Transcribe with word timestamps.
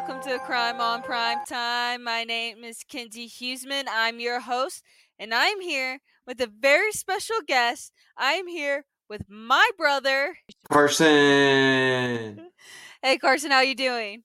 welcome 0.00 0.22
to 0.22 0.38
Crime 0.38 0.80
on 0.80 1.02
Prime 1.02 1.40
Time. 1.46 2.02
My 2.02 2.24
name 2.24 2.64
is 2.64 2.78
Kenzi 2.90 3.26
Huseman. 3.26 3.84
I'm 3.86 4.18
your 4.18 4.40
host, 4.40 4.82
and 5.18 5.34
I'm 5.34 5.60
here 5.60 5.98
with 6.26 6.40
a 6.40 6.46
very 6.46 6.90
special 6.92 7.36
guest. 7.46 7.92
I'm 8.16 8.48
here 8.48 8.86
with 9.10 9.28
my 9.28 9.68
brother. 9.76 10.38
Carson. 10.70 12.46
Hey 13.02 13.18
Carson, 13.18 13.50
how 13.50 13.60
you 13.60 13.74
doing? 13.74 14.22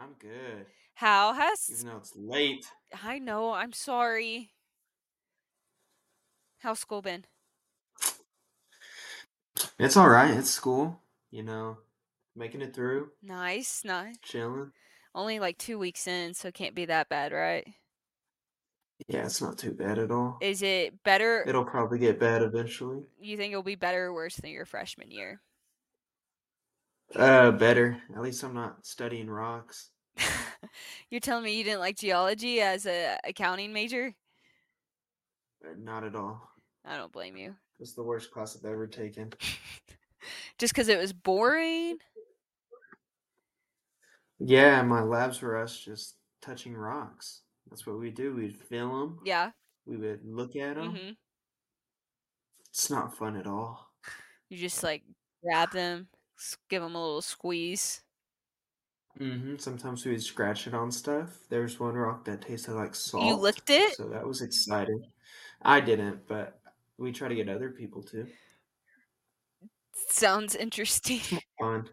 I'm 0.00 0.14
good. 0.18 0.64
How 0.94 1.34
has 1.34 1.68
Even 1.70 1.92
though 1.92 1.98
it's 1.98 2.16
late. 2.16 2.64
I 3.04 3.18
know, 3.18 3.52
I'm 3.52 3.74
sorry. 3.74 4.52
How's 6.60 6.78
school 6.78 7.02
been? 7.02 7.26
It's 9.78 9.96
all 9.98 10.08
right. 10.08 10.30
It's 10.30 10.50
school. 10.50 11.00
You 11.30 11.42
know, 11.42 11.76
making 12.36 12.62
it 12.62 12.74
through, 12.74 13.10
Nice, 13.22 13.82
nice. 13.84 14.16
chilling. 14.22 14.72
Only 15.14 15.38
like 15.40 15.58
two 15.58 15.78
weeks 15.78 16.06
in, 16.06 16.32
so 16.34 16.48
it 16.48 16.54
can't 16.54 16.74
be 16.74 16.86
that 16.86 17.08
bad, 17.08 17.32
right? 17.32 17.66
Yeah, 19.08 19.24
it's 19.24 19.42
not 19.42 19.58
too 19.58 19.72
bad 19.72 19.98
at 19.98 20.10
all. 20.10 20.38
Is 20.40 20.62
it 20.62 21.02
better? 21.02 21.44
It'll 21.46 21.64
probably 21.64 21.98
get 21.98 22.20
bad 22.20 22.40
eventually. 22.42 23.02
you 23.20 23.36
think 23.36 23.52
it'll 23.52 23.62
be 23.62 23.74
better 23.74 24.06
or 24.06 24.14
worse 24.14 24.36
than 24.36 24.50
your 24.50 24.64
freshman 24.64 25.10
year? 25.10 25.40
Uh, 27.14 27.50
better. 27.50 28.00
At 28.14 28.22
least 28.22 28.42
I'm 28.42 28.54
not 28.54 28.86
studying 28.86 29.28
rocks. 29.28 29.90
You're 31.10 31.20
telling 31.20 31.44
me 31.44 31.56
you 31.58 31.64
didn't 31.64 31.80
like 31.80 31.96
geology 31.98 32.60
as 32.60 32.86
a 32.86 33.18
accounting 33.24 33.72
major? 33.72 34.14
Uh, 35.64 35.74
Not 35.78 36.04
at 36.04 36.14
all. 36.14 36.48
I 36.86 36.96
don't 36.96 37.12
blame 37.12 37.36
you. 37.36 37.54
It's 37.80 37.92
the 37.94 38.02
worst 38.02 38.30
class 38.30 38.56
I've 38.56 38.70
ever 38.70 38.86
taken. 38.86 39.32
Just 40.58 40.72
because 40.72 40.88
it 40.88 40.98
was 40.98 41.12
boring? 41.12 41.98
Yeah, 44.44 44.82
my 44.82 45.02
labs 45.02 45.40
were 45.40 45.56
us 45.56 45.78
just 45.78 46.16
touching 46.40 46.74
rocks. 46.74 47.42
That's 47.70 47.86
what 47.86 47.98
we 47.98 48.10
do. 48.10 48.34
We'd 48.34 48.56
film 48.56 48.90
them. 48.90 49.20
Yeah. 49.24 49.52
We 49.86 49.96
would 49.96 50.24
look 50.24 50.56
at 50.56 50.76
them. 50.76 50.94
hmm 50.96 51.10
It's 52.68 52.90
not 52.90 53.16
fun 53.16 53.36
at 53.36 53.46
all. 53.46 53.88
You 54.48 54.58
just 54.58 54.82
like 54.82 55.02
grab 55.42 55.72
them, 55.72 56.08
give 56.68 56.82
them 56.82 56.94
a 56.94 57.00
little 57.00 57.22
squeeze. 57.22 58.02
Mm-hmm. 59.18 59.56
Sometimes 59.56 60.04
we'd 60.06 60.22
scratch 60.22 60.66
it 60.66 60.74
on 60.74 60.90
stuff. 60.90 61.46
There 61.50 61.62
was 61.62 61.78
one 61.78 61.94
rock 61.94 62.24
that 62.24 62.40
tasted 62.42 62.72
like 62.72 62.94
salt. 62.94 63.24
You 63.24 63.34
licked 63.34 63.70
it? 63.70 63.94
So 63.94 64.08
that 64.08 64.26
was 64.26 64.40
exciting. 64.40 65.04
I 65.62 65.80
didn't, 65.80 66.26
but 66.26 66.60
we 66.98 67.12
try 67.12 67.28
to 67.28 67.34
get 67.34 67.48
other 67.48 67.70
people 67.70 68.02
to. 68.04 68.26
Sounds 70.08 70.54
interesting. 70.54 71.20
Fun. 71.60 71.88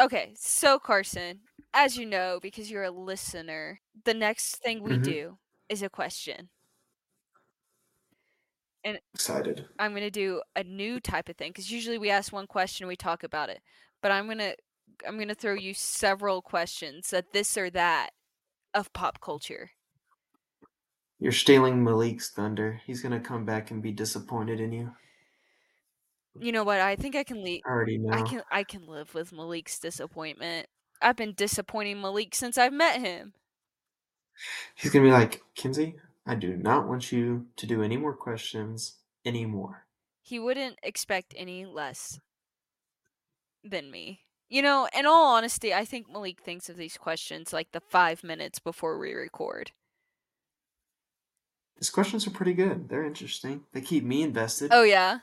Okay, 0.00 0.34
so 0.36 0.78
Carson, 0.78 1.40
as 1.74 1.96
you 1.96 2.06
know, 2.06 2.38
because 2.40 2.70
you're 2.70 2.84
a 2.84 2.90
listener, 2.90 3.80
the 4.04 4.14
next 4.14 4.56
thing 4.56 4.82
we 4.82 4.98
Mhm. 4.98 5.04
do 5.04 5.38
is 5.68 5.82
a 5.82 5.90
question. 5.90 6.50
And 8.84 9.00
Excited. 9.14 9.68
I'm 9.78 9.92
going 9.92 10.02
to 10.02 10.10
do 10.10 10.42
a 10.56 10.64
new 10.64 11.00
type 11.00 11.28
of 11.28 11.36
thing 11.36 11.50
because 11.50 11.70
usually 11.70 11.98
we 11.98 12.10
ask 12.10 12.32
one 12.32 12.46
question, 12.46 12.84
and 12.84 12.88
we 12.88 12.96
talk 12.96 13.22
about 13.22 13.50
it. 13.50 13.62
But 14.02 14.12
I'm 14.12 14.26
going 14.26 14.38
to 14.38 14.56
I'm 15.06 15.16
going 15.16 15.28
to 15.28 15.34
throw 15.34 15.54
you 15.54 15.72
several 15.74 16.42
questions 16.42 17.10
that 17.10 17.32
this 17.32 17.56
or 17.56 17.70
that 17.70 18.10
of 18.74 18.92
pop 18.92 19.20
culture. 19.20 19.70
You're 21.20 21.30
stealing 21.32 21.84
Malik's 21.84 22.30
thunder. 22.30 22.80
He's 22.84 23.00
gonna 23.02 23.20
come 23.20 23.44
back 23.44 23.70
and 23.70 23.80
be 23.80 23.92
disappointed 23.92 24.58
in 24.60 24.72
you. 24.72 24.92
You 26.38 26.52
know 26.52 26.64
what? 26.64 26.80
I 26.80 26.96
think 26.96 27.16
I 27.16 27.24
can 27.24 27.42
leave 27.42 27.62
I 27.66 27.70
already 27.70 27.98
know. 27.98 28.12
I 28.12 28.22
can 28.22 28.42
I 28.50 28.64
can 28.64 28.86
live 28.86 29.14
with 29.14 29.32
Malik's 29.32 29.78
disappointment. 29.78 30.68
I've 31.02 31.16
been 31.16 31.34
disappointing 31.34 32.00
Malik 32.00 32.34
since 32.34 32.58
I've 32.58 32.72
met 32.72 33.00
him. 33.00 33.34
He's 34.74 34.90
gonna 34.90 35.04
be 35.04 35.10
like, 35.10 35.42
Kenzi, 35.56 35.94
I 36.26 36.34
do 36.34 36.56
not 36.56 36.86
want 36.86 37.12
you 37.12 37.46
to 37.56 37.66
do 37.66 37.82
any 37.82 37.96
more 37.96 38.14
questions 38.14 38.98
anymore. 39.24 39.86
He 40.22 40.38
wouldn't 40.38 40.78
expect 40.82 41.34
any 41.36 41.66
less 41.66 42.20
than 43.64 43.90
me. 43.90 44.20
You 44.48 44.62
know, 44.62 44.88
in 44.96 45.06
all 45.06 45.36
honesty, 45.36 45.72
I 45.72 45.84
think 45.84 46.10
Malik 46.10 46.40
thinks 46.42 46.68
of 46.68 46.76
these 46.76 46.96
questions 46.96 47.52
like 47.52 47.72
the 47.72 47.80
five 47.80 48.24
minutes 48.24 48.58
before 48.58 48.98
we 48.98 49.12
record. 49.12 49.72
His 51.78 51.90
questions 51.90 52.26
are 52.26 52.30
pretty 52.30 52.52
good. 52.54 52.88
They're 52.88 53.04
interesting. 53.04 53.62
They 53.72 53.80
keep 53.80 54.04
me 54.04 54.22
invested. 54.22 54.70
Oh 54.72 54.82
yeah. 54.82 55.20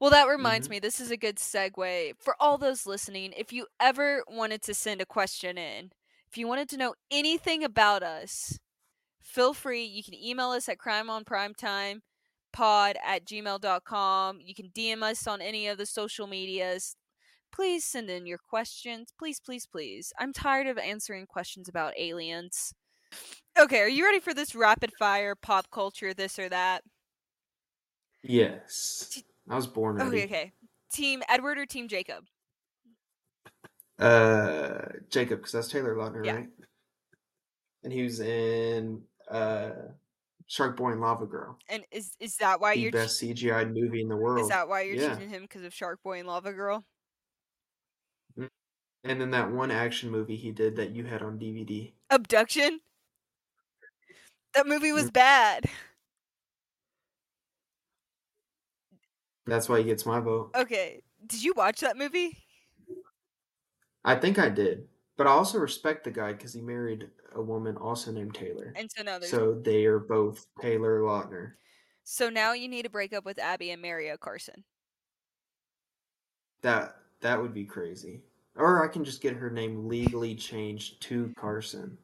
Well, 0.00 0.10
that 0.10 0.28
reminds 0.28 0.66
Mhm. 0.66 0.72
me. 0.72 0.78
This 0.80 1.00
is 1.00 1.10
a 1.10 1.16
good 1.16 1.36
segue 1.36 2.20
for 2.20 2.36
all 2.40 2.58
those 2.58 2.86
listening. 2.86 3.32
If 3.32 3.52
you 3.52 3.66
ever 3.80 4.24
wanted 4.28 4.62
to 4.62 4.74
send 4.74 5.00
a 5.00 5.06
question 5.06 5.58
in, 5.58 5.92
if 6.28 6.38
you 6.38 6.46
wanted 6.48 6.68
to 6.70 6.76
know 6.76 6.94
anything 7.10 7.62
about 7.64 8.02
us, 8.02 8.58
feel 9.22 9.54
free. 9.54 9.84
You 9.84 10.02
can 10.02 10.14
email 10.14 10.50
us 10.50 10.68
at 10.68 10.78
crimeonprimetime 10.78 12.02
pod 12.52 12.96
at 13.02 13.24
gmail.com. 13.24 14.40
You 14.40 14.54
can 14.54 14.70
DM 14.70 15.02
us 15.02 15.26
on 15.26 15.40
any 15.40 15.66
of 15.66 15.78
the 15.78 15.86
social 15.86 16.26
medias. 16.26 16.96
Please 17.52 17.84
send 17.84 18.10
in 18.10 18.26
your 18.26 18.38
questions. 18.38 19.12
Please, 19.18 19.40
please, 19.40 19.66
please. 19.66 20.12
I'm 20.18 20.32
tired 20.32 20.66
of 20.66 20.78
answering 20.78 21.26
questions 21.26 21.68
about 21.68 21.94
aliens. 21.98 22.74
Okay, 23.56 23.80
are 23.80 23.88
you 23.88 24.04
ready 24.04 24.18
for 24.18 24.34
this 24.34 24.54
rapid 24.56 24.92
fire 24.98 25.36
pop 25.36 25.70
culture, 25.70 26.12
this 26.12 26.38
or 26.38 26.48
that? 26.48 26.82
Yes. 28.22 29.22
I 29.48 29.56
was 29.56 29.66
born 29.66 29.96
ready. 29.96 30.22
Okay, 30.22 30.24
okay. 30.24 30.52
Team 30.92 31.22
Edward 31.28 31.58
or 31.58 31.66
Team 31.66 31.88
Jacob? 31.88 32.24
Uh, 33.98 34.86
Jacob, 35.08 35.38
because 35.38 35.52
that's 35.52 35.68
Taylor 35.68 35.94
Lautner, 35.94 36.24
Yeah. 36.24 36.34
right? 36.34 36.48
And 37.82 37.92
he 37.92 38.02
was 38.02 38.20
in 38.20 39.04
uh, 39.28 39.70
Shark 40.46 40.76
Boy 40.76 40.92
and 40.92 41.00
Lava 41.00 41.26
Girl, 41.26 41.58
And 41.68 41.84
is 41.90 42.16
is 42.18 42.36
that 42.38 42.60
why 42.60 42.74
the 42.74 42.82
you're 42.82 42.92
best 42.92 43.18
CGI 43.18 43.64
movie 43.64 44.00
in 44.00 44.08
the 44.08 44.16
world. 44.16 44.42
is 44.44 44.48
that 44.48 44.68
why 44.68 44.82
you're 44.82 44.96
yeah. 44.96 45.14
choosing 45.14 45.28
him 45.28 45.42
because 45.42 45.62
of 45.62 45.74
Shark 45.74 46.02
Boy 46.02 46.18
and 46.18 46.28
Lava 46.28 46.52
Girl? 46.52 46.84
And 49.04 49.20
then 49.20 49.30
that 49.32 49.52
one 49.52 49.70
action 49.70 50.10
movie 50.10 50.36
he 50.36 50.50
did 50.50 50.76
that 50.76 50.92
you 50.96 51.04
had 51.04 51.22
on 51.22 51.38
DVD. 51.38 51.92
Abduction. 52.10 52.80
That 54.54 54.66
movie 54.66 54.92
was 54.92 55.10
Mm. 55.10 55.12
bad. 55.12 55.70
That's 59.46 59.68
why 59.68 59.78
he 59.78 59.84
gets 59.84 60.06
my 60.06 60.20
vote. 60.20 60.50
Okay, 60.56 61.02
did 61.26 61.42
you 61.42 61.52
watch 61.54 61.80
that 61.80 61.96
movie? 61.96 62.38
I 64.04 64.14
think 64.16 64.38
I 64.38 64.48
did, 64.48 64.88
but 65.16 65.26
I 65.26 65.30
also 65.30 65.58
respect 65.58 66.04
the 66.04 66.10
guy 66.10 66.32
because 66.32 66.52
he 66.52 66.60
married 66.60 67.10
a 67.34 67.42
woman 67.42 67.76
also 67.76 68.12
named 68.12 68.34
Taylor. 68.34 68.72
And 68.76 68.90
so 68.94 69.02
now 69.02 69.18
there's 69.18 69.30
So 69.30 69.54
they 69.54 69.84
are 69.86 69.98
both 69.98 70.46
Taylor 70.60 71.00
Lautner. 71.00 71.52
so 72.04 72.28
now 72.30 72.52
you 72.52 72.68
need 72.68 72.82
to 72.82 72.90
break 72.90 73.12
up 73.14 73.24
with 73.24 73.38
Abby 73.38 73.70
and 73.70 73.80
marry 73.82 74.08
a 74.08 74.18
Carson. 74.18 74.64
That 76.62 76.96
that 77.20 77.40
would 77.40 77.54
be 77.54 77.64
crazy. 77.64 78.22
Or 78.56 78.84
I 78.84 78.88
can 78.88 79.04
just 79.04 79.20
get 79.20 79.34
her 79.34 79.50
name 79.50 79.88
legally 79.88 80.34
changed 80.34 81.00
to 81.02 81.32
Carson. 81.36 81.98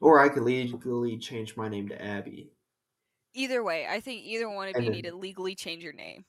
Or 0.00 0.18
I 0.20 0.28
could 0.28 0.42
legally 0.44 1.18
change 1.18 1.56
my 1.56 1.68
name 1.68 1.88
to 1.88 2.02
Abby. 2.02 2.50
Either 3.34 3.62
way, 3.62 3.86
I 3.88 4.00
think 4.00 4.22
either 4.24 4.48
one 4.48 4.68
of 4.68 4.74
And 4.76 4.84
you 4.84 4.90
then- 4.90 4.96
need 5.02 5.08
to 5.10 5.16
legally 5.16 5.54
change 5.54 5.82
your 5.82 5.92
name. 5.92 6.24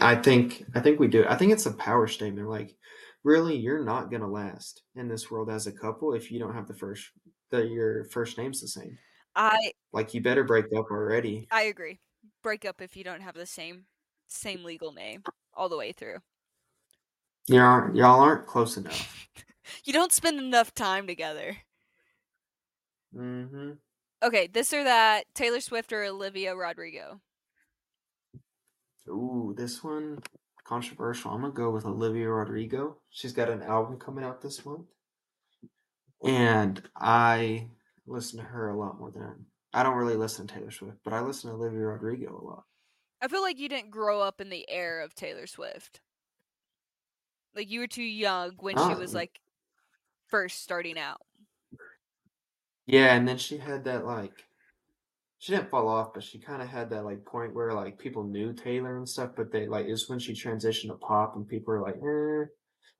I 0.00 0.16
think 0.16 0.64
I 0.74 0.80
think 0.80 0.98
we 0.98 1.08
do. 1.08 1.24
I 1.28 1.36
think 1.36 1.52
it's 1.52 1.66
a 1.66 1.72
power 1.72 2.06
statement. 2.06 2.48
Like, 2.48 2.76
really, 3.24 3.56
you're 3.56 3.84
not 3.84 4.10
gonna 4.10 4.28
last 4.28 4.82
in 4.94 5.08
this 5.08 5.30
world 5.30 5.50
as 5.50 5.66
a 5.66 5.72
couple 5.72 6.14
if 6.14 6.30
you 6.30 6.38
don't 6.38 6.54
have 6.54 6.66
the 6.66 6.74
first 6.74 7.10
the 7.50 7.66
your 7.66 8.04
first 8.06 8.38
name's 8.38 8.60
the 8.60 8.68
same. 8.68 8.98
I 9.34 9.72
Like, 9.92 10.14
you 10.14 10.20
better 10.20 10.44
break 10.44 10.66
up 10.76 10.90
already. 10.90 11.48
I 11.50 11.62
agree. 11.62 12.00
Break 12.42 12.64
up 12.64 12.80
if 12.80 12.96
you 12.96 13.04
don't 13.04 13.22
have 13.22 13.34
the 13.34 13.46
same 13.46 13.86
same 14.28 14.64
legal 14.64 14.92
name 14.92 15.22
all 15.54 15.68
the 15.68 15.76
way 15.76 15.92
through. 15.92 16.18
Y'all 17.46 17.94
y'all 17.94 18.20
aren't 18.20 18.46
close 18.46 18.76
enough. 18.76 19.16
You 19.84 19.92
don't 19.92 20.10
spend 20.10 20.40
enough 20.40 20.74
time 20.74 21.06
together. 21.06 21.56
hmm 23.14 23.72
Okay, 24.22 24.48
this 24.48 24.72
or 24.72 24.84
that, 24.84 25.24
Taylor 25.34 25.60
Swift 25.60 25.92
or 25.92 26.02
Olivia 26.02 26.56
Rodrigo. 26.56 27.20
Ooh, 29.08 29.54
this 29.56 29.82
one 29.82 30.18
controversial. 30.64 31.30
I'm 31.32 31.40
gonna 31.40 31.52
go 31.52 31.70
with 31.70 31.84
Olivia 31.84 32.28
Rodrigo. 32.28 32.96
She's 33.10 33.32
got 33.32 33.48
an 33.48 33.62
album 33.62 33.98
coming 33.98 34.24
out 34.24 34.40
this 34.40 34.64
month, 34.64 34.86
and 36.24 36.82
I 36.96 37.68
listen 38.06 38.38
to 38.38 38.44
her 38.44 38.70
a 38.70 38.76
lot 38.78 38.98
more 38.98 39.10
than 39.10 39.46
I 39.72 39.82
don't 39.82 39.96
really 39.96 40.16
listen 40.16 40.46
to 40.46 40.54
Taylor 40.54 40.70
Swift, 40.70 40.98
but 41.04 41.12
I 41.12 41.20
listen 41.20 41.50
to 41.50 41.56
Olivia 41.56 41.80
Rodrigo 41.80 42.38
a 42.40 42.44
lot. 42.44 42.64
I 43.22 43.28
feel 43.28 43.42
like 43.42 43.58
you 43.58 43.68
didn't 43.68 43.90
grow 43.90 44.20
up 44.20 44.40
in 44.40 44.48
the 44.48 44.68
era 44.68 45.04
of 45.04 45.14
Taylor 45.14 45.46
Swift. 45.46 46.00
Like 47.54 47.70
you 47.70 47.80
were 47.80 47.86
too 47.86 48.02
young 48.02 48.52
when 48.60 48.76
she 48.76 48.94
was 48.94 49.14
Oh. 49.14 49.18
like 49.18 49.40
first 50.28 50.62
starting 50.62 50.98
out. 50.98 51.20
Yeah, 52.86 53.14
and 53.14 53.26
then 53.28 53.38
she 53.38 53.58
had 53.58 53.84
that 53.84 54.04
like 54.04 54.44
she 55.40 55.52
didn't 55.52 55.70
fall 55.70 55.88
off, 55.88 56.12
but 56.12 56.22
she 56.22 56.38
kind 56.38 56.60
of 56.60 56.68
had 56.68 56.90
that 56.90 57.06
like 57.06 57.24
point 57.24 57.54
where 57.54 57.72
like 57.72 57.98
people 57.98 58.22
knew 58.22 58.52
Taylor 58.52 58.98
and 58.98 59.08
stuff, 59.08 59.30
but 59.34 59.50
they 59.50 59.66
like 59.66 59.86
it's 59.86 60.06
when 60.06 60.18
she 60.18 60.34
transitioned 60.34 60.88
to 60.88 60.96
pop 60.96 61.34
and 61.34 61.48
people 61.48 61.72
were 61.72 61.80
like, 61.80 61.96
eh. 61.96 62.46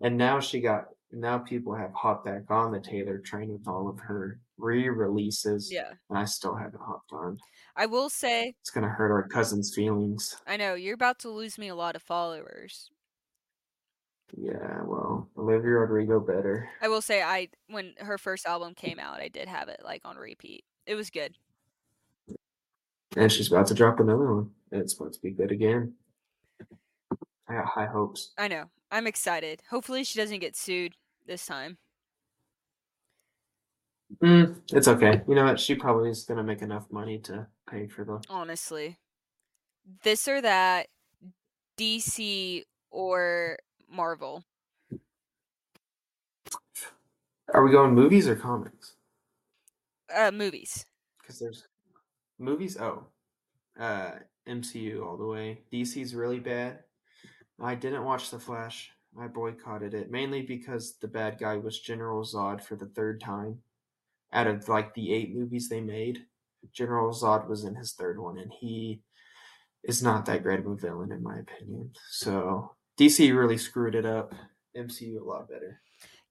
And 0.01 0.17
now 0.17 0.41
she 0.41 0.63
got 0.63 0.87
now 1.13 1.37
people 1.37 1.75
have 1.75 1.93
hopped 1.93 2.25
back 2.25 2.51
on 2.51 2.73
the 2.73 2.81
Taylor 2.81 3.19
train 3.19 3.53
with 3.53 3.69
all 3.69 3.91
of 3.91 3.99
her 3.99 4.41
re-releases. 4.57 5.71
Yeah. 5.71 5.93
And 6.09 6.19
I 6.19 6.25
still 6.25 6.55
haven't 6.55 6.81
hopped 6.81 7.13
on. 7.13 7.37
I 7.77 7.85
will 7.85 8.09
say 8.09 8.55
It's 8.63 8.71
gonna 8.71 8.89
hurt 8.89 9.13
our 9.13 9.29
cousin's 9.29 9.75
feelings. 9.75 10.35
I 10.47 10.57
know 10.57 10.73
you're 10.73 10.95
about 10.95 11.19
to 11.21 11.29
lose 11.29 11.59
me 11.59 11.69
a 11.69 11.75
lot 11.75 11.95
of 11.95 12.01
followers. 12.03 12.89
Yeah, 14.35 14.81
well, 14.85 15.29
Olivia 15.37 15.73
Rodrigo 15.73 16.21
better. 16.21 16.71
I 16.81 16.89
will 16.89 17.03
say 17.03 17.21
I 17.21 17.49
when 17.67 17.93
her 17.99 18.17
first 18.17 18.47
album 18.47 18.73
came 18.75 18.99
out, 18.99 19.21
I 19.21 19.29
did 19.29 19.47
have 19.47 19.69
it 19.69 19.83
like 19.85 20.01
on 20.07 20.17
repeat. 20.17 20.65
It 20.87 20.95
was 20.95 21.11
good. 21.11 21.35
And 23.17 23.31
she's 23.31 23.51
about 23.51 23.67
to 23.69 23.75
drop 23.75 24.01
another 24.01 24.35
one. 24.35 24.51
And 24.71 24.81
it's 24.83 24.93
supposed 24.93 25.15
to 25.15 25.23
be 25.23 25.31
good 25.31 25.51
again. 25.51 25.95
I 27.49 27.55
got 27.55 27.67
high 27.67 27.87
hopes. 27.87 28.31
I 28.39 28.49
know. 28.49 28.65
I'm 28.93 29.07
excited. 29.07 29.63
Hopefully 29.71 30.05
she 30.05 30.19
doesn't 30.19 30.39
get 30.39 30.57
sued 30.57 30.95
this 31.27 31.47
time. 31.47 31.79
Mm, 34.23 34.57
it's 34.73 34.89
okay. 34.89 35.23
You 35.29 35.35
know 35.35 35.45
what? 35.45 35.61
She 35.61 35.75
probably 35.75 36.11
is 36.11 36.25
gonna 36.25 36.43
make 36.43 36.63
enough 36.63 36.91
money 36.91 37.19
to 37.21 37.47
pay 37.69 37.87
for 37.87 38.05
the. 38.05 38.21
Honestly. 38.29 38.99
This 40.03 40.29
or 40.29 40.41
that 40.41 40.89
DC 41.79 42.65
or 42.91 43.59
Marvel. 43.91 44.45
Are 47.53 47.65
we 47.65 47.73
going 47.73 47.95
movies 47.95 48.29
or 48.29 48.37
comics? 48.37 48.95
Uh 50.15 50.31
movies. 50.31 50.85
Because 51.21 51.39
there's 51.39 51.65
movies. 52.41 52.77
Oh, 52.79 53.07
uh, 53.79 54.13
MCU 54.49 55.05
all 55.05 55.17
the 55.17 55.27
way. 55.27 55.61
DC's 55.73 56.15
really 56.15 56.41
bad. 56.41 56.81
I 57.61 57.75
didn't 57.75 58.05
watch 58.05 58.31
The 58.31 58.39
Flash. 58.39 58.91
I 59.21 59.27
boycotted 59.27 59.93
it 59.93 60.11
mainly 60.11 60.43
because 60.43 60.97
the 60.99 61.09
bad 61.09 61.39
guy 61.39 61.57
was 61.57 61.81
General 61.81 62.23
Zod 62.23 62.63
for 62.63 62.77
the 62.77 62.87
third 62.87 63.21
time. 63.21 63.59
Out 64.33 64.47
of 64.47 64.69
like 64.69 64.95
the 64.95 65.13
eight 65.13 65.35
movies 65.35 65.69
they 65.69 65.81
made, 65.81 66.27
General 66.73 67.13
Zod 67.13 67.49
was 67.49 67.65
in 67.65 67.75
his 67.75 67.93
third 67.93 68.21
one, 68.21 68.39
and 68.39 68.53
he 68.61 69.03
is 69.83 70.03
not 70.03 70.27
that 70.27 70.43
great 70.43 70.61
of 70.61 70.67
a 70.67 70.77
villain 70.77 71.11
in 71.11 71.23
my 71.23 71.39
opinion. 71.39 71.91
So 72.11 72.71
DC 72.99 73.37
really 73.37 73.59
screwed 73.59 73.95
it 73.95 74.07
up. 74.07 74.35
MCU 74.77 75.21
a 75.21 75.25
lot 75.25 75.49
better. 75.49 75.81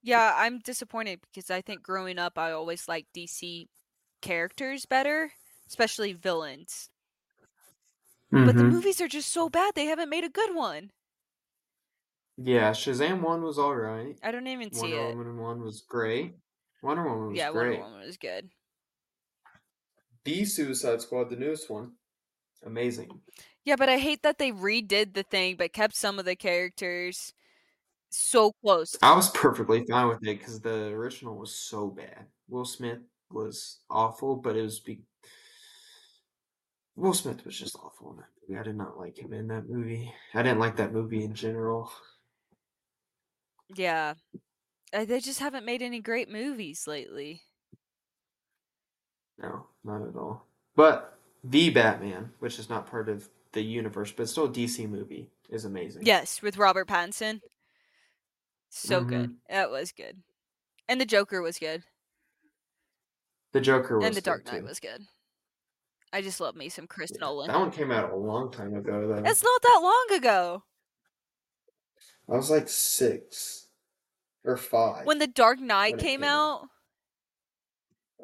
Yeah, 0.02 0.34
I'm 0.36 0.60
disappointed 0.60 1.20
because 1.20 1.50
I 1.50 1.60
think 1.60 1.82
growing 1.82 2.18
up 2.18 2.38
I 2.38 2.52
always 2.52 2.88
liked 2.88 3.12
DC 3.14 3.66
characters 4.22 4.86
better, 4.86 5.32
especially 5.70 6.12
villains. 6.12 6.90
But 8.42 8.58
the 8.58 8.64
Mhm. 8.64 8.68
movies 8.68 9.00
are 9.00 9.08
just 9.08 9.30
so 9.30 9.48
bad 9.48 9.74
they 9.74 9.86
haven't 9.86 10.10
made 10.10 10.24
a 10.24 10.28
good 10.28 10.54
one. 10.54 10.90
yeah, 12.36 12.70
Shazam 12.72 13.22
one 13.22 13.42
was 13.42 13.58
all 13.58 13.76
right. 13.76 14.18
I 14.22 14.30
don't 14.32 14.46
even 14.46 14.72
see 14.72 14.94
Wonder 14.94 14.96
it. 14.96 15.18
Woman 15.18 15.38
one 15.38 15.62
was 15.62 15.82
great. 15.82 16.36
Wonder 16.82 17.04
Woman 17.04 17.32
was 17.32 17.44
Yeah, 17.44 17.50
great. 17.52 17.80
Wonder 17.80 17.82
Woman 17.82 18.00
was 18.06 18.16
good. 18.18 18.50
The 20.24 20.46
Suicide 20.46 21.02
Squad, 21.02 21.24
the 21.28 21.36
newest 21.36 21.68
one, 21.68 21.98
amazing. 22.62 23.22
Yeah, 23.64 23.76
but 23.76 23.88
I 23.88 23.98
hate 23.98 24.22
that 24.22 24.38
they 24.38 24.52
redid 24.52 25.14
the 25.14 25.22
thing 25.22 25.56
but 25.56 25.72
kept 25.72 25.94
some 25.94 26.18
of 26.18 26.24
the 26.24 26.36
characters 26.36 27.32
so 28.10 28.52
close. 28.62 28.96
I 29.02 29.14
was 29.14 29.30
perfectly 29.30 29.84
fine 29.86 30.08
with 30.08 30.18
it 30.26 30.38
because 30.38 30.60
the 30.60 30.86
original 30.88 31.36
was 31.36 31.54
so 31.54 31.88
bad. 31.88 32.28
Will 32.48 32.64
Smith 32.64 33.00
was 33.30 33.80
awful, 33.88 34.36
but 34.36 34.56
it 34.56 34.62
was 34.62 34.80
be- 34.80 35.04
Will 37.00 37.14
Smith 37.14 37.44
was 37.46 37.58
just 37.58 37.76
awful 37.76 38.10
in 38.10 38.16
that 38.18 38.28
movie. 38.46 38.60
I 38.60 38.62
did 38.62 38.76
not 38.76 38.98
like 38.98 39.18
him 39.18 39.32
in 39.32 39.48
that 39.48 39.68
movie. 39.68 40.12
I 40.34 40.42
didn't 40.42 40.58
like 40.58 40.76
that 40.76 40.92
movie 40.92 41.24
in 41.24 41.34
general. 41.34 41.90
Yeah. 43.74 44.14
Uh, 44.92 45.04
They 45.06 45.20
just 45.20 45.40
haven't 45.40 45.64
made 45.64 45.80
any 45.80 46.00
great 46.00 46.28
movies 46.28 46.86
lately. 46.86 47.42
No, 49.38 49.66
not 49.82 50.06
at 50.06 50.14
all. 50.16 50.46
But 50.76 51.18
the 51.42 51.70
Batman, 51.70 52.32
which 52.40 52.58
is 52.58 52.68
not 52.68 52.86
part 52.86 53.08
of 53.08 53.30
the 53.52 53.62
universe, 53.62 54.12
but 54.12 54.28
still 54.28 54.44
a 54.44 54.50
DC 54.50 54.86
movie, 54.88 55.30
is 55.48 55.64
amazing. 55.64 56.02
Yes, 56.04 56.42
with 56.42 56.58
Robert 56.58 56.86
Pattinson. 56.86 57.40
So 58.68 59.02
good. 59.04 59.30
Mhm. 59.30 59.36
That 59.48 59.70
was 59.70 59.90
good. 59.92 60.22
And 60.86 61.00
the 61.00 61.06
Joker 61.06 61.40
was 61.40 61.58
good. 61.58 61.84
The 63.52 63.60
Joker 63.60 63.96
was 63.98 64.06
and 64.06 64.14
the 64.14 64.20
Dark 64.20 64.44
Knight 64.44 64.60
too. 64.60 64.66
was 64.66 64.80
good. 64.80 65.06
I 66.12 66.22
just 66.22 66.40
love 66.40 66.56
me 66.56 66.68
some 66.68 66.86
Chris 66.86 67.10
Yeah, 67.14 67.20
Nolan. 67.20 67.48
That 67.48 67.58
one 67.58 67.70
came 67.70 67.90
out 67.92 68.10
a 68.12 68.16
long 68.16 68.50
time 68.50 68.74
ago, 68.74 69.06
though. 69.08 69.22
It's 69.28 69.42
not 69.44 69.62
that 69.62 69.80
long 69.82 70.18
ago. 70.18 70.64
I 72.28 72.36
was 72.36 72.50
like 72.50 72.68
six 72.68 73.68
or 74.44 74.56
five. 74.56 75.06
When 75.06 75.18
the 75.18 75.26
Dark 75.26 75.60
Knight 75.60 75.98
came 75.98 76.20
came 76.20 76.24
out. 76.24 76.62
out, 76.62 76.68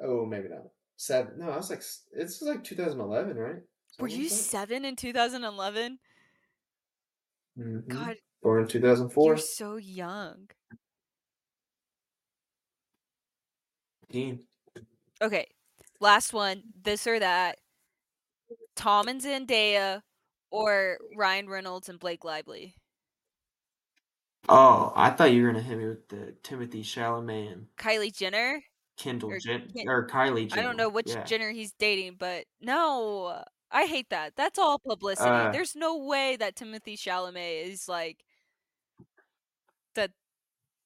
Oh, 0.04 0.26
maybe 0.26 0.48
not. 0.48 0.64
Seven. 0.96 1.38
No, 1.38 1.50
I 1.50 1.56
was 1.56 1.70
like, 1.70 1.82
it's 2.12 2.42
like 2.42 2.64
2011, 2.64 3.36
right? 3.36 3.56
were 3.98 4.08
you 4.08 4.28
seven 4.28 4.84
in 4.84 4.94
2011? 4.96 5.98
Mm-hmm. 7.58 7.88
God, 7.90 8.16
Born 8.42 8.62
in 8.62 8.68
2004. 8.68 9.26
you're 9.26 9.36
so 9.38 9.76
young. 9.76 10.48
Dean. 14.10 14.40
Okay, 15.22 15.46
last 16.00 16.32
one. 16.32 16.62
This 16.82 17.06
or 17.06 17.18
that. 17.18 17.58
Tom 18.76 19.08
and 19.08 19.20
Zendaya, 19.20 20.02
or 20.50 20.98
Ryan 21.16 21.48
Reynolds 21.48 21.88
and 21.88 21.98
Blake 21.98 22.24
Lively. 22.24 22.74
Oh, 24.48 24.92
I 24.94 25.10
thought 25.10 25.32
you 25.32 25.42
were 25.42 25.50
gonna 25.50 25.62
hit 25.62 25.78
me 25.78 25.88
with 25.88 26.08
the 26.08 26.34
Timothée 26.42 26.82
Chalamet 26.82 27.66
Kylie 27.78 28.14
Jenner. 28.14 28.62
Kendall 28.96 29.32
Or 29.32 29.38
Jen 29.38 29.68
Ken- 29.74 29.88
or 29.88 30.06
Kylie 30.06 30.48
Jenner. 30.48 30.62
I 30.62 30.64
don't 30.64 30.76
know 30.76 30.88
which 30.88 31.10
yeah. 31.10 31.24
Jenner 31.24 31.50
he's 31.50 31.72
dating, 31.72 32.16
but 32.18 32.44
no, 32.60 33.42
I 33.70 33.84
hate 33.84 34.08
that. 34.10 34.34
That's 34.36 34.58
all 34.58 34.78
publicity. 34.78 35.28
Uh, 35.28 35.50
There's 35.50 35.76
no 35.76 35.98
way 36.04 36.36
that 36.36 36.56
Timothée 36.56 36.94
Chalamet 36.94 37.66
is 37.66 37.88
like 37.88 38.24
that. 39.94 40.12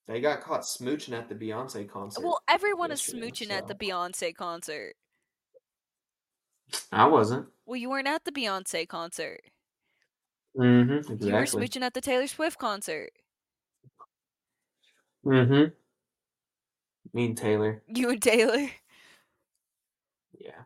They 0.06 0.20
got 0.20 0.40
caught 0.40 0.62
smooching 0.62 1.12
at 1.12 1.28
the 1.28 1.34
Beyonce 1.34 1.88
concert. 1.88 2.25
Well, 2.25 2.40
everyone 2.48 2.90
is 2.90 3.00
smooching 3.00 3.50
at 3.50 3.69
the 3.69 3.75
Beyonce 3.75 4.34
concert. 4.34 4.94
I 6.93 7.06
wasn't. 7.06 7.49
Well, 7.67 7.76
you 7.76 7.90
weren't 7.90 8.08
at 8.08 8.25
the 8.25 8.32
Beyonce 8.32 8.87
concert. 8.88 9.40
Mm-hmm. 10.56 10.90
You 11.25 11.33
were 11.33 11.42
Exactly. 11.42 11.68
smooching 11.68 11.83
at 11.83 11.94
the 11.94 12.00
Taylor 12.00 12.26
Swift 12.26 12.59
concert. 12.59 13.11
Mm-hmm. 15.25 15.73
Me 17.12 17.25
and 17.26 17.37
Taylor. 17.37 17.83
You 17.87 18.11
and 18.11 18.23
Taylor. 18.23 18.68
Yeah. 20.42 20.62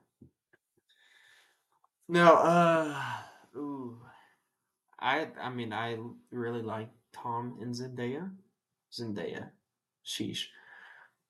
No, 2.08 2.34
uh 2.36 3.02
ooh. 3.56 3.98
I 5.00 5.26
I 5.40 5.50
mean 5.50 5.72
I 5.72 5.98
really 6.30 6.62
like 6.62 6.90
Tom 7.12 7.58
and 7.60 7.74
Zendaya. 7.74 8.30
Zendaya. 8.92 9.50
Sheesh. 10.06 10.44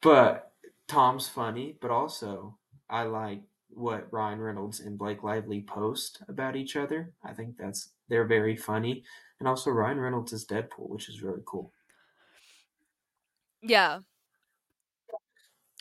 But 0.03 0.53
Tom's 0.89 1.27
funny, 1.27 1.79
but 1.81 1.91
also 1.91 2.59
I 2.91 3.05
like 3.05 3.41
what 3.75 4.13
Ryan 4.13 4.41
Reynolds 4.41 4.81
and 4.81 4.99
Blake 4.99 5.23
Lively 5.23 5.63
post 5.63 6.23
about 6.29 6.57
each 6.57 6.77
other. 6.77 7.13
I 7.23 7.33
think 7.35 7.57
that's 7.57 7.93
they're 8.09 8.27
very 8.27 8.57
funny. 8.57 9.05
And 9.39 9.49
also 9.49 9.71
Ryan 9.71 10.01
Reynolds 10.01 10.33
is 10.33 10.47
Deadpool, 10.47 10.89
which 10.89 11.09
is 11.09 11.23
really 11.23 11.43
cool. 11.47 11.73
Yeah. 13.63 14.03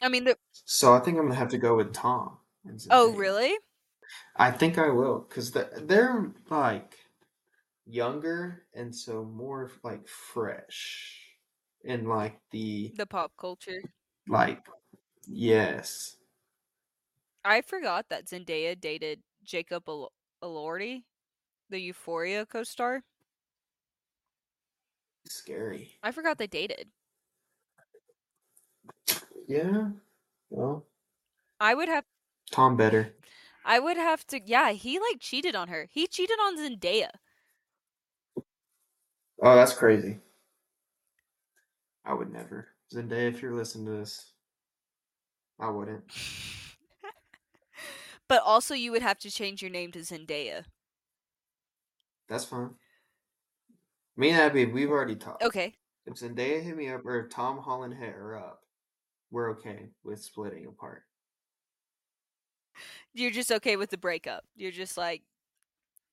I 0.01 0.09
mean, 0.09 0.25
the, 0.25 0.38
So 0.65 0.93
I 0.93 1.00
think 1.00 1.17
I'm 1.17 1.25
gonna 1.25 1.35
have 1.35 1.50
to 1.50 1.57
go 1.57 1.75
with 1.75 1.93
Tom. 1.93 2.39
oh 2.89 3.13
really? 3.15 3.57
I 4.35 4.51
think 4.51 4.77
I 4.77 4.89
will, 4.89 5.19
because 5.19 5.51
they're 5.51 6.31
like 6.50 6.97
younger 7.85 8.67
and 8.73 8.95
so 8.95 9.23
more 9.25 9.71
like 9.83 10.07
fresh 10.07 11.38
in 11.83 12.07
like 12.07 12.41
the 12.51 12.93
The 12.95 13.05
pop 13.05 13.33
culture. 13.38 13.81
like 14.27 14.65
yes. 15.27 16.17
I 17.45 17.62
forgot 17.62 18.07
that 18.09 18.25
Zendaya 18.27 18.79
dated 18.79 19.21
Jacob 19.43 19.83
El- 19.88 20.12
Elordi, 20.43 21.03
the 21.69 21.79
Euphoria 21.79 22.45
co-star. 22.45 23.03
Scary. 25.27 25.91
I 26.03 26.12
forgot 26.12 26.38
they 26.38 26.47
dated. 26.47 26.89
Yeah. 29.47 29.89
Well, 30.50 30.85
I 31.59 31.73
would 31.73 31.89
have 31.89 32.05
Tom 32.51 32.77
better. 32.77 33.13
I 33.65 33.79
would 33.79 33.97
have 33.97 34.25
to 34.27 34.39
yeah, 34.45 34.71
he 34.71 35.00
like 35.00 35.19
cheated 35.19 35.55
on 35.55 35.67
her. 35.69 35.88
He 35.91 36.07
cheated 36.07 36.38
on 36.39 36.57
Zendaya. 36.57 37.09
Oh, 39.41 39.55
that's 39.55 39.73
crazy. 39.73 40.19
I 42.05 42.13
would 42.13 42.31
never. 42.31 42.67
Zendaya, 42.93 43.29
if 43.29 43.41
you're 43.41 43.53
listening 43.53 43.85
to 43.85 43.91
this, 43.93 44.33
I 45.59 45.69
wouldn't. 45.69 46.03
but 48.27 48.42
also 48.44 48.74
you 48.74 48.92
would 48.92 49.01
have 49.01 49.20
to 49.20 49.32
change 49.32 49.62
your 49.62 49.72
name 49.72 49.92
to 49.92 50.00
Zendaya. 50.00 50.65
That's 52.27 52.46
fine. 52.46 52.75
Me 54.15 54.30
and 54.30 54.39
Abby, 54.42 54.65
we've 54.65 54.89
already 54.89 55.15
talked. 55.15 55.44
Okay. 55.44 55.75
if 56.06 56.15
Zendaya 56.15 56.62
hit 56.62 56.75
me 56.75 56.89
up 56.89 57.06
or 57.06 57.20
if 57.22 57.30
Tom 57.30 57.58
Holland 57.60 57.94
hit 57.94 58.13
her 58.13 58.36
up, 58.38 58.62
we're 59.32 59.51
okay 59.51 59.89
with 60.03 60.22
splitting 60.22 60.65
apart. 60.68 61.03
You're 63.13 63.32
just 63.32 63.51
okay 63.51 63.75
with 63.75 63.89
the 63.89 63.98
breakup. 63.98 64.46
You're 64.56 64.72
just 64.72 64.98
like, 64.98 65.24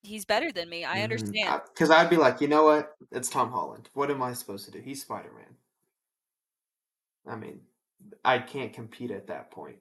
he's 0.02 0.24
better 0.24 0.52
than 0.52 0.68
me. 0.68 0.84
I 0.84 1.00
Mhm. 1.00 1.04
understand. 1.04 1.62
Because 1.68 1.90
I'd 1.90 2.10
be 2.10 2.16
like, 2.16 2.40
you 2.40 2.48
know 2.48 2.64
what? 2.64 2.96
It's 3.12 3.30
Tom 3.30 3.50
Holland. 3.52 3.90
What 3.94 4.10
am 4.10 4.22
I 4.22 4.34
supposed 4.34 4.64
to 4.66 4.70
do? 4.70 4.80
He's 4.80 5.02
Spider 5.02 5.32
Man. 5.32 5.56
I 7.26 7.36
mean, 7.36 7.66
I 8.24 8.38
can't 8.38 8.72
compete 8.72 9.10
at 9.10 9.26
that 9.28 9.50
point. 9.50 9.78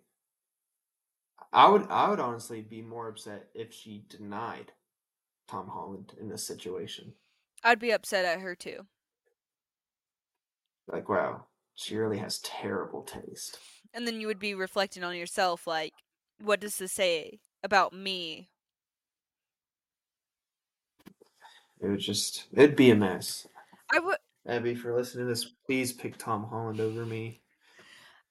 I 1.52 1.70
would, 1.70 1.88
I 1.90 2.10
would 2.10 2.20
honestly 2.20 2.62
be 2.62 2.82
more 2.82 3.08
upset 3.08 3.50
if 3.54 3.74
she 3.74 4.06
denied 4.10 4.72
Tom 5.48 5.68
Holland 5.68 6.14
in 6.20 6.30
this 6.30 6.46
situation. 6.46 7.14
I'd 7.64 7.80
be 7.80 7.92
upset 7.92 8.26
at 8.26 8.40
her 8.40 8.56
too. 8.56 8.86
Like, 10.88 11.10
wow, 11.10 11.46
she 11.76 11.98
really 11.98 12.18
has 12.18 12.40
terrible 12.40 13.04
taste. 13.04 13.60
And 13.94 14.08
then 14.08 14.22
you 14.22 14.28
would 14.28 14.40
be 14.40 14.54
reflecting 14.54 15.04
on 15.04 15.16
yourself 15.16 15.66
like, 15.66 15.94
what 16.42 16.60
does 16.60 16.78
this 16.78 16.94
say 16.94 17.40
about 17.64 17.94
me? 17.94 18.50
It 21.82 21.88
would 21.88 22.00
just, 22.00 22.46
it'd 22.54 22.76
be 22.76 22.92
a 22.92 22.96
mess. 22.96 23.48
I 23.92 24.00
would 24.00 24.18
Abby, 24.50 24.74
for 24.74 24.96
listening 24.96 25.26
to 25.26 25.30
this, 25.30 25.46
please 25.66 25.94
pick 25.94 26.18
Tom 26.18 26.44
Holland 26.44 26.80
over 26.80 27.06
me. 27.06 27.42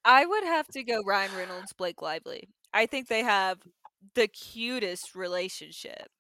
I 0.05 0.27
would 0.27 0.45
have 0.45 0.67
to 0.69 0.83
go 0.83 1.01
Ryan 1.05 1.31
Reynolds, 1.37 1.73
Blake 1.73 2.03
Lively. 2.03 2.49
I 2.73 2.87
think 2.87 3.09
they 3.09 3.23
have 3.23 3.63
the 4.15 4.29
cutest 4.29 5.15
relationship. 5.15 6.11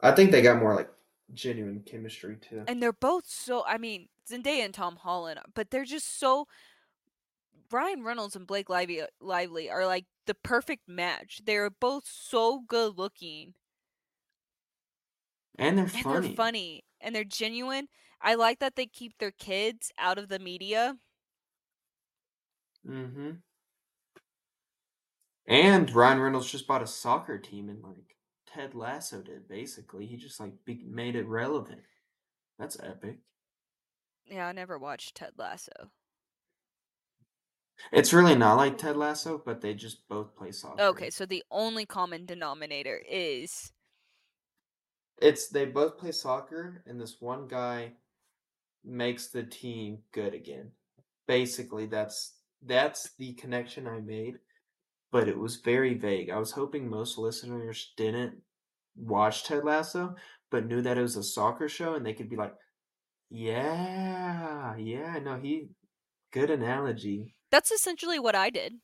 I 0.00 0.12
think 0.12 0.30
they 0.30 0.42
got 0.42 0.58
more 0.58 0.74
like 0.74 0.90
genuine 1.32 1.82
chemistry 1.82 2.36
too. 2.36 2.66
And 2.66 2.82
they're 2.82 2.92
both 2.92 3.26
so 3.26 3.64
I 3.66 3.78
mean, 3.78 4.08
Zendaya 4.28 4.64
and 4.64 4.74
Tom 4.74 4.96
Holland, 4.96 5.40
but 5.54 5.70
they're 5.70 5.84
just 5.84 6.18
so 6.18 6.46
Ryan 7.70 8.02
Reynolds 8.02 8.34
and 8.36 8.46
Blake 8.46 8.68
Lively, 8.68 9.02
Lively 9.20 9.70
are 9.70 9.86
like 9.86 10.06
the 10.26 10.34
perfect 10.34 10.88
match. 10.88 11.40
They're 11.44 11.70
both 11.70 12.06
so 12.06 12.60
good 12.60 12.98
looking 12.98 13.54
And 15.56 15.78
they're 15.78 15.86
and 15.94 16.04
funny. 16.04 16.10
they're 16.10 16.34
funny 16.36 16.84
and 17.00 17.14
they're 17.14 17.24
genuine. 17.24 17.88
I 18.20 18.34
like 18.34 18.58
that 18.58 18.76
they 18.76 18.86
keep 18.86 19.18
their 19.18 19.30
kids 19.30 19.92
out 19.98 20.18
of 20.18 20.28
the 20.28 20.38
media. 20.38 20.98
Mm-hmm. 22.86 23.30
And 25.46 25.90
Ryan 25.94 26.20
Reynolds 26.20 26.50
just 26.50 26.66
bought 26.66 26.82
a 26.82 26.86
soccer 26.86 27.38
team, 27.38 27.68
and 27.68 27.82
like 27.82 28.16
Ted 28.46 28.74
Lasso 28.74 29.20
did, 29.22 29.48
basically, 29.48 30.06
he 30.06 30.16
just 30.16 30.40
like 30.40 30.64
be- 30.64 30.84
made 30.88 31.14
it 31.16 31.26
relevant. 31.26 31.82
That's 32.58 32.78
epic. 32.80 33.20
Yeah, 34.24 34.46
I 34.46 34.52
never 34.52 34.78
watched 34.78 35.14
Ted 35.16 35.34
Lasso. 35.36 35.90
It's 37.92 38.12
really 38.12 38.34
not 38.34 38.56
like 38.56 38.78
Ted 38.78 38.96
Lasso, 38.96 39.38
but 39.38 39.60
they 39.60 39.74
just 39.74 40.08
both 40.08 40.34
play 40.34 40.50
soccer. 40.52 40.80
Okay, 40.80 41.10
so 41.10 41.24
the 41.26 41.44
only 41.50 41.86
common 41.86 42.26
denominator 42.26 42.96
is 43.08 43.72
It's 45.18 45.48
they 45.48 45.66
both 45.66 45.98
play 45.98 46.10
soccer, 46.12 46.82
and 46.86 47.00
this 47.00 47.20
one 47.20 47.46
guy 47.46 47.92
makes 48.84 49.28
the 49.28 49.42
team 49.44 50.04
good 50.12 50.34
again. 50.34 50.72
Basically, 51.26 51.86
that's 51.86 52.38
that's 52.62 53.14
the 53.16 53.34
connection 53.34 53.86
I 53.86 54.00
made, 54.00 54.40
but 55.10 55.28
it 55.28 55.38
was 55.38 55.56
very 55.56 55.94
vague. 55.94 56.30
I 56.30 56.38
was 56.38 56.52
hoping 56.52 56.88
most 56.88 57.18
listeners 57.18 57.92
didn't 57.96 58.42
watch 58.96 59.44
Ted 59.44 59.64
Lasso, 59.64 60.16
but 60.50 60.66
knew 60.66 60.82
that 60.82 60.98
it 60.98 61.02
was 61.02 61.16
a 61.16 61.22
soccer 61.24 61.68
show, 61.68 61.94
and 61.94 62.04
they 62.06 62.14
could 62.14 62.28
be 62.30 62.36
like, 62.36 62.54
"Yeah, 63.30 64.76
yeah, 64.76 65.18
no, 65.20 65.38
he 65.40 65.70
good 66.32 66.50
analogy." 66.50 67.36
that's 67.50 67.70
essentially 67.70 68.18
what 68.18 68.34
I 68.34 68.50
did. 68.50 68.80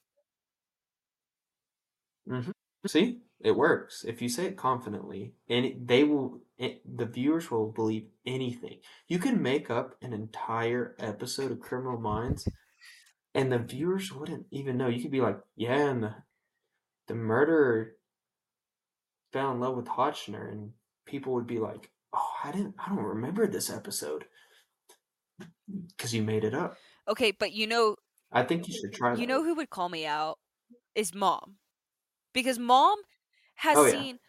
hmm 2.28 2.50
See, 2.86 3.18
it 3.40 3.52
works. 3.56 4.04
If 4.04 4.22
you 4.22 4.28
say 4.28 4.46
it 4.46 4.56
confidently, 4.56 5.34
and 5.48 5.88
they 5.88 6.04
will, 6.04 6.40
it, 6.56 6.82
the 6.98 7.06
viewers 7.06 7.50
will 7.50 7.72
believe 7.72 8.06
anything. 8.24 8.78
You 9.08 9.18
can 9.18 9.42
make 9.42 9.70
up 9.70 9.96
an 10.02 10.12
entire 10.12 10.94
episode 11.00 11.50
of 11.50 11.58
Criminal 11.60 11.98
Minds, 11.98 12.48
and 13.36 13.52
the 13.52 13.60
viewers 13.60 14.12
wouldn't 14.12 14.48
even 14.50 14.78
know. 14.78 14.88
You 14.88 15.02
could 15.02 15.12
be 15.12 15.22
like, 15.22 15.40
"Yeah, 15.56 15.90
and 15.90 16.02
the, 16.04 16.24
the 17.08 17.14
murderer 17.16 17.96
fell 19.32 19.52
in 19.52 19.60
love 19.60 19.76
with 19.76 19.86
Hotchner," 19.86 20.50
and 20.50 20.74
people 21.04 21.32
would 21.34 21.46
be 21.46 21.60
like, 21.60 21.92
"Oh, 22.12 22.32
I 22.42 22.50
didn't, 22.50 22.74
I 22.78 22.88
don't 22.88 23.04
remember 23.04 23.46
this 23.46 23.70
episode," 23.70 24.26
because 25.88 26.14
you 26.14 26.22
made 26.22 26.44
it 26.44 26.54
up. 26.54 26.76
Okay, 27.08 27.30
but 27.32 27.52
you 27.52 27.66
know 27.66 27.96
I 28.30 28.44
think 28.44 28.68
you 28.68 28.74
should 28.74 28.92
try 28.92 29.16
that. 29.16 29.20
you 29.20 29.26
know 29.26 29.42
who 29.42 29.54
would 29.54 29.70
call 29.70 29.88
me 29.88 30.06
out 30.06 30.38
is 30.94 31.14
mom. 31.14 31.58
Because 32.34 32.58
mom 32.58 32.98
has 33.56 33.78
Oh, 33.78 33.86
yeah. 33.86 33.92
seen 33.92 34.20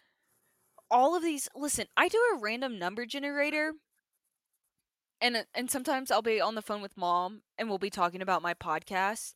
all 0.90 1.16
of 1.16 1.22
these 1.22 1.48
listen, 1.54 1.86
I 1.96 2.08
do 2.08 2.18
a 2.34 2.38
random 2.38 2.78
number 2.78 3.06
generator 3.06 3.72
and 5.20 5.36
uh, 5.36 5.42
and 5.54 5.70
sometimes 5.70 6.10
I'll 6.10 6.22
be 6.22 6.40
on 6.40 6.54
the 6.54 6.62
phone 6.62 6.82
with 6.82 6.96
mom 6.96 7.42
and 7.56 7.68
we'll 7.68 7.78
be 7.78 7.90
talking 7.90 8.22
about 8.22 8.42
my 8.42 8.54
podcast 8.54 9.34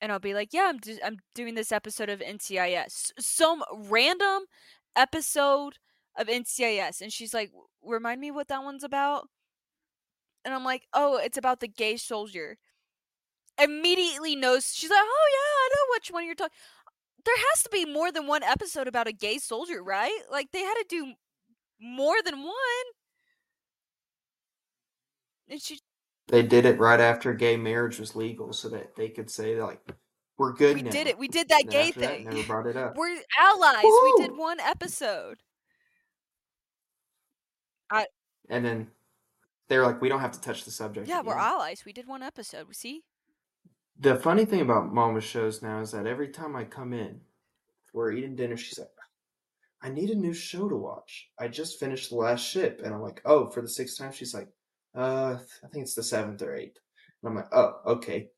and 0.00 0.12
I'll 0.12 0.18
be 0.18 0.34
like, 0.34 0.52
"Yeah, 0.52 0.66
I'm 0.68 0.78
do- 0.78 0.98
I'm 1.04 1.18
doing 1.34 1.54
this 1.54 1.72
episode 1.72 2.08
of 2.08 2.20
NCIS." 2.20 3.12
Some 3.18 3.64
random 3.72 4.44
episode 4.96 5.78
of 6.16 6.28
NCIS 6.28 7.00
and 7.00 7.12
she's 7.12 7.34
like, 7.34 7.50
"Remind 7.82 8.20
me 8.20 8.30
what 8.30 8.48
that 8.48 8.62
one's 8.62 8.84
about?" 8.84 9.28
And 10.44 10.54
I'm 10.54 10.64
like, 10.64 10.84
"Oh, 10.92 11.16
it's 11.18 11.38
about 11.38 11.60
the 11.60 11.68
gay 11.68 11.96
soldier." 11.96 12.58
Immediately 13.60 14.36
knows 14.36 14.72
she's 14.74 14.90
like, 14.90 15.00
"Oh 15.02 15.28
yeah, 15.32 15.38
I 15.64 15.68
know 15.74 15.92
which 15.94 16.10
one 16.10 16.24
you're 16.26 16.34
talking." 16.34 16.56
There 17.24 17.36
has 17.50 17.62
to 17.64 17.70
be 17.70 17.84
more 17.84 18.12
than 18.12 18.26
one 18.26 18.42
episode 18.44 18.86
about 18.88 19.08
a 19.08 19.12
gay 19.12 19.38
soldier, 19.38 19.82
right? 19.82 20.20
Like 20.30 20.52
they 20.52 20.62
had 20.62 20.74
to 20.74 20.84
do 20.88 21.14
more 21.80 22.22
than 22.24 22.42
one. 22.42 22.86
And 25.48 25.60
she 25.60 25.80
They 26.28 26.42
did 26.42 26.64
it 26.64 26.78
right 26.78 27.00
after 27.00 27.32
gay 27.34 27.56
marriage 27.56 27.98
was 27.98 28.14
legal, 28.14 28.52
so 28.52 28.68
that 28.70 28.94
they 28.96 29.08
could 29.08 29.30
say 29.30 29.60
like, 29.62 29.80
"We're 30.36 30.52
good 30.52 30.74
we 30.76 30.82
now." 30.82 30.90
did 30.90 31.06
it. 31.06 31.18
We 31.18 31.28
did 31.28 31.48
that 31.48 31.62
And 31.62 31.70
gay 31.70 31.88
after 31.88 32.00
that, 32.00 32.10
thing. 32.18 32.24
never 32.24 32.42
brought 32.44 32.66
it 32.66 32.76
up. 32.76 32.96
We're 32.96 33.22
allies. 33.38 33.84
We 33.84 34.12
did 34.16 34.30
Woo! 34.32 34.38
one 34.38 34.60
episode. 34.60 35.38
And 38.50 38.64
then 38.64 38.90
they 39.68 39.78
were 39.78 39.84
like, 39.84 40.00
"We 40.00 40.08
don't 40.08 40.20
have 40.20 40.32
to 40.32 40.40
touch 40.40 40.64
the 40.64 40.70
subject." 40.70 41.08
Yeah, 41.08 41.22
we're 41.22 41.32
again." 41.34 41.44
allies. 41.44 41.84
We 41.84 41.92
did 41.92 42.06
one 42.06 42.22
episode. 42.22 42.68
We 42.68 42.74
see? 42.74 43.04
The 43.98 44.16
funny 44.16 44.44
thing 44.44 44.60
about 44.60 44.92
Mama's 44.92 45.24
shows 45.24 45.60
now 45.62 45.80
is 45.80 45.90
that 45.92 46.06
every 46.06 46.28
time 46.28 46.56
I 46.56 46.64
come 46.64 46.92
in, 46.92 47.20
we're 47.92 48.12
eating 48.12 48.36
dinner. 48.36 48.56
She's 48.56 48.78
like, 48.78 48.88
"I 49.82 49.88
need 49.90 50.10
a 50.10 50.14
new 50.14 50.32
show 50.34 50.68
to 50.68 50.76
watch. 50.76 51.30
I 51.38 51.48
just 51.48 51.80
finished 51.80 52.10
the 52.10 52.16
last 52.16 52.42
ship," 52.44 52.80
and 52.84 52.94
I'm 52.94 53.02
like, 53.02 53.22
"Oh, 53.24 53.50
for 53.50 53.60
the 53.62 53.68
sixth 53.68 53.98
time?" 53.98 54.12
She's 54.12 54.34
like, 54.34 54.48
"Uh, 54.94 55.38
I 55.64 55.68
think 55.68 55.84
it's 55.84 55.94
the 55.94 56.02
seventh 56.02 56.42
or 56.42 56.54
eighth. 56.54 56.78
And 57.22 57.30
I'm 57.30 57.36
like, 57.36 57.52
"Oh, 57.52 57.80
okay." 57.86 58.30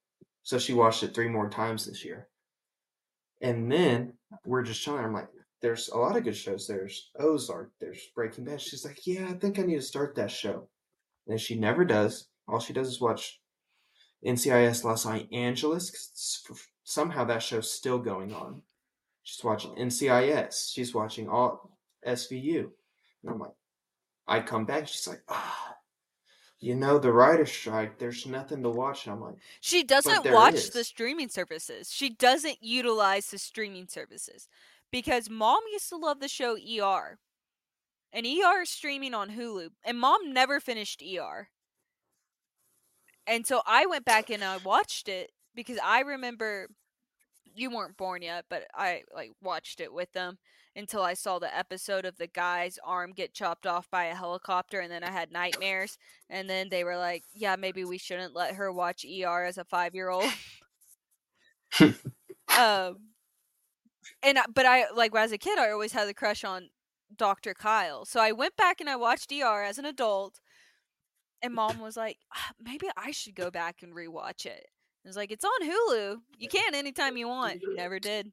So 0.42 0.58
she 0.58 0.72
watched 0.72 1.02
it 1.02 1.14
three 1.14 1.28
more 1.28 1.48
times 1.48 1.86
this 1.86 2.04
year. 2.04 2.28
And 3.40 3.70
then 3.70 4.14
we're 4.44 4.62
just 4.62 4.82
chilling. 4.82 5.04
I'm 5.04 5.12
like, 5.12 5.28
"There's 5.62 5.88
a 5.88 5.98
lot 5.98 6.16
of 6.16 6.24
good 6.24 6.36
shows. 6.36 6.66
There's 6.66 7.10
Ozark. 7.18 7.72
There's 7.80 8.06
Breaking 8.14 8.44
Bad." 8.44 8.60
She's 8.60 8.84
like, 8.84 9.06
"Yeah, 9.06 9.28
I 9.28 9.34
think 9.34 9.58
I 9.58 9.62
need 9.62 9.76
to 9.76 9.82
start 9.82 10.14
that 10.16 10.30
show." 10.30 10.68
And 11.26 11.40
she 11.40 11.58
never 11.58 11.84
does. 11.84 12.28
All 12.48 12.60
she 12.60 12.72
does 12.72 12.88
is 12.88 13.00
watch 13.00 13.40
NCIS 14.24 14.84
Los 14.84 15.06
Angeles. 15.06 16.44
Somehow 16.84 17.24
that 17.24 17.42
show's 17.42 17.70
still 17.70 17.98
going 17.98 18.34
on. 18.34 18.62
She's 19.22 19.44
watching 19.44 19.74
NCIS. 19.76 20.72
She's 20.72 20.94
watching 20.94 21.28
all 21.28 21.78
SVU. 22.06 22.70
And 23.22 23.32
I'm 23.32 23.38
like, 23.38 23.52
I 24.26 24.40
come 24.40 24.64
back. 24.64 24.88
She's 24.88 25.06
like, 25.06 25.22
ah, 25.28 25.76
you 26.60 26.74
know, 26.74 26.98
the 26.98 27.12
writer's 27.12 27.50
strike. 27.50 27.98
There's 27.98 28.26
nothing 28.26 28.62
to 28.62 28.68
watch. 28.68 29.06
And 29.06 29.14
I'm 29.14 29.20
like, 29.20 29.36
She 29.60 29.82
doesn't 29.82 30.30
watch 30.30 30.70
the 30.70 30.84
streaming 30.84 31.30
services. 31.30 31.90
She 31.90 32.10
doesn't 32.10 32.58
utilize 32.60 33.26
the 33.30 33.38
streaming 33.38 33.88
services 33.88 34.48
because 34.90 35.30
mom 35.30 35.60
used 35.72 35.88
to 35.88 35.96
love 35.96 36.20
the 36.20 36.28
show 36.28 36.56
ER. 36.56 37.18
And 38.12 38.26
ER 38.26 38.62
is 38.62 38.70
streaming 38.70 39.14
on 39.14 39.30
Hulu. 39.30 39.70
And 39.84 39.98
mom 39.98 40.32
never 40.32 40.60
finished 40.60 41.02
ER. 41.02 41.48
And 43.26 43.46
so 43.46 43.62
I 43.66 43.86
went 43.86 44.04
back 44.04 44.28
and 44.28 44.44
I 44.44 44.58
watched 44.58 45.08
it 45.08 45.30
because 45.54 45.78
I 45.82 46.00
remember 46.00 46.68
you 47.54 47.70
weren't 47.70 47.96
born 47.96 48.22
yet, 48.22 48.44
but 48.50 48.64
I 48.74 49.02
like 49.14 49.32
watched 49.42 49.80
it 49.80 49.92
with 49.92 50.12
them 50.12 50.38
until 50.80 51.02
I 51.02 51.14
saw 51.14 51.38
the 51.38 51.56
episode 51.56 52.04
of 52.04 52.16
the 52.16 52.26
guy's 52.26 52.78
arm 52.84 53.12
get 53.12 53.32
chopped 53.32 53.66
off 53.66 53.88
by 53.90 54.06
a 54.06 54.14
helicopter 54.14 54.80
and 54.80 54.90
then 54.90 55.04
I 55.04 55.10
had 55.10 55.30
nightmares 55.30 55.96
and 56.28 56.50
then 56.50 56.68
they 56.70 56.82
were 56.82 56.96
like, 56.96 57.22
"Yeah, 57.32 57.54
maybe 57.56 57.84
we 57.84 57.98
shouldn't 57.98 58.34
let 58.34 58.54
her 58.56 58.72
watch 58.72 59.04
ER 59.04 59.44
as 59.44 59.58
a 59.58 59.64
5-year-old." 59.64 60.32
um 62.58 62.96
and 64.22 64.38
I, 64.38 64.44
but 64.52 64.66
I 64.66 64.90
like 64.90 65.14
as 65.14 65.32
a 65.32 65.38
kid 65.38 65.58
I 65.58 65.70
always 65.70 65.92
had 65.92 66.08
a 66.08 66.14
crush 66.14 66.42
on 66.42 66.70
Dr. 67.16 67.54
Kyle. 67.54 68.04
So 68.04 68.20
I 68.20 68.32
went 68.32 68.56
back 68.56 68.80
and 68.80 68.90
I 68.90 68.96
watched 68.96 69.32
ER 69.32 69.62
as 69.62 69.78
an 69.78 69.84
adult 69.84 70.40
and 71.42 71.54
mom 71.54 71.78
was 71.78 71.96
like, 71.96 72.18
"Ah, 72.34 72.52
maybe 72.60 72.88
I 72.96 73.12
should 73.12 73.34
go 73.34 73.50
back 73.50 73.82
and 73.82 73.94
rewatch 73.94 74.46
it. 74.46 74.66
I 75.04 75.08
was 75.08 75.16
like, 75.16 75.30
it's 75.30 75.44
on 75.44 75.62
Hulu. 75.62 76.20
You 76.38 76.48
can 76.48 76.74
anytime 76.74 77.16
you 77.16 77.26
want. 77.28 77.62
Never 77.74 77.98
did. 77.98 78.32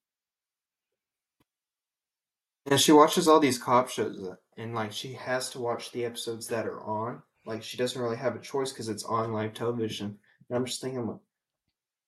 And 2.70 2.80
she 2.80 2.92
watches 2.92 3.28
all 3.28 3.40
these 3.40 3.58
cop 3.58 3.90
shows, 3.90 4.22
uh, 4.28 4.36
and 4.58 4.76
like 4.76 4.92
she 4.92 5.14
has 5.14 5.50
to 5.52 5.60
watch 5.60 5.92
the 5.92 6.04
episodes 6.06 6.48
that 6.48 6.68
are 6.68 6.84
on. 6.84 7.22
Like 7.46 7.64
she 7.64 7.78
doesn't 7.78 8.02
really 8.02 8.18
have 8.18 8.36
a 8.36 8.40
choice 8.40 8.72
because 8.72 8.90
it's 8.90 9.06
on 9.06 9.32
live 9.32 9.54
television. 9.54 10.18
And 10.50 10.58
I'm 10.58 10.66
just 10.66 10.82
thinking, 10.82 11.08
like, 11.08 11.20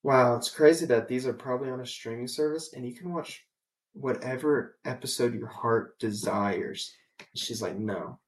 wow, 0.03 0.35
it's 0.35 0.49
crazy 0.49 0.85
that 0.87 1.07
these 1.07 1.25
are 1.25 1.33
probably 1.33 1.69
on 1.69 1.79
a 1.79 1.85
streaming 1.85 2.27
service, 2.27 2.73
and 2.73 2.85
you 2.85 2.93
can 2.93 3.13
watch 3.13 3.45
whatever 3.93 4.77
episode 4.85 5.33
your 5.33 5.47
heart 5.47 5.97
desires. 5.97 6.93
She's 7.35 7.61
like, 7.61 7.77
no, 7.77 8.19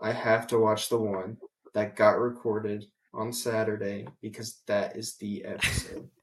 I 0.00 0.12
have 0.12 0.46
to 0.48 0.58
watch 0.58 0.90
the 0.90 0.98
one 0.98 1.38
that 1.74 1.96
got 1.96 2.18
recorded 2.18 2.84
on 3.14 3.32
Saturday 3.32 4.06
because 4.20 4.60
that 4.66 4.96
is 4.96 5.16
the 5.16 5.44
episode. 5.44 6.08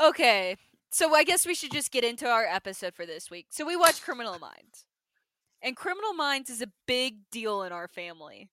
Okay. 0.00 0.56
So 0.90 1.14
I 1.14 1.24
guess 1.24 1.46
we 1.46 1.54
should 1.54 1.72
just 1.72 1.92
get 1.92 2.04
into 2.04 2.26
our 2.26 2.44
episode 2.44 2.94
for 2.94 3.06
this 3.06 3.30
week. 3.30 3.46
So 3.50 3.64
we 3.64 3.76
watched 3.76 4.02
Criminal 4.02 4.38
Minds. 4.38 4.84
And 5.62 5.76
Criminal 5.76 6.14
Minds 6.14 6.50
is 6.50 6.62
a 6.62 6.72
big 6.86 7.30
deal 7.30 7.62
in 7.62 7.72
our 7.72 7.86
family 7.86 8.50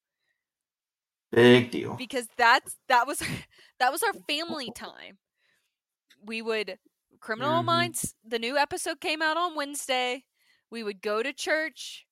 Big 1.32 1.72
deal. 1.72 1.96
because 1.96 2.28
that's 2.38 2.76
that 2.88 3.06
was 3.08 3.20
that 3.80 3.92
was 3.92 4.04
our 4.04 4.14
family 4.28 4.72
time. 4.76 5.18
We 6.24 6.42
would 6.42 6.78
Criminal 7.20 7.62
Mhm. 7.62 7.66
Minds 7.66 8.16
the 8.26 8.40
new 8.40 8.58
episode 8.58 9.02
came 9.02 9.22
out 9.22 9.38
on 9.38 9.56
Wednesday. 9.56 10.26
We 10.70 10.84
would 10.84 11.02
go 11.02 11.24
to 11.24 11.32
church, 11.34 12.06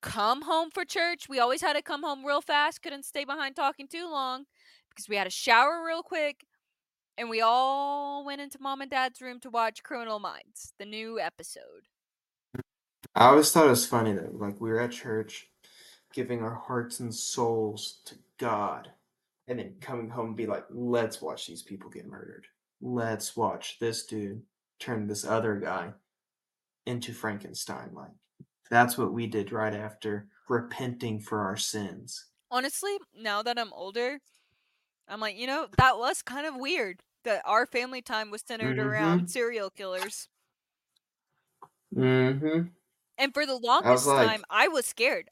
come 0.00 0.42
home 0.42 0.70
for 0.70 0.84
church. 0.84 1.28
We 1.28 1.38
always 1.38 1.60
had 1.60 1.74
to 1.74 1.82
come 1.82 2.02
home 2.02 2.24
real 2.24 2.40
fast, 2.40 2.82
couldn't 2.82 3.04
stay 3.04 3.24
behind 3.24 3.54
talking 3.54 3.86
too 3.86 4.08
long 4.10 4.44
because 4.90 5.08
we 5.08 5.16
had 5.16 5.24
to 5.24 5.30
shower 5.30 5.84
real 5.86 6.02
quick. 6.02 6.46
And 7.18 7.30
we 7.30 7.40
all 7.40 8.24
went 8.24 8.42
into 8.42 8.60
mom 8.60 8.82
and 8.82 8.90
dad's 8.90 9.22
room 9.22 9.40
to 9.40 9.50
watch 9.50 9.82
Criminal 9.82 10.18
Minds, 10.18 10.74
the 10.78 10.84
new 10.84 11.18
episode. 11.18 11.88
I 13.14 13.28
always 13.28 13.50
thought 13.50 13.66
it 13.66 13.70
was 13.70 13.86
funny 13.86 14.12
that 14.12 14.38
like 14.38 14.60
we 14.60 14.68
were 14.68 14.80
at 14.80 14.92
church, 14.92 15.48
giving 16.12 16.42
our 16.42 16.54
hearts 16.54 17.00
and 17.00 17.14
souls 17.14 18.00
to 18.04 18.16
God, 18.38 18.90
and 19.48 19.58
then 19.58 19.76
coming 19.80 20.10
home 20.10 20.28
and 20.28 20.36
be 20.36 20.46
like, 20.46 20.66
"Let's 20.68 21.22
watch 21.22 21.46
these 21.46 21.62
people 21.62 21.88
get 21.88 22.06
murdered. 22.06 22.46
Let's 22.82 23.34
watch 23.34 23.78
this 23.78 24.04
dude 24.04 24.42
turn 24.78 25.06
this 25.06 25.24
other 25.24 25.56
guy 25.56 25.94
into 26.84 27.14
Frankenstein." 27.14 27.94
Like 27.94 28.12
that's 28.68 28.98
what 28.98 29.14
we 29.14 29.26
did 29.26 29.52
right 29.52 29.74
after 29.74 30.28
repenting 30.48 31.20
for 31.20 31.40
our 31.40 31.56
sins. 31.56 32.26
Honestly, 32.50 32.98
now 33.14 33.42
that 33.42 33.58
I'm 33.58 33.72
older, 33.72 34.20
I'm 35.08 35.20
like, 35.20 35.36
you 35.36 35.46
know, 35.46 35.66
that 35.78 35.98
was 35.98 36.22
kind 36.22 36.46
of 36.46 36.56
weird 36.56 37.00
that 37.24 37.42
our 37.44 37.66
family 37.66 38.02
time 38.02 38.30
was 38.30 38.42
centered 38.46 38.78
around 38.78 39.28
serial 39.30 39.70
killers. 39.70 40.28
Mm-hmm. 41.94 42.68
And 43.18 43.34
for 43.34 43.46
the 43.46 43.56
longest 43.56 44.06
like- 44.06 44.26
time, 44.26 44.44
I 44.50 44.68
was 44.68 44.86
scared. 44.86 45.30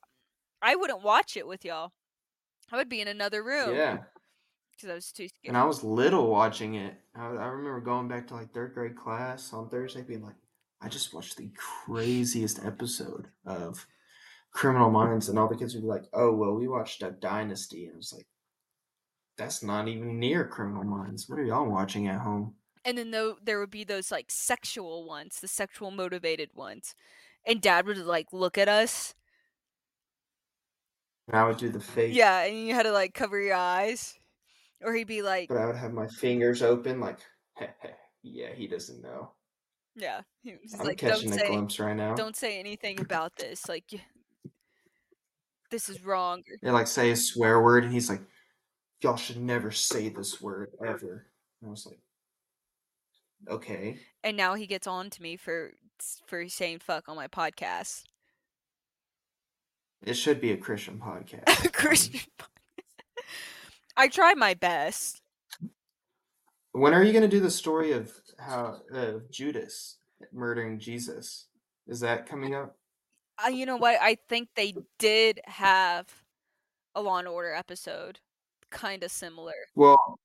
I 0.63 0.77
wouldn't 0.77 1.03
watch 1.03 1.37
it 1.37 1.47
with 1.47 1.65
y'all. 1.65 1.93
I 2.73 2.77
would 2.77 2.89
be 2.89 3.01
in 3.03 3.09
another 3.09 3.43
room 3.45 3.75
Yeah. 3.75 3.99
because 4.73 4.89
I 4.89 4.95
was 4.95 5.13
too 5.13 5.29
scared. 5.29 5.49
And 5.49 5.57
I 5.57 5.65
was 5.65 5.85
little 5.85 6.31
watching 6.31 6.75
it. 6.75 6.95
I, 7.15 7.27
I 7.27 7.47
remember 7.47 7.81
going 7.81 8.09
back 8.09 8.27
to 8.29 8.35
like 8.35 8.55
third 8.55 8.73
grade 8.75 8.97
class 8.97 9.53
on 9.53 9.69
Thursday, 9.69 10.03
being 10.03 10.23
like, 10.25 10.37
I 10.81 10.89
just 10.89 11.13
watched 11.13 11.37
the 11.37 11.51
craziest 11.57 12.65
episode 12.65 13.29
of 13.45 13.87
Criminal 14.53 14.91
Minds, 14.91 15.29
and 15.29 15.39
all 15.39 15.49
the 15.49 15.57
kids 15.57 15.75
would 15.75 15.83
be 15.83 15.89
like, 15.89 16.05
"Oh, 16.13 16.33
well, 16.33 16.55
we 16.55 16.69
watched 16.69 17.03
a 17.03 17.11
Dynasty," 17.11 17.87
and 17.87 17.95
I 17.95 17.97
was 17.97 18.13
like, 18.13 18.27
"That's 19.37 19.63
not 19.63 19.89
even 19.89 20.19
near 20.19 20.47
Criminal 20.47 20.85
Minds. 20.85 21.29
What 21.29 21.39
are 21.39 21.45
y'all 21.45 21.69
watching 21.69 22.09
at 22.09 22.21
home?" 22.21 22.55
and 22.85 22.99
then 22.99 23.11
though 23.11 23.37
there 23.43 23.59
would 23.61 23.71
be 23.71 23.85
those 23.85 24.11
like 24.11 24.31
sexual 24.31 25.05
ones, 25.07 25.41
the 25.41 25.49
sexual 25.49 25.91
motivated 25.91 26.51
ones, 26.55 26.95
and 27.47 27.61
Dad 27.61 27.87
would 27.87 27.99
like 27.99 28.33
look 28.33 28.59
at 28.59 28.69
us. 28.69 29.15
And 31.29 31.37
I 31.37 31.47
would 31.47 31.57
do 31.57 31.71
the 31.71 31.81
face. 31.81 32.15
Yeah, 32.15 32.43
and 32.45 32.67
you 32.67 32.75
had 32.75 32.83
to 32.85 32.93
like 32.93 33.15
cover 33.15 33.41
your 33.41 33.55
eyes, 33.55 34.19
or 34.83 34.95
he'd 34.95 35.07
be 35.07 35.23
like, 35.23 35.49
but 35.49 35.57
I 35.57 35.67
would 35.67 35.77
have 35.77 35.93
my 35.93 36.07
fingers 36.07 36.63
open, 36.63 37.01
like, 37.01 37.19
"Yeah, 38.23 38.53
he 38.55 38.67
doesn't 38.67 39.03
know." 39.03 39.33
yeah, 39.97 40.23
he 40.43 40.57
was 40.63 40.75
I'm 40.79 40.87
like, 40.87 40.99
don't 41.01 41.11
catching 41.13 41.33
a 41.33 41.39
say, 41.39 41.47
glimpse 41.47 41.79
right 41.79 41.97
now. 41.97 42.15
don't 42.15 42.37
say 42.37 42.59
anything 42.59 43.01
about 43.01 43.37
this. 43.37 43.69
Like, 43.69 43.85
this 45.71 45.89
is 45.89 46.03
wrong. 46.05 46.43
They 46.63 46.71
like 46.71 46.87
say 46.89 47.11
a 47.11 47.17
swear 47.17 47.61
word, 47.63 47.85
and 47.85 47.93
he's 47.93 48.11
like, 48.11 48.21
"Y'all 49.03 49.17
should 49.17 49.41
never 49.41 49.71
say 49.71 50.09
this 50.09 50.41
word 50.41 50.73
ever." 50.85 51.27
And 51.61 51.69
I 51.69 51.71
was 51.71 51.87
like, 51.87 52.01
"Okay." 53.49 53.99
And 54.23 54.37
now 54.37 54.55
he 54.55 54.67
gets 54.67 54.87
on 54.87 55.11
to 55.11 55.23
me 55.23 55.37
for 55.37 55.73
for 56.27 56.49
saying 56.49 56.81
fuck 56.81 57.09
on 57.09 57.17
my 57.17 57.29
podcast. 57.29 58.05
It 60.05 60.15
should 60.15 60.41
be 60.41 60.53
a 60.53 60.57
Christian 60.57 60.99
podcast. 61.05 61.73
Christian. 61.73 62.21
I 63.97 64.09
tried 64.09 64.37
my 64.37 64.55
best. 64.55 65.21
When 66.73 66.93
are 66.93 67.05
you 67.05 67.13
going 67.13 67.23
to 67.23 67.29
do 67.29 67.41
the 67.41 67.51
story 67.51 67.93
of 67.93 68.13
how 68.39 68.81
uh, 68.93 69.13
Judas 69.31 69.99
murdering 70.33 70.81
Jesus? 70.81 71.47
Is 71.87 72.01
that 72.01 72.29
coming 72.29 72.55
up? 72.55 72.77
Uh, 73.43 73.49
you 73.49 73.65
know 73.67 73.77
what? 73.77 73.97
I 74.01 74.17
think 74.29 74.49
they 74.55 74.75
did 74.99 75.41
have 75.45 76.07
a 76.95 77.03
Law 77.03 77.19
and 77.19 77.29
Order 77.29 77.55
episode, 77.55 78.19
kind 78.75 79.03
of 79.03 79.11
similar. 79.11 79.55
Well, 79.75 80.19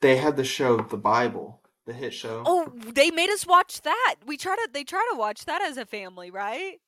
they 0.00 0.16
had 0.16 0.36
the 0.36 0.44
show 0.44 0.78
The 0.78 0.96
Bible, 0.96 1.60
the 1.84 1.92
hit 1.92 2.14
show. 2.14 2.42
Oh, 2.46 2.72
they 2.74 3.10
made 3.10 3.28
us 3.30 3.46
watch 3.46 3.82
that. 3.82 4.16
We 4.24 4.36
try 4.36 4.56
to. 4.56 4.68
They 4.72 4.84
try 4.84 5.06
to 5.12 5.18
watch 5.18 5.44
that 5.44 5.60
as 5.60 5.76
a 5.76 5.84
family, 5.84 6.30
right? 6.30 6.80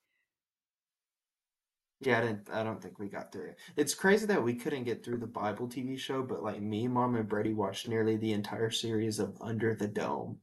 Yeah, 2.01 2.19
I 2.19 2.21
didn't. 2.21 2.49
I 2.53 2.63
don't 2.63 2.81
think 2.81 2.99
we 2.99 3.09
got 3.09 3.33
through 3.33 3.47
it. 3.47 3.59
It's 3.77 3.95
crazy 3.95 4.27
that 4.27 4.43
we 4.43 4.55
couldn't 4.55 4.85
get 4.85 5.05
through 5.05 5.19
the 5.19 5.27
Bible 5.27 5.67
TV 5.67 5.99
show, 5.99 6.23
but 6.23 6.43
like 6.43 6.63
me, 6.63 6.87
mom, 6.87 7.17
and 7.17 7.29
Brady 7.29 7.53
watched 7.53 7.89
nearly 7.89 8.17
the 8.17 8.33
entire 8.33 8.71
series 8.71 9.19
of 9.19 9.37
Under 9.41 9.75
the 9.75 9.89
Dome. 9.89 10.39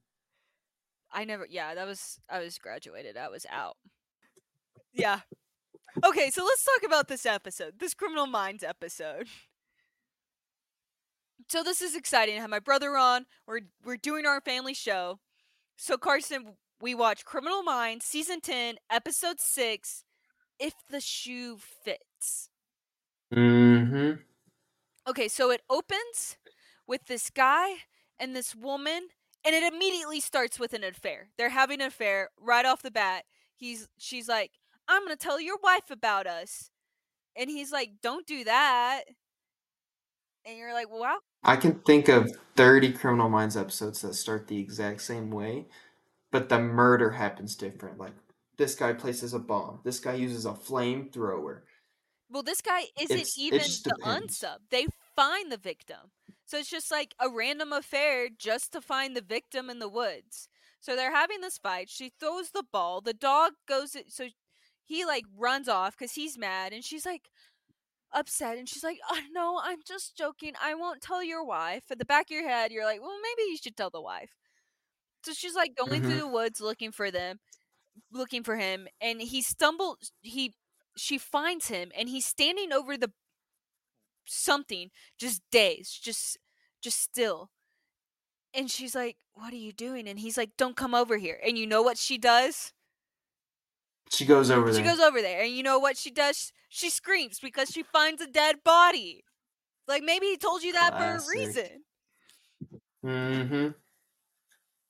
I 1.12 1.24
never. 1.24 1.48
Yeah, 1.50 1.74
that 1.74 1.88
was. 1.88 2.20
I 2.30 2.40
was 2.40 2.58
graduated. 2.58 3.16
I 3.16 3.30
was 3.30 3.46
out. 3.50 3.78
Yeah. 4.94 5.22
Okay, 6.04 6.30
so 6.30 6.44
let's 6.44 6.66
talk 6.66 6.84
about 6.86 7.08
this 7.08 7.26
episode, 7.26 7.80
this 7.80 7.94
Criminal 7.94 8.28
Minds 8.28 8.64
episode. 8.64 9.28
So 11.48 11.64
this 11.64 11.82
is 11.82 11.96
exciting. 11.96 12.38
I 12.38 12.42
have 12.42 12.50
my 12.50 12.60
brother 12.60 12.98
on. 12.98 13.26
We're 13.48 13.62
we're 13.84 13.98
doing 13.98 14.26
our 14.26 14.42
family 14.42 14.74
show. 14.74 15.20
So 15.78 15.98
Carson, 15.98 16.56
we 16.82 16.96
watch 16.96 17.26
Criminal 17.26 17.64
Minds 17.64 18.06
season 18.06 18.42
ten, 18.42 18.76
episode 18.90 19.40
six. 19.40 20.04
If 20.60 20.74
the 20.90 21.02
shoe 21.02 21.58
fits. 21.84 22.50
Mm-hmm. 23.34 24.22
Okay, 25.08 25.28
so 25.28 25.52
it 25.52 25.62
opens 25.70 26.38
with 26.88 27.06
this 27.08 27.30
guy 27.30 27.70
and 28.20 28.36
this 28.36 28.56
woman, 28.56 29.08
and 29.46 29.54
it 29.54 29.74
immediately 29.74 30.20
starts 30.20 30.60
with 30.60 30.74
an 30.74 30.84
affair. 30.84 31.30
They're 31.38 31.50
having 31.50 31.82
an 31.82 31.88
affair 31.88 32.30
right 32.40 32.66
off 32.66 32.82
the 32.82 32.92
bat. 32.92 33.26
He's 33.56 33.88
she's 33.98 34.28
like, 34.28 34.52
I'm 34.88 35.04
gonna 35.04 35.16
tell 35.16 35.40
your 35.40 35.58
wife 35.62 35.92
about 35.92 36.28
us. 36.28 36.70
And 37.36 37.50
he's 37.50 37.72
like, 37.72 37.92
Don't 38.02 38.26
do 38.26 38.44
that. 38.46 39.04
And 40.46 40.58
you're 40.58 40.74
like, 40.74 40.90
Wow. 40.90 41.18
I 41.46 41.56
can 41.56 41.80
think 41.82 42.10
of 42.10 42.32
30 42.56 42.94
Criminal 42.94 43.30
Minds 43.30 43.56
episodes 43.56 44.02
that 44.02 44.16
start 44.16 44.48
the 44.48 44.60
exact 44.60 45.02
same 45.02 45.30
way, 45.32 45.68
but 46.32 46.50
the 46.50 46.60
murder 46.60 47.12
happens 47.12 47.56
different. 47.56 47.98
Like, 48.00 48.14
this 48.58 48.76
guy 48.76 48.94
places 48.94 49.34
a 49.34 49.40
bomb, 49.40 49.82
this 49.84 50.00
guy 50.00 50.16
uses 50.16 50.46
a 50.46 50.52
flamethrower. 50.54 51.62
Well, 52.30 52.44
this 52.44 52.62
guy 52.62 52.88
isn't 53.00 53.12
It's- 53.16 53.38
even 53.38 53.60
the 53.60 53.94
depends. 53.98 54.40
unsub. 54.40 54.58
They 54.70 54.88
find 55.16 55.52
the 55.52 55.58
victim. 55.58 56.12
So 56.46 56.58
it's 56.58 56.70
just 56.70 56.92
like 56.92 57.14
a 57.20 57.30
random 57.30 57.72
affair 57.74 58.30
just 58.30 58.72
to 58.74 58.82
find 58.82 59.16
the 59.16 59.22
victim 59.22 59.70
in 59.70 59.80
the 59.80 59.90
woods. 59.90 60.48
So 60.80 60.96
they're 60.96 61.14
having 61.14 61.42
this 61.42 61.58
fight. 61.58 61.90
She 61.90 62.10
throws 62.20 62.52
the 62.52 62.64
ball. 62.64 63.02
The 63.02 63.14
dog 63.14 63.54
goes. 63.68 63.96
So 64.10 64.30
he 64.84 65.06
like 65.06 65.26
runs 65.36 65.68
off 65.68 65.98
because 65.98 66.14
he's 66.14 66.38
mad, 66.38 66.74
and 66.74 66.84
she's 66.84 67.06
like 67.06 67.30
upset, 68.14 68.58
and 68.58 68.68
she's 68.70 68.84
like, 68.84 69.00
"Oh 69.10 69.22
no, 69.32 69.60
I'm 69.64 69.80
just 69.88 70.18
joking. 70.18 70.54
I 70.62 70.76
won't 70.76 71.02
tell 71.02 71.24
your 71.24 71.44
wife." 71.46 71.86
At 71.92 72.00
the 72.00 72.06
back 72.06 72.28
of 72.28 72.32
your 72.32 72.48
head, 72.50 72.72
you're 72.72 72.86
like, 72.86 73.02
"Well, 73.02 73.20
maybe 73.22 73.50
you 73.50 73.58
should 73.58 73.78
tell 73.78 73.90
the 73.92 74.02
wife." 74.02 74.32
So 75.24 75.34
she's 75.34 75.56
like 75.56 75.76
going 75.76 76.04
through 76.04 76.18
Mhm. 76.18 76.22
the 76.22 76.28
woods 76.28 76.62
looking 76.62 76.92
for 76.92 77.12
them, 77.12 77.40
looking 78.12 78.44
for 78.44 78.58
him, 78.58 78.88
and 79.02 79.22
he 79.22 79.42
stumbles. 79.44 80.12
He 80.22 80.56
she 80.98 81.18
finds 81.20 81.68
him, 81.70 81.92
and 81.96 82.10
he's 82.10 82.26
standing 82.28 82.74
over 82.74 82.98
the 82.98 83.14
something, 84.28 84.92
just 85.18 85.42
dazed, 85.52 86.04
just 86.04 86.38
just 86.82 87.00
still. 87.00 87.50
And 88.54 88.72
she's 88.72 88.96
like, 88.96 89.18
"What 89.34 89.54
are 89.54 89.58
you 89.58 89.72
doing?" 89.74 90.08
And 90.08 90.20
he's 90.20 90.38
like, 90.38 90.58
"Don't 90.58 90.76
come 90.78 90.96
over 90.96 91.18
here." 91.18 91.40
And 91.44 91.58
you 91.60 91.68
know 91.68 91.82
what 91.84 91.98
she 92.00 92.18
does? 92.18 92.74
She 94.10 94.26
goes 94.26 94.52
over 94.52 94.68
She 94.68 94.74
there. 94.74 94.84
She 94.84 94.90
goes 94.90 95.00
over 95.00 95.22
there, 95.22 95.42
and 95.44 95.52
you 95.52 95.64
know 95.64 95.80
what 95.80 95.98
she 95.98 96.12
does? 96.12 96.52
She 96.70 96.90
screams 96.90 97.40
because 97.40 97.70
she 97.70 97.84
finds 97.84 98.22
a 98.22 98.28
dead 98.28 98.58
body. 98.64 99.24
Like 99.88 100.04
maybe 100.04 100.28
he 100.28 100.38
told 100.38 100.64
you 100.64 100.74
that 100.74 100.98
for 100.98 101.04
a 101.04 101.38
reason. 101.38 101.84
Mm-hmm. 103.06 103.68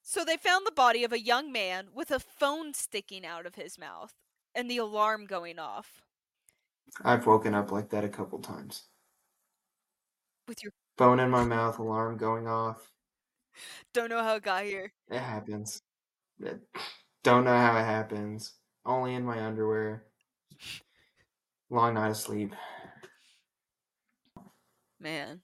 So 0.01 0.23
they 0.23 0.37
found 0.37 0.65
the 0.65 0.71
body 0.71 1.03
of 1.03 1.11
a 1.11 1.19
young 1.19 1.51
man 1.51 1.87
with 1.93 2.11
a 2.11 2.19
phone 2.19 2.73
sticking 2.73 3.25
out 3.25 3.45
of 3.45 3.55
his 3.55 3.77
mouth 3.77 4.13
and 4.53 4.69
the 4.69 4.77
alarm 4.77 5.25
going 5.25 5.59
off. 5.59 6.03
I've 7.03 7.25
woken 7.25 7.53
up 7.53 7.71
like 7.71 7.89
that 7.89 8.03
a 8.03 8.09
couple 8.09 8.39
times. 8.39 8.83
With 10.47 10.63
your 10.63 10.71
Phone 10.97 11.19
in 11.19 11.29
my 11.29 11.43
mouth, 11.43 11.77
alarm 11.77 12.15
going 12.15 12.47
off. 12.47 12.89
don't 13.93 14.09
know 14.09 14.23
how 14.23 14.35
it 14.35 14.43
got 14.43 14.63
here. 14.63 14.93
It 15.09 15.19
happens. 15.19 15.81
Don't 17.23 17.43
know 17.43 17.57
how 17.57 17.77
it 17.77 17.83
happens. 17.83 18.53
Only 18.85 19.15
in 19.15 19.23
my 19.25 19.43
underwear. 19.43 20.03
Long 21.69 21.95
night 21.95 22.09
of 22.09 22.17
sleep. 22.17 22.53
Man. 24.99 25.41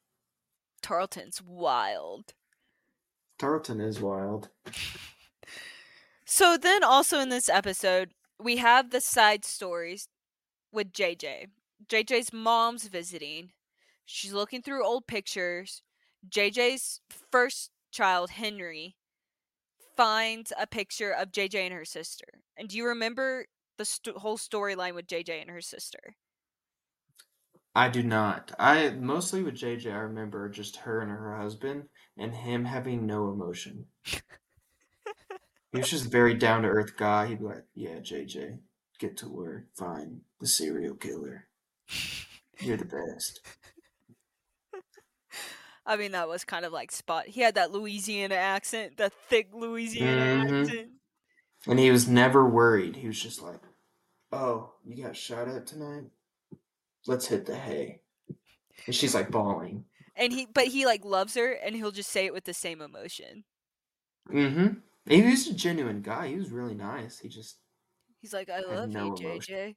Tarleton's 0.82 1.42
wild. 1.42 2.34
Tarleton 3.40 3.82
is 3.82 4.00
wild. 4.00 4.50
So 6.26 6.58
then 6.58 6.84
also 6.84 7.20
in 7.20 7.30
this 7.30 7.50
episode, 7.50 8.12
we 8.40 8.58
have 8.58 8.92
the 8.92 9.02
side 9.02 9.44
stories 9.44 10.08
with 10.72 10.94
JJ. 10.94 11.48
JJ's 11.88 12.32
mom's 12.32 12.88
visiting. 12.88 13.50
She's 14.06 14.34
looking 14.34 14.62
through 14.62 14.86
old 14.86 15.08
pictures. 15.08 15.82
JJ's 16.30 17.02
first 17.32 17.72
child, 17.92 18.32
Henry, 18.32 18.96
finds 19.98 20.54
a 20.60 20.68
picture 20.68 21.12
of 21.12 21.32
JJ 21.32 21.56
and 21.66 21.74
her 21.74 21.86
sister. 21.86 22.26
And 22.58 22.68
do 22.70 22.78
you 22.78 22.86
remember 22.88 23.46
the 23.78 23.86
st- 23.86 24.18
whole 24.18 24.38
storyline 24.38 24.94
with 24.96 25.08
JJ 25.08 25.42
and 25.42 25.50
her 25.50 25.62
sister? 25.62 26.16
I 27.74 27.88
do 27.90 28.04
not. 28.04 28.52
I 28.60 28.90
mostly 28.92 29.44
with 29.44 29.56
JJ, 29.56 29.92
I 29.94 30.00
remember 30.00 30.50
just 30.50 30.76
her 30.78 31.02
and 31.02 31.10
her 31.10 31.38
husband 31.38 31.84
and 32.18 32.34
him 32.36 32.66
having 32.66 33.06
no 33.06 33.30
emotion. 33.30 33.86
he 34.06 35.78
was 35.78 35.90
just 35.90 36.06
a 36.08 36.10
very 36.10 36.34
down 36.34 36.64
to 36.64 36.68
earth 36.68 36.98
guy. 36.98 37.28
He'd 37.28 37.40
be 37.40 37.46
like, 37.46 37.64
Yeah, 37.74 38.00
JJ, 38.00 38.60
get 39.00 39.18
to 39.18 39.30
work. 39.30 39.68
Find 39.78 40.22
the 40.40 40.48
serial 40.48 40.96
killer. 40.96 41.48
You're 42.60 42.78
the 42.78 42.86
best. 42.86 43.40
I 45.86 45.96
mean, 45.98 46.12
that 46.12 46.28
was 46.30 46.44
kind 46.44 46.64
of 46.66 46.72
like 46.72 46.92
Spot. 46.92 47.26
He 47.26 47.42
had 47.42 47.56
that 47.56 47.72
Louisiana 47.72 48.36
accent, 48.36 48.98
that 48.98 49.14
thick 49.30 49.50
Louisiana 49.54 50.46
Mhm. 50.46 50.62
accent. 50.64 50.90
And 51.68 51.80
he 51.80 51.92
was 51.92 52.08
never 52.08 52.48
worried. 52.48 52.96
He 52.96 53.08
was 53.08 53.22
just 53.22 53.42
like, 53.42 53.60
Oh, 54.32 54.72
you 54.86 55.04
got 55.04 55.16
shot 55.16 55.48
at 55.48 55.68
tonight? 55.68 56.06
Let's 57.06 57.28
hit 57.28 57.46
the 57.46 57.56
hay. 57.56 58.00
And 58.86 58.96
she's 58.96 59.14
like 59.14 59.30
bawling. 59.30 59.86
And 60.16 60.32
he, 60.32 60.48
but 60.52 60.68
he 60.68 60.86
like 60.86 61.04
loves 61.04 61.36
her, 61.36 61.52
and 61.52 61.76
he'll 61.76 61.92
just 61.92 62.10
say 62.10 62.26
it 62.26 62.34
with 62.34 62.46
the 62.46 62.54
same 62.54 62.82
emotion. 62.82 63.44
Mm-hmm. 64.32 64.68
He 65.08 65.22
was 65.24 65.48
a 65.48 65.54
genuine 65.54 66.02
guy. 66.02 66.28
He 66.28 66.36
was 66.36 66.52
really 66.52 66.76
nice. 66.76 67.20
He 67.20 67.28
just, 67.28 67.58
He's 68.22 68.34
like, 68.34 68.50
I 68.50 68.60
love 68.62 68.90
no 68.90 69.16
you, 69.16 69.16
emotion. 69.16 69.56
JJ. 69.56 69.76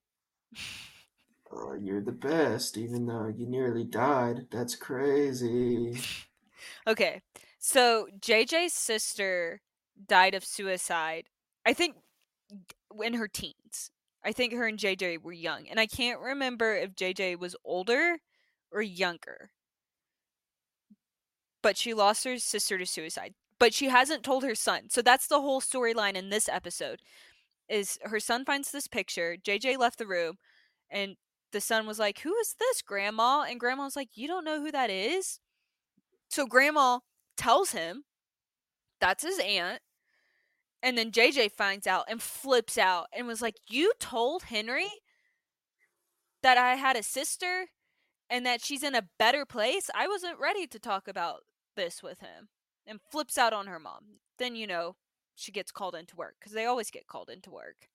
oh, 1.53 1.75
you're 1.81 2.03
the 2.03 2.13
best, 2.13 2.77
even 2.77 3.07
though 3.07 3.33
you 3.35 3.47
nearly 3.47 3.85
died. 3.85 4.47
That's 4.51 4.77
crazy. 4.77 5.99
Okay, 6.87 7.21
so 7.59 8.09
JJ's 8.21 8.73
sister 8.73 9.61
died 10.07 10.35
of 10.35 10.45
suicide. 10.45 11.25
I 11.67 11.73
think 11.73 11.97
in 13.03 13.15
her 13.15 13.29
teens. 13.29 13.91
I 14.25 14.33
think 14.33 14.55
her 14.55 14.67
and 14.67 14.79
JJ 14.79 15.23
were 15.23 15.33
young, 15.33 15.69
and 15.69 15.79
I 15.79 15.87
can't 15.87 16.21
remember 16.21 16.75
if 16.75 16.95
JJ 16.95 17.39
was 17.39 17.57
older 17.65 18.19
or 18.73 18.83
younger. 18.83 19.51
But 21.63 21.77
she 21.77 21.95
lost 21.95 22.25
her 22.25 22.39
sister 22.39 22.79
to 22.79 22.87
suicide. 22.87 23.35
But 23.59 23.75
she 23.75 23.87
hasn't 23.89 24.25
told 24.25 24.43
her 24.45 24.55
son. 24.55 24.91
So 24.91 25.03
that's 25.03 25.27
the 25.27 25.41
whole 25.41 25.61
storyline 25.61 26.15
in 26.15 26.31
this 26.31 26.49
episode. 26.49 27.01
Is 27.69 27.99
her 28.03 28.21
son 28.21 28.45
finds 28.45 28.71
this 28.71 28.89
picture, 28.89 29.37
JJ 29.43 29.79
left 29.79 29.99
the 29.99 30.07
room, 30.07 30.37
and 30.91 31.17
the 31.53 31.61
son 31.61 31.87
was 31.87 31.99
like, 31.99 32.19
"Who 32.21 32.35
is 32.37 32.55
this, 32.59 32.83
grandma?" 32.83 33.43
And 33.43 33.61
grandma 33.61 33.85
was 33.85 33.97
like, 33.97 34.17
"You 34.17 34.29
don't 34.29 34.45
know 34.45 34.61
who 34.61 34.73
that 34.73 34.91
is?" 34.91 35.41
So 36.29 36.47
grandma 36.47 37.01
tells 37.37 37.73
him 37.73 38.05
that's 39.01 39.23
his 39.23 39.39
aunt. 39.39 39.83
And 40.85 40.99
then 40.99 41.11
JJ 41.11 41.53
finds 41.53 41.87
out 41.87 42.05
and 42.09 42.21
flips 42.21 42.77
out 42.77 43.07
and 43.17 43.27
was 43.27 43.41
like, 43.41 43.57
You 43.69 43.93
told 43.99 44.45
Henry 44.45 44.89
that 46.43 46.59
I 46.59 46.75
had 46.75 46.95
a 46.95 47.03
sister 47.03 47.69
and 48.29 48.45
that 48.45 48.63
she's 48.63 48.83
in 48.83 48.95
a 48.95 49.09
better 49.19 49.47
place? 49.47 49.89
I 49.95 50.07
wasn't 50.07 50.39
ready 50.39 50.67
to 50.67 50.79
talk 50.79 51.09
about 51.09 51.41
this 51.75 52.03
with 52.03 52.21
him. 52.21 52.49
And 52.87 53.01
flips 53.11 53.39
out 53.39 53.55
on 53.55 53.67
her 53.67 53.79
mom. 53.79 54.21
Then, 54.39 54.57
you 54.57 54.67
know, 54.67 54.97
she 55.35 55.51
gets 55.51 55.73
called 55.73 55.95
into 55.95 56.17
work 56.17 56.35
because 56.39 56.53
they 56.53 56.67
always 56.67 56.91
get 56.91 57.07
called 57.07 57.31
into 57.31 57.51
work 57.51 57.89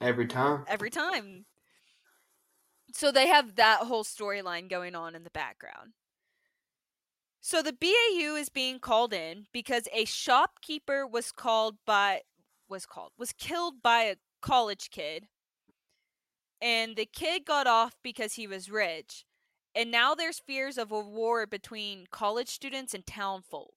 Every 0.00 0.26
time. 0.26 0.64
every 0.66 0.90
time. 0.90 1.46
So 2.92 3.12
they 3.12 3.28
have 3.28 3.54
that 3.54 3.82
whole 3.82 4.02
storyline 4.02 4.68
going 4.68 4.96
on 4.96 5.14
in 5.14 5.22
the 5.22 5.30
background. 5.30 5.92
So 7.46 7.60
the 7.60 7.74
BAU 7.74 8.36
is 8.36 8.48
being 8.48 8.78
called 8.78 9.12
in 9.12 9.48
because 9.52 9.86
a 9.92 10.06
shopkeeper 10.06 11.06
was 11.06 11.30
called 11.30 11.76
by 11.84 12.22
was 12.70 12.86
called 12.86 13.12
was 13.18 13.32
killed 13.32 13.82
by 13.82 14.04
a 14.04 14.16
college 14.40 14.88
kid. 14.88 15.26
And 16.62 16.96
the 16.96 17.04
kid 17.04 17.44
got 17.44 17.66
off 17.66 17.96
because 18.02 18.32
he 18.32 18.46
was 18.46 18.70
rich. 18.70 19.26
And 19.74 19.90
now 19.90 20.14
there's 20.14 20.38
fears 20.38 20.78
of 20.78 20.90
a 20.90 20.98
war 20.98 21.46
between 21.46 22.06
college 22.10 22.48
students 22.48 22.94
and 22.94 23.06
town 23.06 23.42
folk. 23.42 23.74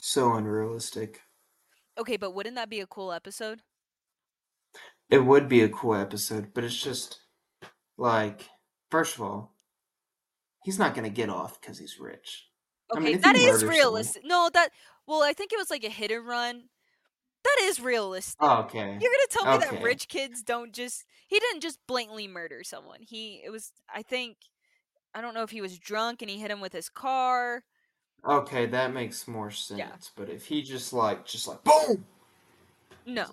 So 0.00 0.32
unrealistic. 0.32 1.20
Okay, 1.98 2.16
but 2.16 2.34
wouldn't 2.34 2.56
that 2.56 2.70
be 2.70 2.80
a 2.80 2.86
cool 2.86 3.12
episode? 3.12 3.60
It 5.10 5.26
would 5.26 5.46
be 5.46 5.60
a 5.60 5.68
cool 5.68 5.94
episode, 5.94 6.54
but 6.54 6.64
it's 6.64 6.82
just 6.82 7.20
like, 7.98 8.48
first 8.90 9.16
of 9.16 9.20
all, 9.20 9.57
he's 10.68 10.78
not 10.78 10.94
gonna 10.94 11.08
get 11.08 11.30
off 11.30 11.58
because 11.58 11.78
he's 11.78 11.98
rich. 11.98 12.50
I 12.92 12.98
Okay, 12.98 13.04
mean, 13.06 13.14
if 13.14 13.22
that 13.22 13.36
is 13.36 13.64
realistic. 13.64 14.22
No, 14.22 14.50
that 14.52 14.68
well, 15.06 15.22
I 15.22 15.32
think 15.32 15.50
it 15.50 15.58
was 15.58 15.70
like 15.70 15.82
a 15.82 15.88
hit 15.88 16.10
and 16.10 16.26
run. 16.26 16.64
That 17.42 17.56
is 17.62 17.80
realistic. 17.80 18.36
Oh, 18.38 18.64
okay. 18.64 18.98
You're 19.00 19.10
gonna 19.10 19.30
tell 19.30 19.50
me 19.50 19.56
that 19.56 19.82
rich 19.82 20.08
kids 20.08 20.42
don't 20.42 20.74
just 20.74 21.06
he 21.26 21.40
didn't 21.40 21.62
just 21.62 21.78
blatantly 21.86 22.28
murder 22.28 22.62
someone. 22.64 22.98
He 23.00 23.40
it 23.42 23.48
was 23.48 23.72
I 23.88 24.02
think 24.02 24.36
I 25.14 25.22
don't 25.22 25.32
know 25.32 25.42
if 25.42 25.48
he 25.48 25.62
was 25.62 25.78
drunk 25.78 26.20
and 26.20 26.30
he 26.30 26.38
hit 26.38 26.50
him 26.50 26.60
with 26.60 26.74
his 26.74 26.90
car. 26.90 27.64
Okay, 28.28 28.66
that 28.66 28.92
makes 28.92 29.26
more 29.26 29.50
sense. 29.50 30.10
But 30.14 30.28
if 30.28 30.44
he 30.44 30.60
just 30.60 30.92
like, 30.92 31.24
just 31.24 31.48
like, 31.48 31.64
boom. 31.64 32.04
No. 33.06 33.26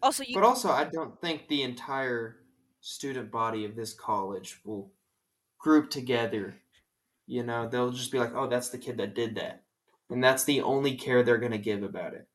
Also 0.00 0.24
you 0.24 0.34
But 0.34 0.44
also, 0.44 0.70
I 0.70 0.84
don't 0.84 1.20
think 1.20 1.46
the 1.48 1.62
entire 1.62 2.36
student 2.80 3.30
body 3.30 3.66
of 3.66 3.76
this 3.76 3.92
college 3.92 4.60
will 4.64 4.90
group 5.58 5.90
together. 5.90 6.54
You 7.26 7.44
know, 7.44 7.68
they'll 7.68 7.92
just 7.92 8.12
be 8.12 8.18
like, 8.18 8.32
"Oh, 8.34 8.48
that's 8.48 8.70
the 8.70 8.78
kid 8.78 8.98
that 8.98 9.14
did 9.14 9.36
that," 9.36 9.64
and 10.10 10.22
that's 10.24 10.44
the 10.44 10.62
only 10.62 10.96
care 10.96 11.22
they're 11.22 11.38
gonna 11.38 11.58
give 11.58 11.82
about 11.84 12.14
it. 12.14 12.28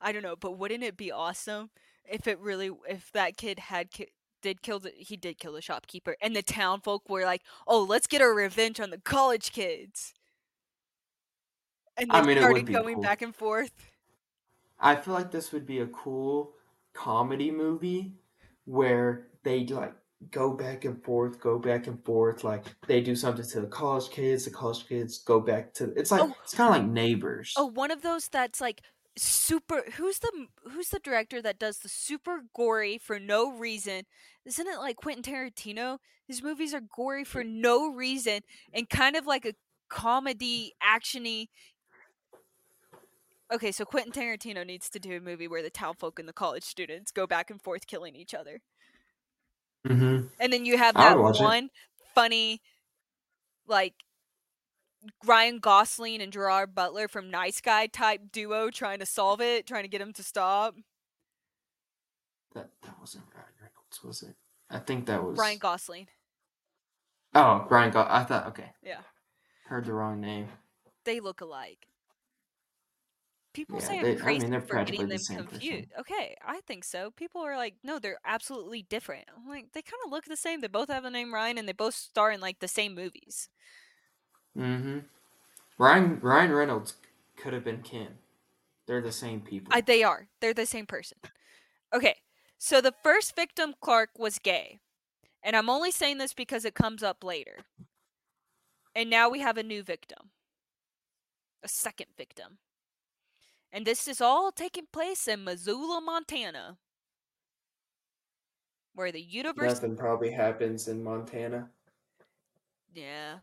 I 0.00 0.12
don't 0.12 0.22
know, 0.22 0.36
but 0.36 0.52
wouldn't 0.52 0.84
it 0.84 0.96
be 0.96 1.10
awesome 1.10 1.70
if 2.04 2.26
it 2.26 2.38
really 2.38 2.70
if 2.88 3.10
that 3.12 3.36
kid 3.36 3.58
had 3.58 3.90
ki- 3.90 4.08
did 4.42 4.62
kill 4.62 4.78
the 4.80 4.90
he 4.90 5.16
did 5.16 5.38
kill 5.38 5.52
the 5.52 5.62
shopkeeper 5.62 6.16
and 6.20 6.34
the 6.36 6.42
town 6.42 6.80
folk 6.80 7.08
were 7.08 7.24
like, 7.24 7.42
"Oh, 7.66 7.82
let's 7.82 8.06
get 8.06 8.22
our 8.22 8.34
revenge 8.34 8.80
on 8.80 8.90
the 8.90 9.00
college 9.00 9.52
kids." 9.52 10.14
And 11.98 12.12
they 12.14 12.20
I 12.20 12.24
mean, 12.24 12.38
it 12.38 12.46
would 12.46 12.64
started 12.64 12.66
be 12.66 12.78
going 12.78 12.98
cool. 12.98 13.00
back 13.00 13.20
and 13.22 13.34
forth. 13.36 13.90
I 14.80 14.96
feel 14.96 15.14
like 15.14 15.30
this 15.30 15.52
would 15.52 15.66
be 15.66 15.78
a 15.78 15.86
cool 15.86 16.54
comedy 16.92 17.50
movie 17.52 18.18
where 18.64 19.30
they 19.44 19.64
like 19.66 19.94
go 20.30 20.52
back 20.52 20.84
and 20.84 21.02
forth, 21.02 21.40
go 21.40 21.58
back 21.58 21.86
and 21.86 22.04
forth. 22.04 22.44
Like 22.44 22.64
they 22.86 23.00
do 23.00 23.14
something 23.14 23.44
to 23.46 23.60
the 23.60 23.66
college 23.66 24.10
kids, 24.10 24.44
the 24.44 24.50
college 24.50 24.86
kids 24.88 25.18
go 25.18 25.40
back 25.40 25.72
to. 25.74 25.92
It's 25.96 26.10
like 26.10 26.22
Oh. 26.22 26.34
it's 26.42 26.54
kind 26.54 26.74
of 26.74 26.82
like 26.82 26.90
Neighbors. 26.90 27.54
Oh, 27.56 27.66
one 27.66 27.90
of 27.90 28.02
those 28.02 28.28
that's 28.28 28.60
like 28.60 28.82
super 29.16 29.82
who's 29.96 30.20
the 30.20 30.46
who's 30.70 30.90
the 30.90 31.00
director 31.00 31.42
that 31.42 31.58
does 31.58 31.78
the 31.78 31.88
super 31.88 32.42
gory 32.54 32.98
for 32.98 33.18
no 33.18 33.50
reason 33.50 34.04
isn't 34.44 34.68
it 34.68 34.78
like 34.78 34.94
quentin 34.94 35.24
tarantino 35.24 35.98
his 36.28 36.40
movies 36.40 36.72
are 36.72 36.82
gory 36.94 37.24
for 37.24 37.42
no 37.42 37.88
reason 37.92 38.42
and 38.72 38.88
kind 38.88 39.16
of 39.16 39.26
like 39.26 39.44
a 39.44 39.54
comedy 39.88 40.72
actiony 40.80 41.46
okay 43.52 43.72
so 43.72 43.84
quentin 43.84 44.12
tarantino 44.12 44.64
needs 44.64 44.88
to 44.88 45.00
do 45.00 45.16
a 45.16 45.20
movie 45.20 45.48
where 45.48 45.62
the 45.62 45.70
townfolk 45.70 46.20
and 46.20 46.28
the 46.28 46.32
college 46.32 46.62
students 46.62 47.10
go 47.10 47.26
back 47.26 47.50
and 47.50 47.60
forth 47.60 47.88
killing 47.88 48.14
each 48.14 48.34
other 48.34 48.60
hmm 49.86 50.20
and 50.40 50.52
then 50.52 50.64
you 50.64 50.76
have 50.76 50.94
that 50.94 51.18
watch 51.18 51.40
it. 51.40 51.42
one 51.42 51.70
funny 52.14 52.60
like 53.66 53.94
Ryan 55.24 55.58
Gosling 55.58 56.20
and 56.20 56.32
Gerard 56.32 56.74
Butler 56.74 57.08
from 57.08 57.30
Nice 57.30 57.60
Guy 57.60 57.86
type 57.86 58.32
duo 58.32 58.70
trying 58.70 58.98
to 58.98 59.06
solve 59.06 59.40
it, 59.40 59.66
trying 59.66 59.84
to 59.84 59.88
get 59.88 60.00
him 60.00 60.12
to 60.14 60.22
stop. 60.22 60.74
That 62.54 62.70
that 62.82 62.98
wasn't 63.00 63.24
Ryan 63.34 63.46
Reynolds, 63.60 64.02
was 64.02 64.22
it? 64.22 64.36
I 64.70 64.78
think 64.78 65.06
that 65.06 65.22
was 65.22 65.38
Ryan 65.38 65.58
Gosling. 65.58 66.08
Oh, 67.34 67.66
Ryan 67.68 67.90
Gosling. 67.92 68.12
I 68.12 68.24
thought 68.24 68.46
okay. 68.48 68.72
Yeah. 68.82 69.00
Heard 69.66 69.84
the 69.84 69.92
wrong 69.92 70.20
name. 70.20 70.48
They 71.04 71.20
look 71.20 71.40
alike. 71.40 71.87
People 73.54 73.80
Yeah, 73.80 73.86
say 73.86 74.02
they- 74.02 74.08
I 74.10 74.12
I'm 74.12 74.18
crazy 74.18 74.40
mean, 74.42 74.50
they're 74.50 74.60
for 74.60 74.66
practically 74.68 74.96
getting 74.98 75.08
the 75.08 75.14
them 75.14 75.18
same 75.22 75.36
person. 75.38 75.50
confused. 75.60 75.88
Okay, 75.98 76.36
I 76.44 76.60
think 76.60 76.84
so. 76.84 77.10
People 77.12 77.40
are 77.42 77.56
like, 77.56 77.74
no, 77.82 77.98
they're 77.98 78.20
absolutely 78.24 78.82
different. 78.82 79.24
I'm 79.36 79.48
like, 79.48 79.72
they 79.72 79.82
kind 79.82 80.00
of 80.04 80.12
look 80.12 80.26
the 80.26 80.36
same. 80.36 80.60
They 80.60 80.68
both 80.68 80.88
have 80.90 81.02
the 81.02 81.10
name 81.10 81.32
Ryan, 81.34 81.58
and 81.58 81.68
they 81.68 81.72
both 81.72 81.94
star 81.94 82.30
in 82.30 82.40
like 82.40 82.60
the 82.60 82.68
same 82.68 82.94
movies. 82.94 83.48
Mm-hmm. 84.56 84.98
Ryan 85.78 86.20
Ryan 86.20 86.52
Reynolds 86.52 86.94
could 87.36 87.52
have 87.52 87.64
been 87.64 87.82
Ken. 87.82 88.18
They're 88.86 89.00
the 89.00 89.12
same 89.12 89.40
people. 89.40 89.72
I, 89.72 89.80
they 89.80 90.02
are. 90.02 90.28
They're 90.40 90.54
the 90.54 90.66
same 90.66 90.86
person. 90.86 91.18
Okay, 91.94 92.16
so 92.58 92.80
the 92.80 92.94
first 93.02 93.34
victim, 93.36 93.74
Clark, 93.80 94.10
was 94.18 94.38
gay. 94.38 94.78
And 95.42 95.54
I'm 95.56 95.70
only 95.70 95.90
saying 95.90 96.18
this 96.18 96.34
because 96.34 96.64
it 96.64 96.74
comes 96.74 97.02
up 97.02 97.22
later. 97.24 97.58
And 98.94 99.08
now 99.08 99.28
we 99.28 99.40
have 99.40 99.56
a 99.56 99.62
new 99.62 99.82
victim, 99.82 100.30
a 101.62 101.68
second 101.68 102.08
victim. 102.16 102.58
And 103.72 103.86
this 103.86 104.08
is 104.08 104.20
all 104.20 104.50
taking 104.50 104.86
place 104.92 105.28
in 105.28 105.44
Missoula, 105.44 106.00
Montana, 106.00 106.78
where 108.94 109.12
the 109.12 109.20
university. 109.20 109.74
Nothing 109.74 109.96
probably 109.96 110.30
happens 110.30 110.88
in 110.88 111.04
Montana. 111.04 111.68
Yeah. 112.94 113.38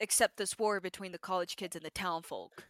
Except 0.00 0.36
this 0.36 0.58
war 0.58 0.80
between 0.80 1.12
the 1.12 1.18
college 1.18 1.56
kids 1.56 1.74
and 1.74 1.84
the 1.84 1.90
town 1.90 2.22
folk. 2.22 2.64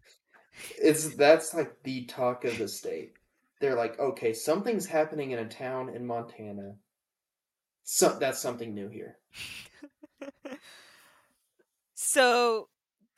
It's 0.81 1.14
that's 1.14 1.55
like 1.55 1.83
the 1.85 2.07
talk 2.07 2.44
of 2.44 2.59
the 2.59 2.68
state. 2.68 3.12
They're 3.61 3.77
like, 3.77 3.99
okay, 3.99 4.33
something's 4.33 4.87
happening 4.87 5.33
in 5.33 5.40
a 5.40 5.49
town 5.49 5.90
in 5.90 6.07
Montana. 6.07 6.75
So 7.85 8.16
that's 8.18 8.38
something 8.38 8.75
new 8.75 8.88
here. 8.88 9.18
so, 11.94 12.68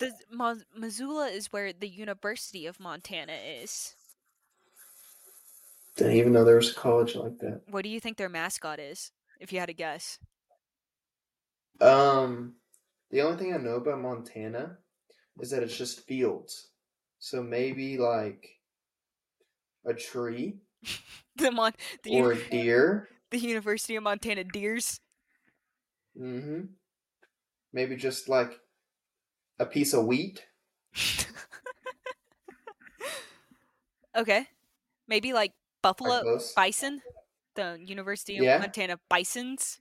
the 0.00 0.12
Mo- 0.32 0.56
Missoula 0.76 1.28
is 1.28 1.52
where 1.52 1.72
the 1.72 1.88
University 1.88 2.66
of 2.66 2.80
Montana 2.80 3.34
is. 3.34 3.94
Didn't 5.96 6.16
even 6.16 6.32
know 6.32 6.44
there 6.44 6.56
was 6.56 6.70
a 6.70 6.74
college 6.74 7.14
like 7.14 7.38
that. 7.38 7.62
What 7.70 7.82
do 7.84 7.88
you 7.90 8.00
think 8.00 8.16
their 8.16 8.28
mascot 8.28 8.80
is? 8.80 9.12
If 9.38 9.52
you 9.52 9.60
had 9.60 9.66
to 9.66 9.72
guess. 9.74 10.18
Um, 11.80 12.54
the 13.10 13.22
only 13.22 13.38
thing 13.38 13.54
I 13.54 13.58
know 13.58 13.76
about 13.76 14.00
Montana 14.00 14.78
is 15.40 15.50
that 15.50 15.62
it's 15.62 15.76
just 15.76 16.06
fields. 16.06 16.68
So 17.18 17.42
maybe 17.42 17.96
like 17.98 18.48
a 19.86 19.94
tree 19.94 20.58
The 21.36 21.50
Mon- 21.50 21.72
the, 22.02 22.20
or 22.20 22.32
uni- 22.32 22.44
a 22.46 22.50
deer. 22.50 23.08
the 23.30 23.38
University 23.38 23.96
of 23.96 24.02
Montana 24.02 24.44
Deers. 24.44 25.00
Mm-hmm. 26.20 26.62
Maybe 27.72 27.96
just 27.96 28.28
like 28.28 28.58
a 29.60 29.66
piece 29.66 29.92
of 29.92 30.06
wheat. 30.06 30.44
okay. 34.16 34.46
Maybe 35.06 35.32
like 35.32 35.52
Buffalo. 35.82 36.40
Bison, 36.56 37.02
the 37.54 37.78
University 37.80 38.38
of 38.38 38.44
Yeah. 38.44 38.58
Montana 38.58 38.98
Bisons. 39.08 39.78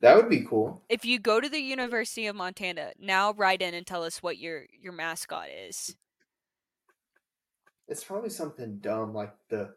That 0.00 0.16
would 0.16 0.30
be 0.30 0.42
cool. 0.42 0.82
If 0.88 1.04
you 1.04 1.18
go 1.18 1.40
to 1.40 1.48
the 1.48 1.60
University 1.60 2.26
of 2.26 2.34
Montana, 2.34 2.92
now 2.98 3.32
write 3.34 3.60
in 3.60 3.74
and 3.74 3.86
tell 3.86 4.02
us 4.02 4.22
what 4.22 4.38
your 4.38 4.64
your 4.72 4.94
mascot 4.94 5.48
is. 5.50 5.94
It's 7.86 8.02
probably 8.02 8.30
something 8.30 8.78
dumb 8.78 9.12
like 9.12 9.34
the 9.50 9.74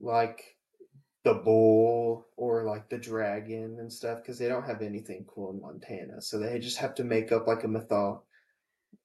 like 0.00 0.55
the 1.26 1.34
bull 1.34 2.28
or 2.36 2.62
like 2.62 2.88
the 2.88 2.96
dragon 2.96 3.78
and 3.80 3.92
stuff 3.92 4.22
because 4.22 4.38
they 4.38 4.46
don't 4.46 4.62
have 4.64 4.80
anything 4.80 5.24
cool 5.26 5.50
in 5.50 5.60
Montana. 5.60 6.22
So 6.22 6.38
they 6.38 6.60
just 6.60 6.78
have 6.78 6.94
to 6.94 7.04
make 7.04 7.32
up 7.32 7.48
like 7.48 7.64
a 7.64 7.66
mytho- 7.66 8.20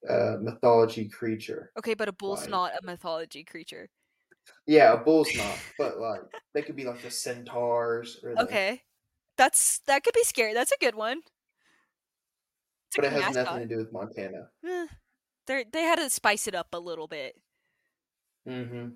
uh, 0.07 0.37
mythology 0.39 1.09
creature. 1.09 1.71
Okay, 1.79 1.95
but 1.95 2.07
a 2.07 2.11
bull's 2.11 2.41
Like- 2.41 2.49
not 2.51 2.71
a 2.79 2.85
mythology 2.85 3.43
creature. 3.43 3.89
Yeah, 4.67 4.93
a 4.93 4.97
bull's 4.97 5.33
not, 5.35 5.57
but 5.79 5.97
like 5.99 6.21
they 6.53 6.61
could 6.61 6.75
be 6.75 6.85
like 6.85 7.01
the 7.01 7.09
centaurs 7.09 8.19
or 8.23 8.35
the, 8.35 8.43
Okay. 8.43 8.83
That's 9.37 9.79
that 9.87 10.03
could 10.03 10.13
be 10.13 10.23
scary. 10.23 10.53
That's 10.53 10.71
a 10.71 10.77
good 10.79 10.93
one. 10.93 11.21
It's 12.87 12.97
but 12.97 13.05
it 13.05 13.13
has 13.13 13.33
mascot. 13.33 13.45
nothing 13.45 13.67
to 13.69 13.75
do 13.75 13.77
with 13.81 13.91
Montana. 13.91 14.49
Eh, 14.63 14.87
they 15.47 15.65
they 15.73 15.81
had 15.81 15.97
to 15.97 16.07
spice 16.11 16.47
it 16.47 16.53
up 16.53 16.67
a 16.73 16.79
little 16.79 17.07
bit. 17.07 17.35
Mm-hmm. 18.47 18.89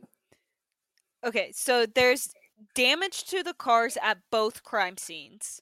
Okay, 1.25 1.51
so 1.55 1.87
there's 1.87 2.29
damage 2.73 3.23
to 3.25 3.43
the 3.43 3.53
cars 3.53 3.97
at 4.01 4.19
both 4.31 4.63
crime 4.63 4.97
scenes. 4.97 5.61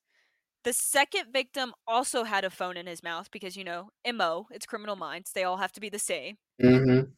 The 0.63 0.73
second 0.73 1.33
victim 1.33 1.73
also 1.87 2.23
had 2.23 2.45
a 2.45 2.49
phone 2.49 2.77
in 2.77 2.87
his 2.87 3.03
mouth 3.03 3.29
because 3.31 3.57
you 3.57 3.63
know, 3.63 3.89
MO, 4.11 4.47
it's 4.51 4.65
criminal 4.65 4.95
minds. 4.95 5.31
They 5.31 5.43
all 5.43 5.57
have 5.57 5.73
to 5.73 5.81
be 5.81 5.89
the 5.89 5.99
same. 5.99 6.37
Mm-hmm. 6.61 7.09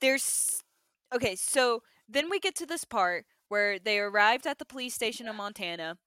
There's 0.00 0.62
Okay, 1.14 1.36
so 1.36 1.82
then 2.08 2.30
we 2.30 2.40
get 2.40 2.54
to 2.56 2.66
this 2.66 2.84
part 2.84 3.26
where 3.48 3.78
they 3.78 3.98
arrived 3.98 4.46
at 4.46 4.58
the 4.58 4.64
police 4.64 4.94
station 4.94 5.28
in 5.28 5.36
Montana. 5.36 5.98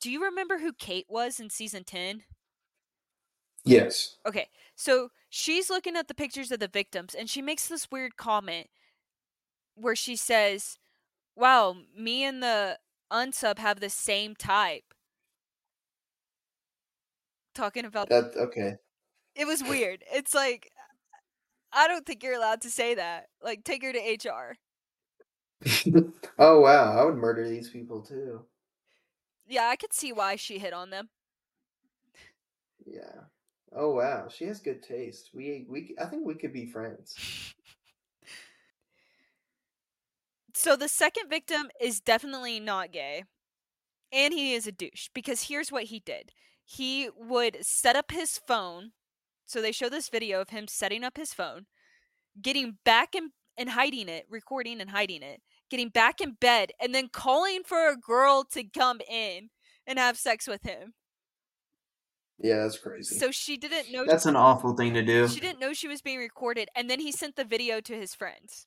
Do 0.00 0.10
you 0.10 0.24
remember 0.24 0.58
who 0.58 0.72
Kate 0.72 1.06
was 1.08 1.38
in 1.38 1.50
season 1.50 1.84
10? 1.84 2.22
Yes. 3.64 4.16
Okay, 4.26 4.48
so 4.74 5.10
she's 5.28 5.68
looking 5.68 5.96
at 5.96 6.08
the 6.08 6.14
pictures 6.14 6.50
of 6.50 6.60
the 6.60 6.68
victims 6.68 7.14
and 7.14 7.28
she 7.28 7.42
makes 7.42 7.66
this 7.68 7.90
weird 7.90 8.16
comment 8.16 8.68
where 9.74 9.96
she 9.96 10.16
says, 10.16 10.78
Wow, 11.36 11.76
me 11.96 12.24
and 12.24 12.42
the 12.42 12.78
unsub 13.12 13.58
have 13.58 13.80
the 13.80 13.90
same 13.90 14.34
type. 14.34 14.94
Talking 17.54 17.84
about 17.84 18.08
That 18.08 18.36
okay. 18.36 18.76
it 19.34 19.46
was 19.46 19.62
weird. 19.62 20.04
It's 20.12 20.34
like, 20.34 20.70
I 21.72 21.86
don't 21.88 22.04
think 22.06 22.22
you're 22.24 22.34
allowed 22.36 22.62
to 22.62 22.70
say 22.70 22.94
that. 22.96 23.28
Like, 23.42 23.62
take 23.64 23.82
her 23.84 23.92
to 23.92 23.98
HR. 24.00 24.56
oh 26.38 26.60
wow, 26.60 26.98
I 26.98 27.04
would 27.04 27.16
murder 27.16 27.48
these 27.48 27.70
people 27.70 28.02
too. 28.02 28.44
Yeah, 29.46 29.68
I 29.68 29.76
could 29.76 29.92
see 29.92 30.12
why 30.12 30.36
she 30.36 30.58
hit 30.58 30.72
on 30.72 30.90
them. 30.90 31.08
Yeah. 32.86 33.24
Oh 33.72 33.94
wow, 33.94 34.28
she 34.28 34.44
has 34.46 34.60
good 34.60 34.82
taste. 34.82 35.30
We 35.34 35.66
we 35.68 35.94
I 36.00 36.06
think 36.06 36.26
we 36.26 36.34
could 36.34 36.52
be 36.52 36.66
friends. 36.66 37.18
So 40.56 40.74
the 40.74 40.88
second 40.88 41.28
victim 41.28 41.68
is 41.78 42.00
definitely 42.00 42.60
not 42.60 42.90
gay. 42.90 43.24
And 44.10 44.32
he 44.32 44.54
is 44.54 44.66
a 44.66 44.72
douche 44.72 45.08
because 45.12 45.48
here's 45.48 45.70
what 45.70 45.84
he 45.84 46.00
did. 46.00 46.32
He 46.64 47.10
would 47.14 47.58
set 47.60 47.94
up 47.94 48.10
his 48.10 48.38
phone. 48.38 48.92
So 49.44 49.60
they 49.60 49.70
show 49.70 49.90
this 49.90 50.08
video 50.08 50.40
of 50.40 50.48
him 50.48 50.66
setting 50.66 51.04
up 51.04 51.18
his 51.18 51.34
phone, 51.34 51.66
getting 52.40 52.78
back 52.86 53.14
in 53.14 53.32
and 53.58 53.70
hiding 53.70 54.08
it, 54.08 54.24
recording 54.30 54.80
and 54.80 54.90
hiding 54.90 55.22
it, 55.22 55.42
getting 55.70 55.90
back 55.90 56.22
in 56.22 56.38
bed, 56.40 56.70
and 56.80 56.94
then 56.94 57.10
calling 57.12 57.60
for 57.62 57.90
a 57.90 57.96
girl 57.96 58.42
to 58.52 58.64
come 58.64 59.00
in 59.10 59.50
and 59.86 59.98
have 59.98 60.16
sex 60.16 60.48
with 60.48 60.62
him. 60.62 60.94
Yeah, 62.38 62.62
that's 62.62 62.78
crazy. 62.78 63.14
So 63.16 63.30
she 63.30 63.58
didn't 63.58 63.92
know 63.92 64.06
that's 64.06 64.26
an 64.26 64.36
awful 64.36 64.74
thing 64.74 64.94
to 64.94 65.02
do. 65.02 65.28
she 65.28 65.40
didn't 65.40 65.60
know 65.60 65.74
she 65.74 65.86
was 65.86 66.00
being 66.00 66.18
recorded, 66.18 66.70
and 66.74 66.88
then 66.88 67.00
he 67.00 67.12
sent 67.12 67.36
the 67.36 67.44
video 67.44 67.82
to 67.82 67.94
his 67.94 68.14
friends. 68.14 68.66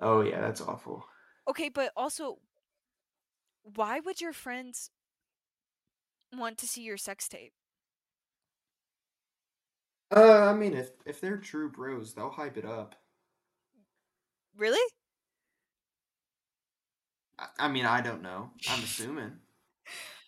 Oh 0.00 0.20
yeah, 0.22 0.40
that's 0.40 0.60
awful. 0.60 1.04
Okay, 1.48 1.68
but 1.68 1.92
also, 1.96 2.38
why 3.62 4.00
would 4.00 4.20
your 4.20 4.32
friends 4.32 4.90
want 6.32 6.58
to 6.58 6.66
see 6.66 6.82
your 6.82 6.96
sex 6.96 7.28
tape? 7.28 7.52
Uh, 10.14 10.50
I 10.50 10.54
mean, 10.54 10.74
if 10.74 10.90
if 11.06 11.20
they're 11.20 11.38
true 11.38 11.70
bros, 11.70 12.14
they'll 12.14 12.30
hype 12.30 12.56
it 12.56 12.64
up. 12.64 12.94
Really? 14.56 14.92
I, 17.38 17.46
I 17.58 17.68
mean, 17.68 17.86
I 17.86 18.00
don't 18.00 18.22
know. 18.22 18.50
I'm 18.68 18.78
assuming. 18.84 19.32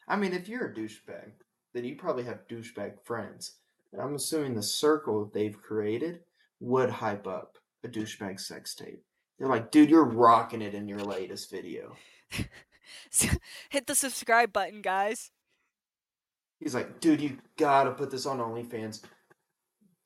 I 0.09 0.16
mean, 0.16 0.33
if 0.33 0.48
you're 0.48 0.66
a 0.66 0.74
douchebag, 0.74 1.33
then 1.72 1.85
you 1.85 1.96
probably 1.96 2.24
have 2.24 2.48
douchebag 2.48 3.02
friends. 3.05 3.57
And 3.92 4.00
I'm 4.00 4.14
assuming 4.14 4.55
the 4.55 4.62
circle 4.62 5.31
they've 5.33 5.61
created 5.61 6.20
would 6.61 6.90
hype 6.90 7.26
up 7.26 7.59
a 7.85 7.88
douchebag 7.88 8.40
sex 8.40 8.74
tape. 8.74 9.06
They're 9.38 9.49
like, 9.49 9.70
dude, 9.70 9.90
you're 9.90 10.05
rocking 10.05 10.62
it 10.62 10.75
in 10.75 10.88
your 10.88 11.01
latest 11.01 11.51
video. 11.51 11.96
Hit 13.68 13.87
the 13.87 13.94
subscribe 13.94 14.53
button, 14.53 14.81
guys. 14.83 15.31
He's 16.59 16.75
like, 16.75 17.01
dude, 17.01 17.20
you 17.20 17.38
gotta 17.59 17.90
put 17.90 18.11
this 18.11 18.25
on 18.27 18.38
OnlyFans. 18.38 19.03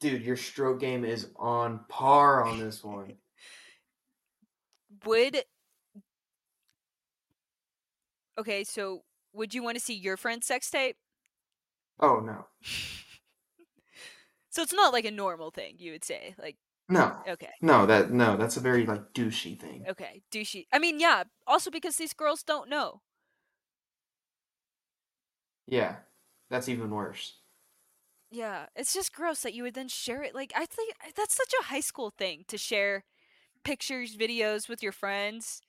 Dude, 0.00 0.22
your 0.22 0.36
stroke 0.36 0.80
game 0.80 1.04
is 1.04 1.28
on 1.36 1.80
par 1.88 2.44
on 2.44 2.58
this 2.58 2.82
one. 2.82 3.14
Would 5.04 5.44
Okay, 8.38 8.64
so 8.64 9.02
would 9.32 9.54
you 9.54 9.62
want 9.62 9.76
to 9.76 9.84
see 9.84 9.94
your 9.94 10.16
friend's 10.16 10.46
sex 10.46 10.70
tape? 10.70 10.96
Oh 12.00 12.20
no, 12.20 12.46
So 14.50 14.62
it's 14.62 14.72
not 14.72 14.92
like 14.92 15.04
a 15.04 15.12
normal 15.12 15.50
thing, 15.50 15.76
you 15.78 15.92
would 15.92 16.04
say. 16.04 16.34
Like, 16.36 16.56
no, 16.90 17.24
okay, 17.26 17.52
no. 17.62 17.86
That 17.86 18.10
no, 18.10 18.36
that's 18.36 18.56
a 18.56 18.60
very 18.60 18.84
like 18.86 19.12
douchey 19.14 19.58
thing. 19.58 19.88
okay, 19.88 20.22
douchey. 20.30 20.66
I 20.72 20.78
mean, 20.78 21.00
yeah, 21.00 21.24
also 21.46 21.70
because 21.70 21.96
these 21.96 22.12
girls 22.12 22.42
don't 22.42 22.68
know. 22.68 23.02
Yeah, 25.66 26.00
that's 26.50 26.68
even 26.68 26.90
worse. 26.90 27.40
Yeah, 28.30 28.66
it's 28.76 28.94
just 28.94 29.12
gross 29.12 29.42
that 29.42 29.54
you 29.54 29.64
would 29.64 29.74
then 29.74 29.88
share 29.88 30.22
it. 30.22 30.34
Like 30.34 30.52
I 30.54 30.66
think 30.66 30.94
that's 31.16 31.34
such 31.34 31.52
a 31.60 31.64
high 31.64 31.80
school 31.80 32.10
thing 32.10 32.44
to 32.48 32.56
share 32.58 33.04
pictures, 33.64 34.16
videos 34.16 34.68
with 34.68 34.82
your 34.82 34.92
friends. 34.92 35.62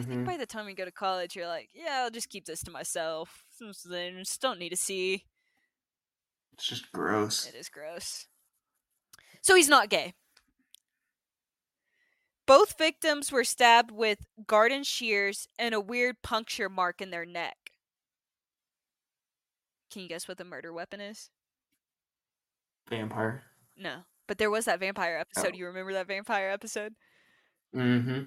I 0.00 0.02
think 0.06 0.24
hmm 0.24 0.24
by 0.24 0.36
the 0.36 0.46
time 0.46 0.68
you 0.68 0.74
go 0.74 0.84
to 0.84 0.92
college, 0.92 1.34
you're 1.36 1.46
like, 1.46 1.70
yeah, 1.72 2.02
I'll 2.04 2.10
just 2.10 2.28
keep 2.28 2.44
this 2.46 2.62
to 2.64 2.70
myself. 2.70 3.44
Then 3.84 4.18
just 4.18 4.40
don't 4.40 4.58
need 4.58 4.70
to 4.70 4.76
see. 4.76 5.24
It's 6.52 6.66
just 6.66 6.90
gross. 6.92 7.46
It 7.46 7.54
is 7.54 7.68
gross. 7.68 8.26
So 9.44 9.54
he's 9.54 9.68
not 9.68 9.90
gay. 9.90 10.14
Both 12.46 12.78
victims 12.78 13.30
were 13.30 13.44
stabbed 13.44 13.90
with 13.90 14.26
garden 14.46 14.84
shears 14.84 15.48
and 15.58 15.74
a 15.74 15.80
weird 15.80 16.22
puncture 16.22 16.70
mark 16.70 17.02
in 17.02 17.10
their 17.10 17.26
neck. 17.26 17.72
Can 19.92 20.00
you 20.00 20.08
guess 20.08 20.26
what 20.26 20.38
the 20.38 20.44
murder 20.44 20.72
weapon 20.72 21.02
is? 21.02 21.28
Vampire. 22.88 23.42
No. 23.76 24.04
But 24.26 24.38
there 24.38 24.50
was 24.50 24.64
that 24.64 24.80
vampire 24.80 25.18
episode. 25.18 25.52
Oh. 25.52 25.58
You 25.58 25.66
remember 25.66 25.92
that 25.92 26.08
vampire 26.08 26.48
episode? 26.48 26.94
Mm-hmm. 27.76 28.22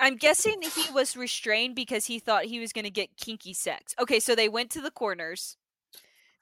I'm 0.00 0.16
guessing 0.16 0.62
he 0.62 0.90
was 0.92 1.14
restrained 1.14 1.76
because 1.76 2.06
he 2.06 2.18
thought 2.18 2.46
he 2.46 2.58
was 2.58 2.72
going 2.72 2.86
to 2.86 2.90
get 2.90 3.18
kinky 3.18 3.52
sex. 3.52 3.94
Okay, 4.00 4.18
so 4.18 4.34
they 4.34 4.48
went 4.48 4.70
to 4.70 4.80
the 4.80 4.90
corners. 4.90 5.58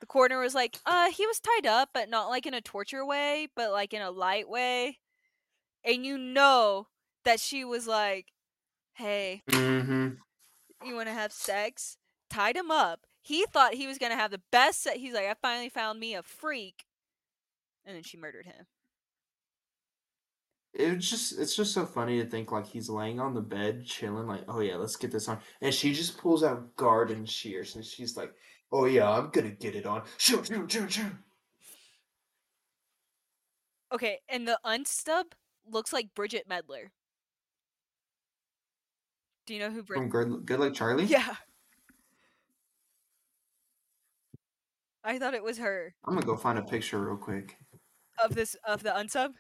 The 0.00 0.06
coroner 0.06 0.40
was 0.40 0.54
like, 0.54 0.78
uh, 0.86 1.10
he 1.10 1.26
was 1.26 1.40
tied 1.40 1.66
up, 1.66 1.90
but 1.92 2.08
not 2.08 2.28
like 2.28 2.46
in 2.46 2.54
a 2.54 2.60
torture 2.60 3.04
way, 3.04 3.48
but 3.54 3.70
like 3.70 3.92
in 3.94 4.02
a 4.02 4.10
light 4.10 4.48
way. 4.48 4.98
And 5.84 6.04
you 6.06 6.18
know 6.18 6.88
that 7.24 7.40
she 7.40 7.64
was 7.64 7.86
like, 7.86 8.32
hey, 8.94 9.44
Mm-hmm. 9.48 10.14
you 10.84 10.94
want 10.94 11.08
to 11.08 11.14
have 11.14 11.32
sex? 11.32 11.96
Tied 12.30 12.56
him 12.56 12.70
up. 12.70 13.06
He 13.22 13.44
thought 13.46 13.74
he 13.74 13.86
was 13.86 13.98
going 13.98 14.12
to 14.12 14.18
have 14.18 14.30
the 14.30 14.40
best 14.52 14.82
sex. 14.82 14.98
He's 14.98 15.14
like, 15.14 15.26
I 15.26 15.34
finally 15.40 15.68
found 15.68 16.00
me 16.00 16.14
a 16.14 16.22
freak. 16.22 16.86
And 17.84 17.96
then 17.96 18.02
she 18.02 18.16
murdered 18.16 18.46
him. 18.46 18.66
It's 20.72 21.10
just 21.10 21.36
it's 21.38 21.56
just 21.56 21.74
so 21.74 21.84
funny 21.84 22.22
to 22.22 22.28
think 22.28 22.52
like 22.52 22.66
he's 22.66 22.88
laying 22.88 23.18
on 23.18 23.34
the 23.34 23.40
bed 23.40 23.84
chilling 23.84 24.28
like 24.28 24.44
oh 24.46 24.60
yeah 24.60 24.76
let's 24.76 24.94
get 24.94 25.10
this 25.10 25.26
on 25.28 25.40
and 25.60 25.74
she 25.74 25.92
just 25.92 26.16
pulls 26.16 26.44
out 26.44 26.76
garden 26.76 27.26
shears 27.26 27.74
and 27.74 27.84
she's 27.84 28.16
like 28.16 28.32
oh 28.72 28.85
yeah 28.87 29.11
I'm 29.11 29.30
gonna 29.30 29.50
get 29.50 29.74
it 29.74 29.87
on 29.87 30.02
shoo 30.16 30.42
shoo 30.44 30.66
shoo 30.68 30.88
shoo 30.88 31.11
Okay, 33.92 34.20
and 34.28 34.46
the 34.46 34.56
unsub 34.64 35.24
looks 35.68 35.92
like 35.92 36.14
Bridgit 36.14 36.46
Mendler. 36.48 36.90
Do 39.46 39.54
you 39.54 39.59
know 39.59 39.70
who 39.70 39.83
Bridget? 39.83 40.02
from 40.02 40.09
good 40.11 40.46
good 40.46 40.61
like 40.61 40.74
Charlie 40.74 41.06
Yeah. 41.06 41.35
I 45.02 45.18
thought 45.18 45.35
it 45.35 45.42
was 45.42 45.59
her 45.59 45.94
I'm 46.04 46.14
gonna 46.14 46.26
go 46.26 46.37
find 46.37 46.59
a 46.59 46.62
picture 46.62 47.00
real 47.04 47.16
quick 47.16 47.56
of 48.22 48.35
this 48.35 48.54
of 48.66 48.83
the 48.83 48.90
unsub. 48.90 49.33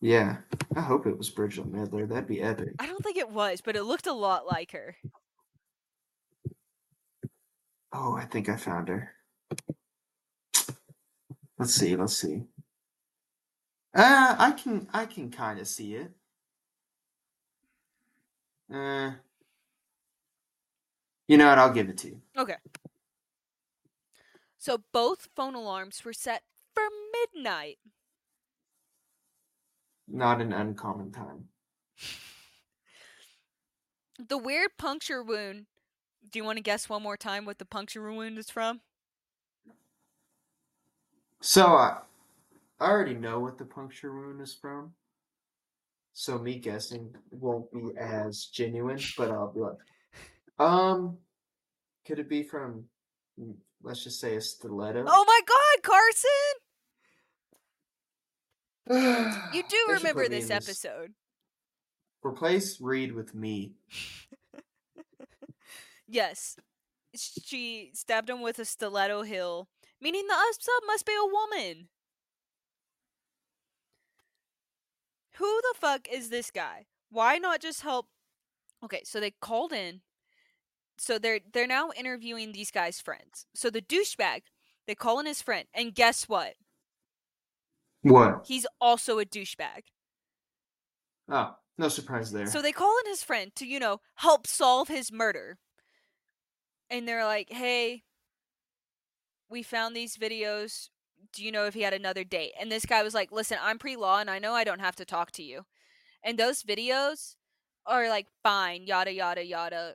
yeah 0.00 0.38
I 0.76 0.80
hope 0.80 1.06
it 1.06 1.16
was 1.16 1.30
Bridgit 1.30 1.70
Mendler 1.70 2.06
that'd 2.08 2.26
be 2.26 2.42
epic 2.42 2.70
I 2.78 2.86
don't 2.86 3.02
think 3.02 3.16
it 3.16 3.30
was, 3.30 3.60
but 3.62 3.76
it 3.76 3.84
looked 3.84 4.06
a 4.06 4.12
lot 4.12 4.44
like 4.46 4.72
her. 4.72 4.96
Oh 7.94 8.16
I 8.16 8.24
think 8.24 8.48
I 8.48 8.56
found 8.56 8.88
her 8.88 9.10
let's 11.58 11.74
see 11.74 11.96
let's 11.96 12.16
see 12.16 12.42
uh 13.96 14.34
I 14.38 14.50
can 14.52 14.88
I 14.92 15.06
can 15.06 15.30
kind 15.30 15.58
of 15.60 15.68
see 15.68 15.94
it 15.94 16.10
uh 18.74 19.12
you 21.28 21.36
know 21.38 21.48
what 21.48 21.58
I'll 21.58 21.72
give 21.72 21.88
it 21.88 21.98
to 21.98 22.08
you 22.08 22.20
Okay. 22.36 22.56
So 24.58 24.78
both 24.92 25.28
phone 25.36 25.54
alarms 25.54 26.04
were 26.04 26.12
set 26.14 26.42
for 26.74 26.82
midnight. 27.12 27.78
not 30.08 30.40
an 30.40 30.52
uncommon 30.52 31.12
time 31.12 31.44
The 34.28 34.38
weird 34.38 34.70
puncture 34.78 35.24
wound. 35.24 35.66
Do 36.30 36.38
you 36.38 36.44
want 36.44 36.58
to 36.58 36.62
guess 36.62 36.88
one 36.88 37.02
more 37.02 37.16
time 37.16 37.44
what 37.44 37.58
the 37.58 37.64
puncture 37.64 38.02
wound 38.02 38.38
is 38.38 38.50
from? 38.50 38.80
So 41.40 41.66
I, 41.66 41.98
I 42.80 42.86
already 42.86 43.14
know 43.14 43.40
what 43.40 43.58
the 43.58 43.64
puncture 43.64 44.14
wound 44.14 44.40
is 44.40 44.54
from. 44.54 44.92
So 46.12 46.38
me 46.38 46.58
guessing 46.58 47.14
won't 47.30 47.70
be 47.72 47.90
as 47.98 48.46
genuine, 48.46 49.00
but 49.18 49.30
I'll 49.30 49.52
be 49.52 49.60
like, 49.60 49.78
um, 50.58 51.18
could 52.06 52.18
it 52.18 52.28
be 52.28 52.44
from, 52.44 52.84
let's 53.82 54.04
just 54.04 54.20
say 54.20 54.36
a 54.36 54.40
stiletto? 54.40 55.04
Oh 55.06 55.24
my 55.26 55.40
god, 55.46 55.82
Carson! 55.82 56.30
You 59.52 59.62
do 59.68 59.92
remember 59.94 60.28
this 60.28 60.50
episode. 60.50 61.12
Replace 62.22 62.80
Reid 62.80 63.12
with 63.12 63.34
me. 63.34 63.72
Yes. 66.06 66.56
She 67.14 67.90
stabbed 67.94 68.28
him 68.28 68.42
with 68.42 68.58
a 68.58 68.64
stiletto 68.64 69.22
heel, 69.22 69.68
meaning 70.00 70.26
the 70.26 70.34
unsub 70.34 70.86
must 70.86 71.06
be 71.06 71.12
a 71.12 71.24
woman. 71.24 71.88
Who 75.36 75.60
the 75.62 75.74
fuck 75.78 76.08
is 76.08 76.28
this 76.28 76.50
guy? 76.50 76.86
Why 77.10 77.38
not 77.38 77.60
just 77.60 77.82
help? 77.82 78.06
Okay, 78.84 79.02
so 79.04 79.20
they 79.20 79.32
called 79.40 79.72
in. 79.72 80.00
So 80.98 81.18
they're 81.18 81.40
they're 81.52 81.66
now 81.66 81.90
interviewing 81.96 82.52
these 82.52 82.70
guys' 82.70 83.00
friends. 83.00 83.46
So 83.54 83.70
the 83.70 83.80
douchebag, 83.82 84.42
they 84.86 84.94
call 84.94 85.18
in 85.20 85.26
his 85.26 85.42
friend, 85.42 85.66
and 85.74 85.94
guess 85.94 86.28
what? 86.28 86.54
What? 88.02 88.44
He's 88.46 88.66
also 88.80 89.18
a 89.18 89.24
douchebag. 89.24 89.84
Oh, 91.28 91.56
no 91.78 91.88
surprise 91.88 92.30
there. 92.30 92.46
So 92.46 92.60
they 92.60 92.72
call 92.72 92.94
in 93.04 93.10
his 93.10 93.22
friend 93.22 93.50
to, 93.56 93.66
you 93.66 93.80
know, 93.80 94.00
help 94.16 94.46
solve 94.46 94.88
his 94.88 95.10
murder. 95.10 95.58
And 96.94 97.08
they're 97.08 97.24
like, 97.24 97.50
hey, 97.50 98.04
we 99.50 99.64
found 99.64 99.96
these 99.96 100.16
videos. 100.16 100.90
Do 101.32 101.44
you 101.44 101.50
know 101.50 101.64
if 101.64 101.74
he 101.74 101.82
had 101.82 101.92
another 101.92 102.22
date? 102.22 102.52
And 102.60 102.70
this 102.70 102.86
guy 102.86 103.02
was 103.02 103.14
like, 103.14 103.32
listen, 103.32 103.58
I'm 103.60 103.80
pre 103.80 103.96
law 103.96 104.20
and 104.20 104.30
I 104.30 104.38
know 104.38 104.52
I 104.52 104.62
don't 104.62 104.78
have 104.78 104.94
to 104.96 105.04
talk 105.04 105.32
to 105.32 105.42
you. 105.42 105.62
And 106.22 106.38
those 106.38 106.62
videos 106.62 107.34
are 107.84 108.08
like, 108.08 108.28
fine, 108.44 108.84
yada, 108.86 109.12
yada, 109.12 109.44
yada, 109.44 109.94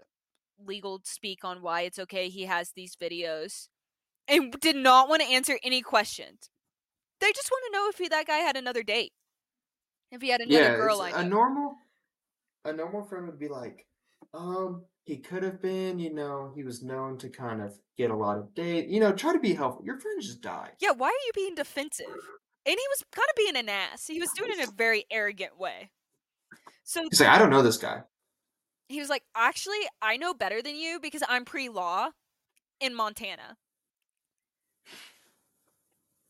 legal 0.62 1.00
speak 1.06 1.46
on 1.46 1.62
why 1.62 1.84
it's 1.84 2.00
okay 2.00 2.28
he 2.28 2.44
has 2.44 2.72
these 2.76 2.98
videos. 2.98 3.70
And 4.28 4.52
did 4.60 4.76
not 4.76 5.08
want 5.08 5.22
to 5.22 5.30
answer 5.30 5.58
any 5.64 5.82
questions. 5.82 6.50
They 7.22 7.32
just 7.32 7.50
want 7.50 7.64
to 7.68 7.78
know 7.78 7.88
if 7.88 7.98
he, 7.98 8.10
that 8.10 8.28
guy 8.28 8.40
had 8.40 8.58
another 8.58 8.84
date. 8.84 9.14
If 10.12 10.22
he 10.22 10.32
had 10.32 10.42
another 10.42 10.64
yeah, 10.64 10.76
girl 10.76 10.98
lined 10.98 11.16
a 11.16 11.24
normal, 11.24 11.76
a 12.66 12.74
normal 12.74 13.04
friend 13.04 13.26
would 13.28 13.40
be 13.40 13.48
like, 13.48 13.86
um, 14.34 14.84
he 15.06 15.18
could 15.18 15.44
have 15.44 15.62
been, 15.62 16.00
you 16.00 16.13
know, 16.13 16.52
he 16.56 16.63
was 16.63 16.84
known 16.84 17.18
to 17.20 17.30
kind 17.30 17.62
of 17.62 17.74
get 17.98 18.12
a 18.12 18.15
lot 18.15 18.38
of 18.38 18.54
date, 18.54 18.88
you 18.89 19.00
know, 19.00 19.12
try 19.12 19.34
to 19.34 19.39
be 19.39 19.54
helpful. 19.54 19.84
Your 19.86 20.00
friend 20.00 20.22
just 20.22 20.42
died. 20.42 20.72
Yeah, 20.80 20.92
why 20.92 21.08
are 21.08 21.26
you 21.26 21.32
being 21.34 21.56
defensive? 21.56 22.06
And 22.08 22.76
he 22.76 22.76
was 22.76 23.04
kind 23.12 23.28
of 23.30 23.36
being 23.36 23.56
an 23.56 23.70
ass. 23.70 24.06
He 24.08 24.20
was 24.20 24.30
doing 24.36 24.52
it 24.52 24.60
in 24.60 24.68
a 24.68 24.72
very 24.78 25.06
arrogant 25.10 25.58
way. 25.60 25.89
So 26.84 27.04
He's 27.10 27.20
like, 27.20 27.30
I 27.30 27.38
don't 27.39 27.50
know 27.50 27.62
this 27.63 27.78
guy. 27.78 28.02
he 28.88 29.00
was 29.00 29.10
like, 29.10 29.24
actually, 29.36 29.80
I 30.02 30.18
know 30.18 30.34
better 30.34 30.62
than 30.62 30.76
you 30.76 31.00
because 31.02 31.24
I'm 31.28 31.46
pre 31.46 31.70
law 31.70 32.10
in 32.80 32.94
Montana. 32.96 33.58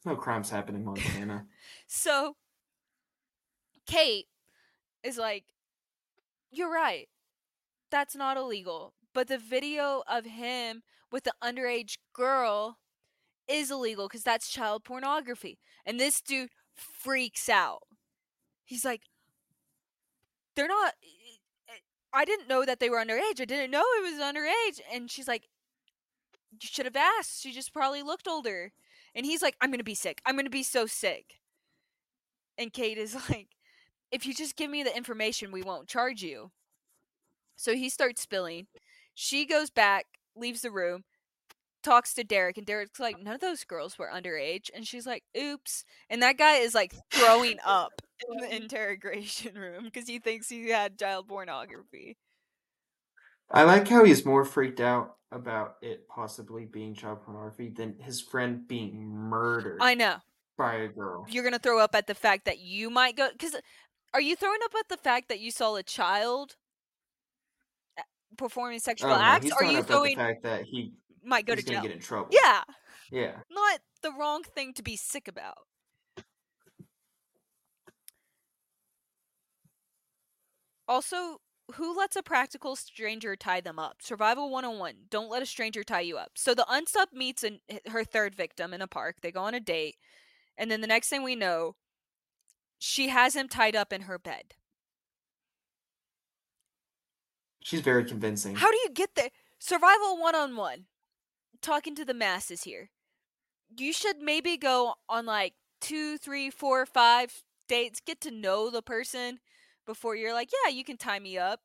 No 0.06 0.16
crimes 0.16 0.50
happen 0.50 0.76
in 0.76 0.86
Montana. 0.86 1.46
So 1.88 2.36
Kate 3.88 4.28
is 5.04 5.18
like, 5.18 5.44
You're 6.52 6.72
right. 6.72 7.08
That's 7.92 8.16
not 8.16 8.38
illegal. 8.38 8.94
But 9.14 9.28
the 9.28 9.38
video 9.38 10.04
of 10.08 10.26
him 10.26 10.84
with 11.12 11.24
the 11.24 11.34
underage 11.44 11.98
girl 12.14 12.78
is 13.48 13.72
illegal 13.72 14.08
because 14.08 14.24
that's 14.24 14.50
child 14.50 14.84
pornography. 14.84 15.58
And 15.86 16.00
this 16.00 16.22
dude 16.22 16.50
freaks 16.76 17.50
out. 17.50 17.82
He's 18.64 18.86
like, 18.86 19.02
They're 20.56 20.68
not. 20.68 20.94
Eh, 21.04 21.74
I 22.14 22.26
didn't 22.26 22.48
know 22.48 22.66
that 22.66 22.80
they 22.80 22.90
were 22.90 23.04
underage. 23.04 23.42
I 23.42 23.46
didn't 23.46 23.72
know 23.72 23.84
it 23.84 24.04
was 24.04 24.22
underage. 24.22 24.82
And 24.94 25.10
she's 25.10 25.28
like, 25.28 25.50
You 26.52 26.68
should 26.72 26.86
have 26.86 26.96
asked. 26.96 27.42
She 27.42 27.52
just 27.52 27.74
probably 27.74 28.04
looked 28.04 28.28
older. 28.28 28.72
And 29.16 29.26
he's 29.26 29.42
like, 29.42 29.56
I'm 29.60 29.72
going 29.72 29.80
to 29.80 29.84
be 29.84 29.96
sick. 29.96 30.22
I'm 30.26 30.36
going 30.36 30.46
to 30.46 30.52
be 30.52 30.64
so 30.64 30.86
sick. 30.86 31.40
And 32.58 32.72
Kate 32.72 32.98
is 32.98 33.16
like, 33.30 33.48
if 34.12 34.26
you 34.26 34.34
just 34.34 34.56
give 34.56 34.70
me 34.70 34.84
the 34.84 34.96
information, 34.96 35.52
we 35.52 35.64
won't 35.64 35.88
charge 35.88 36.22
you. 36.22 36.52
So 37.60 37.76
he 37.76 37.90
starts 37.90 38.22
spilling. 38.22 38.68
She 39.14 39.46
goes 39.46 39.70
back, 39.70 40.06
leaves 40.34 40.62
the 40.62 40.72
room, 40.72 41.04
talks 41.84 42.14
to 42.14 42.24
Derek, 42.24 42.58
and 42.58 42.66
Derek's 42.66 43.02
like, 43.02 43.22
none 43.22 43.36
of 43.36 43.42
those 43.42 43.66
girls 43.66 44.00
were 44.00 44.10
underage. 44.10 44.70
And 44.74 44.88
she's 44.88 45.06
like, 45.06 45.24
oops. 45.38 45.84
And 46.10 46.24
that 46.24 46.38
guy 46.38 46.56
is 46.56 46.74
like 46.74 46.94
throwing 47.12 47.58
up 47.66 48.02
in 48.30 48.38
the 48.38 48.56
interrogation 48.64 49.56
room 49.56 49.84
because 49.84 50.08
he 50.08 50.20
thinks 50.20 50.48
he 50.48 50.70
had 50.70 50.98
child 50.98 51.28
pornography. 51.28 52.16
I 53.52 53.64
like 53.64 53.90
how 53.90 54.06
he's 54.06 54.26
more 54.26 54.46
freaked 54.46 54.80
out 54.80 55.18
about 55.30 55.76
it 55.82 56.08
possibly 56.08 56.64
being 56.64 56.94
child 56.96 57.24
pornography 57.24 57.68
than 57.68 57.96
his 58.00 58.22
friend 58.22 58.66
being 58.70 59.06
murdered 59.06 59.80
I 59.82 59.96
know. 59.96 60.16
by 60.58 60.76
a 60.76 60.88
girl. 60.88 61.28
You're 61.30 61.44
gonna 61.44 61.60
throw 61.60 61.80
up 61.80 61.94
at 61.94 62.08
the 62.08 62.16
fact 62.16 62.46
that 62.46 62.60
you 62.60 62.90
might 62.90 63.18
go 63.18 63.30
because 63.32 63.56
uh, 63.56 63.62
are 64.14 64.22
you 64.22 64.38
throwing 64.38 64.62
up 64.64 64.72
at 64.80 64.88
the 64.88 64.98
fact 64.98 65.28
that 65.28 65.40
you 65.40 65.52
saw 65.52 65.76
a 65.76 65.84
child 65.84 66.56
performing 68.38 68.80
sexual 68.80 69.12
Oh 69.12 69.16
no, 69.16 69.22
acts? 69.22 69.52
are 69.52 69.64
you 69.64 69.78
at 69.78 69.88
the 69.88 70.14
fact 70.16 70.44
that 70.44 70.64
he 70.64 70.94
might 71.24 71.46
go 71.46 71.56
to 71.56 71.62
jail? 71.62 71.82
get 71.82 71.92
in 71.92 72.00
trouble. 72.00 72.30
Yeah, 72.32 72.64
Yeah. 73.12 73.36
not 73.50 73.80
the 74.02 74.12
wrong 74.12 74.44
thing 74.44 74.74
to 74.76 74.84
be 74.84 74.96
sick 74.96 75.28
about. 75.28 75.58
Also, 80.88 81.42
who 81.76 81.96
lets 81.96 82.16
a 82.16 82.24
practical 82.24 82.76
stranger 82.76 83.36
tie 83.36 83.62
them 83.62 83.78
up? 83.78 83.98
Survival 84.02 84.50
101. 84.50 84.96
Don't 85.10 85.30
let 85.30 85.44
a 85.44 85.46
stranger 85.46 85.84
tie 85.84 86.02
you 86.02 86.18
up. 86.18 86.32
So 86.36 86.56
the 86.56 86.66
unsub 86.70 87.14
meets 87.14 87.44
an, 87.44 87.60
her 87.88 88.04
third 88.04 88.34
victim 88.36 88.74
in 88.74 88.82
a 88.82 88.88
park. 88.88 89.18
They 89.22 89.32
go 89.32 89.42
on 89.42 89.54
a 89.54 89.60
date. 89.60 89.98
And 90.58 90.70
then 90.72 90.82
the 90.82 90.88
next 90.88 91.10
thing 91.10 91.24
we 91.24 91.36
know, 91.36 91.76
she 92.80 93.10
has 93.10 93.36
him 93.36 93.48
tied 93.48 93.76
up 93.76 93.94
in 93.94 94.02
her 94.02 94.18
bed. 94.18 94.56
She's 97.70 97.82
very 97.82 98.04
convincing. 98.04 98.56
How 98.56 98.72
do 98.72 98.78
you 98.78 98.90
get 98.92 99.14
there? 99.14 99.30
Survival 99.60 100.20
101. 100.20 100.86
Talking 101.62 101.94
to 101.94 102.04
the 102.04 102.16
masses 102.16 102.64
here. 102.64 102.90
You 103.78 103.94
should 103.94 104.18
maybe 104.20 104.58
go 104.58 104.96
on 105.08 105.28
like 105.28 105.54
two, 105.80 106.18
three, 106.18 106.50
four, 106.50 106.88
five 106.88 107.44
dates. 107.68 108.00
Get 108.04 108.22
to 108.22 108.32
know 108.32 108.72
the 108.72 108.82
person 108.82 109.38
before 109.86 110.16
you're 110.16 110.34
like, 110.34 110.50
yeah, 110.66 110.72
you 110.72 110.84
can 110.84 110.98
tie 110.98 111.20
me 111.20 111.38
up. 111.38 111.60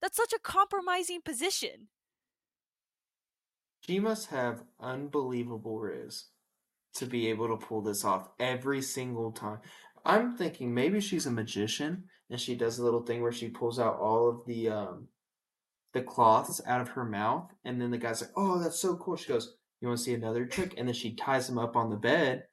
That's 0.00 0.16
such 0.16 0.32
a 0.32 0.38
compromising 0.38 1.20
position. 1.20 1.88
She 3.86 4.00
must 4.00 4.30
have 4.30 4.62
unbelievable 4.80 5.78
riz 5.78 6.28
to 6.94 7.04
be 7.04 7.28
able 7.28 7.48
to 7.48 7.58
pull 7.58 7.82
this 7.82 8.06
off 8.06 8.30
every 8.40 8.80
single 8.80 9.32
time. 9.32 9.58
I'm 10.02 10.34
thinking 10.34 10.72
maybe 10.72 10.98
she's 10.98 11.26
a 11.26 11.30
magician 11.30 12.04
and 12.30 12.40
she 12.40 12.54
does 12.54 12.78
a 12.78 12.84
little 12.84 13.02
thing 13.02 13.20
where 13.20 13.32
she 13.32 13.48
pulls 13.48 13.78
out 13.78 13.98
all 13.98 14.30
of 14.30 14.46
the 14.46 14.70
um 14.70 15.08
the 15.96 16.02
cloths 16.02 16.60
out 16.66 16.80
of 16.82 16.88
her 16.90 17.04
mouth 17.04 17.50
and 17.64 17.80
then 17.80 17.90
the 17.90 17.98
guy's 17.98 18.20
like, 18.20 18.30
"Oh, 18.36 18.58
that's 18.58 18.78
so 18.78 18.96
cool." 18.96 19.16
She 19.16 19.28
goes, 19.28 19.56
"You 19.80 19.88
want 19.88 19.98
to 19.98 20.04
see 20.04 20.14
another 20.14 20.44
trick?" 20.44 20.74
And 20.76 20.86
then 20.86 20.94
she 20.94 21.14
ties 21.14 21.48
him 21.48 21.58
up 21.58 21.74
on 21.74 21.88
the 21.90 21.96
bed. 21.96 22.44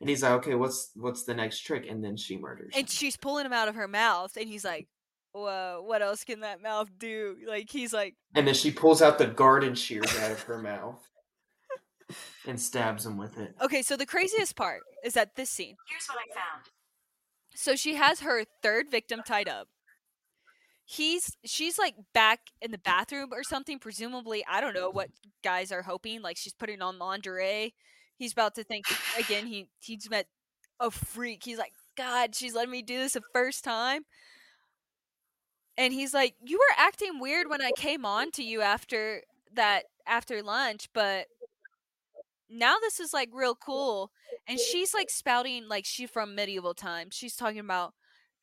And 0.00 0.08
he's 0.08 0.22
like, 0.22 0.32
"Okay, 0.32 0.54
what's 0.54 0.90
what's 0.96 1.24
the 1.24 1.34
next 1.34 1.60
trick?" 1.60 1.86
And 1.88 2.02
then 2.04 2.16
she 2.16 2.36
murders. 2.36 2.74
him. 2.74 2.80
And 2.80 2.90
she's 2.90 3.16
pulling 3.16 3.46
him 3.46 3.52
out 3.52 3.68
of 3.68 3.76
her 3.76 3.88
mouth, 3.88 4.36
and 4.36 4.48
he's 4.48 4.64
like, 4.64 4.88
whoa, 5.32 5.82
what 5.84 6.02
else 6.02 6.24
can 6.24 6.40
that 6.40 6.62
mouth 6.62 6.88
do? 6.98 7.36
Like, 7.46 7.70
he's 7.70 7.92
like, 7.92 8.16
And 8.34 8.46
then 8.46 8.54
she 8.54 8.70
pulls 8.70 9.02
out 9.02 9.18
the 9.18 9.26
garden 9.26 9.74
shears 9.74 10.16
out 10.18 10.32
of 10.32 10.42
her 10.42 10.58
mouth 10.58 11.00
and 12.46 12.60
stabs 12.60 13.06
him 13.06 13.18
with 13.18 13.38
it. 13.38 13.54
okay, 13.60 13.82
so 13.82 13.96
the 13.96 14.06
craziest 14.06 14.56
part 14.56 14.80
is 15.04 15.14
that 15.14 15.36
this 15.36 15.50
scene. 15.50 15.76
Here's 15.88 16.06
what 16.06 16.18
I 16.18 16.34
found. 16.34 16.64
So 17.54 17.76
she 17.76 17.94
has 17.96 18.20
her 18.20 18.44
third 18.62 18.90
victim 18.90 19.22
tied 19.24 19.48
up. 19.48 19.68
He's 20.90 21.36
she's 21.44 21.78
like 21.78 21.94
back 22.14 22.40
in 22.62 22.70
the 22.70 22.78
bathroom 22.78 23.28
or 23.34 23.44
something. 23.44 23.78
Presumably, 23.78 24.42
I 24.48 24.62
don't 24.62 24.72
know 24.72 24.88
what 24.88 25.10
guys 25.44 25.70
are 25.70 25.82
hoping. 25.82 26.22
Like 26.22 26.38
she's 26.38 26.54
putting 26.54 26.80
on 26.80 26.98
lingerie. 26.98 27.74
He's 28.16 28.32
about 28.32 28.54
to 28.54 28.64
think 28.64 28.86
again. 29.18 29.46
He 29.46 29.68
he's 29.80 30.08
met 30.08 30.28
a 30.80 30.90
freak. 30.90 31.42
He's 31.44 31.58
like, 31.58 31.74
God, 31.94 32.34
she's 32.34 32.54
letting 32.54 32.70
me 32.70 32.80
do 32.80 32.96
this 32.96 33.12
the 33.12 33.20
first 33.34 33.64
time. 33.64 34.04
And 35.76 35.92
he's 35.92 36.14
like, 36.14 36.36
You 36.42 36.56
were 36.56 36.82
acting 36.82 37.20
weird 37.20 37.50
when 37.50 37.60
I 37.60 37.72
came 37.76 38.06
on 38.06 38.30
to 38.32 38.42
you 38.42 38.62
after 38.62 39.20
that 39.52 39.84
after 40.06 40.42
lunch, 40.42 40.88
but 40.94 41.26
now 42.48 42.76
this 42.80 42.98
is 42.98 43.12
like 43.12 43.28
real 43.34 43.54
cool. 43.54 44.10
And 44.48 44.58
she's 44.58 44.94
like 44.94 45.10
spouting 45.10 45.68
like 45.68 45.84
she 45.84 46.06
from 46.06 46.34
medieval 46.34 46.72
times. 46.72 47.14
She's 47.14 47.36
talking 47.36 47.60
about 47.60 47.92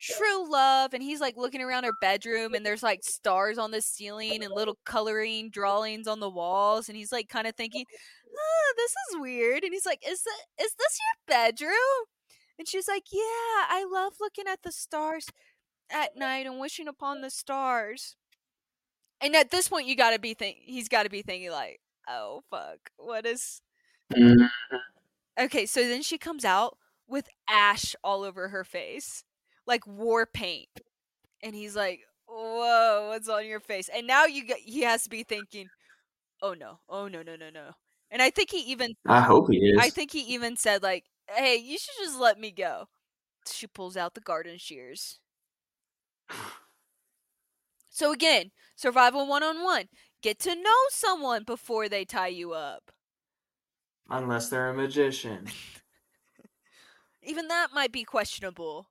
true 0.00 0.50
love 0.50 0.92
and 0.92 1.02
he's 1.02 1.20
like 1.20 1.36
looking 1.36 1.62
around 1.62 1.84
her 1.84 1.92
bedroom 2.00 2.54
and 2.54 2.66
there's 2.66 2.82
like 2.82 3.02
stars 3.02 3.56
on 3.56 3.70
the 3.70 3.80
ceiling 3.80 4.44
and 4.44 4.52
little 4.54 4.76
coloring 4.84 5.48
drawings 5.50 6.06
on 6.06 6.20
the 6.20 6.28
walls 6.28 6.88
and 6.88 6.96
he's 6.96 7.12
like 7.12 7.28
kind 7.28 7.46
of 7.46 7.54
thinking 7.54 7.84
oh 8.28 8.74
this 8.76 8.90
is 8.90 9.20
weird 9.20 9.62
and 9.62 9.72
he's 9.72 9.86
like 9.86 10.02
is 10.06 10.22
that 10.22 10.64
is 10.64 10.74
this 10.74 10.98
your 11.00 11.36
bedroom? 11.38 12.06
And 12.58 12.68
she's 12.68 12.88
like 12.88 13.04
yeah 13.12 13.66
i 13.68 13.86
love 13.90 14.14
looking 14.20 14.46
at 14.46 14.62
the 14.62 14.72
stars 14.72 15.28
at 15.90 16.16
night 16.16 16.46
and 16.46 16.58
wishing 16.58 16.88
upon 16.88 17.20
the 17.20 17.30
stars. 17.30 18.16
And 19.20 19.34
at 19.34 19.50
this 19.50 19.68
point 19.68 19.86
you 19.86 19.96
gotta 19.96 20.18
be 20.18 20.34
think 20.34 20.58
he's 20.60 20.88
gotta 20.88 21.10
be 21.10 21.22
thinking 21.22 21.50
like 21.50 21.80
oh 22.08 22.42
fuck 22.50 22.90
what 22.98 23.24
is 23.24 23.62
mm-hmm. 24.14 24.44
Okay, 25.38 25.66
so 25.66 25.86
then 25.86 26.02
she 26.02 26.16
comes 26.16 26.44
out 26.44 26.78
with 27.06 27.28
ash 27.48 27.94
all 28.02 28.22
over 28.22 28.48
her 28.48 28.64
face, 28.64 29.22
like 29.66 29.86
war 29.86 30.26
paint, 30.26 30.80
and 31.42 31.54
he's 31.54 31.76
like, 31.76 32.00
"Whoa, 32.28 33.08
what's 33.10 33.28
on 33.28 33.46
your 33.46 33.60
face?" 33.60 33.88
And 33.88 34.06
now 34.06 34.26
you 34.26 34.44
get, 34.46 34.58
he 34.60 34.82
has 34.82 35.04
to 35.04 35.10
be 35.10 35.24
thinking, 35.24 35.68
"Oh 36.42 36.54
no, 36.54 36.80
oh 36.88 37.08
no, 37.08 37.22
no, 37.22 37.36
no, 37.36 37.50
no." 37.50 37.72
And 38.10 38.22
I 38.22 38.30
think 38.30 38.50
he 38.50 38.60
even, 38.72 38.94
I 39.06 39.20
hope 39.20 39.48
he 39.50 39.58
is. 39.58 39.78
I 39.78 39.90
think 39.90 40.12
he 40.12 40.20
even 40.34 40.56
said 40.56 40.82
like, 40.82 41.06
"Hey, 41.30 41.56
you 41.56 41.78
should 41.78 41.96
just 41.98 42.18
let 42.20 42.38
me 42.40 42.52
go." 42.52 42.88
She 43.50 43.66
pulls 43.68 43.96
out 43.96 44.14
the 44.14 44.20
garden 44.22 44.58
shears. 44.58 45.20
So 47.88 48.12
again, 48.12 48.52
survival 48.76 49.26
one 49.26 49.42
on 49.42 49.60
one. 49.64 49.88
Get 50.22 50.38
to 50.40 50.54
know 50.54 50.76
someone 50.90 51.42
before 51.42 51.88
they 51.88 52.04
tie 52.04 52.28
you 52.28 52.52
up. 52.52 52.92
Unless 54.08 54.48
they're 54.50 54.70
a 54.70 54.74
magician. 54.74 55.46
Even 57.22 57.48
that 57.48 57.72
might 57.72 57.92
be 57.92 58.04
questionable. 58.04 58.88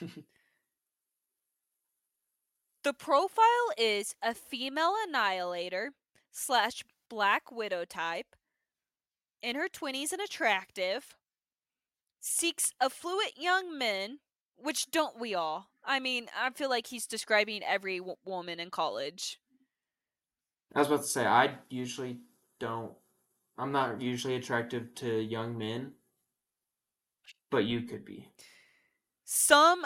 The 2.86 2.92
profile 2.92 3.72
is 3.76 4.14
a 4.22 4.32
female 4.32 4.94
annihilator 5.08 5.90
slash 6.30 6.84
black 7.10 7.50
widow 7.50 7.84
type, 7.84 8.36
in 9.42 9.56
her 9.56 9.66
20s 9.68 10.12
and 10.12 10.20
attractive, 10.20 11.16
seeks 12.20 12.72
affluent 12.80 13.32
young 13.36 13.76
men, 13.76 14.20
which 14.56 14.88
don't 14.92 15.18
we 15.18 15.34
all? 15.34 15.70
I 15.84 15.98
mean, 15.98 16.28
I 16.40 16.50
feel 16.50 16.70
like 16.70 16.86
he's 16.86 17.08
describing 17.08 17.64
every 17.64 17.98
w- 17.98 18.18
woman 18.24 18.60
in 18.60 18.70
college. 18.70 19.40
I 20.72 20.78
was 20.78 20.86
about 20.86 21.00
to 21.00 21.08
say 21.08 21.26
I 21.26 21.56
usually 21.68 22.18
don't. 22.60 22.92
I'm 23.58 23.72
not 23.72 24.00
usually 24.00 24.36
attractive 24.36 24.94
to 24.96 25.20
young 25.20 25.58
men, 25.58 25.90
but 27.50 27.64
you 27.64 27.82
could 27.82 28.04
be. 28.04 28.28
Some 29.26 29.84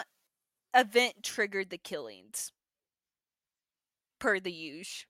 event 0.75 1.23
triggered 1.23 1.71
the 1.71 1.79
killings, 1.79 2.51
per 4.19 4.39
the 4.39 4.51
usual. 4.51 5.07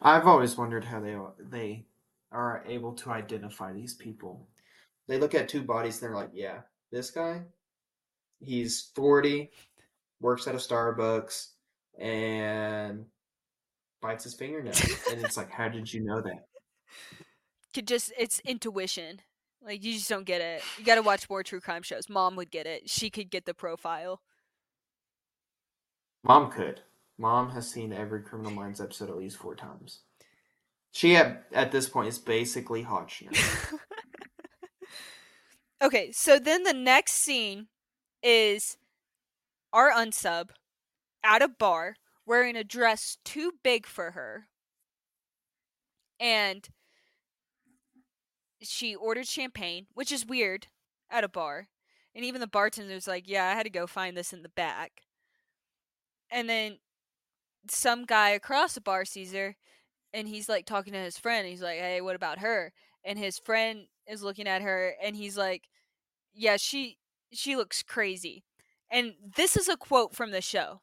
I've 0.00 0.26
always 0.26 0.56
wondered 0.56 0.84
how 0.84 0.98
they 1.00 1.14
are, 1.14 1.32
they 1.38 1.86
are 2.32 2.64
able 2.66 2.92
to 2.94 3.10
identify 3.10 3.72
these 3.72 3.94
people. 3.94 4.48
They 5.06 5.18
look 5.18 5.34
at 5.34 5.48
two 5.48 5.62
bodies 5.62 6.02
and 6.02 6.08
they're 6.10 6.16
like, 6.16 6.32
"Yeah, 6.34 6.62
this 6.90 7.12
guy, 7.12 7.44
he's 8.40 8.90
40, 8.96 9.52
works 10.20 10.48
at 10.48 10.56
a 10.56 10.58
Starbucks, 10.58 11.52
and 11.98 13.06
bites 14.00 14.24
his 14.24 14.34
fingernail. 14.34 14.74
and 15.12 15.24
it's 15.24 15.36
like, 15.36 15.50
"How 15.52 15.68
did 15.68 15.92
you 15.92 16.02
know 16.02 16.20
that?" 16.20 16.48
could 17.72 17.86
just 17.86 18.12
it's 18.18 18.40
intuition. 18.40 19.20
Like 19.66 19.82
you 19.82 19.94
just 19.94 20.08
don't 20.08 20.24
get 20.24 20.40
it. 20.40 20.62
You 20.78 20.84
got 20.84 20.94
to 20.94 21.02
watch 21.02 21.28
more 21.28 21.42
true 21.42 21.60
crime 21.60 21.82
shows. 21.82 22.08
Mom 22.08 22.36
would 22.36 22.52
get 22.52 22.66
it. 22.66 22.88
She 22.88 23.10
could 23.10 23.30
get 23.30 23.46
the 23.46 23.54
profile. 23.54 24.20
Mom 26.22 26.50
could. 26.52 26.82
Mom 27.18 27.50
has 27.50 27.68
seen 27.68 27.92
every 27.92 28.22
Criminal 28.22 28.52
Minds 28.52 28.80
episode 28.80 29.10
at 29.10 29.16
least 29.16 29.38
four 29.38 29.56
times. 29.56 30.00
She 30.92 31.16
at 31.16 31.46
at 31.52 31.72
this 31.72 31.88
point 31.88 32.08
is 32.08 32.18
basically 32.18 32.82
hot 32.82 33.08
Hotchner. 33.10 33.78
okay, 35.82 36.12
so 36.12 36.38
then 36.38 36.62
the 36.62 36.72
next 36.72 37.14
scene 37.14 37.66
is 38.22 38.76
our 39.72 39.90
unsub 39.90 40.50
at 41.24 41.42
a 41.42 41.48
bar 41.48 41.96
wearing 42.24 42.56
a 42.56 42.64
dress 42.64 43.18
too 43.24 43.52
big 43.62 43.84
for 43.84 44.12
her. 44.12 44.46
And 46.20 46.68
she 48.70 48.94
ordered 48.94 49.26
champagne, 49.26 49.86
which 49.94 50.12
is 50.12 50.26
weird 50.26 50.68
at 51.10 51.24
a 51.24 51.28
bar. 51.28 51.68
And 52.14 52.24
even 52.24 52.40
the 52.40 52.46
bartender's 52.46 53.06
like, 53.06 53.28
Yeah, 53.28 53.46
I 53.46 53.54
had 53.54 53.64
to 53.64 53.70
go 53.70 53.86
find 53.86 54.16
this 54.16 54.32
in 54.32 54.42
the 54.42 54.48
back. 54.48 55.02
And 56.30 56.48
then 56.48 56.78
some 57.68 58.04
guy 58.04 58.30
across 58.30 58.74
the 58.74 58.80
bar 58.80 59.04
sees 59.04 59.32
her 59.32 59.56
and 60.12 60.28
he's 60.28 60.48
like 60.48 60.66
talking 60.66 60.92
to 60.92 60.98
his 60.98 61.18
friend. 61.18 61.46
He's 61.46 61.62
like, 61.62 61.78
Hey, 61.78 62.00
what 62.00 62.16
about 62.16 62.38
her? 62.38 62.72
And 63.04 63.18
his 63.18 63.38
friend 63.38 63.86
is 64.06 64.22
looking 64.22 64.48
at 64.48 64.62
her 64.62 64.94
and 65.02 65.16
he's 65.16 65.36
like, 65.36 65.68
Yeah, 66.34 66.56
she 66.56 66.98
she 67.32 67.56
looks 67.56 67.82
crazy. 67.82 68.44
And 68.90 69.14
this 69.36 69.56
is 69.56 69.68
a 69.68 69.76
quote 69.76 70.14
from 70.14 70.30
the 70.30 70.40
show. 70.40 70.80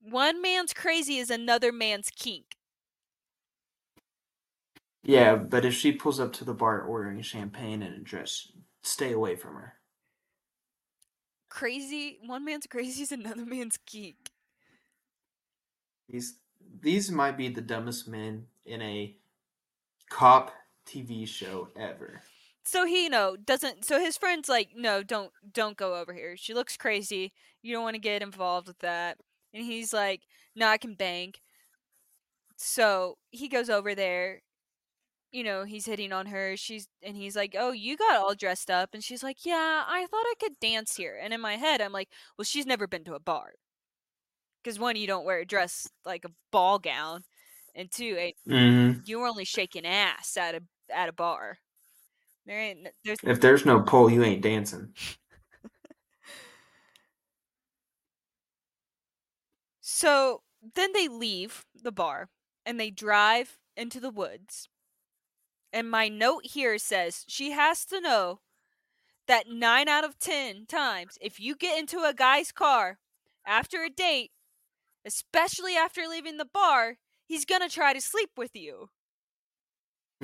One 0.00 0.40
man's 0.40 0.72
crazy 0.72 1.18
is 1.18 1.30
another 1.30 1.72
man's 1.72 2.10
kink. 2.10 2.56
Yeah, 5.02 5.36
but 5.36 5.64
if 5.64 5.74
she 5.74 5.92
pulls 5.92 6.20
up 6.20 6.32
to 6.34 6.44
the 6.44 6.54
bar 6.54 6.82
ordering 6.82 7.22
champagne 7.22 7.82
and 7.82 7.94
a 7.96 8.00
dress, 8.00 8.52
stay 8.82 9.12
away 9.12 9.36
from 9.36 9.54
her. 9.54 9.74
Crazy. 11.48 12.18
One 12.24 12.44
man's 12.44 12.66
crazy 12.66 13.02
is 13.02 13.12
another 13.12 13.44
man's 13.44 13.78
geek. 13.86 14.30
These 16.08 16.38
these 16.82 17.10
might 17.10 17.36
be 17.36 17.48
the 17.48 17.60
dumbest 17.60 18.08
men 18.08 18.46
in 18.64 18.82
a 18.82 19.16
cop 20.10 20.52
TV 20.86 21.26
show 21.26 21.68
ever. 21.76 22.22
So 22.64 22.86
he, 22.86 23.04
you 23.04 23.10
know, 23.10 23.36
doesn't. 23.36 23.84
So 23.84 23.98
his 23.98 24.16
friend's 24.16 24.48
like, 24.48 24.70
no, 24.76 25.02
don't, 25.02 25.32
don't 25.52 25.76
go 25.76 25.96
over 25.96 26.12
here. 26.14 26.36
She 26.36 26.54
looks 26.54 26.76
crazy. 26.76 27.32
You 27.62 27.74
don't 27.74 27.82
want 27.82 27.94
to 27.94 28.00
get 28.00 28.22
involved 28.22 28.68
with 28.68 28.78
that. 28.80 29.18
And 29.52 29.64
he's 29.64 29.92
like, 29.92 30.22
no, 30.54 30.68
I 30.68 30.78
can 30.78 30.94
bang. 30.94 31.34
So 32.56 33.16
he 33.30 33.48
goes 33.48 33.70
over 33.70 33.94
there. 33.94 34.42
You 35.32 35.44
know, 35.44 35.64
he's 35.64 35.86
hitting 35.86 36.12
on 36.12 36.26
her. 36.26 36.56
She's 36.56 36.88
and 37.02 37.16
he's 37.16 37.36
like, 37.36 37.54
"Oh, 37.58 37.72
you 37.72 37.96
got 37.96 38.16
all 38.16 38.34
dressed 38.34 38.70
up." 38.70 38.90
And 38.94 39.02
she's 39.04 39.22
like, 39.22 39.44
"Yeah, 39.46 39.84
I 39.86 40.06
thought 40.06 40.26
I 40.26 40.34
could 40.40 40.58
dance 40.60 40.96
here." 40.96 41.18
And 41.22 41.32
in 41.32 41.40
my 41.40 41.56
head, 41.56 41.80
I'm 41.80 41.92
like, 41.92 42.10
"Well, 42.36 42.44
she's 42.44 42.66
never 42.66 42.86
been 42.88 43.04
to 43.04 43.14
a 43.14 43.20
bar." 43.20 43.54
Because 44.62 44.78
one, 44.78 44.96
you 44.96 45.06
don't 45.06 45.24
wear 45.24 45.38
a 45.40 45.46
dress 45.46 45.88
like 46.04 46.24
a 46.24 46.30
ball 46.50 46.78
gown, 46.78 47.24
and 47.74 47.90
two, 47.90 48.16
eh, 48.18 48.32
Mm-hmm. 48.46 49.00
you 49.04 49.18
were 49.20 49.26
only 49.26 49.44
shaking 49.44 49.86
ass 49.86 50.36
at 50.36 50.54
a 50.54 50.62
at 50.90 51.08
a 51.08 51.12
bar. 51.12 51.58
There 52.46 52.58
ain't 52.60 52.88
there's 53.04 53.18
If 53.22 53.40
there's 53.40 53.66
no 53.66 53.82
pole, 53.82 54.10
you 54.10 54.22
ain't 54.24 54.42
dancing. 54.42 54.94
So 59.80 60.42
then 60.74 60.92
they 60.92 61.08
leave 61.08 61.66
the 61.74 61.92
bar 61.92 62.28
and 62.64 62.78
they 62.78 62.90
drive 62.90 63.58
into 63.76 64.00
the 64.00 64.10
woods. 64.10 64.68
And 65.72 65.90
my 65.90 66.08
note 66.08 66.46
here 66.46 66.78
says 66.78 67.24
she 67.28 67.52
has 67.52 67.84
to 67.86 68.00
know 68.00 68.40
that 69.28 69.48
nine 69.48 69.88
out 69.88 70.04
of 70.04 70.18
10 70.18 70.66
times, 70.66 71.16
if 71.20 71.38
you 71.38 71.54
get 71.54 71.78
into 71.78 71.98
a 72.00 72.12
guy's 72.12 72.50
car 72.50 72.98
after 73.46 73.84
a 73.84 73.90
date, 73.90 74.32
especially 75.04 75.76
after 75.76 76.02
leaving 76.08 76.36
the 76.36 76.44
bar, 76.44 76.96
he's 77.26 77.44
going 77.44 77.62
to 77.62 77.68
try 77.68 77.92
to 77.92 78.00
sleep 78.00 78.30
with 78.36 78.56
you. 78.56 78.88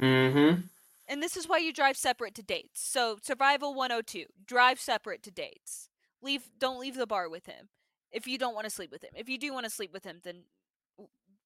Mm-hmm. 0.01 0.63
And 1.09 1.23
this 1.23 1.37
is 1.37 1.49
why 1.49 1.59
you 1.59 1.73
drive 1.73 1.97
separate 1.97 2.35
to 2.35 2.43
dates. 2.43 2.83
So, 2.83 3.19
survival 3.23 3.75
102, 3.75 4.25
drive 4.45 4.81
separate 4.81 5.23
to 5.23 5.31
dates. 5.31 5.89
Leave 6.21 6.51
don't 6.59 6.81
leave 6.81 6.97
the 6.97 7.07
bar 7.07 7.29
with 7.29 7.47
him 7.47 7.69
if 8.11 8.27
you 8.27 8.39
don't 8.39 8.55
want 8.55 8.65
to 8.65 8.71
sleep 8.71 8.91
with 8.91 9.05
him. 9.05 9.13
If 9.15 9.29
you 9.29 9.39
do 9.39 9.53
want 9.53 9.65
to 9.65 9.71
sleep 9.71 9.93
with 9.93 10.05
him, 10.05 10.21
then 10.25 10.45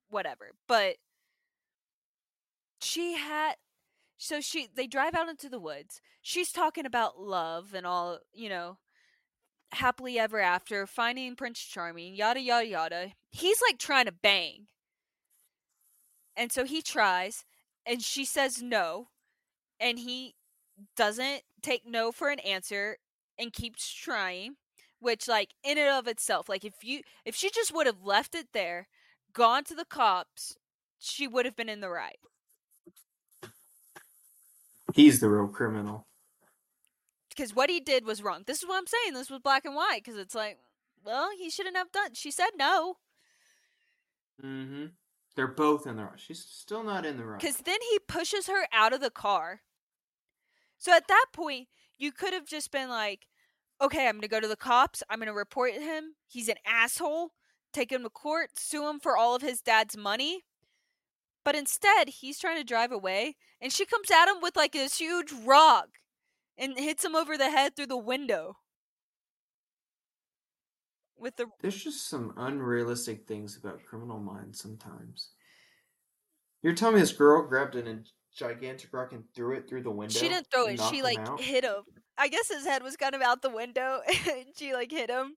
whatever. 0.09 0.53
But 0.67 0.97
she 2.81 3.17
had 3.17 3.57
so 4.23 4.43
she 4.43 4.69
they 4.75 4.87
drive 4.87 5.15
out 5.15 5.31
into 5.31 5.49
the 5.49 5.59
woods. 5.59 6.03
She's 6.21 6.53
talking 6.53 6.85
about 6.85 7.19
love 7.19 7.73
and 7.75 7.87
all, 7.87 8.19
you 8.35 8.51
know, 8.51 8.77
happily 9.73 10.19
ever 10.19 10.39
after, 10.39 10.87
finding 10.87 11.35
Prince 11.37 11.61
Charming, 11.61 12.15
yada 12.15 12.39
yada 12.39 12.67
yada. 12.67 13.13
He's 13.31 13.63
like 13.67 13.79
trying 13.79 14.05
to 14.05 14.13
bang. 14.13 14.67
And 16.37 16.53
so 16.53 16.65
he 16.65 16.83
tries 16.83 17.47
and 17.87 18.03
she 18.03 18.27
says 18.27 18.63
no 18.63 19.09
and 19.81 19.99
he 19.99 20.35
doesn't 20.97 21.43
take 21.63 21.87
no 21.87 22.13
for 22.13 22.29
an 22.29 22.41
answer 22.41 22.99
and 23.39 23.55
keeps 23.55 23.91
trying 23.91 24.57
which 24.99 25.29
like 25.29 25.55
in 25.65 25.79
and 25.79 25.89
of 25.89 26.07
itself 26.07 26.49
like 26.49 26.65
if 26.65 26.83
you 26.83 27.01
if 27.25 27.35
she 27.35 27.51
just 27.51 27.75
would 27.75 27.87
have 27.87 28.03
left 28.03 28.35
it 28.35 28.49
there 28.53 28.89
gone 29.33 29.65
to 29.65 29.75
the 29.75 29.85
cops 29.85 30.57
she 30.99 31.27
would 31.27 31.45
have 31.45 31.57
been 31.57 31.69
in 31.69 31.81
the 31.81 31.91
right 31.91 32.19
He's 34.95 35.21
the 35.21 35.29
real 35.29 35.49
criminal. 35.49 36.07
because 37.29 37.55
what 37.55 37.71
he 37.71 37.81
did 37.81 38.05
was 38.05 38.23
wrong 38.23 38.43
this 38.47 38.63
is 38.63 38.69
what 38.69 38.77
i'm 38.79 38.87
saying 38.87 39.15
this 39.15 39.31
was 39.31 39.41
black 39.41 39.65
and 39.65 39.75
white 39.75 40.03
because 40.05 40.19
it's 40.19 40.35
like 40.35 40.59
well 41.05 41.29
he 41.39 41.49
shouldn't 41.51 41.77
have 41.77 41.93
done 41.93 42.15
she 42.15 42.31
said 42.31 42.51
no 42.57 42.97
Mm-hmm. 44.45 44.87
They're 45.37 45.47
both 45.47 45.87
in 45.87 45.97
the 45.97 46.03
wrong. 46.03 46.15
She's 46.17 46.43
still 46.45 46.83
not 46.83 47.05
in 47.05 47.17
the 47.19 47.25
wrong. 47.25 47.39
because 47.39 47.59
then 47.59 47.79
he 47.91 47.99
pushes 48.09 48.47
her 48.47 48.67
out 48.73 48.93
of 48.93 49.01
the 49.01 49.11
car 49.11 49.61
so 50.79 50.93
at 50.95 51.09
that 51.09 51.27
point 51.33 51.69
you 51.99 52.11
could 52.11 52.33
have 52.33 52.47
just 52.47 52.71
been 52.73 52.89
like 52.89 53.27
okay 53.83 54.09
i'm 54.09 54.17
gonna 54.17 54.29
go 54.29 54.41
to 54.41 54.49
the 54.49 54.57
cops 54.57 55.03
i'm 55.11 55.19
gonna 55.19 55.35
report 55.35 55.73
him 55.75 56.15
he's 56.27 56.49
an 56.49 56.57
asshole 56.67 57.33
take 57.73 57.93
him 57.93 58.03
to 58.03 58.09
court 58.11 58.51
sue 58.59 58.89
him 58.89 58.99
for 58.99 59.17
all 59.17 59.35
of 59.35 59.43
his 59.43 59.61
dad's 59.61 59.97
money 59.97 60.41
but 61.45 61.55
instead 61.55 62.09
he's 62.09 62.39
trying 62.39 62.57
to 62.57 62.65
drive 62.65 62.93
away 62.93 63.37
and 63.61 63.73
she 63.73 63.87
comes 63.87 64.11
at 64.11 64.29
him 64.29 64.41
with 64.41 64.57
like 64.57 64.73
this 64.73 64.99
huge 64.99 65.33
rock 65.45 65.89
and 66.59 66.79
hits 66.79 67.05
him 67.05 67.15
over 67.15 67.37
the 67.37 67.51
head 67.51 67.75
through 67.75 67.87
the 67.87 67.97
window 67.97 68.57
with 71.17 71.37
the 71.37 71.47
There's 71.61 71.83
just 71.83 72.09
some 72.09 72.33
unrealistic 72.37 73.27
things 73.27 73.57
about 73.57 73.85
criminal 73.85 74.19
minds 74.19 74.61
sometimes. 74.61 75.31
You're 76.63 76.75
telling 76.75 76.95
me 76.95 77.01
this 77.01 77.13
girl 77.13 77.47
grabbed 77.47 77.75
an, 77.75 77.87
a 77.87 77.99
gigantic 78.35 78.93
rock 78.93 79.13
and 79.13 79.25
threw 79.35 79.55
it 79.55 79.69
through 79.69 79.83
the 79.83 79.91
window? 79.91 80.19
she 80.19 80.29
didn't 80.29 80.47
throw 80.51 80.67
it 80.67 80.81
she 80.91 81.03
like 81.03 81.19
out? 81.19 81.41
hit 81.41 81.65
him 81.65 81.83
i 82.17 82.29
guess 82.29 82.49
his 82.49 82.65
head 82.65 82.83
was 82.83 82.97
kind 82.97 83.15
of 83.15 83.21
out 83.21 83.43
the 83.43 83.51
window 83.51 84.01
and 84.31 84.47
she 84.57 84.73
like 84.73 84.91
hit 84.91 85.11
him 85.11 85.35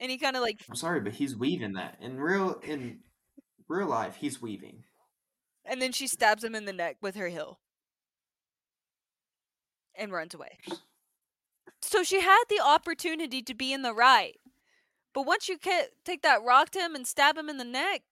and 0.00 0.10
he 0.10 0.18
kind 0.18 0.36
of 0.36 0.42
like 0.42 0.60
I'm 0.68 0.76
sorry, 0.76 1.00
but 1.00 1.12
he's 1.12 1.36
weaving 1.36 1.74
that 1.74 1.98
in 2.00 2.18
real 2.18 2.60
in 2.62 2.98
real 3.68 3.86
life. 3.86 4.16
He's 4.16 4.40
weaving. 4.42 4.84
and 5.64 5.80
then 5.80 5.92
she 5.92 6.06
stabs 6.06 6.44
him 6.44 6.54
in 6.54 6.64
the 6.66 6.72
neck 6.72 6.96
with 7.00 7.14
her 7.16 7.28
heel 7.28 7.58
and 9.94 10.12
runs 10.12 10.34
away 10.34 10.58
so 11.80 12.02
she 12.02 12.20
had 12.20 12.44
the 12.48 12.60
opportunity 12.60 13.40
to 13.42 13.54
be 13.54 13.72
in 13.72 13.82
the 13.82 13.94
right 13.94 14.38
but 15.14 15.24
once 15.26 15.48
you 15.48 15.56
take 16.04 16.22
that 16.22 16.42
rock 16.42 16.70
to 16.70 16.80
him 16.80 16.94
and 16.94 17.06
stab 17.06 17.36
him 17.38 17.48
in 17.48 17.56
the 17.58 17.64
neck 17.64 18.02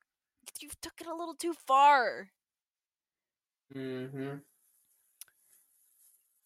you 0.61 0.68
took 0.80 1.00
it 1.00 1.07
a 1.07 1.14
little 1.14 1.34
too 1.34 1.53
far 1.55 2.28
Mm-hmm. 3.74 4.36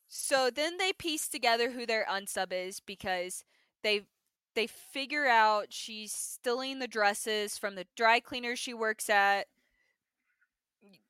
So 0.08 0.50
then 0.50 0.78
they 0.78 0.92
piece 0.92 1.28
together 1.28 1.72
who 1.72 1.86
their 1.86 2.06
unsub 2.10 2.52
is 2.52 2.80
because 2.80 3.44
they 3.82 4.02
they 4.56 4.66
figure 4.66 5.26
out 5.26 5.66
she's 5.72 6.12
stealing 6.12 6.80
the 6.80 6.88
dresses 6.88 7.56
from 7.56 7.76
the 7.76 7.86
dry 7.96 8.18
cleaner 8.18 8.56
she 8.56 8.74
works 8.74 9.08
at. 9.08 9.46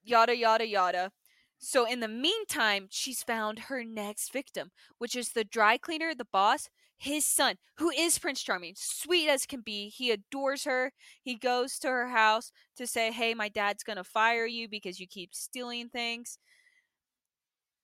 Yada 0.05 0.37
yada 0.37 0.67
yada. 0.67 1.13
So 1.59 1.87
in 1.87 2.01
the 2.01 2.09
meantime, 2.09 2.89
she's 2.91 3.23
found 3.23 3.59
her 3.61 3.83
next 3.83 4.33
victim, 4.33 4.73
which 4.99 5.17
is 5.17 5.31
the 5.31 5.45
dry 5.45 5.79
cleaner, 5.79 6.15
the 6.15 6.27
boss, 6.27 6.69
his 6.99 7.25
son, 7.27 7.57
who 7.79 7.91
is 7.91 8.19
Prince 8.19 8.43
Charming, 8.43 8.75
sweet 8.77 9.29
as 9.29 9.47
can 9.47 9.61
be. 9.63 9.89
He 9.89 10.11
adores 10.11 10.65
her. 10.65 10.93
He 11.23 11.35
goes 11.35 11.79
to 11.81 11.89
her 11.89 12.09
house 12.09 12.53
to 12.77 12.87
say, 12.87 13.11
"Hey, 13.13 13.35
my 13.35 13.49
dad's 13.49 13.85
going 13.85 13.97
to 13.97 14.05
fire 14.05 14.47
you 14.47 14.69
because 14.69 15.01
you 15.01 15.07
keep 15.07 15.35
stealing 15.35 15.89
things." 15.89 16.39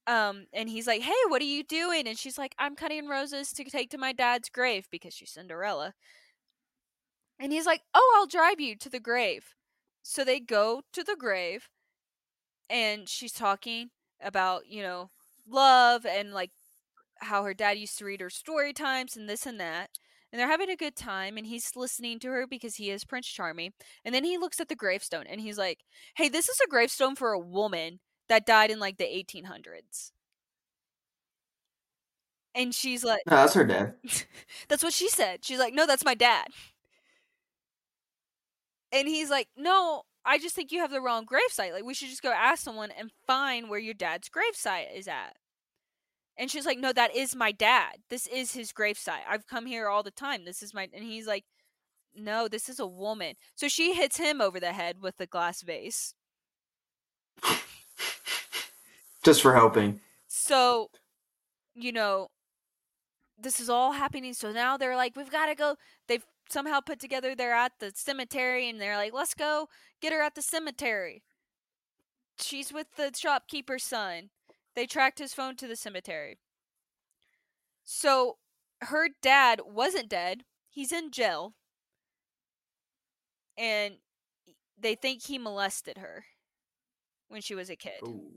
Um 0.06 0.46
and 0.52 0.68
he's 0.68 0.86
like 0.86 1.02
hey 1.02 1.12
what 1.28 1.42
are 1.42 1.46
you 1.46 1.62
doing? 1.62 2.06
And 2.06 2.18
she's 2.18 2.38
like 2.38 2.54
i'm 2.58 2.76
cutting 2.76 3.08
roses 3.08 3.52
to 3.52 3.64
take 3.64 3.90
to 3.90 3.98
my 3.98 4.12
dad's 4.12 4.48
grave 4.48 4.88
because 4.90 5.14
she's 5.14 5.30
cinderella. 5.30 5.94
And 7.38 7.52
he's 7.52 7.66
like 7.66 7.82
oh 7.94 8.16
i'll 8.16 8.26
drive 8.26 8.60
you 8.60 8.76
to 8.76 8.90
the 8.90 9.00
grave. 9.00 9.54
So 10.02 10.24
they 10.24 10.40
go 10.40 10.82
to 10.92 11.04
the 11.04 11.16
grave 11.16 11.68
and 12.68 13.08
she's 13.08 13.32
talking 13.32 13.90
about 14.20 14.66
you 14.68 14.82
know 14.82 15.10
love 15.48 16.06
and 16.06 16.32
like 16.32 16.50
how 17.20 17.44
her 17.44 17.54
dad 17.54 17.78
used 17.78 17.98
to 17.98 18.04
read 18.04 18.20
her 18.20 18.30
story 18.30 18.72
times 18.72 19.16
and 19.16 19.28
this 19.28 19.46
and 19.46 19.60
that 19.60 19.90
and 20.32 20.40
they're 20.40 20.48
having 20.48 20.70
a 20.70 20.76
good 20.76 20.96
time 20.96 21.36
and 21.36 21.46
he's 21.46 21.76
listening 21.76 22.18
to 22.18 22.28
her 22.28 22.46
because 22.46 22.76
he 22.76 22.90
is 22.90 23.04
prince 23.04 23.26
charming 23.26 23.72
and 24.04 24.14
then 24.14 24.24
he 24.24 24.38
looks 24.38 24.60
at 24.60 24.68
the 24.68 24.74
gravestone 24.74 25.26
and 25.28 25.40
he's 25.40 25.58
like 25.58 25.80
hey 26.16 26.28
this 26.28 26.48
is 26.48 26.58
a 26.64 26.68
gravestone 26.68 27.14
for 27.14 27.32
a 27.32 27.38
woman 27.38 28.00
that 28.32 28.46
died 28.46 28.70
in 28.70 28.80
like 28.80 28.96
the 28.96 29.04
1800s. 29.04 30.10
And 32.54 32.74
she's 32.74 33.04
like, 33.04 33.20
No, 33.26 33.36
that's 33.36 33.52
her 33.52 33.64
dad. 33.64 33.94
that's 34.68 34.82
what 34.82 34.94
she 34.94 35.10
said. 35.10 35.44
She's 35.44 35.58
like, 35.58 35.74
no, 35.74 35.86
that's 35.86 36.04
my 36.04 36.14
dad. 36.14 36.46
And 38.90 39.06
he's 39.06 39.28
like, 39.28 39.48
no, 39.56 40.02
I 40.24 40.38
just 40.38 40.54
think 40.54 40.72
you 40.72 40.80
have 40.80 40.90
the 40.90 41.00
wrong 41.00 41.26
gravesite. 41.26 41.72
Like, 41.72 41.84
we 41.84 41.94
should 41.94 42.08
just 42.08 42.22
go 42.22 42.32
ask 42.32 42.62
someone 42.62 42.90
and 42.90 43.10
find 43.26 43.68
where 43.68 43.78
your 43.78 43.94
dad's 43.94 44.30
gravesite 44.30 44.96
is 44.96 45.08
at. 45.08 45.36
And 46.38 46.50
she's 46.50 46.64
like, 46.64 46.78
no, 46.78 46.92
that 46.92 47.14
is 47.14 47.36
my 47.36 47.52
dad. 47.52 47.96
This 48.08 48.26
is 48.26 48.52
his 48.52 48.72
gravesite. 48.72 49.26
I've 49.28 49.46
come 49.46 49.66
here 49.66 49.88
all 49.88 50.02
the 50.02 50.10
time. 50.10 50.44
This 50.44 50.62
is 50.62 50.72
my. 50.72 50.88
And 50.92 51.04
he's 51.04 51.26
like, 51.26 51.44
no, 52.14 52.48
this 52.48 52.68
is 52.70 52.80
a 52.80 52.86
woman. 52.86 53.34
So 53.54 53.68
she 53.68 53.94
hits 53.94 54.16
him 54.16 54.40
over 54.40 54.58
the 54.58 54.72
head 54.72 54.96
with 55.00 55.18
the 55.18 55.26
glass 55.26 55.62
vase. 55.62 56.14
Just 59.22 59.42
for 59.42 59.54
helping. 59.54 60.00
So, 60.26 60.90
you 61.74 61.92
know, 61.92 62.28
this 63.38 63.60
is 63.60 63.68
all 63.68 63.92
happening. 63.92 64.34
So 64.34 64.52
now 64.52 64.76
they're 64.76 64.96
like, 64.96 65.16
we've 65.16 65.30
got 65.30 65.46
to 65.46 65.54
go. 65.54 65.76
They've 66.08 66.24
somehow 66.48 66.80
put 66.80 66.98
together 66.98 67.34
they're 67.34 67.54
at 67.54 67.72
the 67.80 67.92
cemetery 67.94 68.68
and 68.68 68.80
they're 68.80 68.96
like, 68.96 69.12
let's 69.12 69.34
go 69.34 69.68
get 70.00 70.12
her 70.12 70.22
at 70.22 70.34
the 70.34 70.42
cemetery. 70.42 71.22
She's 72.38 72.72
with 72.72 72.88
the 72.96 73.12
shopkeeper's 73.16 73.84
son. 73.84 74.30
They 74.74 74.86
tracked 74.86 75.18
his 75.18 75.34
phone 75.34 75.56
to 75.56 75.66
the 75.66 75.76
cemetery. 75.76 76.38
So 77.84 78.38
her 78.80 79.08
dad 79.22 79.60
wasn't 79.66 80.08
dead. 80.08 80.44
He's 80.68 80.92
in 80.92 81.10
jail. 81.10 81.54
And 83.56 83.96
they 84.78 84.94
think 84.94 85.22
he 85.22 85.38
molested 85.38 85.98
her 85.98 86.24
when 87.28 87.42
she 87.42 87.54
was 87.54 87.70
a 87.70 87.76
kid. 87.76 88.00
Ooh. 88.02 88.30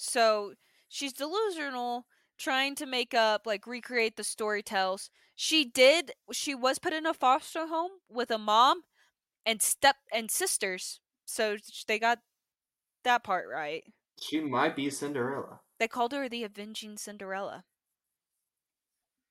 So 0.00 0.54
she's 0.88 1.12
delusional, 1.12 2.06
trying 2.38 2.74
to 2.76 2.86
make 2.86 3.12
up, 3.12 3.42
like 3.44 3.66
recreate 3.66 4.16
the 4.16 4.24
story 4.24 4.62
tells. 4.62 5.10
She 5.36 5.62
did. 5.62 6.12
She 6.32 6.54
was 6.54 6.78
put 6.78 6.94
in 6.94 7.04
a 7.04 7.12
foster 7.12 7.66
home 7.66 7.90
with 8.08 8.30
a 8.30 8.38
mom 8.38 8.80
and 9.44 9.60
step 9.60 9.96
and 10.10 10.30
sisters, 10.30 11.00
so 11.26 11.58
they 11.86 11.98
got 11.98 12.20
that 13.04 13.22
part 13.24 13.46
right. 13.52 13.84
She 14.18 14.40
might 14.40 14.74
be 14.74 14.88
Cinderella. 14.88 15.60
They 15.78 15.86
called 15.86 16.12
her 16.12 16.30
the 16.30 16.44
Avenging 16.44 16.96
Cinderella 16.96 17.64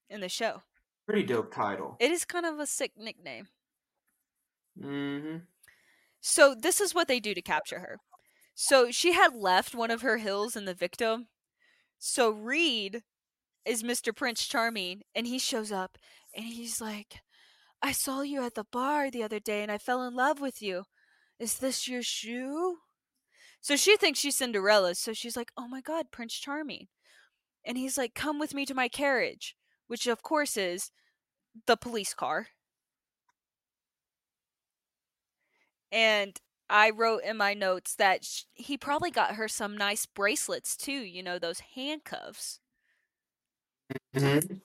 in 0.08 0.22
the 0.22 0.30
show. 0.30 0.62
Pretty 1.08 1.24
dope 1.24 1.52
title. 1.52 1.98
It 2.00 2.12
is 2.12 2.26
kind 2.26 2.46
of 2.46 2.60
a 2.60 2.68
sick 2.68 2.92
nickname. 2.96 3.48
mm-hmm. 4.80 5.38
So 6.22 6.54
this 6.54 6.80
is 6.80 6.94
what 6.94 7.08
they 7.08 7.20
do 7.20 7.34
to 7.34 7.42
capture 7.42 7.80
her. 7.80 7.98
So 8.62 8.92
she 8.92 9.14
had 9.14 9.34
left 9.34 9.74
one 9.74 9.90
of 9.90 10.02
her 10.02 10.18
hills 10.18 10.58
in 10.58 10.66
the 10.66 10.74
victim. 10.74 11.28
So 11.98 12.30
Reid 12.30 13.04
is 13.64 13.84
Mr. 13.84 14.14
Prince 14.14 14.46
Charming, 14.46 15.04
and 15.16 15.26
he 15.26 15.40
shows 15.40 15.72
up 15.72 15.98
and 16.36 16.44
he's 16.44 16.82
like, 16.82 17.22
I 17.82 17.94
saw 17.94 18.20
you 18.20 18.44
at 18.44 18.56
the 18.56 18.66
bar 18.70 19.10
the 19.10 19.24
other 19.24 19.40
day 19.40 19.64
and 19.64 19.72
I 19.72 19.78
fell 19.78 20.06
in 20.06 20.14
love 20.14 20.42
with 20.42 20.62
you. 20.62 20.84
Is 21.40 21.60
this 21.60 21.88
your 21.88 22.04
shoe? 22.04 22.80
So 23.62 23.78
she 23.78 23.96
thinks 23.96 24.20
she's 24.20 24.36
Cinderella, 24.36 24.94
so 24.96 25.14
she's 25.14 25.38
like, 25.38 25.54
Oh 25.56 25.70
my 25.70 25.80
god, 25.80 26.08
Prince 26.12 26.34
Charming. 26.34 26.88
And 27.66 27.78
he's 27.78 27.98
like, 27.98 28.14
Come 28.14 28.40
with 28.40 28.54
me 28.54 28.66
to 28.66 28.74
my 28.74 28.90
carriage, 28.90 29.56
which 29.88 30.06
of 30.06 30.22
course 30.22 30.58
is 30.58 30.92
the 31.66 31.78
police 31.78 32.14
car. 32.14 32.48
And 35.94 36.42
I 36.70 36.92
wrote 36.92 37.24
in 37.24 37.38
my 37.38 37.54
notes 37.54 37.96
that 37.96 38.24
sh- 38.24 38.44
he 38.54 38.78
probably 38.78 39.12
got 39.12 39.36
her 39.36 39.48
some 39.48 39.76
nice 39.76 40.06
bracelets 40.06 40.78
too, 40.78 40.92
you 40.92 41.24
know, 41.24 41.40
those 41.40 41.62
handcuffs. 41.76 42.60
Mm-hmm. 44.16 44.56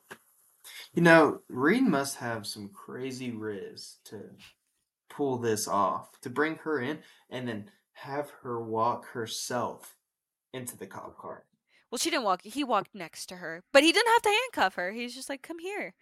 You 0.95 1.03
know, 1.03 1.41
Reid 1.49 1.85
must 1.85 2.17
have 2.17 2.47
some 2.47 2.69
crazy 2.69 3.31
riz 3.31 3.97
to 4.05 4.21
pull 5.09 5.39
this 5.39 5.67
off, 5.67 6.21
to 6.21 6.31
bring 6.31 6.57
her 6.57 6.81
in 6.81 6.99
and 7.31 7.49
then 7.49 7.71
have 7.93 8.31
her 8.43 8.63
walk 8.63 9.07
herself 9.07 9.97
into 10.53 10.77
the 10.77 10.87
cop 10.87 11.17
car. 11.19 11.45
Well, 11.91 11.99
she 11.99 12.11
didn't 12.11 12.25
walk, 12.25 12.43
he 12.43 12.65
walked 12.65 12.95
next 12.95 13.27
to 13.27 13.37
her, 13.37 13.63
but 13.73 13.83
he 13.83 13.93
didn't 13.93 14.13
have 14.13 14.23
to 14.23 14.29
handcuff 14.29 14.75
her. 14.75 14.93
He's 14.93 15.15
just 15.15 15.29
like, 15.29 15.43
Come 15.43 15.59
here. 15.59 15.95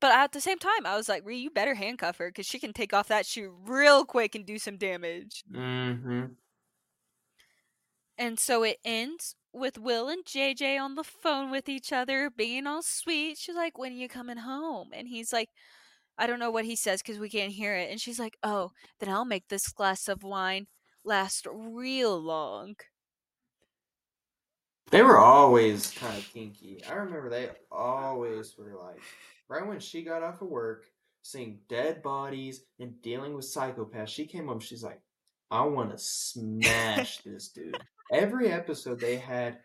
But 0.00 0.12
at 0.12 0.32
the 0.32 0.40
same 0.40 0.58
time, 0.58 0.86
I 0.86 0.96
was 0.96 1.08
like, 1.08 1.26
Ree, 1.26 1.38
you 1.38 1.50
better 1.50 1.74
handcuff 1.74 2.18
her 2.18 2.28
because 2.28 2.46
she 2.46 2.58
can 2.58 2.72
take 2.72 2.94
off 2.94 3.08
that 3.08 3.26
shoe 3.26 3.54
real 3.66 4.04
quick 4.04 4.34
and 4.34 4.46
do 4.46 4.58
some 4.58 4.78
damage. 4.78 5.44
Mm-hmm. 5.52 6.24
And 8.16 8.38
so 8.38 8.62
it 8.62 8.78
ends 8.84 9.34
with 9.52 9.78
Will 9.78 10.08
and 10.08 10.24
JJ 10.24 10.80
on 10.80 10.94
the 10.94 11.04
phone 11.04 11.50
with 11.50 11.68
each 11.68 11.92
other, 11.92 12.30
being 12.30 12.66
all 12.66 12.82
sweet. 12.82 13.36
She's 13.38 13.56
like, 13.56 13.78
When 13.78 13.92
are 13.92 13.96
you 13.96 14.08
coming 14.08 14.38
home? 14.38 14.90
And 14.92 15.08
he's 15.08 15.32
like, 15.32 15.48
I 16.16 16.26
don't 16.26 16.38
know 16.38 16.50
what 16.50 16.64
he 16.64 16.76
says 16.76 17.02
because 17.02 17.18
we 17.18 17.30
can't 17.30 17.52
hear 17.52 17.74
it. 17.74 17.90
And 17.90 18.00
she's 18.00 18.18
like, 18.18 18.36
Oh, 18.42 18.70
then 19.00 19.10
I'll 19.10 19.24
make 19.24 19.48
this 19.48 19.68
glass 19.68 20.08
of 20.08 20.22
wine 20.22 20.66
last 21.04 21.46
real 21.50 22.18
long. 22.18 22.74
They 24.90 25.02
were 25.02 25.18
always 25.18 25.92
kind 25.92 26.18
of 26.18 26.28
kinky. 26.32 26.82
I 26.88 26.94
remember 26.94 27.30
they 27.30 27.50
always 27.70 28.56
were 28.58 28.76
like, 28.82 29.00
right 29.48 29.66
when 29.66 29.78
she 29.78 30.02
got 30.02 30.24
off 30.24 30.42
of 30.42 30.48
work, 30.48 30.86
seeing 31.22 31.60
dead 31.68 32.02
bodies 32.02 32.62
and 32.80 33.00
dealing 33.00 33.34
with 33.34 33.44
psychopaths, 33.44 34.08
she 34.08 34.26
came 34.26 34.48
home. 34.48 34.58
She's 34.58 34.82
like, 34.82 35.00
I 35.50 35.62
want 35.62 35.90
to 35.90 35.98
smash 35.98 37.18
this 37.24 37.48
dude. 37.48 37.76
Every 38.12 38.48
episode 38.50 38.98
they 38.98 39.16
had 39.16 39.58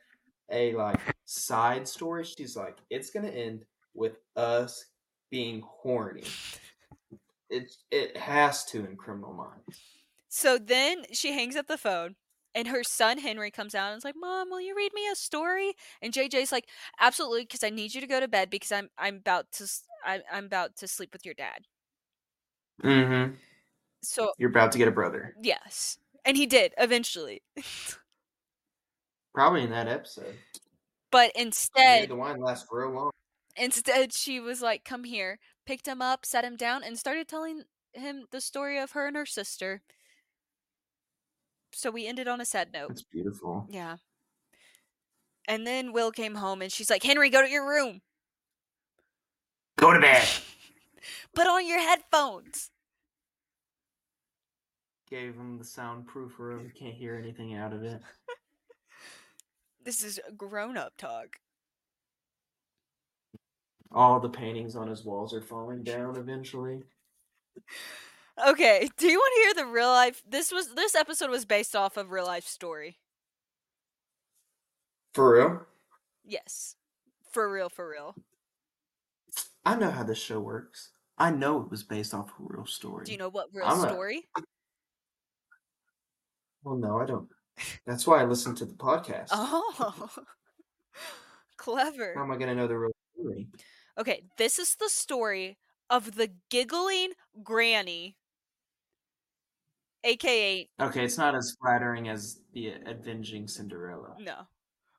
a 0.51 0.73
like 0.75 0.99
side 1.25 1.87
story. 1.87 2.23
She's 2.23 2.55
like, 2.55 2.77
it's 2.91 3.09
gonna 3.09 3.29
end 3.29 3.65
with 3.95 4.17
us 4.35 4.85
being 5.31 5.63
horny. 5.65 6.23
It 7.49 7.71
it 7.89 8.15
has 8.15 8.65
to 8.65 8.85
in 8.85 8.95
Criminal 8.95 9.33
Minds. 9.33 9.79
So 10.29 10.59
then 10.59 11.05
she 11.13 11.31
hangs 11.31 11.55
up 11.55 11.67
the 11.67 11.77
phone. 11.77 12.15
And 12.55 12.69
her 12.69 12.83
son 12.83 13.17
Henry 13.19 13.51
comes 13.51 13.75
out 13.75 13.91
and 13.91 13.97
is 13.99 14.05
like, 14.05 14.15
"Mom, 14.17 14.49
will 14.49 14.61
you 14.61 14.75
read 14.75 14.93
me 14.95 15.07
a 15.11 15.15
story?" 15.15 15.73
And 16.01 16.13
JJ's 16.13 16.51
like, 16.51 16.67
"Absolutely, 16.99 17.41
because 17.43 17.63
I 17.63 17.69
need 17.69 17.93
you 17.93 18.01
to 18.01 18.07
go 18.07 18.19
to 18.21 18.27
bed 18.29 18.49
because 18.49 18.71
I'm 18.71 18.89
I'm 18.97 19.17
about 19.17 19.51
to 19.53 19.67
I, 20.05 20.21
I'm 20.31 20.45
about 20.45 20.77
to 20.77 20.87
sleep 20.87 21.11
with 21.13 21.25
your 21.25 21.33
dad." 21.35 21.65
Mm-hmm. 22.83 23.33
So 24.03 24.31
You're 24.37 24.49
about 24.49 24.71
to 24.73 24.77
get 24.77 24.87
a 24.87 24.91
brother. 24.91 25.35
yes, 25.41 25.97
and 26.23 26.37
he 26.37 26.45
did 26.45 26.73
eventually. 26.77 27.41
Probably 29.33 29.63
in 29.63 29.69
that 29.71 29.87
episode. 29.87 30.35
but 31.11 31.31
instead, 31.35 32.09
the 32.09 32.15
wine 32.15 32.39
last 32.39 32.67
real 32.71 32.89
long. 32.91 33.11
instead 33.57 34.13
she 34.13 34.39
was 34.39 34.61
like, 34.61 34.85
"Come 34.85 35.03
here," 35.03 35.39
picked 35.65 35.87
him 35.87 36.01
up, 36.01 36.25
set 36.25 36.45
him 36.45 36.55
down, 36.55 36.83
and 36.83 36.97
started 36.97 37.27
telling 37.27 37.63
him 37.93 38.25
the 38.31 38.39
story 38.41 38.79
of 38.79 38.91
her 38.91 39.07
and 39.07 39.15
her 39.17 39.25
sister. 39.25 39.81
So 41.75 41.91
we 41.91 42.07
ended 42.07 42.29
on 42.29 42.39
a 42.39 42.45
sad 42.45 42.69
note. 42.71 42.91
It's 42.91 43.03
beautiful. 43.03 43.67
Yeah. 43.69 43.97
And 45.45 45.67
then 45.67 45.91
Will 45.91 46.09
came 46.09 46.35
home 46.35 46.61
and 46.61 46.71
she's 46.71 46.89
like, 46.89 47.03
Henry, 47.03 47.29
go 47.29 47.41
to 47.41 47.49
your 47.49 47.67
room. 47.67 48.01
Go 49.77 49.91
to 49.91 49.99
bed. 49.99 50.25
Put 51.35 51.47
on 51.47 51.67
your 51.67 51.79
headphones. 51.79 52.71
Gave 55.09 55.35
him 55.35 55.57
the 55.57 55.65
soundproof 55.65 56.39
room. 56.39 56.71
Can't 56.79 56.95
hear 56.95 57.17
anything 57.17 57.55
out 57.55 57.73
of 57.73 57.83
it. 57.83 58.01
This 59.83 60.03
is 60.03 60.19
grown 60.35 60.77
up 60.77 60.93
talk. 60.97 61.37
All 63.91 64.19
the 64.19 64.29
paintings 64.29 64.75
on 64.75 64.87
his 64.87 65.05
walls 65.05 65.31
are 65.31 65.43
falling 65.43 65.83
down 65.83 66.15
eventually. 66.15 66.81
Okay, 68.47 68.89
do 68.97 69.07
you 69.07 69.17
want 69.17 69.33
to 69.35 69.41
hear 69.41 69.65
the 69.65 69.71
real 69.71 69.87
life? 69.87 70.21
This 70.27 70.51
was 70.51 70.73
this 70.75 70.93
episode 70.95 71.29
was 71.29 71.45
based 71.45 71.75
off 71.75 71.95
of 71.97 72.11
real 72.11 72.25
life 72.25 72.45
story. 72.45 72.97
For 75.13 75.35
real? 75.35 75.61
Yes. 76.25 76.75
For 77.31 77.51
real, 77.51 77.69
for 77.69 77.89
real. 77.89 78.15
I 79.65 79.75
know 79.75 79.89
how 79.91 80.03
this 80.03 80.17
show 80.17 80.39
works. 80.39 80.91
I 81.17 81.31
know 81.31 81.61
it 81.61 81.71
was 81.71 81.83
based 81.83 82.13
off 82.13 82.29
a 82.29 82.33
real 82.39 82.65
story. 82.65 83.05
Do 83.05 83.11
you 83.13 83.17
know 83.17 83.29
what 83.29 83.47
real 83.53 83.65
I'm 83.65 83.83
a- 83.83 83.89
story? 83.89 84.27
Well, 86.63 86.75
no, 86.75 86.99
I 86.99 87.05
don't. 87.05 87.29
That's 87.85 88.05
why 88.05 88.21
I 88.21 88.25
listen 88.25 88.53
to 88.55 88.65
the 88.65 88.73
podcast. 88.89 89.29
Oh. 89.31 90.09
Clever. 91.57 92.13
How 92.15 92.23
am 92.23 92.31
I 92.31 92.35
going 92.37 92.49
to 92.49 92.55
know 92.55 92.67
the 92.67 92.77
real 92.77 92.91
story? 93.17 93.47
Okay, 93.97 94.23
this 94.37 94.59
is 94.59 94.75
the 94.75 94.89
story 94.89 95.57
of 95.89 96.15
the 96.15 96.31
giggling 96.49 97.11
granny, 97.43 98.17
aka 100.05 100.69
Okay, 100.79 101.03
it's 101.03 101.17
not 101.17 101.35
as 101.35 101.55
flattering 101.59 102.07
as 102.09 102.39
the 102.53 102.73
Avenging 102.85 103.47
Cinderella. 103.47 104.15
no, 104.19 104.47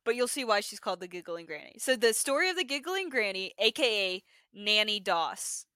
but 0.05 0.17
you'll 0.17 0.29
see 0.29 0.45
why 0.45 0.61
she's 0.61 0.81
called 0.81 1.01
the 1.01 1.09
giggling 1.09 1.47
granny. 1.47 1.77
So 1.79 1.97
the 1.97 2.13
story 2.13 2.51
of 2.51 2.57
the 2.57 2.65
giggling 2.65 3.09
granny, 3.09 3.55
aka 3.59 4.23
Nannie 4.53 5.01
Doss. 5.01 5.67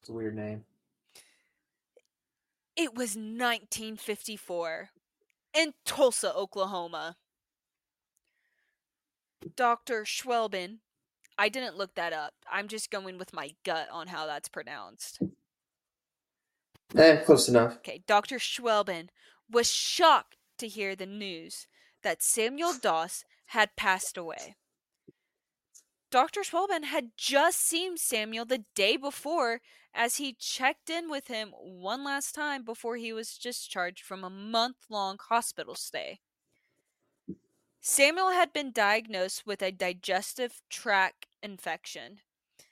It's 0.00 0.08
a 0.08 0.12
weird 0.12 0.36
name. 0.36 0.64
It 2.76 2.94
was 2.94 3.16
1954 3.16 4.90
in 5.54 5.72
Tulsa, 5.84 6.34
Oklahoma. 6.34 7.16
Dr. 9.56 10.04
Schwelben, 10.04 10.78
I 11.38 11.48
didn't 11.48 11.76
look 11.76 11.94
that 11.94 12.12
up. 12.12 12.34
I'm 12.50 12.68
just 12.68 12.90
going 12.90 13.18
with 13.18 13.32
my 13.32 13.50
gut 13.64 13.88
on 13.90 14.08
how 14.08 14.26
that's 14.26 14.48
pronounced. 14.48 15.20
Eh, 16.94 17.16
close 17.24 17.48
enough. 17.48 17.76
Okay, 17.78 18.02
Dr. 18.06 18.38
Schwelben 18.38 19.08
was 19.50 19.70
shocked 19.70 20.36
to 20.58 20.68
hear 20.68 20.94
the 20.94 21.06
news 21.06 21.66
that 22.02 22.22
Samuel 22.22 22.74
Doss 22.80 23.24
had 23.46 23.76
passed 23.76 24.16
away. 24.16 24.56
Dr. 26.10 26.42
Schwelben 26.42 26.84
had 26.84 27.10
just 27.16 27.60
seen 27.60 27.96
Samuel 27.96 28.44
the 28.44 28.64
day 28.74 28.96
before 28.96 29.60
as 29.92 30.16
he 30.16 30.36
checked 30.38 30.88
in 30.88 31.10
with 31.10 31.26
him 31.28 31.52
one 31.58 32.04
last 32.04 32.34
time 32.34 32.64
before 32.64 32.96
he 32.96 33.12
was 33.12 33.38
discharged 33.38 34.04
from 34.04 34.22
a 34.22 34.30
month 34.30 34.76
long 34.88 35.16
hospital 35.28 35.74
stay. 35.74 36.20
Samuel 37.80 38.30
had 38.30 38.52
been 38.52 38.72
diagnosed 38.72 39.46
with 39.46 39.62
a 39.62 39.72
digestive 39.72 40.60
tract 40.68 41.26
infection, 41.42 42.18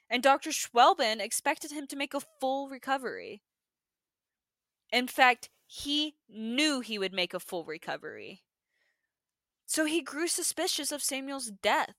and 0.09 0.21
Dr. 0.21 0.51
Schwelben 0.51 1.19
expected 1.19 1.71
him 1.71 1.87
to 1.87 1.95
make 1.95 2.13
a 2.13 2.21
full 2.39 2.69
recovery. 2.69 3.41
In 4.95 5.07
fact, 5.07 5.49
he 5.67 6.15
knew 6.29 6.79
he 6.79 6.97
would 6.97 7.11
make 7.11 7.33
a 7.33 7.39
full 7.41 7.65
recovery. 7.65 8.43
So 9.65 9.83
he 9.83 10.01
grew 10.01 10.29
suspicious 10.29 10.89
of 10.89 11.03
Samuel's 11.03 11.51
death 11.51 11.95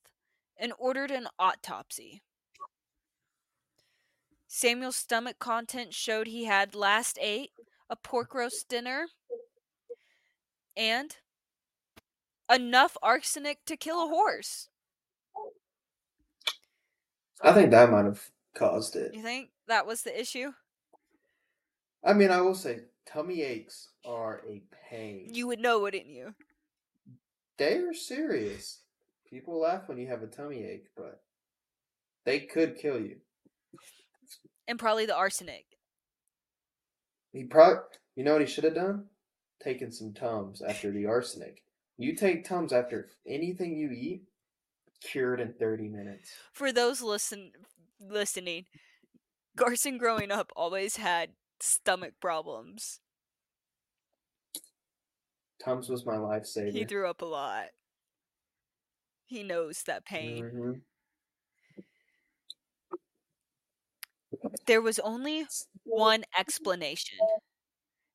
and 0.56 0.72
ordered 0.78 1.10
an 1.10 1.28
autopsy. 1.38 2.22
Samuel's 4.48 4.96
stomach 4.96 5.38
content 5.38 5.92
showed 5.92 6.26
he 6.26 6.46
had 6.46 6.74
last 6.74 7.18
ate 7.20 7.50
a 7.90 7.96
pork 7.96 8.32
roast 8.32 8.66
dinner 8.66 9.08
and 10.74 11.18
enough 12.50 12.96
arsenic 13.02 13.58
to 13.66 13.76
kill 13.76 14.06
a 14.06 14.08
horse. 14.08 14.70
I 17.42 17.52
think 17.52 17.72
that 17.72 17.90
might 17.90 18.06
have 18.06 18.30
caused 18.54 18.96
it. 18.96 19.12
You 19.12 19.22
think 19.22 19.50
that 19.68 19.86
was 19.86 20.00
the 20.00 20.18
issue? 20.18 20.52
I 22.06 22.12
mean, 22.12 22.30
I 22.30 22.40
will 22.40 22.54
say 22.54 22.82
tummy 23.04 23.42
aches 23.42 23.88
are 24.04 24.40
a 24.48 24.62
pain. 24.88 25.30
You 25.32 25.48
would 25.48 25.58
know, 25.58 25.80
wouldn't 25.80 26.06
you? 26.06 26.34
They 27.58 27.78
are 27.78 27.92
serious. 27.92 28.82
People 29.28 29.58
laugh 29.60 29.88
when 29.88 29.98
you 29.98 30.06
have 30.06 30.22
a 30.22 30.28
tummy 30.28 30.62
ache, 30.62 30.86
but 30.96 31.22
they 32.24 32.38
could 32.38 32.78
kill 32.78 33.00
you. 33.00 33.16
And 34.68 34.78
probably 34.78 35.04
the 35.04 35.16
arsenic. 35.16 35.64
He 37.32 37.42
probably, 37.42 37.80
you 38.14 38.22
know 38.22 38.34
what 38.34 38.40
he 38.40 38.46
should 38.46 38.64
have 38.64 38.76
done? 38.76 39.06
Taken 39.60 39.90
some 39.90 40.12
Tums 40.12 40.62
after 40.62 40.92
the 40.92 41.06
arsenic. 41.06 41.64
You 41.98 42.14
take 42.14 42.44
Tums 42.44 42.72
after 42.72 43.08
anything 43.26 43.76
you 43.76 43.90
eat, 43.90 44.22
cured 45.02 45.40
in 45.40 45.54
30 45.54 45.88
minutes. 45.88 46.30
For 46.52 46.72
those 46.72 47.02
listen 47.02 47.50
listening, 47.98 48.66
Carson 49.56 49.98
growing 49.98 50.30
up 50.30 50.52
always 50.54 50.98
had 50.98 51.30
stomach 51.60 52.14
problems. 52.20 53.00
Tums 55.62 55.88
was 55.88 56.04
my 56.06 56.16
lifesaver. 56.16 56.72
He 56.72 56.84
threw 56.84 57.08
up 57.08 57.22
a 57.22 57.26
lot. 57.26 57.68
He 59.26 59.42
knows 59.42 59.82
that 59.84 60.04
pain. 60.04 60.44
Mhm. 60.44 60.82
There 64.66 64.80
was 64.80 64.98
only 64.98 65.46
one 65.84 66.24
explanation. 66.36 67.18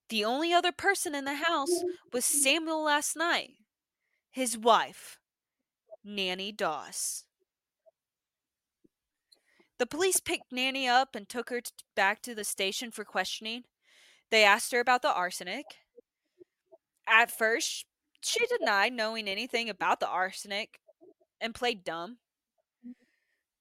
The 0.10 0.26
only 0.26 0.54
other 0.54 0.72
person 0.72 1.16
in 1.16 1.26
the 1.26 1.36
house 1.36 1.84
was 2.12 2.26
Samuel 2.26 2.84
last 2.84 3.16
night, 3.16 3.52
his 4.30 4.58
wife, 4.58 5.20
Nannie 6.04 6.52
Doss. 6.52 7.26
The 9.82 9.88
police 9.88 10.20
picked 10.20 10.54
Nannie 10.54 10.88
up 10.88 11.16
and 11.16 11.28
took 11.28 11.50
her 11.50 11.60
t- 11.60 11.72
back 11.96 12.22
to 12.22 12.36
the 12.36 12.44
station 12.44 12.92
for 12.92 13.04
questioning. 13.04 13.64
They 14.30 14.44
asked 14.44 14.72
her 14.74 14.80
about 14.80 15.02
the 15.02 15.12
arsenic. 15.12 15.66
At 17.08 17.32
first, 17.32 17.88
she 18.22 18.46
denied 18.46 18.94
knowing 18.94 19.28
anything 19.28 19.70
about 19.70 20.00
the 20.00 20.08
arsenic 20.08 20.78
and 21.42 21.56
played 21.56 21.84
dumb, 21.84 22.20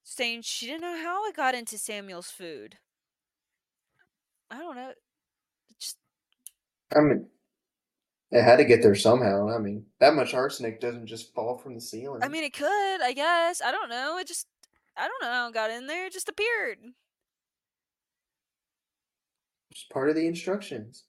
saying 0.02 0.42
she 0.42 0.66
didn't 0.66 0.82
know 0.82 1.02
how 1.02 1.26
it 1.26 1.34
got 1.34 1.54
into 1.54 1.78
Samuel's 1.78 2.30
food. 2.30 2.76
I 4.50 4.58
don't 4.58 4.76
know. 4.76 4.90
It 4.90 5.78
just 5.80 5.96
I 6.94 7.00
mean, 7.00 7.28
it 8.30 8.42
had 8.42 8.56
to 8.56 8.66
get 8.66 8.82
there 8.82 8.94
somehow. 8.94 9.48
I 9.48 9.56
mean, 9.56 9.86
that 10.00 10.12
much 10.12 10.34
arsenic 10.34 10.82
doesn't 10.82 11.06
just 11.06 11.32
fall 11.32 11.56
from 11.56 11.74
the 11.74 11.80
ceiling. 11.80 12.22
I 12.22 12.28
mean, 12.28 12.44
it 12.44 12.52
could, 12.52 13.00
I 13.02 13.14
guess. 13.14 13.62
I 13.64 13.72
don't 13.72 13.88
know. 13.88 14.18
It 14.18 14.26
just, 14.26 14.46
I 14.96 15.08
don't 15.08 15.22
know 15.22 15.32
how 15.32 15.48
it 15.48 15.54
got 15.54 15.70
in 15.70 15.86
there. 15.86 16.06
It 16.06 16.12
just 16.12 16.28
appeared. 16.28 16.78
it's 19.70 19.84
part 19.84 20.08
of 20.10 20.16
the 20.16 20.26
instructions. 20.26 21.04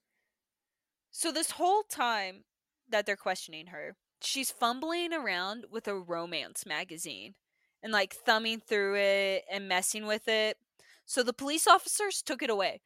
So, 1.12 1.32
this 1.32 1.52
whole 1.52 1.84
time 1.84 2.44
that 2.90 3.06
they're 3.06 3.16
questioning 3.16 3.68
her, 3.68 3.96
she's 4.22 4.52
fumbling 4.52 5.14
around 5.14 5.66
with 5.70 5.88
a 5.88 5.96
romance 5.96 6.66
magazine 6.66 7.36
and 7.84 7.92
like 7.92 8.14
thumbing 8.14 8.62
through 8.62 8.96
it 8.96 9.44
and 9.52 9.68
messing 9.68 10.06
with 10.06 10.28
it. 10.28 10.58
So, 11.06 11.24
the 11.24 11.34
police 11.34 11.68
officers 11.68 12.22
took 12.22 12.42
it 12.42 12.50
away. 12.50 12.82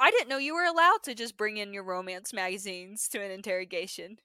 I 0.00 0.10
didn't 0.10 0.28
know 0.28 0.38
you 0.38 0.54
were 0.54 0.64
allowed 0.64 1.02
to 1.04 1.14
just 1.14 1.36
bring 1.36 1.56
in 1.56 1.72
your 1.72 1.84
romance 1.84 2.32
magazines 2.32 3.08
to 3.08 3.22
an 3.22 3.30
interrogation. 3.30 4.18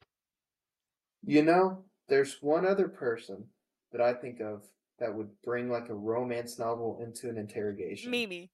You 1.24 1.44
know, 1.44 1.84
there's 2.08 2.38
one 2.42 2.66
other 2.66 2.88
person 2.88 3.46
that 3.92 4.02
I 4.02 4.14
think 4.14 4.40
of 4.40 4.64
that 5.00 5.14
would 5.14 5.30
bring 5.44 5.70
like 5.70 5.90
a 5.90 5.94
romance 5.94 6.60
novel 6.60 7.00
into 7.02 7.30
an 7.30 7.38
interrogation. 7.38 8.12
Mimi. 8.12 8.52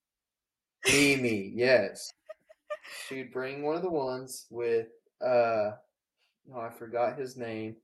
Mimi, 0.85 1.51
yes. 1.55 2.11
She'd 3.07 3.31
bring 3.31 3.63
one 3.63 3.75
of 3.75 3.81
the 3.81 3.89
ones 3.89 4.45
with 4.49 4.87
uh 5.25 5.71
no, 6.47 6.59
I 6.59 6.69
forgot 6.69 7.17
his 7.17 7.37
name, 7.37 7.75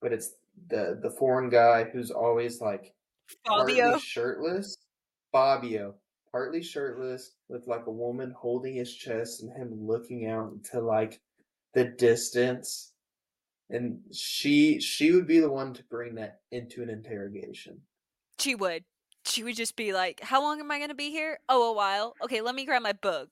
but 0.00 0.12
it's 0.12 0.34
the 0.68 0.98
the 1.02 1.10
foreign 1.10 1.48
guy 1.48 1.84
who's 1.84 2.10
always 2.10 2.60
like 2.60 2.94
Fabio. 3.46 3.90
partly 3.90 4.00
shirtless. 4.00 4.76
Fabio, 5.32 5.94
partly 6.30 6.62
shirtless, 6.62 7.32
with 7.48 7.66
like 7.66 7.86
a 7.86 7.92
woman 7.92 8.34
holding 8.38 8.74
his 8.74 8.94
chest 8.94 9.42
and 9.42 9.50
him 9.52 9.86
looking 9.86 10.26
out 10.26 10.52
into 10.52 10.80
like 10.80 11.20
the 11.74 11.84
distance. 11.84 12.92
And 13.70 14.00
she 14.12 14.78
she 14.80 15.12
would 15.12 15.26
be 15.26 15.40
the 15.40 15.50
one 15.50 15.72
to 15.74 15.82
bring 15.84 16.14
that 16.16 16.40
into 16.50 16.82
an 16.82 16.90
interrogation. 16.90 17.80
She 18.42 18.54
would. 18.54 18.84
She 19.24 19.44
would 19.44 19.56
just 19.56 19.76
be 19.76 19.92
like, 19.92 20.20
How 20.20 20.42
long 20.42 20.60
am 20.60 20.70
I 20.70 20.78
going 20.78 20.90
to 20.90 20.94
be 20.94 21.10
here? 21.10 21.38
Oh, 21.48 21.70
a 21.70 21.74
while. 21.74 22.14
Okay, 22.22 22.40
let 22.40 22.54
me 22.54 22.64
grab 22.64 22.82
my 22.82 22.92
book. 22.92 23.28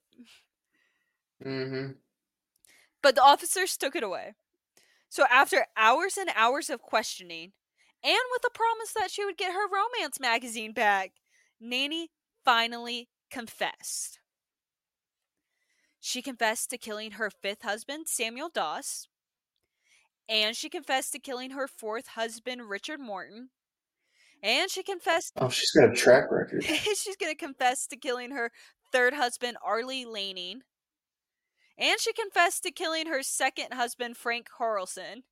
Mm-hmm. 1.45 1.93
But 3.01 3.15
the 3.15 3.23
officers 3.23 3.77
took 3.77 3.95
it 3.95 4.03
away. 4.03 4.35
So 5.09 5.25
after 5.29 5.65
hours 5.75 6.17
and 6.17 6.29
hours 6.35 6.69
of 6.69 6.81
questioning, 6.81 7.51
and 8.03 8.19
with 8.31 8.43
a 8.47 8.57
promise 8.57 8.93
that 8.93 9.11
she 9.11 9.25
would 9.25 9.37
get 9.37 9.53
her 9.53 9.67
romance 9.67 10.19
magazine 10.19 10.71
back, 10.71 11.11
Nannie 11.59 12.09
finally 12.45 13.09
confessed. 13.29 14.19
She 15.99 16.21
confessed 16.21 16.69
to 16.69 16.77
killing 16.77 17.11
her 17.11 17.29
fifth 17.29 17.61
husband, 17.63 18.07
Samuel 18.07 18.49
Doss, 18.49 19.07
and 20.27 20.55
she 20.55 20.69
confessed 20.69 21.11
to 21.11 21.19
killing 21.19 21.51
her 21.51 21.67
fourth 21.67 22.07
husband, 22.07 22.69
Richard 22.69 22.99
Morton, 22.99 23.49
and 24.43 24.69
she 24.69 24.83
confessed 24.83 25.33
Oh, 25.37 25.49
she's 25.49 25.71
got 25.71 25.89
a 25.89 25.93
track 25.95 26.31
record. 26.31 26.63
she's 26.63 27.15
going 27.17 27.31
to 27.31 27.37
confess 27.37 27.87
to 27.87 27.97
killing 27.97 28.31
her 28.31 28.51
third 28.91 29.13
husband, 29.13 29.57
Arlie 29.63 30.05
Lanning. 30.05 30.61
And 31.77 31.99
she 31.99 32.13
confessed 32.13 32.63
to 32.63 32.71
killing 32.71 33.07
her 33.07 33.23
second 33.23 33.73
husband, 33.73 34.17
Frank 34.17 34.47
Carlson. 34.49 35.23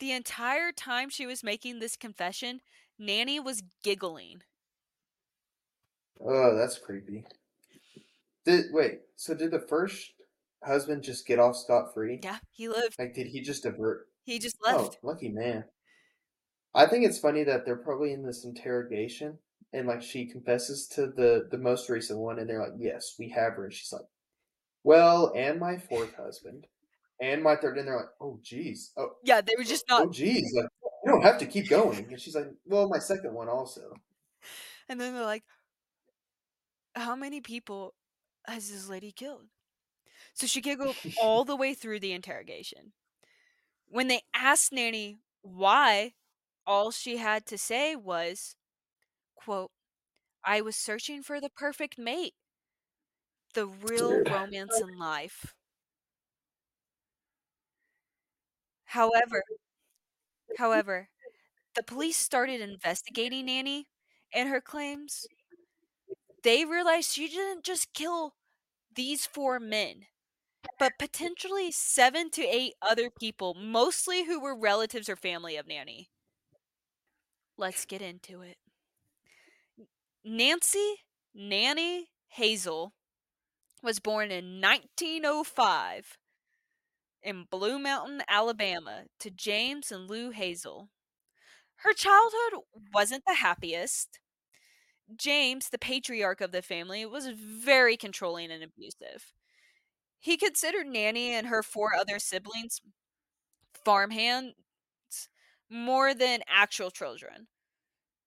The 0.00 0.12
entire 0.12 0.72
time 0.72 1.08
she 1.08 1.26
was 1.26 1.42
making 1.42 1.78
this 1.78 1.96
confession, 1.96 2.60
Nannie 2.98 3.40
was 3.40 3.62
giggling. 3.82 4.42
Oh, 6.20 6.54
that's 6.56 6.78
creepy. 6.78 7.24
Did 8.44 8.66
wait? 8.72 9.00
So 9.16 9.34
did 9.34 9.50
the 9.50 9.60
first 9.60 10.12
husband 10.62 11.02
just 11.02 11.26
get 11.26 11.38
off 11.38 11.56
scot 11.56 11.94
free? 11.94 12.20
Yeah, 12.22 12.38
he 12.50 12.68
lived. 12.68 12.96
Like, 12.98 13.14
did 13.14 13.26
he 13.28 13.40
just 13.40 13.64
avert? 13.64 14.08
He 14.24 14.38
just 14.38 14.56
Oh, 14.64 14.82
left. 14.82 14.98
lucky 15.02 15.28
man. 15.30 15.64
I 16.74 16.86
think 16.86 17.04
it's 17.04 17.18
funny 17.18 17.44
that 17.44 17.64
they're 17.64 17.76
probably 17.76 18.12
in 18.12 18.24
this 18.24 18.44
interrogation, 18.44 19.38
and 19.72 19.86
like 19.86 20.02
she 20.02 20.26
confesses 20.26 20.88
to 20.88 21.06
the 21.06 21.48
the 21.50 21.58
most 21.58 21.88
recent 21.88 22.18
one, 22.18 22.38
and 22.38 22.48
they're 22.48 22.60
like, 22.62 22.78
"Yes, 22.78 23.14
we 23.18 23.28
have 23.30 23.54
her," 23.54 23.64
and 23.64 23.72
she's 23.72 23.92
like, 23.92 24.06
"Well, 24.82 25.32
and 25.36 25.60
my 25.60 25.78
fourth 25.78 26.14
husband, 26.14 26.66
and 27.20 27.42
my 27.42 27.56
third, 27.56 27.78
and 27.78 27.86
they're 27.86 27.96
like, 27.96 28.14
"Oh, 28.20 28.40
geez, 28.42 28.92
oh, 28.96 29.16
Yeah, 29.24 29.40
they 29.40 29.54
were 29.56 29.64
just 29.64 29.88
not 29.88 30.02
oh, 30.02 30.10
geez, 30.10 30.52
like 30.56 30.68
you 31.04 31.12
don't 31.12 31.22
have 31.22 31.38
to 31.38 31.46
keep 31.46 31.68
going." 31.68 32.06
And 32.10 32.20
she's 32.20 32.34
like, 32.34 32.48
"Well, 32.66 32.88
my 32.88 32.98
second 32.98 33.34
one 33.34 33.48
also." 33.48 33.94
And 34.88 35.00
then 35.00 35.14
they're 35.14 35.24
like, 35.24 35.44
How 36.94 37.16
many 37.16 37.40
people 37.40 37.94
has 38.46 38.70
this 38.70 38.88
lady 38.88 39.12
killed? 39.12 39.46
So 40.34 40.46
she 40.46 40.60
can 40.60 40.78
go 40.78 40.94
all 41.20 41.44
the 41.44 41.56
way 41.56 41.74
through 41.74 42.00
the 42.00 42.12
interrogation. 42.12 42.92
When 43.88 44.08
they 44.08 44.22
asked 44.34 44.72
Nannie 44.72 45.18
why, 45.42 46.14
all 46.66 46.90
she 46.90 47.16
had 47.18 47.46
to 47.46 47.58
say 47.58 47.96
was, 47.96 48.56
quote, 49.36 49.72
I 50.44 50.60
was 50.62 50.76
searching 50.76 51.22
for 51.22 51.40
the 51.40 51.50
perfect 51.50 51.98
mate. 51.98 52.34
The 53.54 53.66
real 53.66 54.20
romance 54.20 54.80
in 54.80 54.98
life. 54.98 55.54
However, 58.86 59.42
however, 60.56 61.10
the 61.74 61.82
police 61.82 62.16
started 62.18 62.60
investigating 62.60 63.46
Nannie 63.46 63.88
and 64.32 64.48
her 64.48 64.60
claims. 64.60 65.28
They 66.42 66.64
realized 66.64 67.10
she 67.10 67.26
didn't 67.28 67.64
just 67.64 67.92
kill 67.92 68.36
these 68.94 69.26
four 69.26 69.60
men, 69.60 70.06
but 70.78 70.98
potentially 70.98 71.72
seven 71.72 72.30
to 72.32 72.42
eight 72.42 72.74
other 72.82 73.10
people, 73.10 73.54
mostly 73.54 74.24
who 74.26 74.40
were 74.40 74.56
relatives 74.58 75.08
or 75.08 75.16
family 75.16 75.56
of 75.56 75.66
Nannie. 75.66 76.10
Let's 77.56 77.84
get 77.84 78.02
into 78.02 78.42
it. 78.42 78.56
Nancy 80.24 80.96
Nannie 81.34 82.08
Hazle 82.36 82.92
was 83.82 84.00
born 84.00 84.30
in 84.30 84.60
1905 84.60 86.18
in 87.22 87.46
Blue 87.50 87.78
Mountain, 87.78 88.22
Alabama, 88.28 89.04
to 89.20 89.30
James 89.30 89.92
and 89.92 90.08
Lou 90.08 90.32
Hazle. 90.32 90.88
Her 91.76 91.92
childhood 91.92 92.62
wasn't 92.92 93.24
the 93.26 93.34
happiest. 93.34 94.20
James, 95.16 95.68
the 95.68 95.78
patriarch 95.78 96.40
of 96.40 96.50
the 96.52 96.62
family, 96.62 97.04
was 97.04 97.28
very 97.28 97.96
controlling 97.96 98.50
and 98.50 98.62
abusive. 98.62 99.32
He 100.18 100.36
considered 100.36 100.86
Nannie 100.86 101.30
and 101.30 101.46
her 101.48 101.62
four 101.62 101.94
other 101.94 102.18
siblings 102.18 102.80
farmhands 103.84 104.54
more 105.74 106.14
than 106.14 106.40
actual 106.48 106.90
children. 106.90 107.48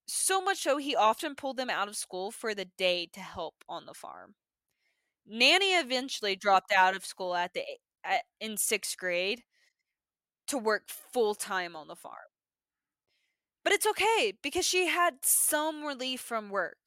So 0.07 0.41
much 0.41 0.59
so, 0.59 0.77
he 0.77 0.95
often 0.95 1.35
pulled 1.35 1.57
them 1.57 1.69
out 1.69 1.87
of 1.87 1.95
school 1.95 2.31
for 2.31 2.53
the 2.53 2.65
day 2.65 3.07
to 3.13 3.19
help 3.21 3.55
on 3.69 3.85
the 3.85 3.93
farm. 3.93 4.35
Nannie 5.25 5.73
eventually 5.73 6.35
dropped 6.35 6.71
out 6.71 6.95
of 6.95 7.05
school 7.05 7.35
at 7.35 7.53
the 7.53 7.63
at, 8.03 8.23
in 8.39 8.57
sixth 8.57 8.97
grade 8.97 9.43
to 10.47 10.57
work 10.57 10.89
full 10.89 11.35
time 11.35 11.75
on 11.75 11.87
the 11.87 11.95
farm. 11.95 12.31
But 13.63 13.73
it's 13.73 13.85
okay 13.85 14.33
because 14.41 14.65
she 14.65 14.87
had 14.87 15.15
some 15.23 15.83
relief 15.83 16.21
from 16.21 16.49
work. 16.49 16.77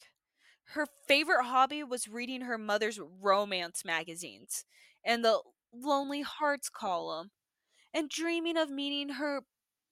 Her 0.74 0.86
favorite 1.06 1.44
hobby 1.44 1.82
was 1.82 2.08
reading 2.08 2.42
her 2.42 2.58
mother's 2.58 2.98
romance 2.98 3.84
magazines 3.84 4.64
and 5.04 5.24
the 5.24 5.40
Lonely 5.72 6.22
Hearts 6.22 6.68
column 6.68 7.30
and 7.94 8.08
dreaming 8.08 8.56
of 8.56 8.70
meeting 8.70 9.10
her 9.10 9.42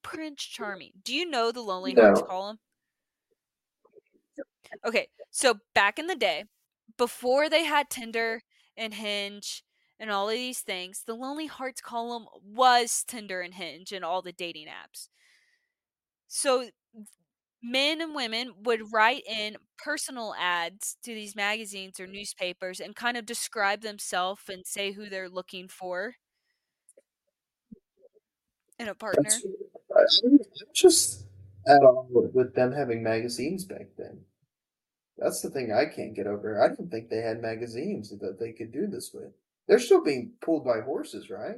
Prince 0.03 0.43
Charming. 0.43 0.93
Do 1.05 1.15
you 1.15 1.29
know 1.29 1.53
the 1.53 1.61
Lonely 1.61 1.95
no. 1.95 2.03
Hearts 2.03 2.23
column? 2.23 2.59
Okay, 4.87 5.09
so 5.31 5.55
back 5.75 5.99
in 5.99 6.07
the 6.07 6.15
day, 6.15 6.45
before 6.97 7.49
they 7.49 7.65
had 7.65 7.91
Tinder 7.91 8.43
and 8.77 8.95
Hinge 8.95 9.65
and 9.99 10.11
all 10.11 10.29
of 10.29 10.35
these 10.35 10.61
things, 10.61 11.03
the 11.07 11.15
Lonely 11.15 11.47
Hearts 11.47 11.81
column 11.81 12.27
was 12.43 13.05
Tinder 13.07 13.41
and 13.41 13.55
Hinge 13.55 13.93
and 13.93 14.05
all 14.05 14.23
the 14.23 14.33
dating 14.33 14.67
apps. 14.67 15.09
So 16.29 16.69
men 17.63 18.01
and 18.01 18.15
women 18.15 18.53
would 18.63 18.93
write 18.93 19.25
in 19.27 19.57
personal 19.79 20.35
ads 20.39 20.97
to 21.03 21.15
these 21.15 21.35
magazines 21.35 21.99
or 21.99 22.07
newspapers 22.07 22.79
and 22.81 22.95
kind 22.95 23.17
of 23.17 23.27
describe 23.27 23.81
themselves 23.81 24.43
and 24.49 24.67
say 24.67 24.93
who 24.93 25.09
they're 25.09 25.29
looking 25.29 25.67
for 25.69 26.15
in 28.79 28.89
a 28.89 28.95
partner. 28.95 29.23
That's, 29.25 29.47
just 30.73 31.25
at 31.67 31.83
all 31.83 32.07
with 32.11 32.55
them 32.55 32.73
having 32.73 33.03
magazines 33.03 33.65
back 33.65 33.89
then. 33.97 34.21
That's 35.19 35.43
the 35.43 35.51
thing 35.51 35.73
I 35.73 35.87
can't 35.87 36.15
get 36.15 36.27
over. 36.27 36.63
I 36.63 36.69
don't 36.69 36.91
think 36.91 37.09
they 37.09 37.21
had 37.21 37.43
magazines 37.43 38.11
that 38.11 38.39
they 38.39 38.53
could 38.53 38.73
do 38.73 38.87
this 38.87 39.11
with. 39.13 39.33
They're 39.67 39.81
still 39.81 40.03
being 40.03 40.33
pulled 40.41 40.65
by 40.65 40.81
horses, 40.81 41.29
right? 41.29 41.57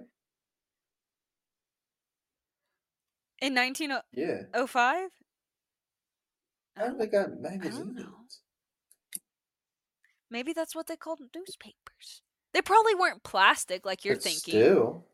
In 3.41 3.55
1905? 3.55 4.03
Yeah. 4.13 4.43
Oh 4.55 4.67
How 4.67 5.09
do 6.89 6.99
they 6.99 7.05
oh, 7.05 7.07
got 7.07 7.41
magazines? 7.41 8.01
Maybe 10.31 10.53
that's 10.53 10.75
what 10.75 10.87
they 10.87 10.97
called 10.97 11.21
newspapers. 11.35 12.23
They 12.53 12.63
probably 12.63 12.95
weren't 12.95 13.23
plastic 13.23 13.87
like 13.87 14.05
you're 14.05 14.17
but 14.17 14.23
thinking. 14.23 14.55
Still, 14.55 15.07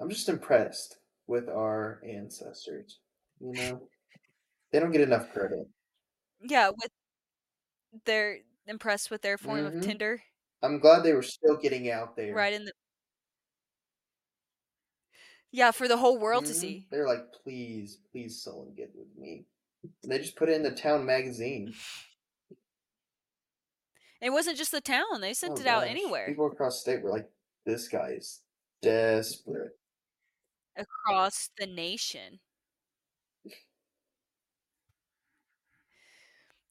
I'm 0.00 0.08
just 0.08 0.28
impressed 0.28 0.96
with 1.32 1.48
our 1.48 2.02
ancestors. 2.06 2.98
You 3.40 3.52
know, 3.52 3.82
they 4.70 4.78
don't 4.78 4.92
get 4.92 5.00
enough 5.00 5.32
credit. 5.32 5.66
Yeah, 6.42 6.68
with 6.68 6.90
they're 8.04 8.40
impressed 8.66 9.10
with 9.10 9.22
their 9.22 9.38
form 9.38 9.64
mm-hmm. 9.64 9.78
of 9.78 9.82
Tinder. 9.84 10.22
I'm 10.62 10.78
glad 10.78 11.02
they 11.02 11.14
were 11.14 11.22
still 11.22 11.56
getting 11.56 11.90
out 11.90 12.16
there. 12.16 12.34
Right 12.34 12.52
in 12.52 12.66
the 12.66 12.72
Yeah, 15.50 15.70
for 15.70 15.88
the 15.88 15.96
whole 15.96 16.18
world 16.18 16.44
mm-hmm. 16.44 16.52
to 16.52 16.58
see. 16.58 16.86
They're 16.90 17.08
like, 17.08 17.24
please, 17.42 17.98
please 18.12 18.42
someone 18.42 18.74
get 18.76 18.90
with 18.94 19.08
me. 19.18 19.46
And 20.02 20.12
they 20.12 20.18
just 20.18 20.36
put 20.36 20.50
it 20.50 20.56
in 20.56 20.62
the 20.62 20.70
town 20.70 21.06
magazine. 21.06 21.72
It 24.20 24.30
wasn't 24.30 24.58
just 24.58 24.70
the 24.70 24.82
town, 24.82 25.20
they 25.20 25.34
sent 25.34 25.52
oh, 25.52 25.60
it 25.60 25.64
gosh. 25.64 25.82
out 25.82 25.88
anywhere. 25.88 26.28
People 26.28 26.46
across 26.46 26.80
state 26.80 27.02
were 27.02 27.10
like, 27.10 27.28
This 27.64 27.88
guy 27.88 28.16
is 28.18 28.42
desperate. 28.82 29.72
Across 30.76 31.50
the 31.58 31.66
nation. 31.66 32.40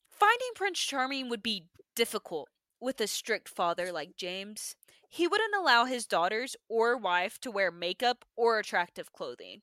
Finding 0.10 0.52
Prince 0.56 0.80
Charming 0.80 1.30
would 1.30 1.42
be 1.44 1.66
difficult 1.96 2.50
with 2.80 3.02
a 3.02 3.08
strict 3.08 3.50
father 3.50 3.92
like 3.92 4.16
James. 4.16 4.76
He 5.10 5.28
wouldn't 5.28 5.56
allow 5.60 5.86
his 5.86 6.06
daughters 6.06 6.56
or 6.70 6.98
wife 6.98 7.40
to 7.42 7.52
wear 7.52 7.72
makeup 7.72 8.24
or 8.36 8.60
attractive 8.60 9.12
clothing. 9.12 9.62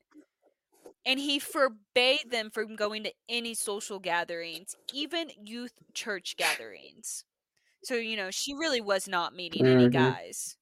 And 1.05 1.19
he 1.19 1.39
forbade 1.39 2.29
them 2.29 2.51
from 2.51 2.75
going 2.75 3.03
to 3.03 3.13
any 3.27 3.53
social 3.53 3.99
gatherings, 3.99 4.75
even 4.93 5.31
youth 5.41 5.73
church 5.93 6.35
gatherings. 6.37 7.23
So, 7.83 7.95
you 7.95 8.15
know, 8.15 8.29
she 8.29 8.53
really 8.53 8.81
was 8.81 9.07
not 9.07 9.33
meeting 9.33 9.63
mm-hmm. 9.63 9.79
any 9.79 9.89
guys. 9.89 10.57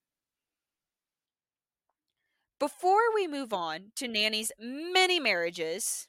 Before 2.60 3.14
we 3.14 3.28
move 3.28 3.54
on 3.54 3.92
to 3.98 4.08
Nannie's 4.08 4.52
many 4.60 5.20
marriages 5.20 6.08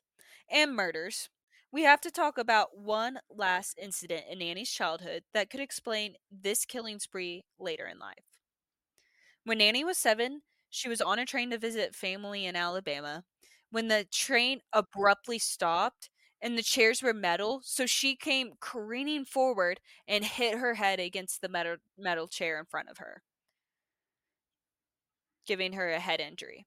and 0.50 0.74
murders, 0.74 1.28
we 1.70 1.82
have 1.82 2.00
to 2.00 2.10
talk 2.10 2.38
about 2.38 2.78
one 2.78 3.18
last 3.28 3.78
incident 3.78 4.24
in 4.30 4.38
Nannie's 4.38 4.70
childhood 4.70 5.24
that 5.34 5.50
could 5.50 5.60
explain 5.60 6.14
this 6.30 6.64
killing 6.64 7.00
spree 7.00 7.44
later 7.58 7.86
in 7.86 7.98
life. 7.98 8.24
When 9.44 9.58
Nannie 9.58 9.84
was 9.84 9.98
seven, 9.98 10.40
she 10.70 10.88
was 10.88 11.02
on 11.02 11.18
a 11.18 11.26
train 11.26 11.50
to 11.50 11.58
visit 11.58 11.94
family 11.94 12.46
in 12.46 12.56
Alabama 12.56 13.24
when 13.70 13.88
the 13.88 14.06
train 14.10 14.60
abruptly 14.72 15.38
stopped 15.38 16.08
and 16.40 16.56
the 16.56 16.62
chairs 16.62 17.02
were 17.02 17.12
metal, 17.12 17.60
so 17.62 17.84
she 17.84 18.16
came 18.16 18.54
careening 18.58 19.26
forward 19.26 19.80
and 20.06 20.24
hit 20.24 20.56
her 20.58 20.74
head 20.74 20.98
against 20.98 21.42
the 21.42 21.48
metal, 21.50 21.76
metal 21.98 22.26
chair 22.26 22.58
in 22.58 22.64
front 22.64 22.88
of 22.88 22.98
her, 22.98 23.22
giving 25.48 25.72
her 25.72 25.90
a 25.90 25.98
head 25.98 26.20
injury. 26.20 26.66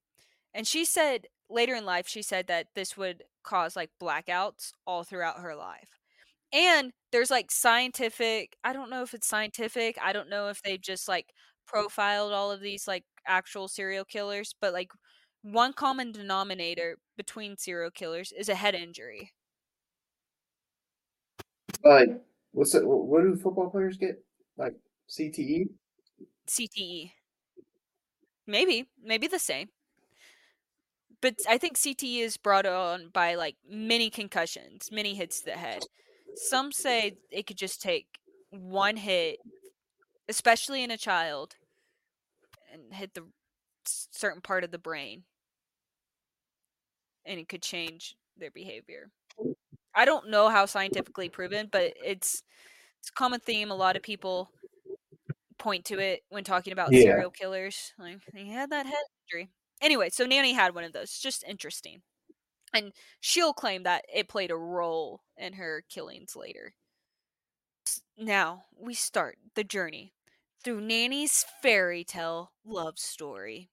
And 0.52 0.66
she 0.66 0.84
said 0.84 1.28
later 1.48 1.74
in 1.74 1.86
life, 1.86 2.06
she 2.06 2.20
said 2.20 2.48
that 2.48 2.66
this 2.74 2.96
would 2.96 3.22
cause 3.42 3.76
like 3.76 3.90
blackouts 4.02 4.72
all 4.86 5.04
throughout 5.04 5.38
her 5.38 5.54
life. 5.54 5.88
And 6.52 6.92
there's 7.12 7.30
like 7.30 7.50
scientific, 7.50 8.56
I 8.62 8.74
don't 8.74 8.90
know 8.90 9.02
if 9.02 9.14
it's 9.14 9.26
scientific, 9.26 9.96
I 10.02 10.12
don't 10.12 10.28
know 10.28 10.48
if 10.48 10.60
they've 10.62 10.80
just 10.80 11.08
like 11.08 11.32
profiled 11.66 12.32
all 12.32 12.52
of 12.52 12.60
these 12.60 12.86
like 12.86 13.04
actual 13.26 13.68
serial 13.68 14.04
killers, 14.04 14.54
but 14.60 14.74
like 14.74 14.90
one 15.42 15.72
common 15.72 16.12
denominator 16.12 16.98
between 17.16 17.56
serial 17.56 17.90
killers 17.90 18.32
is 18.36 18.50
a 18.50 18.54
head 18.54 18.74
injury. 18.74 19.32
Like, 21.84 22.10
what's 22.52 22.74
it? 22.74 22.82
What 22.84 23.22
do 23.22 23.34
football 23.36 23.70
players 23.70 23.96
get? 23.96 24.22
Like 24.58 24.74
CTE? 25.08 25.68
CTE. 26.48 27.12
Maybe, 28.46 28.88
maybe 29.02 29.26
the 29.26 29.38
same 29.38 29.68
but 31.22 31.36
I 31.48 31.56
think 31.56 31.78
CTE 31.78 32.20
is 32.20 32.36
brought 32.36 32.66
on 32.66 33.08
by 33.12 33.36
like 33.36 33.56
many 33.66 34.10
concussions, 34.10 34.90
many 34.92 35.14
hits 35.14 35.38
to 35.40 35.46
the 35.46 35.52
head. 35.52 35.84
Some 36.34 36.72
say 36.72 37.16
it 37.30 37.46
could 37.46 37.56
just 37.56 37.80
take 37.80 38.06
one 38.50 38.96
hit, 38.96 39.38
especially 40.28 40.82
in 40.82 40.90
a 40.90 40.98
child, 40.98 41.54
and 42.72 42.92
hit 42.92 43.14
the 43.14 43.22
certain 43.86 44.42
part 44.42 44.64
of 44.64 44.72
the 44.72 44.78
brain, 44.78 45.22
and 47.24 47.38
it 47.38 47.48
could 47.48 47.62
change 47.62 48.16
their 48.36 48.50
behavior. 48.50 49.10
I 49.94 50.04
don't 50.04 50.30
know 50.30 50.48
how 50.48 50.66
scientifically 50.66 51.28
proven, 51.28 51.68
but 51.70 51.92
it's 52.04 52.42
it's 52.98 53.10
a 53.10 53.12
common 53.12 53.40
theme. 53.40 53.70
A 53.70 53.76
lot 53.76 53.96
of 53.96 54.02
people 54.02 54.50
point 55.62 55.84
to 55.86 55.98
it 55.98 56.22
when 56.28 56.44
talking 56.44 56.72
about 56.72 56.92
yeah. 56.92 57.02
serial 57.02 57.30
killers. 57.30 57.92
Like 57.98 58.18
he 58.34 58.50
had 58.50 58.70
that 58.70 58.86
head 58.86 59.04
injury. 59.30 59.48
Anyway, 59.80 60.10
so 60.10 60.26
Nannie 60.26 60.52
had 60.52 60.74
one 60.74 60.84
of 60.84 60.92
those. 60.92 61.18
Just 61.18 61.44
interesting. 61.44 62.02
And 62.74 62.92
she'll 63.20 63.52
claim 63.52 63.84
that 63.84 64.04
it 64.12 64.28
played 64.28 64.50
a 64.50 64.56
role 64.56 65.22
in 65.36 65.54
her 65.54 65.84
killings 65.88 66.34
later. 66.34 66.74
Now, 68.18 68.64
we 68.78 68.94
start 68.94 69.38
the 69.54 69.64
journey 69.64 70.14
through 70.62 70.80
Nannie's 70.80 71.44
fairy 71.62 72.04
tale 72.04 72.52
love 72.64 72.98
story. 72.98 73.70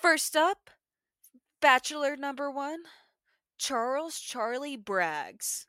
First 0.00 0.36
up, 0.36 0.70
Bachelor 1.60 2.16
number 2.16 2.50
one, 2.50 2.80
Charles 3.58 4.18
Charlie 4.18 4.76
Braggs. 4.76 5.66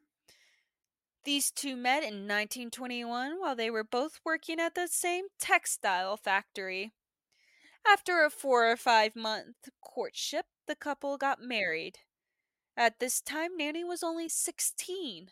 These 1.27 1.51
two 1.51 1.75
met 1.75 2.03
in 2.03 2.25
1921 2.25 3.41
while 3.41 3.53
they 3.53 3.69
were 3.69 3.83
both 3.83 4.21
working 4.23 4.61
at 4.61 4.75
the 4.75 4.87
same 4.87 5.25
textile 5.37 6.15
factory. 6.15 6.93
After 7.85 8.23
a 8.23 8.29
four 8.29 8.71
or 8.71 8.77
five 8.77 9.13
month 9.13 9.67
courtship, 9.81 10.45
the 10.67 10.75
couple 10.75 11.17
got 11.17 11.41
married. 11.41 11.97
At 12.77 13.01
this 13.01 13.19
time, 13.19 13.57
Nannie 13.57 13.83
was 13.83 14.03
only 14.03 14.29
16, 14.29 15.31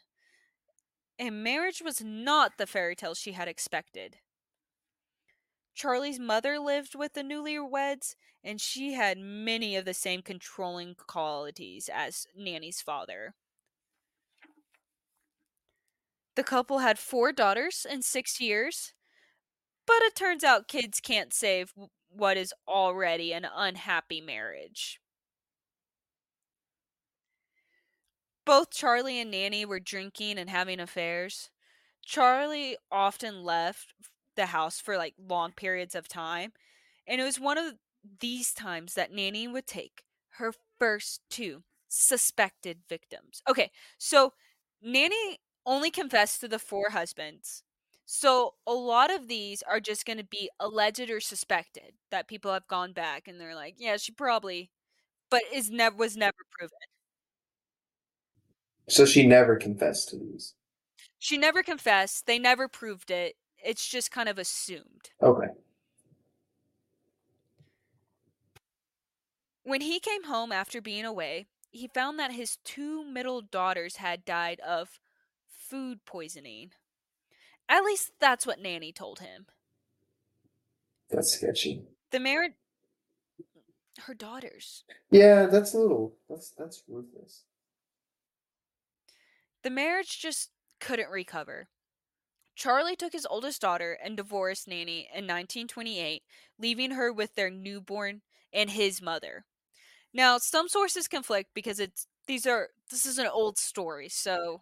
and 1.17 1.41
marriage 1.41 1.81
was 1.81 2.03
not 2.03 2.57
the 2.57 2.67
fairy 2.67 2.97
tale 2.97 3.13
she 3.13 3.31
had 3.31 3.47
expected. 3.47 4.17
Charlie's 5.73 6.19
mother 6.19 6.59
lived 6.59 6.95
with 6.95 7.13
the 7.13 7.23
newlyweds, 7.23 8.15
and 8.43 8.59
she 8.59 8.95
had 8.95 9.17
many 9.17 9.77
of 9.77 9.85
the 9.85 9.93
same 9.93 10.21
controlling 10.21 10.95
qualities 10.95 11.89
as 11.93 12.27
Nannie's 12.35 12.81
father. 12.81 13.33
The 16.36 16.43
couple 16.43 16.79
had 16.79 16.99
four 16.99 17.31
daughters 17.31 17.86
in 17.89 18.01
six 18.01 18.41
years, 18.41 18.93
but 19.88 20.01
it 20.01 20.15
turns 20.15 20.43
out 20.43 20.67
kids 20.67 20.99
can't 20.99 21.33
save 21.33 21.73
what 22.09 22.38
is 22.38 22.53
already 22.67 23.33
an 23.33 23.47
unhappy 23.55 24.19
marriage. 24.19 24.99
Both 28.45 28.71
Charlie 28.71 29.19
and 29.19 29.31
Nannie 29.31 29.65
were 29.65 29.79
drinking 29.79 30.38
and 30.38 30.49
having 30.49 30.79
affairs. 30.79 31.49
Charlie 32.05 32.77
often 32.91 33.43
left 33.43 33.93
the 34.36 34.47
house 34.47 34.79
for 34.79 34.97
like 34.97 35.15
long 35.17 35.51
periods 35.51 35.95
of 35.95 36.07
time, 36.07 36.51
and 37.07 37.19
it 37.19 37.23
was 37.23 37.39
one 37.39 37.57
of 37.57 37.75
these 38.19 38.53
times 38.53 38.93
that 38.93 39.11
Nannie 39.11 39.47
would 39.47 39.65
take 39.65 40.03
her 40.38 40.53
first 40.77 41.21
two 41.29 41.63
suspected 41.88 42.79
victims. 42.88 43.41
Okay, 43.49 43.71
so 43.97 44.33
Nannie 44.81 45.39
only 45.66 45.91
confessed 45.91 46.41
to 46.41 46.47
the 46.47 46.59
four 46.59 46.91
husbands. 46.91 47.63
So 48.05 48.53
a 48.68 48.74
lot 48.74 49.11
of 49.11 49.28
these 49.28 49.63
are 49.63 49.80
just 49.80 50.05
going 50.05 50.20
to 50.20 50.24
be 50.24 50.49
alleged 50.59 51.09
or 51.09 51.20
suspected 51.20 51.93
that 52.11 52.28
people 52.28 52.53
have 52.53 52.68
gone 52.68 52.93
back 52.93 53.28
and 53.28 53.41
they're 53.41 53.55
like, 53.55 53.76
yeah, 53.78 53.97
she 53.97 54.11
probably, 54.11 54.70
but 55.32 55.41
is 55.51 55.72
never 55.72 55.95
was 55.95 56.16
never 56.16 56.38
proven. 56.51 56.78
So 58.88 59.05
she 59.05 59.26
never 59.26 59.55
confessed 59.55 60.09
to 60.09 60.18
these. 60.18 60.53
She 61.18 61.38
never 61.38 61.63
confessed. 61.63 62.28
They 62.28 62.38
never 62.38 62.68
proved 62.68 63.09
it. 63.09 63.36
It's 63.63 63.88
just 63.88 64.11
kind 64.11 64.30
of 64.30 64.38
assumed. 64.38 65.09
Okay. 65.24 65.47
When 69.63 69.82
he 69.82 69.99
came 69.99 70.26
home 70.26 70.51
after 70.51 70.80
being 70.80 71.05
away, 71.05 71.47
he 71.72 71.88
found 71.88 72.20
that 72.20 72.32
his 72.32 72.57
two 72.63 73.03
middle 73.03 73.41
daughters 73.41 73.95
had 73.95 74.24
died 74.24 74.59
of 74.59 74.99
food 75.70 75.99
poisoning. 76.05 76.72
At 77.68 77.84
least 77.84 78.11
that's 78.20 78.45
what 78.45 78.59
Nannie 78.59 78.91
told 78.91 79.20
him. 79.20 79.47
That's 81.09 81.32
sketchy. 81.32 81.84
The 82.11 82.20
marriage 82.20 82.53
her 83.99 84.13
daughters. 84.13 84.84
Yeah, 85.09 85.45
that's 85.45 85.74
a 85.74 85.78
little 85.80 86.16
that's 86.30 86.51
that's 86.51 86.84
ruthless. 86.88 87.43
The 89.63 89.70
marriage 89.70 90.20
just 90.20 90.51
couldn't 90.80 91.09
recover. 91.09 91.70
Charlie 92.55 92.95
took 92.95 93.13
his 93.13 93.28
oldest 93.30 93.61
daughter 93.61 93.97
and 94.01 94.16
divorced 94.16 94.68
Nannie 94.68 95.09
in 95.13 95.26
1928, 95.26 96.24
leaving 96.57 96.91
her 96.91 97.11
with 97.11 97.36
their 97.36 97.49
newborn 97.49 98.22
and 98.53 98.70
his 98.70 99.01
mother. 99.01 99.45
Now, 100.13 100.38
some 100.38 100.70
sources 100.70 101.07
conflict 101.07 101.49
because 101.53 101.80
it's 101.80 102.07
these 102.28 102.45
are 102.47 102.70
this 102.89 103.05
is 103.05 103.18
an 103.18 103.28
old 103.28 103.57
story, 103.57 104.07
so 104.09 104.61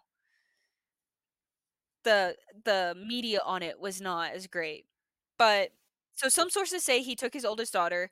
the 2.04 2.36
the 2.64 2.96
media 3.06 3.40
on 3.44 3.62
it 3.62 3.80
was 3.80 4.00
not 4.00 4.32
as 4.32 4.46
great. 4.46 4.86
But 5.38 5.70
so 6.14 6.28
some 6.28 6.50
sources 6.50 6.84
say 6.84 7.02
he 7.02 7.16
took 7.16 7.34
his 7.34 7.44
oldest 7.44 7.72
daughter, 7.72 8.10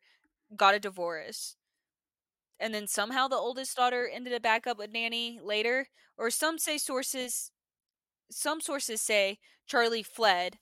got 0.57 0.75
a 0.75 0.81
divorce, 0.81 1.57
and 2.61 2.73
then 2.75 2.87
somehow 2.87 3.29
the 3.29 3.37
oldest 3.37 3.77
daughter 3.77 4.09
ended 4.13 4.33
up 4.33 4.43
back 4.43 4.67
up 4.67 4.79
with 4.79 4.91
Nannie 4.93 5.41
later, 5.43 5.89
or 6.17 6.31
some 6.31 6.59
say 6.59 6.79
sources 6.79 7.51
some 8.31 8.61
sources 8.61 9.01
say 9.03 9.39
Charlie 9.67 10.03
fled, 10.03 10.59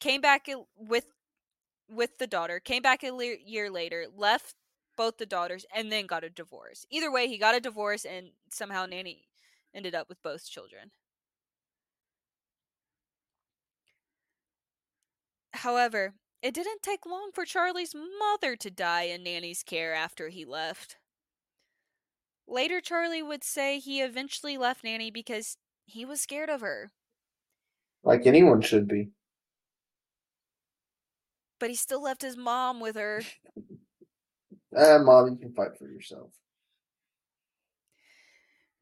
came 0.00 0.20
back 0.20 0.48
with 0.76 1.06
with 1.88 2.18
the 2.18 2.26
daughter, 2.26 2.60
came 2.60 2.82
back 2.82 3.04
a 3.04 3.12
le- 3.12 3.36
year 3.44 3.70
later, 3.70 4.06
left 4.16 4.54
both 4.96 5.18
the 5.18 5.26
daughters, 5.26 5.66
and 5.74 5.92
then 5.92 6.06
got 6.06 6.24
a 6.24 6.30
divorce. 6.30 6.86
Either 6.90 7.10
way, 7.12 7.28
he 7.28 7.38
got 7.38 7.54
a 7.56 7.60
divorce, 7.60 8.04
and 8.04 8.30
somehow 8.50 8.86
Nannie 8.86 9.28
ended 9.74 9.94
up 9.94 10.08
with 10.08 10.22
both 10.22 10.46
children. 10.48 10.90
However, 15.54 16.14
it 16.42 16.52
didn't 16.52 16.82
take 16.82 17.06
long 17.06 17.30
for 17.32 17.44
Charlie's 17.44 17.94
mother 17.94 18.56
to 18.56 18.70
die 18.70 19.04
in 19.04 19.22
Nannie's 19.22 19.62
care 19.62 19.94
after 19.94 20.28
he 20.28 20.44
left. 20.44 20.96
Later, 22.46 22.80
Charlie 22.80 23.22
would 23.22 23.44
say 23.44 23.78
he 23.78 24.02
eventually 24.02 24.58
left 24.58 24.84
Nannie 24.84 25.10
because 25.10 25.56
he 25.86 26.04
was 26.04 26.20
scared 26.20 26.50
of 26.50 26.60
her. 26.60 26.90
Like 28.02 28.26
anyone 28.26 28.60
should 28.60 28.88
be. 28.88 29.10
But 31.58 31.70
he 31.70 31.76
still 31.76 32.02
left 32.02 32.20
his 32.20 32.36
mom 32.36 32.80
with 32.80 32.96
her. 32.96 33.22
Ah, 34.76 34.98
mom, 35.02 35.30
you 35.30 35.36
can 35.36 35.54
fight 35.54 35.78
for 35.78 35.88
yourself. 35.88 36.32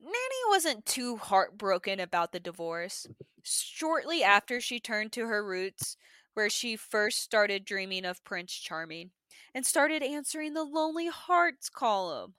Nannie 0.01 0.49
wasn't 0.49 0.85
too 0.85 1.17
heartbroken 1.17 2.01
about 2.01 2.33
the 2.33 2.41
divorce. 2.41 3.07
Shortly 3.45 4.25
after 4.25 4.61
she 4.61 4.81
turned 4.81 5.13
to 5.13 5.27
her 5.27 5.45
roots, 5.45 5.97
where 6.35 6.51
she 6.51 6.77
first 6.77 7.21
started 7.21 7.65
dreaming 7.65 8.05
of 8.05 8.25
Prince 8.25 8.53
Charming 8.55 9.11
and 9.55 9.67
started 9.67 10.03
answering 10.03 10.55
the 10.55 10.65
Lonely 10.65 11.09
Hearts 11.09 11.69
column. 11.69 12.35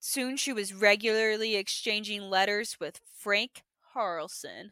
Soon 0.00 0.36
she 0.36 0.52
was 0.52 0.74
regularly 0.74 1.56
exchanging 1.56 2.22
letters 2.22 2.78
with 2.80 3.00
Frank 3.14 3.62
Harrelson, 3.94 4.70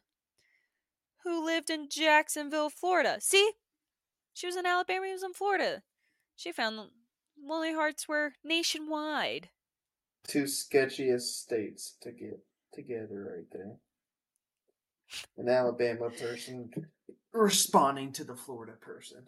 who 1.24 1.44
lived 1.44 1.70
in 1.70 1.88
Jacksonville, 1.88 2.70
Florida. 2.70 3.18
See? 3.20 3.52
She 4.32 4.46
was 4.46 4.56
in 4.56 4.66
Alabama, 4.66 5.06
he 5.06 5.12
was 5.12 5.22
in 5.22 5.34
Florida. 5.34 5.82
She 6.36 6.52
found 6.52 6.90
Lonely 7.42 7.74
Hearts 7.74 8.08
were 8.08 8.34
nationwide. 8.42 9.50
Two 10.26 10.44
sketchiest 10.44 11.42
states 11.42 11.96
to 12.02 12.12
get 12.12 12.40
together 12.72 13.34
right 13.36 13.46
there. 13.52 13.76
An 15.36 15.48
Alabama 15.48 16.10
person 16.10 16.70
responding 17.32 18.12
to 18.12 18.24
the 18.24 18.36
Florida 18.36 18.72
person. 18.80 19.26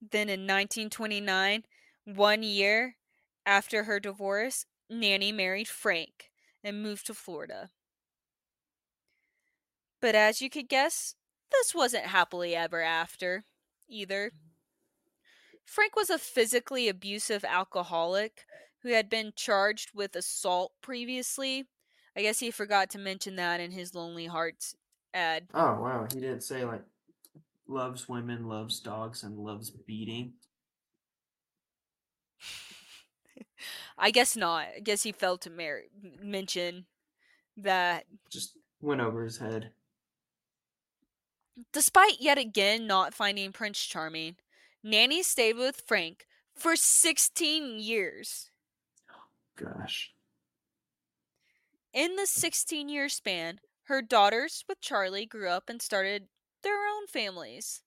Then 0.00 0.28
in 0.28 0.40
1929, 0.40 1.64
one 2.04 2.42
year 2.42 2.96
after 3.44 3.84
her 3.84 4.00
divorce, 4.00 4.64
Nannie 4.88 5.32
married 5.32 5.68
Frank 5.68 6.30
and 6.64 6.82
moved 6.82 7.06
to 7.06 7.14
Florida. 7.14 7.70
But 10.00 10.14
as 10.14 10.40
you 10.40 10.48
could 10.48 10.68
guess, 10.68 11.14
this 11.52 11.74
wasn't 11.74 12.06
happily 12.06 12.56
ever 12.56 12.80
after 12.80 13.44
either. 13.88 14.32
Frank 15.64 15.94
was 15.94 16.10
a 16.10 16.18
physically 16.18 16.88
abusive 16.88 17.44
alcoholic 17.44 18.46
who 18.82 18.90
had 18.90 19.10
been 19.10 19.32
charged 19.36 19.90
with 19.94 20.16
assault 20.16 20.72
previously. 20.80 21.66
I 22.16 22.22
guess 22.22 22.40
he 22.40 22.50
forgot 22.50 22.88
to 22.90 22.98
mention 22.98 23.36
that 23.36 23.60
in 23.60 23.72
his 23.72 23.94
Lonely 23.94 24.26
Hearts 24.26 24.74
ad. 25.14 25.48
Oh 25.54 25.80
wow, 25.80 26.06
he 26.12 26.20
didn't 26.20 26.42
say 26.42 26.64
like 26.64 26.82
loves 27.66 28.08
women, 28.08 28.46
loves 28.46 28.80
dogs, 28.80 29.22
and 29.22 29.38
loves 29.38 29.70
beating. 29.70 30.34
I 33.98 34.10
guess 34.10 34.36
not. 34.36 34.66
I 34.76 34.80
guess 34.80 35.02
he 35.02 35.12
failed 35.12 35.42
to 35.42 35.50
mar- 35.50 35.82
mention 36.22 36.86
that. 37.56 38.04
Just 38.30 38.56
went 38.80 39.00
over 39.00 39.22
his 39.24 39.38
head. 39.38 39.70
Despite 41.72 42.20
yet 42.20 42.38
again 42.38 42.86
not 42.86 43.14
finding 43.14 43.52
Prince 43.52 43.84
Charming, 43.84 44.36
Nannie 44.82 45.22
stayed 45.22 45.56
with 45.56 45.82
Frank 45.86 46.26
for 46.54 46.76
16 46.76 47.78
years. 47.78 48.50
Gosh. 49.56 50.12
In 51.92 52.16
the 52.16 52.26
16 52.26 52.88
year 52.88 53.08
span, 53.08 53.60
her 53.90 54.00
daughters 54.00 54.64
with 54.68 54.80
Charlie 54.80 55.26
grew 55.26 55.48
up 55.48 55.68
and 55.68 55.82
started 55.82 56.28
their 56.62 56.86
own 56.86 57.08
families. 57.08 57.82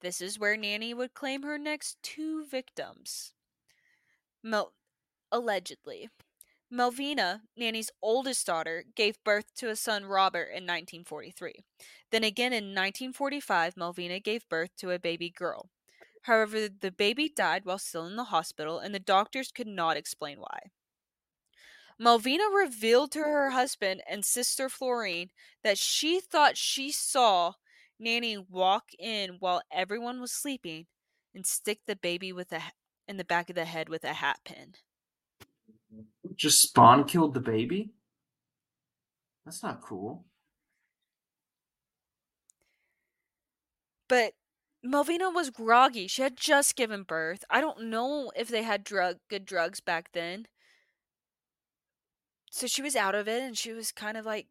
This 0.00 0.20
is 0.20 0.38
where 0.38 0.56
Nannie 0.56 0.94
would 0.94 1.12
claim 1.12 1.42
her 1.42 1.58
next 1.58 2.00
two 2.04 2.44
victims. 2.44 3.32
Mel- 4.44 4.74
allegedly. 5.32 6.08
Melvina, 6.70 7.42
Nannie's 7.56 7.90
oldest 8.00 8.46
daughter, 8.46 8.84
gave 8.94 9.24
birth 9.24 9.52
to 9.56 9.70
a 9.70 9.74
son 9.74 10.06
Robert 10.06 10.50
in 10.50 10.62
1943. 10.68 11.54
Then 12.12 12.22
again 12.22 12.52
in 12.52 12.66
1945, 12.66 13.76
Melvina 13.76 14.20
gave 14.20 14.48
birth 14.48 14.70
to 14.76 14.92
a 14.92 15.00
baby 15.00 15.30
girl. 15.30 15.68
However, 16.22 16.68
the 16.68 16.92
baby 16.92 17.28
died 17.28 17.64
while 17.64 17.78
still 17.78 18.06
in 18.06 18.14
the 18.14 18.30
hospital, 18.30 18.78
and 18.78 18.94
the 18.94 19.00
doctors 19.00 19.50
could 19.50 19.66
not 19.66 19.96
explain 19.96 20.38
why. 20.38 20.70
Melvina 22.00 22.44
revealed 22.44 23.12
to 23.12 23.18
her 23.18 23.50
husband 23.50 24.02
and 24.08 24.24
sister 24.24 24.70
Florine 24.70 25.28
that 25.62 25.76
she 25.76 26.18
thought 26.18 26.56
she 26.56 26.90
saw 26.90 27.52
Nannie 27.98 28.38
walk 28.38 28.84
in 28.98 29.36
while 29.38 29.60
everyone 29.70 30.18
was 30.18 30.32
sleeping 30.32 30.86
and 31.34 31.44
stick 31.44 31.80
the 31.86 31.94
baby 31.94 32.32
with 32.32 32.52
a 32.52 32.62
in 33.06 33.18
the 33.18 33.24
back 33.24 33.50
of 33.50 33.54
the 33.54 33.66
head 33.66 33.90
with 33.90 34.02
a 34.04 34.14
hat 34.14 34.38
pin. 34.46 34.72
Just 36.36 36.62
Spawn 36.62 37.04
killed 37.04 37.34
the 37.34 37.40
baby? 37.40 37.90
That's 39.44 39.62
not 39.62 39.82
cool. 39.82 40.24
But 44.08 44.32
Melvina 44.82 45.28
was 45.28 45.50
groggy. 45.50 46.06
She 46.06 46.22
had 46.22 46.38
just 46.38 46.76
given 46.76 47.02
birth. 47.02 47.44
I 47.50 47.60
don't 47.60 47.90
know 47.90 48.32
if 48.34 48.48
they 48.48 48.62
had 48.62 48.84
drug 48.84 49.18
good 49.28 49.44
drugs 49.44 49.80
back 49.80 50.12
then. 50.12 50.46
So 52.50 52.66
she 52.66 52.82
was 52.82 52.96
out 52.96 53.14
of 53.14 53.28
it 53.28 53.42
and 53.42 53.56
she 53.56 53.72
was 53.72 53.92
kind 53.92 54.16
of 54.16 54.26
like 54.26 54.48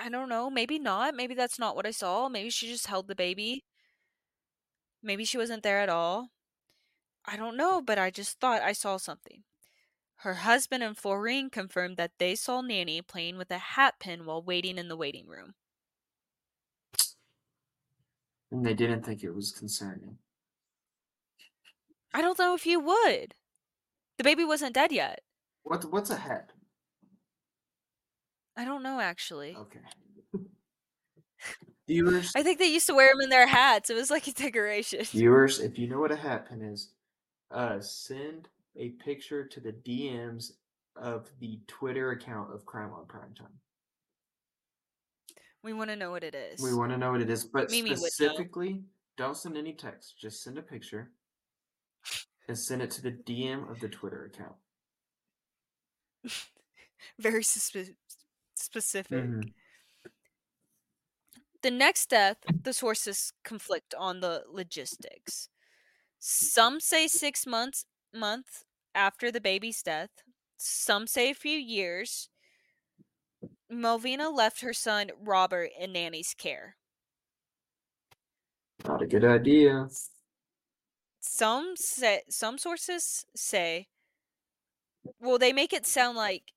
I 0.00 0.08
don't 0.08 0.28
know, 0.28 0.48
maybe 0.48 0.78
not. 0.78 1.14
Maybe 1.14 1.34
that's 1.34 1.58
not 1.58 1.74
what 1.74 1.86
I 1.86 1.90
saw. 1.90 2.28
Maybe 2.28 2.50
she 2.50 2.68
just 2.68 2.86
held 2.86 3.08
the 3.08 3.16
baby. 3.16 3.64
Maybe 5.02 5.24
she 5.24 5.38
wasn't 5.38 5.64
there 5.64 5.80
at 5.80 5.88
all. 5.88 6.30
I 7.24 7.36
don't 7.36 7.56
know, 7.56 7.80
but 7.80 7.98
I 7.98 8.10
just 8.10 8.38
thought 8.40 8.62
I 8.62 8.72
saw 8.72 8.96
something. 8.96 9.42
Her 10.16 10.34
husband 10.34 10.84
and 10.84 10.96
Florine 10.96 11.50
confirmed 11.50 11.96
that 11.96 12.12
they 12.18 12.36
saw 12.36 12.60
Nannie 12.60 13.02
playing 13.02 13.38
with 13.38 13.50
a 13.50 13.58
hat 13.58 13.94
pin 13.98 14.24
while 14.24 14.40
waiting 14.42 14.78
in 14.78 14.86
the 14.86 14.96
waiting 14.96 15.26
room. 15.26 15.54
And 18.52 18.64
they 18.64 18.74
didn't 18.74 19.02
think 19.02 19.24
it 19.24 19.34
was 19.34 19.50
concerning. 19.50 20.18
I 22.14 22.20
don't 22.20 22.38
know 22.38 22.54
if 22.54 22.66
you 22.66 22.78
would. 22.78 23.34
The 24.18 24.24
baby 24.24 24.44
wasn't 24.44 24.74
dead 24.74 24.92
yet. 24.92 25.22
What 25.64 25.90
what's 25.90 26.10
a 26.10 26.16
hat? 26.16 26.52
I 28.56 28.64
don't 28.64 28.82
know 28.82 29.00
actually. 29.00 29.56
Okay. 29.56 29.80
Viewers, 31.88 32.32
I 32.36 32.42
think 32.42 32.58
they 32.58 32.66
used 32.66 32.86
to 32.86 32.94
wear 32.94 33.08
them 33.12 33.22
in 33.22 33.28
their 33.28 33.46
hats. 33.46 33.90
It 33.90 33.94
was 33.94 34.10
like 34.10 34.28
a 34.28 34.32
decoration. 34.32 35.02
viewers, 35.04 35.58
if 35.58 35.78
you 35.78 35.88
know 35.88 35.98
what 35.98 36.12
a 36.12 36.16
hat 36.16 36.48
pin 36.48 36.62
is, 36.62 36.92
uh, 37.50 37.80
send 37.80 38.48
a 38.76 38.90
picture 39.04 39.44
to 39.44 39.60
the 39.60 39.72
DMs 39.72 40.52
of 40.96 41.28
the 41.40 41.60
Twitter 41.66 42.12
account 42.12 42.54
of 42.54 42.64
Crime 42.64 42.92
on 42.92 43.04
Primetime. 43.06 43.52
We 45.64 45.72
want 45.72 45.90
to 45.90 45.96
know 45.96 46.10
what 46.10 46.24
it 46.24 46.34
is. 46.34 46.60
We 46.60 46.74
want 46.74 46.92
to 46.92 46.98
know 46.98 47.12
what 47.12 47.20
it 47.20 47.30
is, 47.30 47.44
but 47.44 47.70
Mimi 47.70 47.90
would 47.90 48.00
know. 48.00 48.06
specifically, 48.06 48.82
don't 49.16 49.36
send 49.36 49.56
any 49.56 49.72
text. 49.72 50.18
Just 50.18 50.42
send 50.42 50.58
a 50.58 50.62
picture 50.62 51.10
and 52.48 52.58
send 52.58 52.82
it 52.82 52.90
to 52.92 53.02
the 53.02 53.12
DM 53.12 53.70
of 53.70 53.80
the 53.80 53.88
Twitter 53.88 54.24
account. 54.24 54.56
Very 57.18 57.42
suspe- 57.42 57.94
specific. 58.54 59.24
Mhm. 59.24 59.52
The 61.62 61.70
next 61.70 62.10
death, 62.10 62.38
the 62.64 62.72
sources 62.72 63.32
conflict 63.44 63.94
on 63.94 64.20
the 64.20 64.44
logistics. 64.48 65.48
Some 66.18 66.80
say 66.80 67.06
six 67.08 67.46
months 67.46 67.86
month 68.12 68.64
after 68.94 69.30
the 69.30 69.40
baby's 69.40 69.82
death. 69.82 70.10
Some 70.56 71.06
say 71.06 71.30
a 71.30 71.34
few 71.34 71.58
years. 71.58 72.28
Melvina 73.68 74.30
left 74.30 74.60
her 74.60 74.72
son 74.72 75.10
Robert 75.18 75.72
in 75.78 75.92
Nannie's 75.92 76.34
care. 76.34 76.76
Not 78.86 79.02
a 79.02 79.06
good 79.06 79.24
idea. 79.24 79.88
Some 81.20 81.74
say 81.76 82.22
some 82.28 82.58
sources 82.58 83.24
say 83.34 83.88
well 85.20 85.38
they 85.38 85.52
make 85.52 85.72
it 85.72 85.86
sound 85.86 86.16
like 86.16 86.52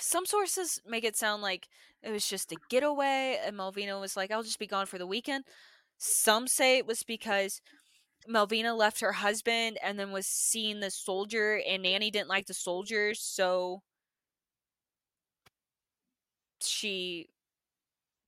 some 0.00 0.26
sources 0.26 0.80
make 0.86 1.04
it 1.04 1.16
sound 1.16 1.42
like 1.42 1.68
it 2.02 2.10
was 2.10 2.28
just 2.28 2.52
a 2.52 2.56
getaway 2.68 3.38
and 3.44 3.56
Melvina 3.56 3.98
was 3.98 4.16
like 4.16 4.30
I'll 4.30 4.42
just 4.42 4.58
be 4.58 4.66
gone 4.66 4.86
for 4.86 4.98
the 4.98 5.06
weekend. 5.06 5.44
Some 5.98 6.48
say 6.48 6.78
it 6.78 6.86
was 6.86 7.02
because 7.02 7.60
Melvina 8.26 8.74
left 8.74 9.00
her 9.00 9.12
husband 9.12 9.78
and 9.82 9.98
then 9.98 10.10
was 10.10 10.26
seeing 10.26 10.80
the 10.80 10.90
soldier 10.90 11.60
and 11.68 11.82
Nannie 11.82 12.10
didn't 12.10 12.28
like 12.28 12.46
the 12.46 12.54
soldiers 12.54 13.20
so 13.20 13.82
she 16.60 17.28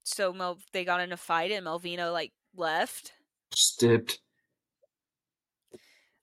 so 0.04 0.32
Mel 0.32 0.58
they 0.72 0.84
got 0.84 1.00
in 1.00 1.12
a 1.12 1.16
fight 1.16 1.50
and 1.50 1.64
Melvina 1.64 2.10
like 2.10 2.32
left. 2.54 3.12
Dipped. 3.78 4.20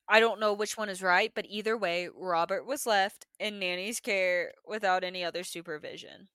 I 0.07 0.19
don't 0.19 0.39
know 0.39 0.53
which 0.53 0.77
one 0.77 0.89
is 0.89 1.01
right, 1.01 1.31
but 1.33 1.45
either 1.47 1.77
way, 1.77 2.09
Robert 2.13 2.65
was 2.65 2.85
left 2.85 3.25
in 3.39 3.59
Nannie's 3.59 3.99
care 3.99 4.53
without 4.67 5.03
any 5.03 5.23
other 5.23 5.43
supervision. 5.43 6.27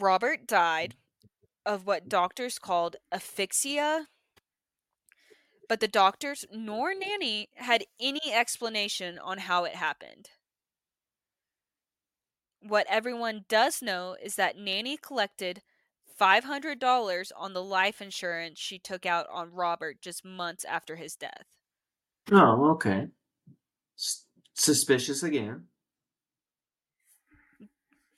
Robert 0.00 0.46
died 0.46 0.94
of 1.66 1.86
what 1.86 2.08
doctors 2.08 2.58
called 2.58 2.96
asphyxia, 3.12 4.06
but 5.68 5.80
the 5.80 5.88
doctors 5.88 6.46
nor 6.50 6.94
Nannie 6.94 7.50
had 7.56 7.84
any 8.00 8.32
explanation 8.32 9.18
on 9.18 9.38
how 9.38 9.64
it 9.64 9.74
happened. 9.74 10.30
What 12.60 12.86
everyone 12.88 13.44
does 13.48 13.82
know 13.82 14.16
is 14.20 14.36
that 14.36 14.56
Nannie 14.56 14.96
collected 14.96 15.62
$500 16.18 17.30
on 17.36 17.52
the 17.52 17.62
life 17.62 18.00
insurance 18.00 18.58
she 18.58 18.78
took 18.78 19.06
out 19.06 19.26
on 19.30 19.52
Robert 19.52 20.00
just 20.00 20.24
months 20.24 20.64
after 20.64 20.96
his 20.96 21.14
death. 21.14 21.57
Oh, 22.32 22.70
okay. 22.72 23.06
S- 23.98 24.24
suspicious 24.54 25.22
again. 25.22 25.64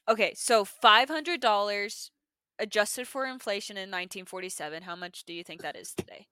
Okay, 0.09 0.33
so 0.35 0.65
$500 0.65 2.11
adjusted 2.59 3.07
for 3.07 3.27
inflation 3.27 3.77
in 3.77 3.91
1947, 3.91 4.83
how 4.83 4.97
much 4.97 5.25
do 5.25 5.33
you 5.33 5.45
think 5.45 5.63
that 5.63 5.77
is 5.77 5.93
today? 5.95 6.27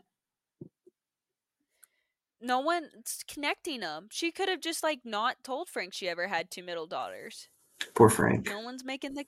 no 2.41 2.59
one's 2.59 3.23
connecting 3.33 3.81
them. 3.81 4.09
She 4.11 4.33
could 4.33 4.49
have 4.49 4.61
just 4.61 4.83
like 4.83 5.01
not 5.05 5.37
told 5.45 5.69
Frank 5.69 5.95
she 5.95 6.09
ever 6.09 6.27
had 6.27 6.51
two 6.51 6.65
middle 6.65 6.87
daughters. 6.89 7.49
Poor 7.95 8.09
Frank. 8.11 8.47
No 8.49 8.61
one's 8.61 8.85
making 8.85 9.15
the 9.15 9.25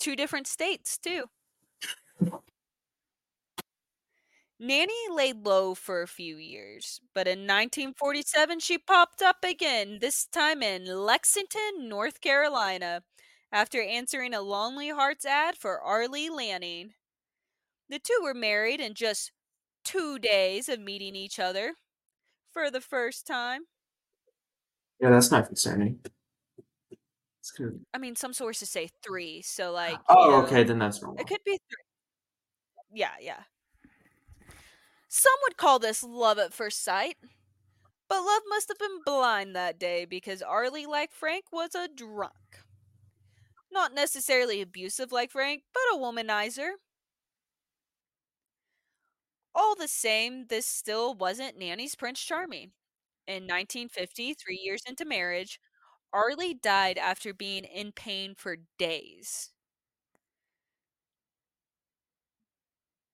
two 0.00 0.14
different 0.14 0.46
states 0.46 0.96
too. 0.96 1.24
Nannie 4.62 5.08
laid 5.12 5.44
low 5.44 5.74
for 5.74 6.02
a 6.02 6.06
few 6.06 6.36
years, 6.36 7.00
but 7.16 7.26
in 7.26 7.40
mm-hmm. 7.40 7.94
1947 7.96 8.60
she 8.60 8.78
popped 8.78 9.20
up 9.20 9.38
again, 9.42 9.98
this 10.00 10.24
time 10.24 10.62
in 10.62 10.84
Lexington, 10.86 11.88
North 11.88 12.20
Carolina, 12.20 13.02
after 13.50 13.82
answering 13.82 14.32
a 14.32 14.40
Lonely 14.40 14.90
Hearts 14.90 15.26
ad 15.26 15.56
for 15.56 15.80
Arlie 15.80 16.30
Lanning. 16.30 16.92
The 17.88 17.98
two 17.98 18.20
were 18.22 18.34
married 18.34 18.80
in 18.80 18.94
just 18.94 19.32
two 19.84 20.20
days 20.20 20.68
of 20.68 20.78
meeting 20.78 21.16
each 21.16 21.40
other 21.40 21.72
for 22.52 22.70
the 22.70 22.80
first 22.80 23.26
time. 23.26 23.62
Yeah, 25.00 25.10
that's 25.10 25.32
not 25.32 25.46
concerning. 25.48 25.98
It's 27.40 27.50
good. 27.50 27.80
I 27.92 27.98
mean, 27.98 28.14
some 28.14 28.32
sources 28.32 28.70
say 28.70 28.90
three, 29.02 29.42
so 29.42 29.72
like. 29.72 29.98
Oh, 30.08 30.24
you 30.24 30.30
know, 30.30 30.42
okay, 30.44 30.62
then 30.62 30.78
that's 30.78 31.02
wrong. 31.02 31.16
It 31.18 31.26
could 31.26 31.42
be 31.44 31.58
three. 31.58 33.00
Yeah, 33.00 33.10
yeah. 33.20 33.40
Some 35.14 35.34
would 35.42 35.58
call 35.58 35.78
this 35.78 36.02
love 36.02 36.38
at 36.38 36.54
first 36.54 36.82
sight. 36.82 37.18
But 38.08 38.22
love 38.24 38.42
must 38.48 38.68
have 38.68 38.78
been 38.78 39.02
blind 39.04 39.56
that 39.56 39.78
day 39.78 40.04
because 40.06 40.42
Arlie, 40.42 40.86
like 40.86 41.12
Frank, 41.12 41.46
was 41.52 41.74
a 41.74 41.88
drunk. 41.88 42.64
Not 43.72 43.92
necessarily 43.92 44.60
abusive 44.60 45.10
like 45.10 45.32
Frank, 45.32 45.64
but 45.72 45.82
a 45.92 45.96
womanizer. 45.98 46.74
All 49.54 49.74
the 49.74 49.88
same, 49.88 50.46
this 50.48 50.66
still 50.66 51.14
wasn't 51.14 51.56
Nannie's 51.58 51.94
Prince 51.94 52.20
Charming. 52.22 52.72
In 53.26 53.46
1950, 53.46 54.34
three 54.34 54.60
years 54.62 54.82
into 54.86 55.04
marriage, 55.06 55.58
Arlie 56.12 56.54
died 56.54 56.98
after 56.98 57.34
being 57.34 57.64
in 57.64 57.92
pain 57.92 58.34
for 58.34 58.56
days. 58.78 59.50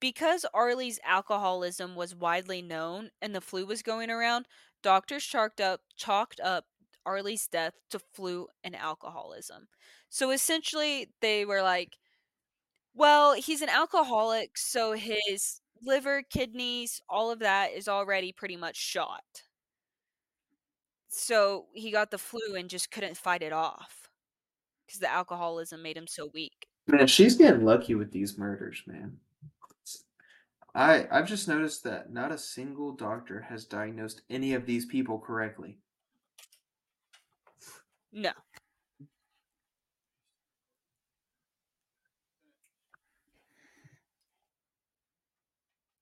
Because 0.00 0.46
Arlie's 0.54 1.00
alcoholism 1.04 1.96
was 1.96 2.14
widely 2.14 2.62
known 2.62 3.10
and 3.20 3.34
the 3.34 3.40
flu 3.40 3.66
was 3.66 3.82
going 3.82 4.10
around, 4.10 4.46
doctors 4.82 5.24
chalked 5.24 5.60
up 5.60 5.80
chalked 5.96 6.40
up 6.40 6.66
Arlie's 7.04 7.48
death 7.48 7.74
to 7.90 7.98
flu 7.98 8.48
and 8.62 8.76
alcoholism. 8.76 9.68
So 10.08 10.30
essentially 10.30 11.08
they 11.20 11.44
were 11.44 11.62
like, 11.62 11.96
well, 12.94 13.34
he's 13.34 13.62
an 13.62 13.68
alcoholic, 13.68 14.58
so 14.58 14.92
his 14.92 15.60
liver, 15.82 16.22
kidneys, 16.22 17.00
all 17.08 17.30
of 17.30 17.38
that 17.40 17.72
is 17.72 17.88
already 17.88 18.32
pretty 18.32 18.56
much 18.56 18.76
shot. 18.76 19.44
So 21.08 21.66
he 21.72 21.90
got 21.90 22.10
the 22.10 22.18
flu 22.18 22.54
and 22.56 22.68
just 22.68 22.90
couldn't 22.90 23.16
fight 23.16 23.42
it 23.42 23.52
off 23.52 24.10
because 24.86 25.00
the 25.00 25.10
alcoholism 25.10 25.82
made 25.82 25.96
him 25.96 26.06
so 26.06 26.30
weak. 26.34 26.66
Man, 26.86 27.06
she's 27.06 27.36
getting 27.36 27.64
lucky 27.64 27.94
with 27.94 28.12
these 28.12 28.38
murders, 28.38 28.82
man. 28.86 29.18
I 30.78 31.08
I've 31.10 31.26
just 31.26 31.48
noticed 31.48 31.82
that 31.84 32.12
not 32.12 32.30
a 32.30 32.38
single 32.38 32.92
doctor 32.92 33.40
has 33.48 33.64
diagnosed 33.64 34.22
any 34.30 34.54
of 34.54 34.64
these 34.64 34.86
people 34.86 35.18
correctly. 35.18 35.78
No. 38.12 38.30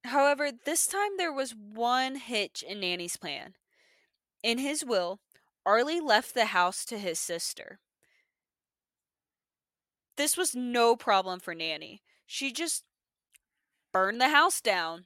However, 0.03 0.51
this 0.51 0.85
time 0.85 1.17
there 1.17 1.33
was 1.33 1.55
one 1.55 2.15
hitch 2.15 2.63
in 2.63 2.79
Nannie's 2.79 3.17
plan. 3.17 3.55
In 4.43 4.59
his 4.59 4.85
will, 4.85 5.19
Arlie 5.65 5.99
left 5.99 6.35
the 6.35 6.45
house 6.45 6.85
to 6.85 6.99
his 6.99 7.19
sister. 7.19 7.79
This 10.17 10.37
was 10.37 10.55
no 10.55 10.95
problem 10.95 11.39
for 11.39 11.55
Nannie. 11.55 12.03
She 12.27 12.53
just 12.53 12.83
burned 13.91 14.21
the 14.21 14.29
house 14.29 14.61
down, 14.61 15.05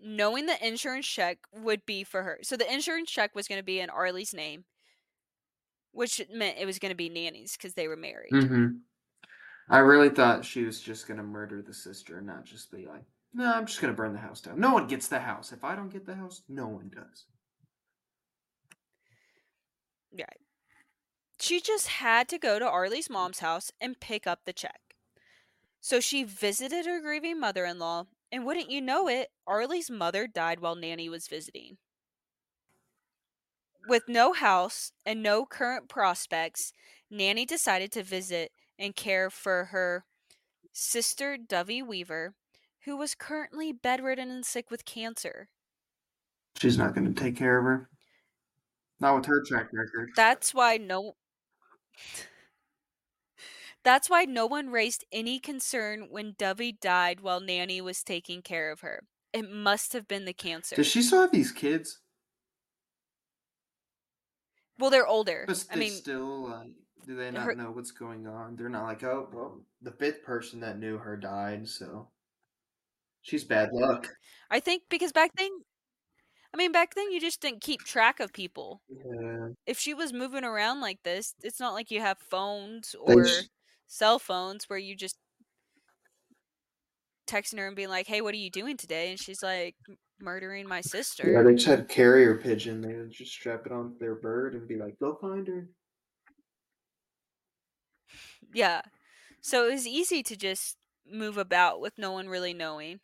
knowing 0.00 0.46
the 0.46 0.66
insurance 0.66 1.06
check 1.06 1.38
would 1.52 1.84
be 1.86 2.04
for 2.04 2.22
her. 2.22 2.38
So 2.42 2.56
the 2.56 2.72
insurance 2.72 3.10
check 3.10 3.34
was 3.34 3.48
going 3.48 3.60
to 3.60 3.64
be 3.64 3.80
in 3.80 3.90
Arlie's 3.90 4.34
name, 4.34 4.64
which 5.92 6.20
meant 6.32 6.58
it 6.58 6.66
was 6.66 6.78
going 6.78 6.90
to 6.90 6.96
be 6.96 7.08
Nannie's 7.08 7.56
because 7.56 7.74
they 7.74 7.88
were 7.88 7.96
married. 7.96 8.32
Mm-hmm. 8.32 8.66
I 9.70 9.78
really 9.78 10.08
thought 10.08 10.44
she 10.44 10.64
was 10.64 10.80
just 10.80 11.06
gonna 11.06 11.22
murder 11.22 11.62
the 11.62 11.72
sister 11.72 12.18
and 12.18 12.26
not 12.26 12.44
just 12.44 12.72
be 12.72 12.86
like, 12.86 13.04
no, 13.32 13.52
I'm 13.52 13.66
just 13.66 13.80
gonna 13.80 13.92
burn 13.92 14.12
the 14.12 14.18
house 14.18 14.40
down. 14.40 14.58
No 14.58 14.72
one 14.72 14.88
gets 14.88 15.06
the 15.06 15.20
house. 15.20 15.52
If 15.52 15.62
I 15.62 15.76
don't 15.76 15.92
get 15.92 16.04
the 16.04 16.16
house, 16.16 16.42
no 16.48 16.66
one 16.66 16.90
does. 16.92 17.26
Yeah. 20.10 20.24
She 21.38 21.60
just 21.60 21.86
had 21.86 22.28
to 22.30 22.38
go 22.38 22.58
to 22.58 22.68
Arlie's 22.68 23.08
mom's 23.08 23.38
house 23.38 23.70
and 23.80 24.00
pick 24.00 24.26
up 24.26 24.40
the 24.44 24.52
check. 24.52 24.80
So 25.80 26.00
she 26.00 26.24
visited 26.24 26.86
her 26.86 27.00
grieving 27.00 27.40
mother 27.40 27.64
in 27.64 27.78
law, 27.78 28.06
and 28.30 28.44
wouldn't 28.44 28.70
you 28.70 28.80
know 28.80 29.08
it, 29.08 29.30
Arlie's 29.46 29.90
mother 29.90 30.26
died 30.26 30.60
while 30.60 30.74
Nannie 30.76 31.08
was 31.08 31.26
visiting. 31.28 31.78
With 33.88 34.08
no 34.08 34.32
house 34.32 34.92
and 35.06 35.22
no 35.22 35.46
current 35.46 35.88
prospects, 35.88 36.72
Nannie 37.10 37.46
decided 37.46 37.90
to 37.92 38.02
visit 38.02 38.52
and 38.78 38.94
care 38.94 39.30
for 39.30 39.66
her 39.66 40.04
sister, 40.72 41.36
Dovey 41.36 41.82
Weaver, 41.82 42.34
who 42.84 42.96
was 42.96 43.14
currently 43.14 43.72
bedridden 43.72 44.30
and 44.30 44.46
sick 44.46 44.70
with 44.70 44.84
cancer. 44.84 45.48
She's 46.58 46.78
not 46.78 46.94
gonna 46.94 47.12
take 47.12 47.36
care 47.36 47.58
of 47.58 47.64
her. 47.64 47.90
Not 49.00 49.16
with 49.16 49.26
her 49.26 49.42
track 49.42 49.70
record. 49.72 50.10
That's 50.14 50.52
why 50.52 50.76
no 50.76 51.16
That's 53.82 54.10
why 54.10 54.24
no 54.24 54.46
one 54.46 54.70
raised 54.70 55.04
any 55.10 55.38
concern 55.38 56.08
when 56.10 56.34
Dovey 56.36 56.72
died 56.72 57.20
while 57.20 57.40
Nannie 57.40 57.80
was 57.80 58.02
taking 58.02 58.42
care 58.42 58.70
of 58.70 58.80
her. 58.80 59.04
It 59.32 59.50
must 59.50 59.92
have 59.92 60.06
been 60.08 60.24
the 60.24 60.32
cancer. 60.32 60.76
Does 60.76 60.86
she 60.86 61.02
still 61.02 61.22
have 61.22 61.32
these 61.32 61.52
kids? 61.52 62.00
well, 64.78 64.90
they're 64.90 65.06
older. 65.06 65.44
But 65.46 65.64
I 65.70 65.76
mean, 65.76 65.92
still 65.92 66.48
like, 66.48 66.70
do 67.06 67.14
they 67.14 67.30
not 67.30 67.44
her- 67.44 67.54
know 67.54 67.70
what's 67.70 67.90
going 67.90 68.26
on? 68.26 68.56
They're 68.56 68.68
not 68.70 68.84
like, 68.84 69.02
oh, 69.04 69.28
well, 69.32 69.60
the 69.82 69.92
fifth 69.92 70.22
person 70.24 70.60
that 70.60 70.78
knew 70.78 70.96
her 70.98 71.16
died, 71.16 71.68
so 71.68 72.08
she's 73.22 73.44
bad 73.44 73.70
luck. 73.72 74.08
I 74.50 74.60
think 74.60 74.84
because 74.88 75.12
back 75.12 75.32
then, 75.36 75.50
I 76.52 76.56
mean, 76.56 76.72
back 76.72 76.94
then 76.94 77.10
you 77.12 77.20
just 77.20 77.40
didn't 77.40 77.60
keep 77.62 77.80
track 77.82 78.20
of 78.20 78.32
people. 78.32 78.80
Yeah. 78.88 79.48
If 79.66 79.78
she 79.78 79.94
was 79.94 80.12
moving 80.12 80.44
around 80.44 80.80
like 80.80 81.02
this, 81.04 81.34
it's 81.42 81.60
not 81.60 81.74
like 81.74 81.90
you 81.90 82.00
have 82.00 82.18
phones 82.18 82.94
They 83.06 83.14
or 83.14 83.26
sh- 83.26 83.42
cell 83.90 84.18
phones 84.20 84.66
where 84.70 84.78
you 84.78 84.96
just 84.96 85.18
texting 87.26 87.58
her 87.58 87.66
and 87.66 87.76
being 87.76 87.88
like, 87.88 88.06
"Hey, 88.06 88.20
what 88.20 88.34
are 88.34 88.38
you 88.38 88.50
doing 88.50 88.76
today?" 88.76 89.10
And 89.10 89.18
she's 89.20 89.42
like, 89.42 89.76
"Murdering 90.18 90.66
my 90.68 90.80
sister." 90.80 91.32
Yeah, 91.32 91.42
they 91.42 91.54
just 91.54 91.66
had 91.66 91.88
carrier 91.88 92.36
pigeon. 92.36 92.80
They 92.82 92.94
would 92.94 93.10
just 93.10 93.32
strap 93.32 93.64
it 93.66 93.72
on 93.72 93.96
their 93.98 94.14
bird 94.14 94.54
and 94.54 94.68
be 94.68 94.76
like, 94.76 94.98
"Go 94.98 95.14
find 95.14 95.46
her." 95.48 95.70
Yeah. 98.52 98.82
So 99.42 99.68
it 99.68 99.72
was 99.74 99.86
easy 99.86 100.22
to 100.24 100.36
just 100.36 100.78
move 101.06 101.36
about 101.38 101.80
with 101.80 101.98
no 101.98 102.12
one 102.12 102.28
really 102.28 102.54
knowing. 102.54 103.00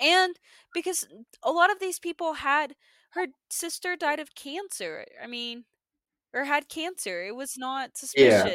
And 0.00 0.38
because 0.74 1.06
a 1.42 1.52
lot 1.52 1.70
of 1.72 1.80
these 1.80 1.98
people 2.00 2.34
had 2.34 2.76
her 3.12 3.28
sister 3.50 3.96
died 3.96 4.20
of 4.20 4.34
cancer. 4.34 5.06
I 5.22 5.26
mean, 5.26 5.66
or 6.34 6.44
had 6.44 6.68
cancer. 6.70 7.24
It 7.26 7.36
was 7.36 7.58
not 7.58 7.96
Yeah. 8.14 8.52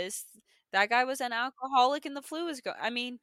That 0.73 0.89
guy 0.89 1.05
was 1.05 1.21
an 1.21 1.31
alcoholic 1.33 2.05
and 2.05 2.17
the 2.17 2.21
flu 2.21 2.45
was 2.45 2.59
going. 2.61 2.77
I 2.81 2.89
mean, 2.89 3.19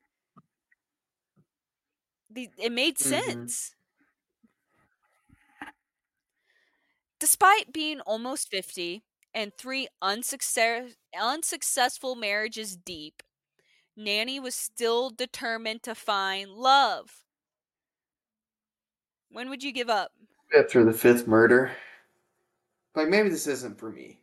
the, 2.31 2.49
it 2.59 2.73
made 2.73 2.97
Mhm. 2.97 2.99
sense. 2.99 3.75
Despite 7.21 7.73
being 7.73 8.01
almost 8.01 8.49
50 8.49 9.05
and 9.33 9.57
three 9.57 9.87
unsuccess- 10.03 10.97
unsuccessful 11.17 12.17
marriages 12.17 12.77
deep, 12.77 13.23
Nannie 13.97 14.41
was 14.41 14.55
still 14.57 15.11
determined 15.11 15.83
to 15.85 15.95
find 15.95 16.51
love. 16.53 17.25
When 19.31 19.49
would 19.49 19.63
you 19.63 19.73
give 19.73 19.89
up? 19.89 20.13
After 20.57 20.85
the 20.85 20.93
fifth 20.93 21.27
murder, 21.27 21.73
like 22.95 23.09
maybe 23.09 23.29
this 23.29 23.47
isn't 23.47 23.79
for 23.79 23.91
me. 23.91 24.21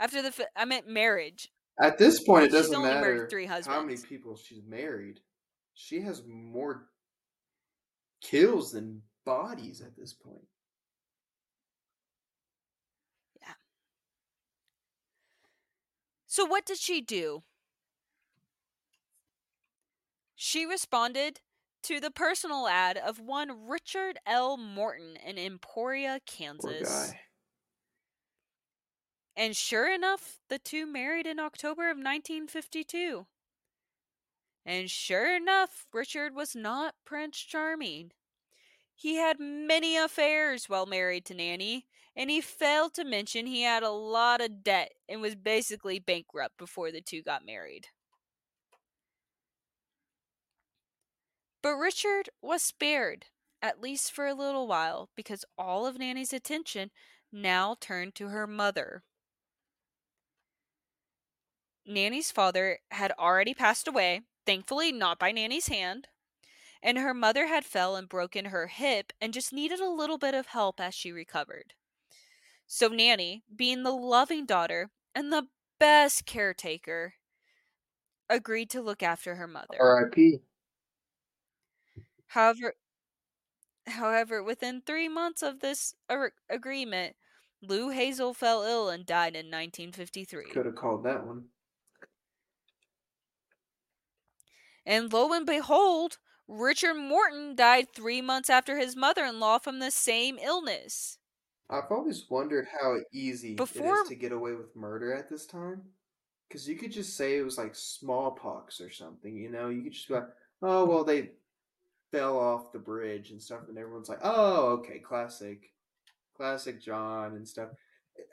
After 0.00 0.22
the, 0.22 0.32
I 0.56 0.64
meant 0.64 0.88
marriage. 0.88 1.52
At 1.78 1.98
this 1.98 2.22
point, 2.22 2.44
it 2.44 2.52
doesn't 2.52 2.82
matter 2.82 3.28
three 3.30 3.46
how 3.46 3.60
many 3.82 3.96
people 3.98 4.36
she's 4.36 4.62
married. 4.66 5.20
She 5.74 6.00
has 6.00 6.22
more 6.26 6.88
kills 8.22 8.72
than 8.72 9.02
bodies 9.24 9.80
at 9.80 9.96
this 9.96 10.12
point. 10.12 10.46
Yeah. 13.40 13.54
So 16.26 16.44
what 16.44 16.66
did 16.66 16.78
she 16.78 17.00
do? 17.00 17.44
She 20.34 20.64
responded 20.64 21.40
to 21.82 22.00
the 22.00 22.10
personal 22.10 22.66
ad 22.68 22.96
of 22.98 23.20
one 23.20 23.68
Richard 23.68 24.18
L. 24.26 24.56
Morton 24.56 25.16
in 25.26 25.38
Emporia, 25.38 26.18
Poor 26.26 26.36
Kansas. 26.36 27.12
And 29.36 29.56
sure 29.56 29.92
enough, 29.92 30.38
the 30.48 30.58
two 30.58 30.86
married 30.86 31.26
in 31.26 31.38
October 31.38 31.84
of 31.90 31.96
1952. 31.96 33.26
And 34.66 34.90
sure 34.90 35.34
enough, 35.34 35.86
Richard 35.92 36.34
was 36.34 36.54
not 36.54 36.94
Prince 37.04 37.38
Charming. 37.38 38.12
He 38.94 39.16
had 39.16 39.40
many 39.40 39.96
affairs 39.96 40.68
while 40.68 40.84
married 40.84 41.24
to 41.26 41.34
Nannie, 41.34 41.86
and 42.14 42.28
he 42.28 42.42
failed 42.42 42.92
to 42.94 43.04
mention 43.04 43.46
he 43.46 43.62
had 43.62 43.82
a 43.82 43.90
lot 43.90 44.42
of 44.42 44.62
debt 44.62 44.92
and 45.08 45.22
was 45.22 45.34
basically 45.34 45.98
bankrupt 45.98 46.58
before 46.58 46.92
the 46.92 47.00
two 47.00 47.22
got 47.22 47.46
married. 47.46 47.86
But 51.62 51.76
Richard 51.76 52.28
was 52.42 52.62
spared, 52.62 53.26
at 53.62 53.80
least 53.80 54.12
for 54.12 54.26
a 54.26 54.34
little 54.34 54.66
while, 54.66 55.08
because 55.16 55.44
all 55.56 55.86
of 55.86 55.98
Nannie's 55.98 56.32
attention 56.32 56.90
now 57.32 57.76
turned 57.80 58.14
to 58.16 58.28
her 58.28 58.46
mother. 58.46 59.02
Nannie's 61.90 62.30
father 62.30 62.78
had 62.90 63.12
already 63.18 63.52
passed 63.52 63.88
away, 63.88 64.22
thankfully 64.46 64.92
not 64.92 65.18
by 65.18 65.32
Nannie's 65.32 65.68
hand, 65.68 66.08
and 66.82 66.96
her 66.98 67.12
mother 67.12 67.46
had 67.46 67.64
fell 67.64 67.96
and 67.96 68.08
broken 68.08 68.46
her 68.46 68.68
hip 68.68 69.12
and 69.20 69.34
just 69.34 69.52
needed 69.52 69.80
a 69.80 69.90
little 69.90 70.18
bit 70.18 70.34
of 70.34 70.46
help 70.46 70.80
as 70.80 70.94
she 70.94 71.12
recovered. 71.12 71.74
So 72.66 72.88
Nannie, 72.88 73.42
being 73.54 73.82
the 73.82 73.90
loving 73.90 74.46
daughter 74.46 74.90
and 75.14 75.32
the 75.32 75.48
best 75.78 76.24
caretaker, 76.24 77.14
agreed 78.28 78.70
to 78.70 78.80
look 78.80 79.02
after 79.02 79.34
her 79.34 79.48
mother. 79.48 79.76
R.I.P. 79.78 80.40
However, 82.28 82.74
however, 83.88 84.42
within 84.42 84.80
three 84.80 85.08
months 85.08 85.42
of 85.42 85.58
this 85.58 85.94
ar- 86.08 86.32
agreement, 86.48 87.16
Lou 87.60 87.90
Hazle 87.90 88.34
fell 88.34 88.62
ill 88.62 88.88
and 88.88 89.04
died 89.04 89.34
in 89.34 89.46
1953. 89.46 90.50
Could 90.52 90.66
have 90.66 90.76
called 90.76 91.04
that 91.04 91.26
one. 91.26 91.46
And 94.86 95.12
lo 95.12 95.32
and 95.32 95.46
behold, 95.46 96.18
Richard 96.48 96.94
Morton 96.94 97.54
died 97.54 97.88
three 97.94 98.20
months 98.20 98.50
after 98.50 98.78
his 98.78 98.96
mother 98.96 99.24
in 99.24 99.38
law 99.38 99.58
from 99.58 99.78
the 99.78 99.90
same 99.90 100.38
illness. 100.38 101.18
I've 101.68 101.90
always 101.90 102.28
wondered 102.28 102.66
how 102.80 102.96
easy 103.12 103.52
it 103.52 103.56
Before- 103.56 104.02
is 104.02 104.08
to 104.08 104.16
get 104.16 104.32
away 104.32 104.54
with 104.54 104.74
murder 104.74 105.12
at 105.14 105.28
this 105.28 105.46
time. 105.46 105.82
Because 106.48 106.68
you 106.68 106.74
could 106.76 106.90
just 106.90 107.16
say 107.16 107.38
it 107.38 107.44
was 107.44 107.58
like 107.58 107.76
smallpox 107.76 108.80
or 108.80 108.90
something, 108.90 109.36
you 109.36 109.50
know? 109.50 109.68
You 109.68 109.82
could 109.82 109.92
just 109.92 110.08
be 110.08 110.14
like, 110.14 110.28
oh, 110.62 110.84
well, 110.84 111.04
they 111.04 111.30
fell 112.10 112.36
off 112.36 112.72
the 112.72 112.78
bridge 112.80 113.30
and 113.30 113.40
stuff, 113.40 113.68
and 113.68 113.78
everyone's 113.78 114.08
like, 114.08 114.18
oh, 114.22 114.70
okay, 114.78 114.98
classic. 114.98 115.70
Classic 116.36 116.80
John 116.80 117.36
and 117.36 117.46
stuff. 117.46 117.68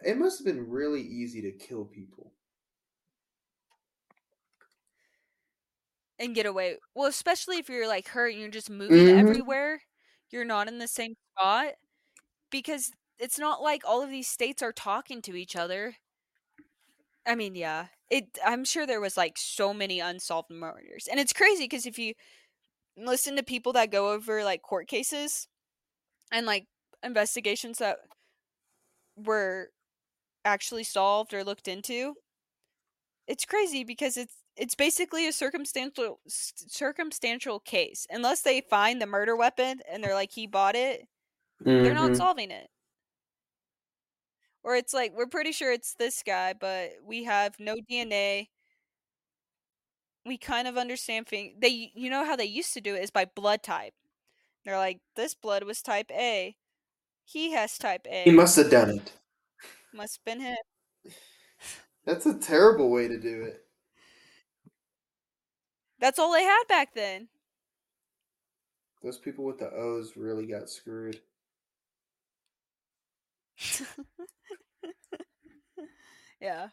It 0.03 0.17
must 0.17 0.39
have 0.39 0.45
been 0.45 0.67
really 0.67 1.01
easy 1.01 1.41
to 1.41 1.51
kill 1.51 1.85
people. 1.85 2.31
And 6.19 6.35
get 6.35 6.45
away. 6.45 6.77
Well, 6.95 7.07
especially 7.07 7.57
if 7.59 7.69
you're 7.69 7.87
like 7.87 8.09
hurt 8.09 8.31
and 8.33 8.41
you're 8.41 8.49
just 8.51 8.69
moving 8.69 9.07
Mhm. 9.07 9.07
everywhere, 9.09 9.81
you're 10.31 10.45
not 10.45 10.67
in 10.67 10.79
the 10.79 10.87
same 10.87 11.15
spot 11.35 11.75
because 12.51 12.91
it's 13.19 13.39
not 13.39 13.61
like 13.61 13.83
all 13.85 14.03
of 14.03 14.09
these 14.11 14.29
states 14.29 14.61
are 14.63 14.73
talking 14.73 15.21
to 15.23 15.35
each 15.35 15.55
other. 15.55 15.95
I 17.25 17.35
mean, 17.35 17.55
yeah. 17.55 17.87
It 18.09 18.37
I'm 18.45 18.63
sure 18.63 18.85
there 18.85 19.01
was 19.01 19.17
like 19.17 19.37
so 19.37 19.73
many 19.73 19.99
unsolved 19.99 20.49
murders. 20.49 21.07
And 21.09 21.19
it's 21.19 21.33
crazy 21.33 21.65
because 21.65 21.85
if 21.85 21.99
you 21.99 22.13
listen 22.97 23.35
to 23.37 23.43
people 23.43 23.73
that 23.73 23.91
go 23.91 24.11
over 24.13 24.43
like 24.43 24.61
court 24.63 24.87
cases 24.87 25.47
and 26.31 26.45
like 26.45 26.67
investigations 27.03 27.79
that 27.79 27.99
were 29.15 29.71
actually 30.45 30.83
solved 30.83 31.33
or 31.33 31.43
looked 31.43 31.67
into, 31.67 32.15
it's 33.27 33.45
crazy 33.45 33.83
because 33.83 34.17
it's 34.17 34.43
it's 34.57 34.75
basically 34.75 35.27
a 35.27 35.33
circumstantial 35.33 36.19
circumstantial 36.27 37.59
case. 37.59 38.07
Unless 38.09 38.41
they 38.43 38.61
find 38.61 39.01
the 39.01 39.05
murder 39.07 39.35
weapon 39.35 39.81
and 39.89 40.03
they're 40.03 40.13
like 40.13 40.31
he 40.33 40.47
bought 40.47 40.75
it, 40.75 41.07
they're 41.81 41.93
not 41.95 42.13
Mhm. 42.13 42.15
solving 42.15 42.51
it. 42.51 42.69
Or 44.63 44.75
it's 44.75 44.93
like 44.93 45.13
we're 45.13 45.27
pretty 45.27 45.51
sure 45.51 45.71
it's 45.71 45.93
this 45.95 46.23
guy, 46.23 46.53
but 46.53 46.91
we 47.03 47.23
have 47.23 47.59
no 47.59 47.75
DNA. 47.87 48.49
We 50.25 50.37
kind 50.37 50.67
of 50.67 50.77
understand 50.77 51.27
things. 51.27 51.55
They, 51.59 51.91
you 51.95 52.09
know 52.09 52.25
how 52.25 52.35
they 52.35 52.45
used 52.45 52.73
to 52.73 52.81
do 52.81 52.95
it 52.95 53.03
is 53.03 53.11
by 53.11 53.25
blood 53.25 53.63
type. 53.63 53.93
They're 54.65 54.77
like, 54.77 55.01
this 55.15 55.35
blood 55.35 55.63
was 55.63 55.81
type 55.81 56.11
A. 56.11 56.57
He 57.25 57.51
has 57.53 57.77
type 57.77 58.07
A. 58.07 58.25
He 58.25 58.31
must 58.31 58.55
have 58.57 58.69
done 58.69 58.91
it. 58.91 59.13
Must 59.91 60.17
have 60.17 60.23
been 60.25 60.39
him. 60.41 60.57
That's 62.05 62.25
a 62.25 62.37
terrible 62.39 62.89
way 62.89 63.07
to 63.07 63.19
do 63.19 63.43
it. 63.43 63.66
That's 65.99 66.19
all 66.19 66.33
they 66.33 66.43
had 66.43 66.63
back 66.67 66.93
then. 66.93 67.27
Those 69.03 69.17
people 69.17 69.45
with 69.45 69.59
the 69.59 69.71
O's 69.71 70.17
really 70.17 70.45
got 70.45 70.69
screwed. 70.69 71.21
yeah. 76.41 76.67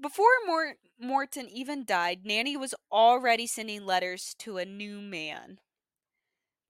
Before 0.00 0.26
Mort- 0.46 0.78
Morton 0.98 1.48
even 1.48 1.84
died, 1.84 2.20
Nannie 2.24 2.56
was 2.56 2.74
already 2.90 3.46
sending 3.46 3.84
letters 3.84 4.34
to 4.38 4.56
a 4.56 4.64
new 4.64 5.00
man. 5.00 5.58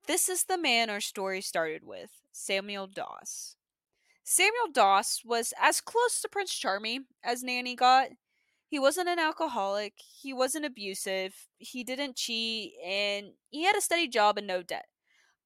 This 0.07 0.29
is 0.29 0.45
the 0.45 0.59
man 0.59 0.91
our 0.91 1.01
story 1.01 1.41
started 1.41 1.85
with 1.85 2.11
Samuel 2.33 2.89
Doss. 2.89 3.57
Samuel 4.25 4.69
Doss 4.73 5.23
was 5.25 5.53
as 5.61 5.81
close 5.81 6.21
to 6.21 6.29
Prince 6.29 6.55
Charming 6.55 7.05
as 7.23 7.43
Nannie 7.43 7.77
got. 7.77 8.09
He 8.71 8.79
wasn't 8.79 9.09
an 9.11 9.19
alcoholic, 9.19 9.95
he 10.01 10.33
wasn't 10.33 10.65
abusive, 10.65 11.49
he 11.59 11.85
didn't 11.85 12.17
cheat, 12.17 12.75
and 12.85 13.35
he 13.51 13.65
had 13.65 13.77
a 13.77 13.83
steady 13.83 14.09
job 14.09 14.39
and 14.39 14.47
no 14.47 14.63
debt. 14.63 14.87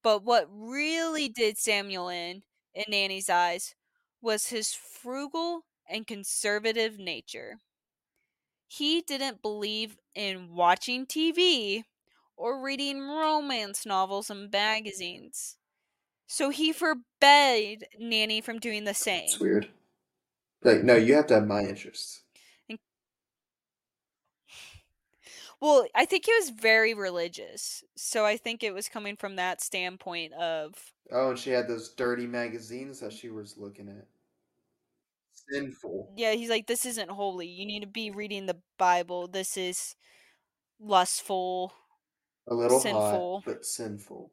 But 0.03 0.25
what 0.25 0.47
really 0.51 1.29
did 1.29 1.59
Samuel 1.59 2.09
in, 2.11 2.45
in 2.75 2.85
Nannie's 2.89 3.31
eyes, 3.31 3.75
was 4.21 4.49
his 4.49 4.75
frugal 4.75 5.67
and 5.89 6.07
conservative 6.07 6.99
nature. 6.99 7.61
He 8.69 9.01
didn't 9.01 9.41
believe 9.41 9.97
in 10.15 10.55
watching 10.55 11.07
TV 11.07 11.85
or 12.37 12.61
reading 12.61 13.01
romance 13.01 13.87
novels 13.87 14.29
and 14.29 14.51
magazines. 14.51 15.57
So 16.27 16.51
he 16.51 16.73
forbade 16.73 17.89
Nannie 17.99 18.43
from 18.43 18.59
doing 18.61 18.85
the 18.85 18.95
same. 18.95 19.27
It's 19.27 19.41
weird. 19.41 19.71
Like, 20.63 20.83
no, 20.85 20.97
you 20.97 21.15
have 21.15 21.29
to 21.29 21.35
have 21.35 21.47
my 21.47 21.63
interests. 21.63 22.24
Well, 25.65 25.87
I 25.95 26.05
think 26.05 26.27
he 26.27 26.35
was 26.35 26.51
very 26.51 26.93
religious. 26.93 27.83
So 27.97 28.27
I 28.27 28.37
think 28.37 28.63
it 28.63 28.75
was 28.75 28.87
coming 28.91 29.17
from 29.17 29.37
that 29.37 29.63
standpoint 29.63 30.35
of 30.35 30.93
Oh, 31.11 31.31
and 31.31 31.39
she 31.39 31.49
had 31.49 31.67
those 31.67 31.89
dirty 31.95 32.27
magazines 32.27 33.01
that 33.01 33.15
she 33.15 33.31
was 33.31 33.57
looking 33.57 33.89
at. 33.89 34.07
Sinful. 35.49 36.13
yeah, 36.17 36.33
he's 36.33 36.51
like 36.51 36.67
this 36.67 36.85
isn't 36.85 37.11
holy. 37.11 37.47
You 37.47 37.67
need 37.67 37.81
to 37.81 37.87
be 37.87 38.11
reading 38.11 38.47
the 38.47 38.61
Bible. 38.79 39.27
This 39.27 39.57
is 39.57 39.97
lustful. 40.81 41.73
A 42.47 42.55
little 42.55 42.81
Sinful. 42.81 43.43
hot, 43.45 43.55
but 43.55 43.65
sinful. 43.67 44.31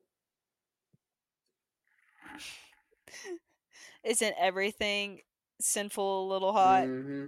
Isn't 4.03 4.35
everything 4.37 5.21
sinful 5.59 6.25
a 6.25 6.29
little 6.31 6.53
hot? 6.53 6.87
hmm 6.87 7.25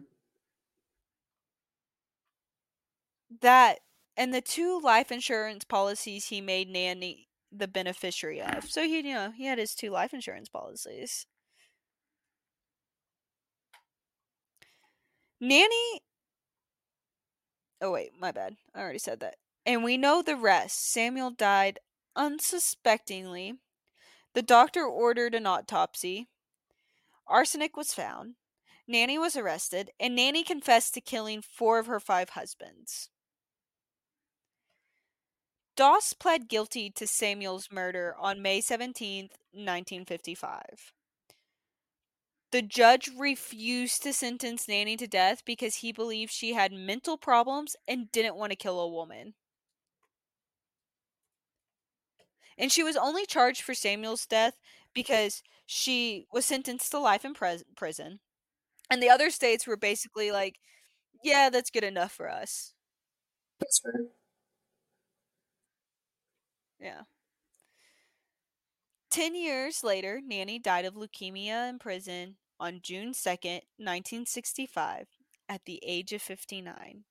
That 3.42 3.80
and 4.16 4.34
the 4.34 4.42
two 4.42 4.80
life 4.80 5.12
insurance 5.12 5.64
policies 5.64 6.28
he 6.28 6.42
made 6.42 6.70
Nannie 6.70 7.28
the 7.52 7.68
beneficiary 7.68 8.42
of. 8.42 8.66
So 8.66 8.84
he, 8.84 8.98
you 8.98 9.14
know, 9.14 9.32
he 9.32 9.46
had 9.46 9.58
his 9.58 9.76
two 9.76 9.90
life 9.90 10.14
insurance 10.14 10.50
policies. 10.50 11.26
Nannie. 15.40 16.02
Oh, 17.82 17.92
wait, 17.92 18.12
my 18.18 18.32
bad. 18.32 18.56
I 18.74 18.80
already 18.80 19.00
said 19.00 19.20
that. 19.20 19.36
And 19.66 19.84
we 19.84 19.98
know 19.98 20.22
the 20.22 20.38
rest. 20.38 20.92
Samuel 20.92 21.32
died 21.32 21.80
unsuspectingly. 22.16 23.56
The 24.34 24.42
doctor 24.42 24.86
ordered 24.86 25.36
an 25.36 25.46
autopsy. 25.46 26.30
Arsenic 27.28 27.76
was 27.78 27.94
found. 27.94 28.36
Nannie 28.88 29.18
was 29.18 29.36
arrested, 29.36 29.92
and 30.00 30.16
Nannie 30.16 30.44
confessed 30.44 30.94
to 30.94 31.02
killing 31.02 31.42
four 31.42 31.80
of 31.80 31.88
her 31.88 32.00
five 32.00 32.32
husbands. 32.32 33.10
Doss 35.76 36.14
pled 36.14 36.48
guilty 36.48 36.90
to 36.90 37.06
Samuel's 37.06 37.72
murder 37.72 38.16
on 38.18 38.42
May 38.42 38.60
17th, 38.60 40.06
1955. 40.06 40.92
The 42.52 42.62
judge 42.62 43.10
refused 43.10 44.02
to 44.04 44.14
sentence 44.14 44.66
Nannie 44.70 44.96
to 44.96 45.08
death 45.08 45.44
because 45.44 45.76
he 45.76 45.92
believed 45.92 46.32
she 46.32 46.54
had 46.54 46.72
mental 46.72 47.18
problems 47.18 47.76
and 47.86 48.10
didn't 48.14 48.38
want 48.38 48.52
to 48.54 48.56
kill 48.56 48.80
a 48.80 48.88
woman. 48.88 49.34
And 52.58 52.72
she 52.72 52.84
was 52.84 52.96
only 52.96 53.26
charged 53.26 53.62
for 53.62 53.74
Samuel's 53.74 54.26
death 54.26 54.56
because 54.94 55.44
she 55.66 56.28
was 56.32 56.46
sentenced 56.46 56.92
to 56.92 57.00
life 57.00 57.26
in 57.26 57.34
prison. 57.34 58.20
And 58.90 59.02
the 59.04 59.10
other 59.10 59.30
states 59.32 59.68
were 59.68 59.78
basically 59.78 60.32
like, 60.32 60.60
yeah, 61.24 61.50
that's 61.50 61.72
good 61.72 61.84
enough 61.84 62.12
for 62.14 62.30
us. 62.30 62.74
That's 63.60 63.80
fair. 63.80 64.08
Yeah. 66.84 67.02
Ten 69.10 69.36
years 69.36 69.84
later, 69.84 70.22
Nannie 70.26 70.60
died 70.60 70.86
of 70.86 70.96
leukemia 70.96 71.70
in 71.70 71.80
prison 71.80 72.36
on 72.60 72.80
June 72.82 73.14
2nd, 73.14 73.62
1965, 73.78 75.08
at 75.48 75.62
the 75.66 75.80
age 75.86 76.14
of 76.14 76.22
59. 76.22 77.04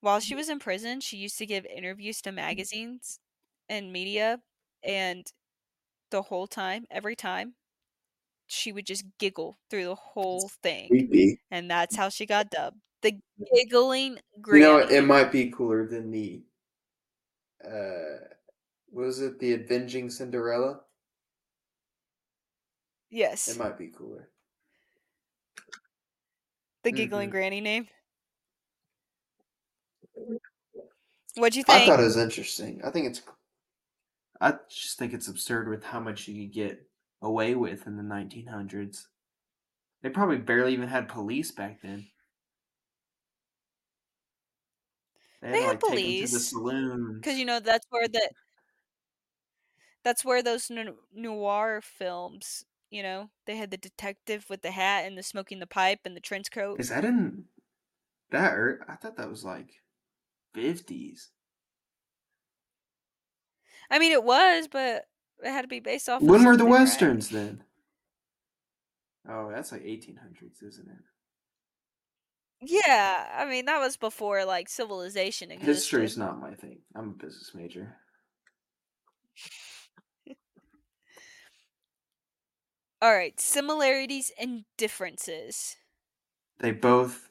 While 0.00 0.20
she 0.20 0.34
mm. 0.34 0.36
was 0.36 0.48
in 0.48 0.58
prison, 0.58 1.00
she 1.00 1.16
used 1.16 1.38
to 1.38 1.46
give 1.46 1.66
interviews 1.66 2.20
to 2.22 2.30
mm. 2.30 2.36
magazines 2.36 3.18
and 3.68 3.92
media, 3.92 4.40
and 4.82 5.26
the 6.10 6.22
whole 6.22 6.46
time, 6.46 6.86
every 6.90 7.16
time, 7.16 7.54
she 8.46 8.72
would 8.72 8.86
just 8.86 9.04
giggle 9.18 9.58
through 9.68 9.84
the 9.84 9.96
whole 9.96 10.48
thing. 10.62 10.88
Creepy. 10.88 11.40
And 11.50 11.68
that's 11.68 11.96
how 11.96 12.08
she 12.08 12.24
got 12.24 12.50
dubbed 12.50 12.78
the 13.06 13.18
giggling 13.54 14.18
granny. 14.40 14.64
You 14.64 14.70
know, 14.70 14.78
it 14.78 15.02
might 15.02 15.32
be 15.32 15.50
cooler 15.50 15.86
than 15.86 16.10
the. 16.10 16.42
Uh, 17.64 18.18
was 18.90 19.20
it 19.20 19.38
the 19.38 19.52
Avenging 19.54 20.10
Cinderella? 20.10 20.80
yes, 23.10 23.48
It 23.48 23.58
might 23.58 23.78
be 23.78 23.88
cooler. 23.88 24.30
the 26.84 26.92
giggling 26.92 27.28
Mhm. 27.28 27.32
granny 27.32 27.60
name. 27.60 27.88
What'd 31.36 31.56
you 31.56 31.64
think? 31.64 31.82
I 31.82 31.86
thought 31.86 32.00
it 32.00 32.04
was 32.04 32.16
interesting. 32.16 32.82
I 32.84 32.90
think 32.90 33.06
it's. 33.06 33.22
I 34.40 34.58
just 34.68 34.98
think 34.98 35.12
it's 35.14 35.28
absurd 35.28 35.68
with 35.68 35.84
how 35.84 36.00
much 36.00 36.28
you 36.28 36.44
could 36.46 36.54
get 36.54 36.90
away 37.22 37.54
with 37.54 37.86
in 37.86 37.96
the 37.96 38.02
1900s. 38.02 39.08
They 40.02 40.10
probably 40.10 40.38
barely 40.38 40.72
even 40.74 40.88
had 40.88 41.08
police 41.08 41.50
back 41.50 41.82
then. 41.82 42.08
They 45.40 45.48
had 45.48 45.54
They 45.54 45.62
had 45.62 45.66
like 45.66 45.80
to 45.80 45.86
the 45.86 45.90
police, 45.92 46.30
saloons. 46.40 47.18
because 47.20 47.38
you 47.38 47.44
know 47.44 47.60
that's 47.60 47.86
where 47.90 48.08
the 48.08 48.30
that's 50.02 50.24
where 50.24 50.42
those 50.42 50.70
no- 50.70 50.96
noir 51.12 51.80
films. 51.82 52.64
You 52.90 53.02
know, 53.02 53.30
they 53.46 53.56
had 53.56 53.70
the 53.70 53.76
detective 53.76 54.48
with 54.48 54.62
the 54.62 54.70
hat 54.70 55.04
and 55.04 55.18
the 55.18 55.22
smoking 55.22 55.58
the 55.58 55.66
pipe 55.66 56.00
and 56.04 56.16
the 56.16 56.20
trench 56.20 56.50
coat. 56.50 56.80
Is 56.80 56.88
that 56.90 57.04
in 57.04 57.48
that? 58.30 58.54
Er, 58.54 58.84
I 58.88 58.96
thought 58.96 59.16
that 59.16 59.30
was 59.30 59.44
like 59.44 59.82
50s. 60.54 61.32
I 63.90 63.98
mean, 63.98 64.12
it 64.12 64.22
was, 64.24 64.68
but 64.68 65.08
it 65.42 65.50
had 65.50 65.62
to 65.62 65.68
be 65.68 65.80
based 65.80 66.08
off. 66.08 66.28
of 66.28 66.28
When 66.28 66.44
were 66.44 66.56
the 66.56 66.64
something, 66.64 66.70
right? 66.70 66.78
westerns 66.80 67.28
then? 67.30 67.64
Oh, 69.28 69.50
that's 69.50 69.72
like 69.72 69.82
1800s, 69.82 70.62
isn't 70.62 70.88
it? 70.88 71.04
Yeah, 72.68 73.28
I 73.32 73.46
mean 73.46 73.66
that 73.66 73.78
was 73.78 73.96
before 73.96 74.44
like 74.44 74.68
civilization 74.68 75.52
existed. 75.52 75.72
History's 75.74 76.18
not 76.18 76.40
my 76.40 76.54
thing. 76.54 76.80
I'm 76.96 77.10
a 77.10 77.12
business 77.12 77.52
major. 77.54 77.96
All 83.00 83.14
right, 83.14 83.38
similarities 83.38 84.32
and 84.40 84.64
differences. 84.76 85.76
They 86.58 86.72
both 86.72 87.28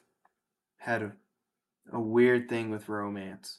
had 0.78 1.02
a, 1.02 1.12
a 1.92 2.00
weird 2.00 2.48
thing 2.48 2.70
with 2.70 2.88
romance. 2.88 3.58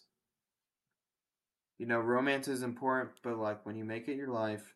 You 1.78 1.86
know, 1.86 2.00
romance 2.00 2.48
is 2.48 2.64
important, 2.64 3.12
but 3.22 3.38
like 3.38 3.66
when 3.66 3.76
you 3.76 3.86
make 3.86 4.08
it 4.08 4.16
your 4.16 4.30
life, 4.30 4.74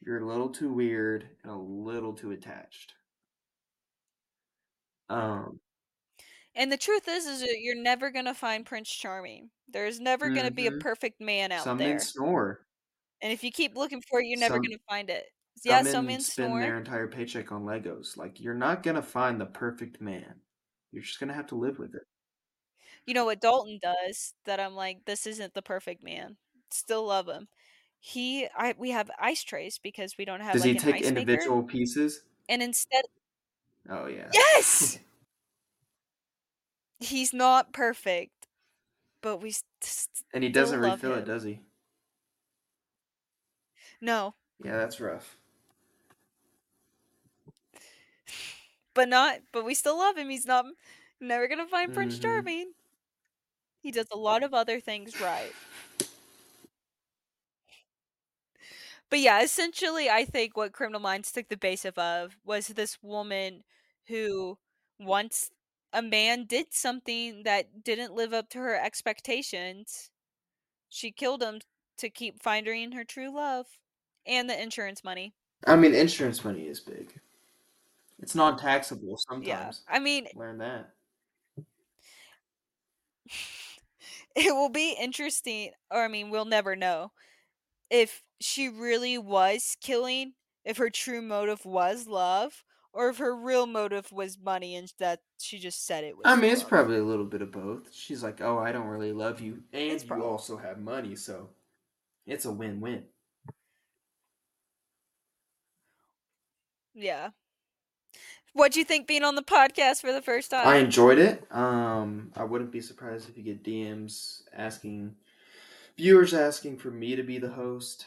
you're 0.00 0.22
a 0.22 0.26
little 0.26 0.48
too 0.48 0.72
weird 0.72 1.28
and 1.42 1.52
a 1.52 1.56
little 1.56 2.14
too 2.14 2.30
attached. 2.30 2.94
Um, 5.10 5.60
And 6.56 6.70
the 6.70 6.76
truth 6.76 7.08
is, 7.08 7.26
is 7.26 7.40
that 7.40 7.60
you're 7.60 7.74
never 7.74 8.10
gonna 8.10 8.34
find 8.34 8.64
Prince 8.64 8.88
Charming. 8.90 9.50
There's 9.68 9.98
never 10.00 10.30
gonna 10.30 10.50
be 10.50 10.66
a 10.68 10.70
Mhm. 10.70 10.80
perfect 10.80 11.20
man 11.20 11.50
out 11.52 11.56
there. 11.58 11.64
some 11.64 11.78
there. 11.78 11.88
men 11.90 12.00
snore. 12.00 12.66
And 13.22 13.32
if 13.32 13.42
you 13.42 13.50
keep 13.50 13.74
looking 13.76 14.02
for 14.02 14.20
it, 14.20 14.26
you're 14.26 14.38
never 14.38 14.54
Some- 14.56 14.62
gonna 14.62 14.78
find 14.88 15.10
it. 15.10 15.26
Yeah, 15.64 15.78
some 15.82 15.86
some 15.92 16.06
men 16.06 16.14
men 16.14 16.20
spend 16.20 16.48
snore. 16.50 16.60
their 16.60 16.76
entire 16.78 17.08
paycheck 17.08 17.50
on 17.52 17.64
Legos. 17.64 18.16
Like 18.16 18.40
you're 18.40 18.54
not 18.54 18.82
gonna 18.82 19.02
find 19.02 19.40
the 19.40 19.46
perfect 19.46 20.00
man. 20.00 20.40
You're 20.92 21.02
just 21.02 21.18
gonna 21.18 21.32
have 21.34 21.46
to 21.48 21.54
live 21.56 21.78
with 21.78 21.94
it. 21.94 22.02
You 23.06 23.14
know 23.14 23.24
what 23.24 23.40
Dalton 23.40 23.78
does 23.82 24.34
that 24.44 24.60
I'm 24.60 24.74
like, 24.74 25.04
this 25.04 25.26
isn't 25.26 25.54
the 25.54 25.62
perfect 25.62 26.02
man. 26.02 26.36
Still 26.70 27.04
love 27.06 27.28
him. 27.28 27.48
He, 28.00 28.46
I, 28.56 28.74
we 28.78 28.90
have 28.90 29.10
ice 29.18 29.42
trays 29.42 29.78
because 29.78 30.16
we 30.18 30.24
don't 30.24 30.40
have 30.40 30.52
Does 30.52 30.62
like 30.62 30.70
he 30.72 30.76
an 30.76 30.82
take 30.82 30.94
ice 30.96 31.00
maker. 31.04 31.18
individual 31.20 31.62
pieces? 31.62 32.22
And 32.48 32.62
instead, 32.62 33.04
Oh 33.88 34.06
yeah. 34.06 34.28
yes, 34.32 34.98
he's 37.00 37.32
not 37.32 37.72
perfect, 37.72 38.46
but 39.22 39.38
we 39.38 39.52
st- 39.52 39.64
st- 39.82 40.24
and 40.34 40.42
he 40.44 40.50
doesn't 40.50 40.80
refill 40.80 41.14
him. 41.14 41.22
it, 41.22 41.24
does 41.24 41.42
he? 41.44 41.60
no, 44.00 44.34
Yeah, 44.62 44.76
that's 44.78 45.00
rough. 45.00 45.38
but 48.94 49.08
not, 49.08 49.40
but 49.52 49.64
we 49.64 49.74
still 49.74 49.98
love 49.98 50.16
him. 50.16 50.30
He's 50.30 50.46
not 50.46 50.66
never 51.20 51.48
gonna 51.48 51.66
find 51.66 51.92
Prince 51.92 52.18
Mhm. 52.18 52.18
Charming. 52.18 52.72
He 53.78 53.92
does 53.92 54.08
a 54.10 54.16
lot 54.16 54.42
of 54.42 54.52
other 54.52 54.80
things 54.80 55.20
right. 55.20 55.56
But 59.10 59.20
yeah, 59.20 59.42
essentially, 59.42 60.10
I 60.10 60.24
think 60.24 60.56
what 60.56 60.72
Criminal 60.72 61.00
Minds 61.00 61.32
took 61.32 61.48
the 61.48 61.56
base 61.56 61.84
of 61.84 62.36
was 62.44 62.68
this 62.68 63.02
woman 63.02 63.64
who 64.06 64.58
once 64.98 65.50
a 65.94 66.02
man 66.02 66.44
did 66.44 66.74
something 66.74 67.44
that 67.44 67.84
didn't 67.84 68.14
live 68.14 68.34
up 68.34 68.50
to 68.50 68.58
her 68.58 68.78
expectations, 68.78 70.10
she 70.88 71.12
killed 71.12 71.42
him 71.42 71.60
to 71.98 72.10
keep 72.10 72.42
finding 72.42 72.92
her 72.92 73.04
true 73.04 73.34
love 73.34 73.66
and 74.26 74.50
the 74.50 74.60
insurance 74.60 75.04
money. 75.04 75.32
I 75.66 75.76
mean, 75.76 75.94
insurance 75.94 76.44
money 76.44 76.62
is 76.62 76.80
big. 76.80 77.14
It's 78.20 78.34
non-taxable 78.34 79.16
sometimes. 79.28 79.46
Yeah, 79.46 79.70
sometimes. 79.70 79.82
I 79.88 79.98
mean, 80.00 80.26
Learn 80.34 80.58
that. 80.58 80.90
it 84.36 84.52
will 84.52 84.68
be 84.68 84.96
interesting, 85.00 85.70
or 85.90 86.04
I 86.04 86.08
mean, 86.08 86.30
we'll 86.30 86.44
never 86.44 86.74
know 86.74 87.12
if 87.88 88.22
she 88.40 88.68
really 88.68 89.18
was 89.18 89.76
killing, 89.80 90.34
if 90.64 90.76
her 90.78 90.90
true 90.90 91.22
motive 91.22 91.64
was 91.64 92.08
love, 92.08 92.64
or 92.94 93.08
if 93.08 93.18
her 93.18 93.34
real 93.36 93.66
motive 93.66 94.10
was 94.12 94.38
money 94.38 94.76
and 94.76 94.90
that 94.98 95.20
she 95.38 95.58
just 95.58 95.84
said 95.84 96.04
it 96.04 96.16
was. 96.16 96.22
I 96.24 96.36
mean, 96.36 96.52
it's 96.52 96.62
love. 96.62 96.70
probably 96.70 96.96
a 96.98 97.04
little 97.04 97.24
bit 97.24 97.42
of 97.42 97.52
both. 97.52 97.92
She's 97.92 98.22
like, 98.22 98.40
"Oh, 98.40 98.58
I 98.58 98.72
don't 98.72 98.86
really 98.86 99.12
love 99.12 99.40
you, 99.40 99.62
and 99.72 99.92
It's 99.92 100.04
you 100.04 100.22
also 100.22 100.56
have 100.56 100.78
money, 100.78 101.16
so 101.16 101.50
it's 102.26 102.44
a 102.44 102.52
win-win." 102.52 103.04
Yeah. 106.94 107.30
What'd 108.52 108.76
you 108.76 108.84
think 108.84 109.08
being 109.08 109.24
on 109.24 109.34
the 109.34 109.42
podcast 109.42 110.00
for 110.00 110.12
the 110.12 110.22
first 110.22 110.52
time? 110.52 110.66
I 110.66 110.76
enjoyed 110.76 111.18
it. 111.18 111.44
Um, 111.50 112.30
I 112.36 112.44
wouldn't 112.44 112.70
be 112.70 112.80
surprised 112.80 113.28
if 113.28 113.36
you 113.36 113.42
get 113.42 113.64
DMs 113.64 114.42
asking 114.56 115.16
viewers 115.96 116.32
asking 116.32 116.78
for 116.78 116.92
me 116.92 117.16
to 117.16 117.24
be 117.24 117.38
the 117.38 117.50
host, 117.50 118.06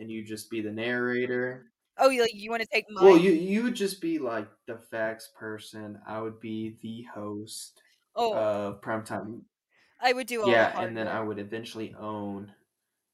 and 0.00 0.10
you 0.10 0.24
just 0.24 0.50
be 0.50 0.62
the 0.62 0.72
narrator. 0.72 1.66
Oh, 1.98 2.10
you 2.10 2.22
like 2.22 2.34
you 2.34 2.50
want 2.50 2.62
to 2.62 2.68
take 2.68 2.86
mine? 2.90 3.04
Well, 3.04 3.16
you 3.18 3.32
you 3.32 3.62
would 3.62 3.74
just 3.74 4.00
be 4.00 4.18
like 4.18 4.48
the 4.66 4.78
facts 4.78 5.30
person. 5.34 5.98
I 6.06 6.20
would 6.20 6.40
be 6.40 6.76
the 6.82 7.02
host 7.14 7.80
oh, 8.16 8.36
of 8.36 8.80
primetime. 8.80 9.42
I 10.00 10.12
would 10.12 10.26
do 10.26 10.40
all 10.40 10.46
the 10.46 10.52
Yeah, 10.52 10.70
hard 10.72 10.88
and 10.88 10.96
then 10.96 11.06
work. 11.06 11.14
I 11.14 11.20
would 11.20 11.38
eventually 11.38 11.94
own 11.98 12.52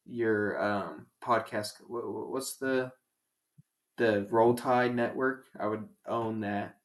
your 0.07 0.61
um 0.63 1.07
podcast. 1.23 1.75
wha- 1.89 2.01
wha- 2.01 2.31
What's 2.31 2.57
the 2.57 2.93
the 3.97 4.27
Roll 4.31 4.55
Tide 4.55 4.95
network? 4.95 5.47
I 5.59 5.67
would 5.67 5.89
own 6.07 6.41
that 6.41 6.77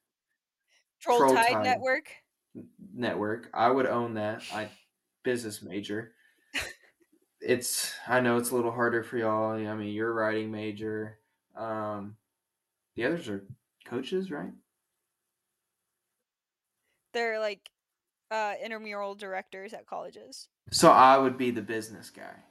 Troll, 1.00 1.18
Troll 1.18 1.34
Tide 1.34 1.48
Tide. 1.52 1.64
Network. 1.64 2.12
network. 2.94 3.50
I 3.54 3.70
would 3.70 3.86
own 3.86 4.14
that. 4.14 4.42
I 4.52 4.68
business 5.22 5.62
major. 5.62 6.14
It's 7.40 7.94
I 8.08 8.20
know 8.20 8.38
it's 8.38 8.50
a 8.50 8.56
little 8.56 8.72
harder 8.72 9.04
for 9.04 9.18
y'all. 9.18 9.52
I 9.52 9.74
mean, 9.74 9.92
you're 9.92 10.10
a 10.10 10.14
writing 10.14 10.50
major. 10.50 11.18
Um, 11.56 12.16
the 12.94 13.04
others 13.04 13.28
are 13.28 13.44
coaches, 13.86 14.30
right? 14.30 14.52
They're 17.12 17.40
like 17.40 17.70
uh, 18.30 18.54
intramural 18.62 19.14
directors 19.14 19.72
at 19.72 19.86
colleges. 19.86 20.48
So 20.70 20.90
I 20.90 21.16
would 21.16 21.38
be 21.38 21.50
the 21.50 21.62
business 21.62 22.10
guy. 22.10 22.42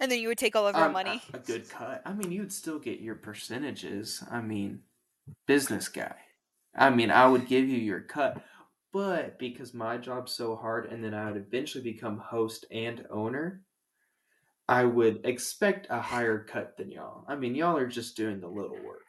And 0.00 0.10
then 0.10 0.18
you 0.18 0.28
would 0.28 0.38
take 0.38 0.56
all 0.56 0.66
of 0.66 0.74
our 0.74 0.86
Um, 0.86 0.92
money. 0.92 1.22
A, 1.32 1.36
a 1.36 1.40
good 1.40 1.68
cut. 1.68 2.02
I 2.04 2.12
mean, 2.12 2.32
you'd 2.32 2.52
still 2.52 2.78
get 2.78 3.00
your 3.00 3.14
percentages. 3.14 4.22
I 4.30 4.40
mean, 4.40 4.80
business 5.46 5.88
guy. 5.88 6.16
I 6.74 6.90
mean, 6.90 7.10
I 7.10 7.26
would 7.26 7.46
give 7.46 7.68
you 7.68 7.78
your 7.78 8.00
cut, 8.00 8.42
but 8.92 9.38
because 9.38 9.74
my 9.74 9.96
job's 9.98 10.32
so 10.32 10.56
hard, 10.56 10.86
and 10.86 11.04
then 11.04 11.14
I 11.14 11.30
would 11.30 11.36
eventually 11.36 11.84
become 11.84 12.18
host 12.18 12.64
and 12.70 13.06
owner, 13.10 13.62
I 14.70 14.84
would 14.84 15.22
expect 15.26 15.88
a 15.90 16.00
higher 16.00 16.38
cut 16.38 16.76
than 16.76 16.92
y'all. 16.92 17.24
I 17.26 17.34
mean, 17.34 17.56
y'all 17.56 17.76
are 17.76 17.88
just 17.88 18.16
doing 18.16 18.40
the 18.40 18.46
little 18.46 18.78
work. 18.86 19.02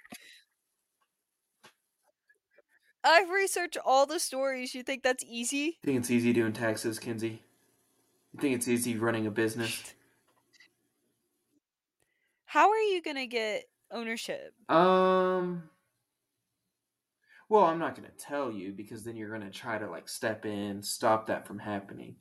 I've 3.04 3.30
researched 3.30 3.78
all 3.86 4.08
the 4.08 4.20
stories. 4.20 4.74
You 4.74 4.82
think 4.82 5.04
that's 5.04 5.24
easy? 5.24 5.78
You 5.84 5.86
think 5.86 6.00
it's 6.00 6.10
easy 6.10 6.34
doing 6.34 6.54
taxes, 6.54 7.00
Kenzi? 7.00 7.42
You 8.34 8.40
think 8.40 8.56
it's 8.56 8.68
easy 8.68 8.98
running 8.98 9.28
a 9.28 9.32
business? 9.32 9.94
How 12.46 12.72
are 12.72 12.82
you 12.82 13.00
gonna 13.04 13.28
get 13.28 13.66
ownership? 13.92 14.56
Um. 14.68 15.70
Well, 17.50 17.66
I'm 17.66 17.80
not 17.80 17.96
going 17.96 18.08
to 18.10 18.26
tell 18.26 18.50
you 18.50 18.72
because 18.72 19.04
then 19.04 19.18
you're 19.18 19.38
going 19.38 19.42
to 19.42 19.50
try 19.52 19.78
to 19.78 19.90
like 19.90 20.08
step 20.08 20.46
in, 20.46 20.82
stop 20.82 21.28
that 21.28 21.46
from 21.46 21.60
happening. 21.60 22.16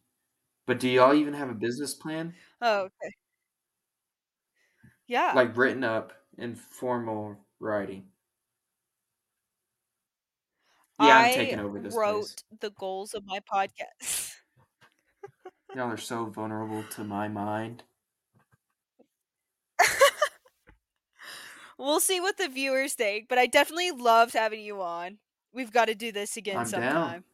But 0.67 0.81
do 0.81 0.89
y'all 0.89 1.15
even 1.15 1.35
have 1.35 1.51
a 1.51 1.55
business 1.55 1.95
plan? 1.95 2.35
Oh, 2.61 2.81
okay. 2.81 3.15
Yeah. 5.11 5.33
Like 5.35 5.57
written 5.57 5.83
up 5.83 6.13
in 6.39 6.55
formal 6.55 7.37
writing. 7.59 8.05
Yeah, 11.01 11.17
I'm 11.17 11.25
I 11.25 11.33
taking 11.35 11.59
over 11.59 11.81
this 11.81 11.97
wrote 11.97 12.21
place. 12.21 12.37
the 12.61 12.71
goals 12.71 13.15
of 13.15 13.27
my 13.27 13.41
podcast. 13.41 14.35
Y'all 15.75 15.91
are 15.91 15.97
so 15.97 16.27
vulnerable 16.27 16.85
to 16.91 17.03
my 17.03 17.27
mind. 17.27 17.83
we'll 21.77 21.99
see 21.99 22.21
what 22.21 22.37
the 22.37 22.49
viewers 22.49 22.95
think, 22.95 23.27
but 23.29 23.37
I 23.37 23.49
definitely 23.49 23.91
loved 23.91 24.35
having 24.35 24.61
you 24.61 24.81
on. 24.81 25.19
We've 25.53 25.73
got 25.73 25.87
to 25.87 25.97
do 25.97 26.13
this 26.13 26.37
again 26.37 26.59
I'm 26.59 26.67
sometime. 26.67 26.93
down. 26.95 27.25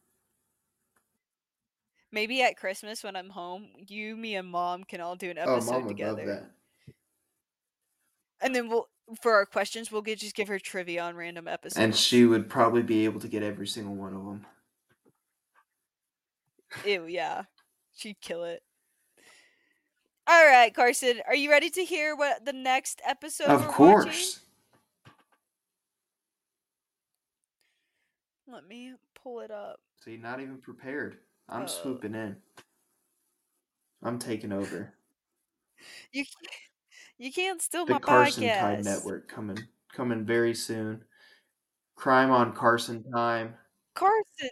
Maybe 2.11 2.41
at 2.41 2.57
Christmas 2.57 3.03
when 3.03 3.15
I'm 3.15 3.29
home, 3.29 3.67
you, 3.87 4.15
me, 4.15 4.35
and 4.35 4.47
mom 4.47 4.83
can 4.83 4.99
all 4.99 5.15
do 5.15 5.29
an 5.29 5.37
Oh, 5.37 5.57
episode 5.57 5.83
would 5.83 5.89
together. 5.89 6.49
And 8.41 8.53
then 8.55 8.69
we'll 8.69 8.87
for 9.21 9.33
our 9.33 9.45
questions, 9.45 9.91
we'll 9.91 10.01
get 10.01 10.19
just 10.19 10.35
give 10.35 10.47
her 10.49 10.59
trivia 10.59 11.01
on 11.01 11.15
random 11.15 11.47
episodes. 11.47 11.77
And 11.81 11.95
she 11.95 12.25
would 12.25 12.49
probably 12.49 12.81
be 12.83 13.05
able 13.05 13.19
to 13.21 13.27
get 13.27 13.41
every 13.43 13.67
single 13.67 13.95
one 13.95 14.13
of 14.13 14.25
them. 14.25 14.45
Ew, 16.85 17.05
yeah. 17.07 17.43
She'd 17.95 18.19
kill 18.21 18.43
it. 18.43 18.61
All 20.27 20.45
right, 20.45 20.73
Carson, 20.75 21.21
are 21.25 21.35
you 21.35 21.49
ready 21.49 21.69
to 21.69 21.85
hear 21.85 22.13
what 22.15 22.43
the 22.43 22.51
next 22.51 23.01
episode 23.07 23.47
of 23.47 23.65
course. 23.67 24.05
watching? 24.05 25.13
Let 28.53 28.67
me 28.67 28.93
pull 29.21 29.39
it 29.39 29.51
up. 29.51 29.79
See, 30.03 30.17
not 30.17 30.41
even 30.41 30.57
prepared. 30.57 31.17
I'm 31.49 31.63
Oh. 31.63 31.67
swooping 31.67 32.13
in. 32.13 32.41
I'm 34.03 34.19
taking 34.19 34.51
over. 34.51 34.93
You 36.11 36.25
you 37.17 37.31
can't 37.31 37.61
steal 37.61 37.85
the 37.85 37.93
my 37.93 37.99
Carson 37.99 38.43
podcast. 38.43 38.59
Tide 38.59 38.85
Network 38.85 39.27
coming 39.27 39.59
coming 39.93 40.25
very 40.25 40.53
soon. 40.53 41.03
Crime 41.95 42.31
on 42.31 42.53
Carson 42.53 43.03
time. 43.11 43.55
Carson. 43.95 44.49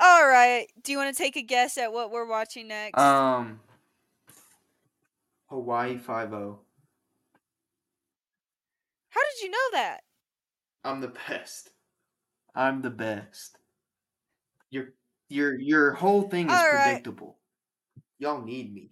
All 0.00 0.26
right. 0.26 0.66
Do 0.82 0.92
you 0.92 0.98
want 0.98 1.14
to 1.14 1.22
take 1.22 1.36
a 1.36 1.42
guess 1.42 1.76
at 1.76 1.92
what 1.92 2.10
we're 2.10 2.28
watching 2.28 2.68
next? 2.68 2.98
Um 2.98 3.60
Hawaii 5.48 5.98
Five 5.98 6.32
O. 6.32 6.60
How 9.10 9.20
did 9.20 9.42
you 9.42 9.50
know 9.50 9.58
that? 9.72 10.00
I'm 10.84 11.00
the 11.00 11.12
best. 11.28 11.70
I'm 12.54 12.80
the 12.80 12.90
best. 12.90 13.58
Your 14.70 14.94
your 15.28 15.58
your 15.60 15.92
whole 15.92 16.22
thing 16.22 16.46
is 16.46 16.52
right. 16.52 16.84
predictable. 16.84 17.38
Y'all 18.22 18.40
need 18.40 18.72
me. 18.72 18.88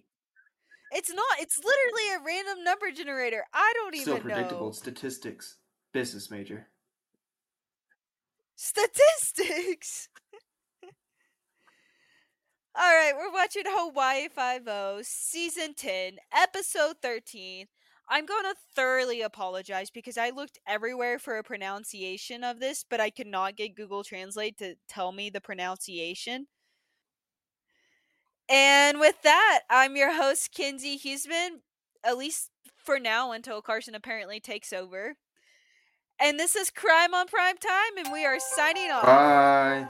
It's 0.91 1.15
not. 1.15 1.39
It's 1.39 1.57
literally 1.57 2.15
a 2.17 2.27
random 2.27 2.65
number 2.65 2.91
generator. 2.91 3.45
I 3.55 3.73
don't 3.77 3.95
even 3.95 4.21
predictable. 4.23 4.67
know. 4.67 4.73
Statistics. 4.73 5.59
Business 5.93 6.33
major. 6.33 6.67
Statistics. 8.57 10.09
All 12.75 12.83
right, 12.83 13.13
we're 13.17 13.33
watching 13.33 13.63
Hawaii 13.67 14.27
Five 14.29 14.63
O, 14.67 14.99
season 15.05 15.75
ten, 15.77 16.17
episode 16.37 16.97
thirteen. 17.01 17.67
I'm 18.09 18.27
going 18.27 18.43
to 18.43 18.57
thoroughly 18.75 19.23
apologize 19.23 19.91
because 19.91 20.19
I 20.19 20.31
looked 20.31 20.59
everywhere 20.67 21.21
for 21.21 21.39
a 21.39 21.45
pronunciation 21.45 22.43
of 22.43 22.59
this, 22.59 22.85
but 22.91 22.99
I 22.99 23.11
could 23.11 23.29
not 23.29 23.55
get 23.55 23.77
Google 23.77 24.03
Translate 24.03 24.59
to 24.59 24.75
tell 24.89 25.13
me 25.13 25.31
the 25.31 25.41
pronunciation. 25.41 26.49
And 28.51 28.99
with 28.99 29.23
that, 29.23 29.61
I'm 29.71 29.97
your 29.97 30.13
host, 30.13 30.53
Kenzi 30.53 31.01
Huseman, 31.01 31.61
at 32.05 32.19
least 32.19 32.51
for 32.77 32.99
now 32.99 33.31
until 33.33 33.63
Carson 33.63 33.95
apparently 33.95 34.41
takes 34.41 34.73
over. 34.73 35.17
And 36.21 36.39
this 36.39 36.57
is 36.57 36.71
Crime 36.71 37.15
on 37.15 37.29
Prime 37.29 37.57
Time, 37.57 38.05
and 38.05 38.13
we 38.13 38.27
are 38.27 38.39
signing 38.41 38.91
off. 38.91 39.05
Bye. 39.05 39.89